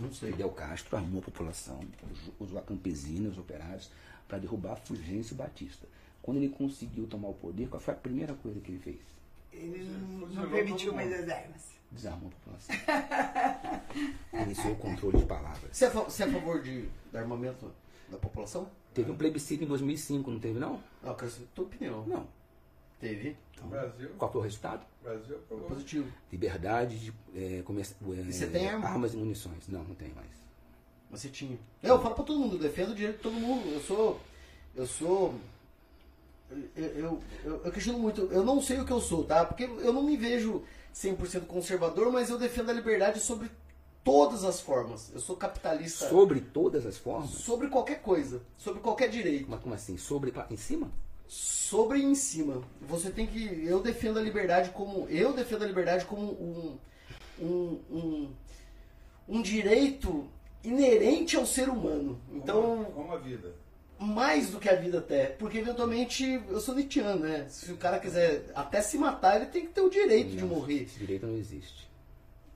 não 0.00 0.12
sei. 0.12 0.30
Fidel 0.30 0.50
Castro 0.50 0.96
armou 0.96 1.20
a 1.20 1.24
população, 1.24 1.80
usou 2.38 2.58
a 2.58 2.62
campesina, 2.62 3.28
os 3.28 3.38
operários, 3.38 3.90
para 4.28 4.38
derrubar 4.38 4.76
Fulgêncio 4.76 5.34
Batista. 5.34 5.86
Quando 6.22 6.36
ele 6.36 6.50
conseguiu 6.50 7.06
tomar 7.06 7.28
o 7.28 7.34
poder, 7.34 7.68
qual 7.68 7.80
foi 7.80 7.94
a 7.94 7.96
primeira 7.96 8.34
coisa 8.34 8.60
que 8.60 8.70
ele 8.70 8.78
fez? 8.80 9.00
Ele 9.52 9.82
não, 9.84 10.28
não 10.28 10.50
permitiu 10.50 10.92
mais 10.92 11.10
as 11.12 11.28
armas. 11.28 11.68
Desarmou 11.90 12.28
a 12.30 12.32
população. 12.34 12.74
Iniciou 14.44 14.72
o 14.74 14.76
controle 14.76 15.18
de 15.18 15.24
palavras. 15.24 15.74
Você 15.76 15.86
é, 15.86 15.90
fa- 15.90 16.02
você 16.02 16.22
é 16.22 16.26
a 16.26 16.32
favor 16.32 16.62
de, 16.62 16.86
do 17.10 17.16
armamento 17.18 17.72
da 18.10 18.18
população? 18.18 18.68
Teve 18.92 19.10
um 19.10 19.16
plebiscito 19.16 19.64
em 19.64 19.66
2005, 19.66 20.30
não 20.30 20.38
teve 20.38 20.58
não? 20.58 20.82
Não, 21.02 21.10
eu 21.10 21.14
quero 21.14 21.30
saber 21.30 21.44
a 21.44 21.54
tua 21.54 21.64
opinião. 21.64 22.06
Não. 22.06 22.26
Teve. 23.00 23.36
O 23.62 23.66
Brasil, 23.68 24.10
Qual 24.18 24.30
foi 24.30 24.40
o 24.40 24.44
resultado? 24.44 24.84
Brasil 25.02 25.24
Foi 25.26 25.56
aprovou. 25.56 25.68
positivo. 25.68 26.12
Liberdade 26.30 26.98
de 26.98 27.12
é, 27.34 27.62
comerci- 27.62 27.94
é, 28.02 28.22
você 28.32 28.46
tem 28.48 28.68
arma? 28.68 28.86
armas 28.88 29.14
e 29.14 29.16
munições. 29.16 29.66
Não, 29.68 29.82
não 29.84 29.94
tem 29.94 30.12
mais. 30.12 30.28
Você 31.10 31.28
tinha. 31.28 31.58
Não, 31.82 31.96
eu 31.96 32.02
falo 32.02 32.14
pra 32.14 32.24
todo 32.24 32.38
mundo, 32.38 32.56
eu 32.56 32.60
defendo 32.60 32.90
o 32.90 32.94
direito 32.94 33.16
de 33.16 33.22
todo 33.22 33.34
mundo. 33.34 33.68
Eu 33.72 33.80
sou. 33.80 34.20
Eu 34.74 34.86
sou. 34.86 35.34
Eu, 36.50 36.84
eu, 36.84 37.22
eu, 37.44 37.62
eu 37.64 37.72
questiono 37.72 37.98
muito. 37.98 38.22
Eu 38.30 38.44
não 38.44 38.60
sei 38.60 38.78
o 38.80 38.84
que 38.84 38.92
eu 38.92 39.00
sou, 39.00 39.24
tá? 39.24 39.44
Porque 39.44 39.64
eu 39.64 39.92
não 39.92 40.02
me 40.02 40.16
vejo 40.16 40.62
100% 40.94 41.46
conservador, 41.46 42.12
mas 42.12 42.30
eu 42.30 42.38
defendo 42.38 42.70
a 42.70 42.74
liberdade 42.74 43.20
sobre 43.20 43.50
todas 44.04 44.44
as 44.44 44.60
formas. 44.60 45.10
Eu 45.12 45.20
sou 45.20 45.36
capitalista 45.36 46.08
Sobre 46.08 46.40
todas 46.40 46.86
as 46.86 46.96
formas? 46.96 47.30
sobre 47.30 47.68
qualquer 47.68 48.00
coisa, 48.00 48.40
sobre 48.56 48.80
qualquer 48.80 49.08
direito. 49.08 49.46
Mas 49.50 49.60
como 49.60 49.74
assim? 49.74 49.98
Sobre 49.98 50.32
em 50.50 50.56
cima? 50.56 50.90
Sobre 51.26 51.98
e 51.98 52.04
em 52.04 52.14
cima. 52.14 52.62
Você 52.80 53.10
tem 53.10 53.26
que. 53.26 53.62
Eu 53.64 53.82
defendo 53.82 54.18
a 54.18 54.22
liberdade 54.22 54.70
como. 54.70 55.06
Eu 55.08 55.34
defendo 55.34 55.64
a 55.64 55.66
liberdade 55.66 56.06
como 56.06 56.22
um. 56.22 56.78
Um, 57.40 57.80
um, 57.90 58.32
um 59.28 59.42
direito 59.42 60.26
inerente 60.64 61.36
ao 61.36 61.46
ser 61.46 61.68
humano. 61.68 62.20
Então, 62.32 62.62
Como, 62.62 62.84
como 62.92 63.12
a 63.12 63.18
vida. 63.18 63.54
mais 63.98 64.50
do 64.50 64.58
que 64.58 64.68
a 64.68 64.74
vida 64.76 64.98
até. 64.98 65.26
Porque 65.26 65.58
eventualmente 65.58 66.40
eu 66.48 66.60
sou 66.60 66.74
Nietzscheano, 66.74 67.20
né? 67.20 67.46
Se 67.48 67.72
o 67.72 67.76
cara 67.76 67.98
quiser 67.98 68.50
até 68.54 68.80
se 68.80 68.98
matar, 68.98 69.36
ele 69.36 69.46
tem 69.46 69.62
que 69.66 69.72
ter 69.72 69.80
o 69.80 69.90
direito 69.90 70.30
de 70.30 70.42
Não, 70.42 70.48
morrer. 70.48 70.82
Esse 70.84 70.98
direito 70.98 71.26
não 71.26 71.36
existe. 71.36 71.88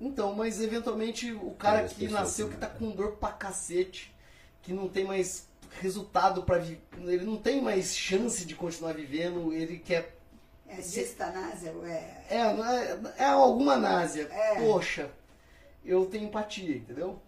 Então, 0.00 0.34
mas 0.34 0.60
eventualmente 0.60 1.32
o 1.32 1.52
cara 1.52 1.84
que 1.89 2.08
nasceu 2.08 2.48
que 2.48 2.56
tá 2.56 2.66
com 2.66 2.90
dor 2.90 3.12
pra 3.12 3.31
cacete, 3.31 4.12
que 4.62 4.72
não 4.72 4.89
tem 4.89 5.05
mais 5.05 5.47
resultado 5.81 6.42
pra 6.42 6.58
viver, 6.58 6.81
ele 7.06 7.24
não 7.24 7.36
tem 7.36 7.62
mais 7.62 7.97
chance 7.97 8.44
de 8.44 8.55
continuar 8.55 8.92
vivendo, 8.94 9.52
ele 9.52 9.78
quer 9.78 10.16
É 10.68 10.74
distanásia, 10.76 11.70
é, 12.28 12.52
não 12.52 12.64
é, 12.64 12.98
é 13.16 13.24
alguma 13.24 13.76
náusea. 13.76 14.28
É. 14.31 14.56
Poxa, 14.60 15.08
eu 15.84 16.05
tenho 16.06 16.24
empatia, 16.24 16.76
entendeu? 16.76 17.20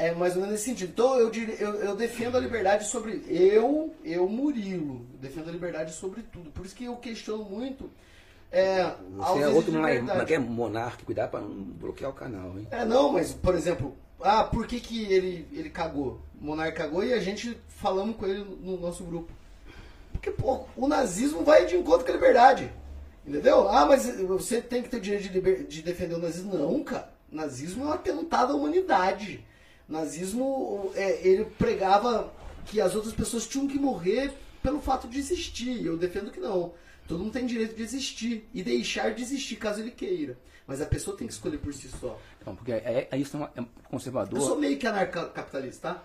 É 0.00 0.14
mais 0.14 0.34
ou 0.34 0.40
menos 0.42 0.52
nesse 0.52 0.64
sentido. 0.66 0.90
Então 0.90 1.18
eu, 1.18 1.28
eu, 1.58 1.74
eu 1.74 1.96
defendo 1.96 2.36
a 2.36 2.40
liberdade 2.40 2.86
sobre. 2.86 3.24
Eu, 3.28 3.92
eu, 4.04 4.28
Murilo, 4.28 5.04
defendo 5.20 5.48
a 5.48 5.52
liberdade 5.52 5.92
sobre 5.92 6.22
tudo. 6.22 6.50
Por 6.52 6.64
isso 6.64 6.74
que 6.74 6.84
eu 6.84 6.94
questiono 6.96 7.42
muito. 7.44 7.90
É, 8.52 8.94
Você 9.16 9.40
é 9.42 9.48
outro 9.48 9.72
que 10.24 10.34
é 10.34 10.38
monarca, 10.38 11.04
cuidar 11.04 11.26
pra 11.28 11.40
não 11.40 11.50
bloquear 11.50 12.10
o 12.10 12.14
canal, 12.14 12.56
hein? 12.56 12.66
É, 12.70 12.84
não, 12.84 13.12
mas, 13.12 13.32
por 13.34 13.54
exemplo, 13.54 13.94
ah, 14.20 14.44
por 14.44 14.66
que, 14.68 14.80
que 14.80 15.04
ele, 15.12 15.46
ele 15.52 15.68
cagou? 15.68 16.20
O 16.40 16.44
Monarca 16.46 16.84
cagou 16.84 17.04
e 17.04 17.12
a 17.12 17.18
gente 17.20 17.60
falamos 17.68 18.16
com 18.16 18.24
ele 18.26 18.44
no 18.62 18.78
nosso 18.78 19.02
grupo. 19.04 19.32
Porque, 20.12 20.30
pô, 20.30 20.60
o 20.76 20.86
nazismo 20.88 21.42
vai 21.44 21.66
de 21.66 21.76
encontro 21.76 22.04
com 22.06 22.10
a 22.12 22.14
liberdade. 22.14 22.72
Entendeu? 23.26 23.68
Ah, 23.68 23.84
mas 23.84 24.06
você 24.20 24.62
tem 24.62 24.82
que 24.82 24.88
ter 24.88 24.96
o 24.96 25.00
direito 25.00 25.24
de, 25.24 25.28
liber- 25.28 25.66
de 25.66 25.82
defender 25.82 26.14
o 26.14 26.18
nazismo. 26.18 26.56
Não, 26.56 26.82
cara. 26.84 27.10
Nazismo 27.30 27.84
é 27.84 27.88
um 27.88 27.92
atentado 27.92 28.52
à 28.54 28.56
humanidade. 28.56 29.44
Nazismo, 29.88 30.90
é, 30.94 31.26
ele 31.26 31.44
pregava 31.44 32.32
que 32.66 32.80
as 32.80 32.94
outras 32.94 33.14
pessoas 33.14 33.46
tinham 33.46 33.66
que 33.66 33.78
morrer 33.78 34.32
pelo 34.62 34.80
fato 34.80 35.08
de 35.08 35.18
existir. 35.18 35.84
Eu 35.84 35.96
defendo 35.96 36.30
que 36.30 36.40
não. 36.40 36.74
Todo 37.06 37.20
mundo 37.20 37.32
tem 37.32 37.46
direito 37.46 37.74
de 37.74 37.82
existir 37.82 38.48
e 38.52 38.62
deixar 38.62 39.14
de 39.14 39.22
existir 39.22 39.56
caso 39.56 39.80
ele 39.80 39.90
queira. 39.90 40.38
Mas 40.66 40.82
a 40.82 40.86
pessoa 40.86 41.16
tem 41.16 41.26
que 41.26 41.32
escolher 41.32 41.56
por 41.58 41.72
si 41.72 41.88
só. 41.88 42.20
Então, 42.40 42.54
porque 42.54 42.72
é, 42.72 43.08
é, 43.10 43.16
isso 43.16 43.34
é, 43.36 43.40
uma- 43.40 43.52
é 43.56 43.60
Eu 43.60 43.68
conservador. 43.88 44.40
sou 44.42 44.58
meio 44.58 44.76
que 44.76 44.86
anarcapitalista, 44.86 45.94
tá? 45.94 46.04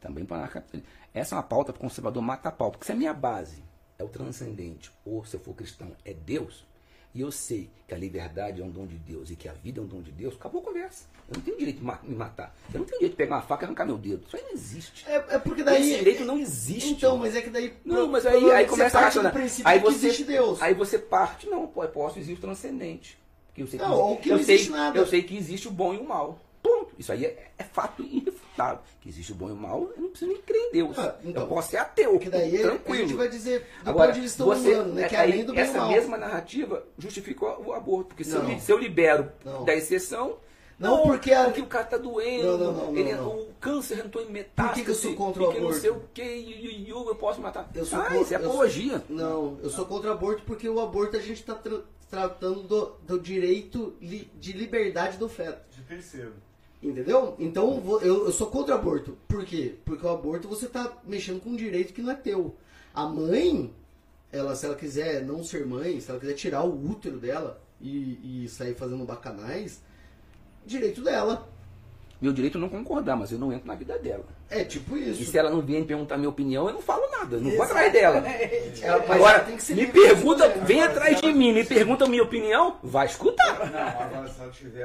Também 0.00 0.24
para 0.24 0.38
anarcapitalismo. 0.38 0.90
Essa 1.14 1.34
é 1.34 1.36
uma 1.36 1.44
pauta 1.44 1.72
para 1.72 1.80
conservador 1.80 2.20
mata 2.20 2.50
pau. 2.50 2.72
Porque 2.72 2.84
se 2.86 2.90
a 2.90 2.96
minha 2.96 3.14
base 3.14 3.62
é 3.96 4.02
o 4.02 4.08
transcendente, 4.08 4.90
ou 5.04 5.24
se 5.24 5.36
eu 5.36 5.40
for 5.40 5.54
cristão, 5.54 5.92
é 6.04 6.12
Deus, 6.12 6.66
e 7.14 7.20
eu 7.20 7.30
sei 7.32 7.68
que 7.88 7.94
a 7.94 7.96
liberdade 7.98 8.60
é 8.60 8.64
um 8.64 8.70
dom 8.70 8.86
de 8.86 8.96
Deus 8.96 9.30
e 9.30 9.36
que 9.36 9.48
a 9.48 9.52
vida 9.52 9.80
é 9.80 9.82
um 9.82 9.86
dom 9.86 10.00
de 10.00 10.12
Deus, 10.12 10.34
acabou 10.34 10.60
a 10.60 10.64
conversa. 10.64 11.06
Eu 11.28 11.36
não 11.36 11.42
tenho 11.42 11.58
direito 11.58 11.78
de 11.78 11.84
ma- 11.84 11.98
me 12.02 12.14
matar. 12.14 12.54
Eu 12.72 12.78
não 12.80 12.86
tenho 12.86 12.98
direito 12.98 13.12
de 13.12 13.16
pegar 13.16 13.36
uma 13.36 13.42
faca 13.42 13.64
e 13.64 13.66
arrancar 13.66 13.84
meu 13.86 13.98
dedo. 13.98 14.24
Isso 14.26 14.36
aí 14.36 14.42
não 14.42 14.52
existe. 14.52 15.08
É, 15.08 15.14
é 15.30 15.38
porque 15.38 15.62
daí. 15.62 15.80
Esse 15.82 15.98
direito 15.98 16.24
não 16.24 16.38
existe. 16.38 16.90
Então, 16.90 17.16
mas 17.18 17.34
é 17.36 17.42
que 17.42 17.50
daí. 17.50 17.74
Não, 17.84 18.08
mas 18.08 18.26
aí, 18.26 18.50
aí 18.50 18.66
começa 18.66 18.98
a 18.98 19.02
racionar. 19.02 19.34
Aí 19.64 19.78
você, 19.78 20.06
existe 20.06 20.24
Deus. 20.24 20.60
aí 20.62 20.74
você 20.74 20.98
parte, 20.98 21.48
não, 21.48 21.66
pô, 21.66 21.84
eu 21.84 21.88
posso 21.88 22.18
existir 22.18 22.38
o 22.38 22.40
transcendente. 22.40 23.18
Porque 23.48 23.62
eu 23.62 23.66
sei 23.66 23.78
que, 23.78 23.84
Não, 23.84 23.94
ou 24.00 24.16
que 24.16 24.28
eu 24.28 24.42
sei, 24.42 24.54
existe 24.56 24.70
nada. 24.72 24.98
Eu 24.98 25.06
sei 25.06 25.22
que 25.22 25.36
existe 25.36 25.66
o 25.68 25.70
bom 25.72 25.92
e 25.94 25.98
o 25.98 26.04
mal. 26.04 26.38
Ponto. 26.62 26.90
Isso 26.98 27.12
aí 27.12 27.24
é, 27.24 27.50
é 27.58 27.64
fato 27.64 28.02
irrefutável. 28.02 28.80
Que 29.00 29.08
existe 29.08 29.32
o 29.32 29.34
bom 29.34 29.48
e 29.48 29.52
o 29.52 29.56
mal, 29.56 29.90
eu 29.96 30.02
não 30.02 30.10
preciso 30.10 30.30
nem 30.30 30.42
crer 30.42 30.58
em 30.68 30.72
Deus. 30.72 30.98
Ah, 30.98 31.16
então. 31.24 31.42
eu 31.44 31.48
posso 31.48 31.70
ser 31.70 31.78
ateu. 31.78 32.10
Porque 32.12 32.28
daí 32.28 32.56
a 32.58 32.62
tranquilo. 32.62 33.08
gente 33.08 33.16
vai 33.16 33.28
dizer 33.28 33.66
do 33.82 33.90
Agora, 33.90 34.08
ponto 34.08 34.14
de 34.16 34.20
vista 34.22 34.44
você, 34.44 34.74
humano, 34.74 34.92
né? 34.94 35.08
Que 35.08 35.16
é 35.16 35.18
aí, 35.20 35.32
além 35.32 35.44
do 35.44 35.54
bem 35.54 35.62
essa 35.64 35.78
mal. 35.78 35.88
mesma 35.88 36.18
narrativa 36.18 36.84
justifica 36.98 37.44
o 37.60 37.72
aborto. 37.72 38.08
Porque 38.08 38.24
se, 38.24 38.34
eu, 38.34 38.42
Não. 38.42 38.60
se 38.60 38.70
eu 38.70 38.76
libero 38.78 39.32
Não. 39.44 39.64
da 39.64 39.74
exceção. 39.74 40.36
Não, 40.78 41.02
porque 41.02 41.30
a- 41.32 41.44
porque 41.44 41.60
o 41.60 41.66
cara 41.66 41.84
tá 41.84 41.98
doendo, 41.98 42.46
Não, 42.46 42.56
não, 42.58 42.72
não, 42.72 42.86
não, 42.92 42.96
ele, 42.96 43.12
não. 43.14 43.28
o 43.28 43.52
câncer 43.60 43.98
entrou 44.04 44.24
em 44.24 44.30
metástase. 44.30 44.68
Por 44.70 44.74
que 44.78 44.84
que 44.84 44.90
eu 44.90 44.94
sou 44.94 45.14
contra 45.14 45.42
o 45.42 45.44
porque 45.46 45.60
não 45.60 45.66
aborto? 45.68 45.80
sei 45.82 45.90
o 45.90 46.02
que, 46.14 46.22
e, 46.22 46.84
e, 46.86 46.88
eu 46.90 47.14
posso 47.16 47.38
matar. 47.40 47.70
Eu 47.74 47.84
sou 47.84 47.98
ah, 47.98 48.04
contra- 48.04 48.20
isso 48.22 48.32
é 48.32 48.36
eu 48.36 48.40
sou- 48.40 48.50
apologia. 48.50 49.04
Não, 49.10 49.58
eu 49.62 49.68
sou 49.68 49.84
contra 49.84 50.08
o 50.08 50.12
aborto 50.14 50.42
porque 50.46 50.66
o 50.68 50.80
aborto 50.80 51.18
a 51.18 51.20
gente 51.20 51.40
está 51.40 51.54
tratando 52.08 52.62
do, 52.62 52.86
do 53.06 53.20
direito 53.20 53.94
li- 54.00 54.30
de 54.40 54.52
liberdade 54.52 55.16
do 55.18 55.28
feto. 55.28 55.60
De 55.76 55.82
terceiro. 55.82 56.32
Entendeu? 56.82 57.34
Então 57.38 57.82
eu, 58.02 58.24
eu 58.26 58.32
sou 58.32 58.46
contra 58.46 58.74
o 58.74 58.78
aborto. 58.78 59.16
Por 59.28 59.44
quê? 59.44 59.74
Porque 59.84 60.04
o 60.06 60.08
aborto 60.10 60.48
você 60.48 60.66
tá 60.66 60.90
mexendo 61.04 61.40
com 61.40 61.50
um 61.50 61.56
direito 61.56 61.92
que 61.92 62.00
não 62.00 62.10
é 62.12 62.14
teu. 62.14 62.54
A 62.94 63.04
mãe, 63.06 63.70
ela, 64.32 64.56
se 64.56 64.64
ela 64.64 64.74
quiser 64.74 65.22
não 65.24 65.44
ser 65.44 65.66
mãe, 65.66 66.00
se 66.00 66.10
ela 66.10 66.18
quiser 66.18 66.34
tirar 66.34 66.62
o 66.64 66.90
útero 66.90 67.18
dela 67.18 67.60
e, 67.80 68.44
e 68.44 68.48
sair 68.48 68.74
fazendo 68.74 69.04
bacanais, 69.04 69.82
direito 70.64 71.02
dela. 71.02 71.48
Meu 72.20 72.34
direito 72.34 72.58
é 72.58 72.60
não 72.60 72.68
concordar, 72.68 73.16
mas 73.16 73.32
eu 73.32 73.38
não 73.38 73.50
entro 73.50 73.66
na 73.66 73.74
vida 73.74 73.98
dela. 73.98 74.26
É 74.50 74.62
tipo 74.62 74.94
E 74.94 75.10
isso. 75.10 75.24
se 75.30 75.38
ela 75.38 75.48
não 75.48 75.62
vier 75.62 75.80
me 75.80 75.86
perguntar 75.86 76.18
minha 76.18 76.28
opinião, 76.28 76.66
eu 76.68 76.74
não 76.74 76.82
falo 76.82 77.08
nada. 77.10 77.36
Eu 77.36 77.40
não 77.40 77.50
vou 77.52 77.62
atrás 77.62 77.90
dela. 77.90 78.18
Ela- 78.18 78.98
mas 78.98 79.10
Agora, 79.16 79.36
ela 79.38 79.44
tem 79.46 79.56
que 79.56 79.62
ser 79.62 79.74
me 79.74 79.86
pergunta, 79.86 80.46
escolher. 80.46 80.66
vem 80.66 80.82
atrás 80.82 81.18
de 81.18 81.32
mim, 81.32 81.54
me 81.54 81.64
pergunta 81.64 82.04
a 82.04 82.08
minha 82.08 82.22
opinião, 82.22 82.76
vai 82.82 83.06
escutar. 83.06 83.70
Não, 83.70 83.78
agora 84.02 84.28
se 84.28 84.38
ela 84.38 84.50
tiver 84.50 84.78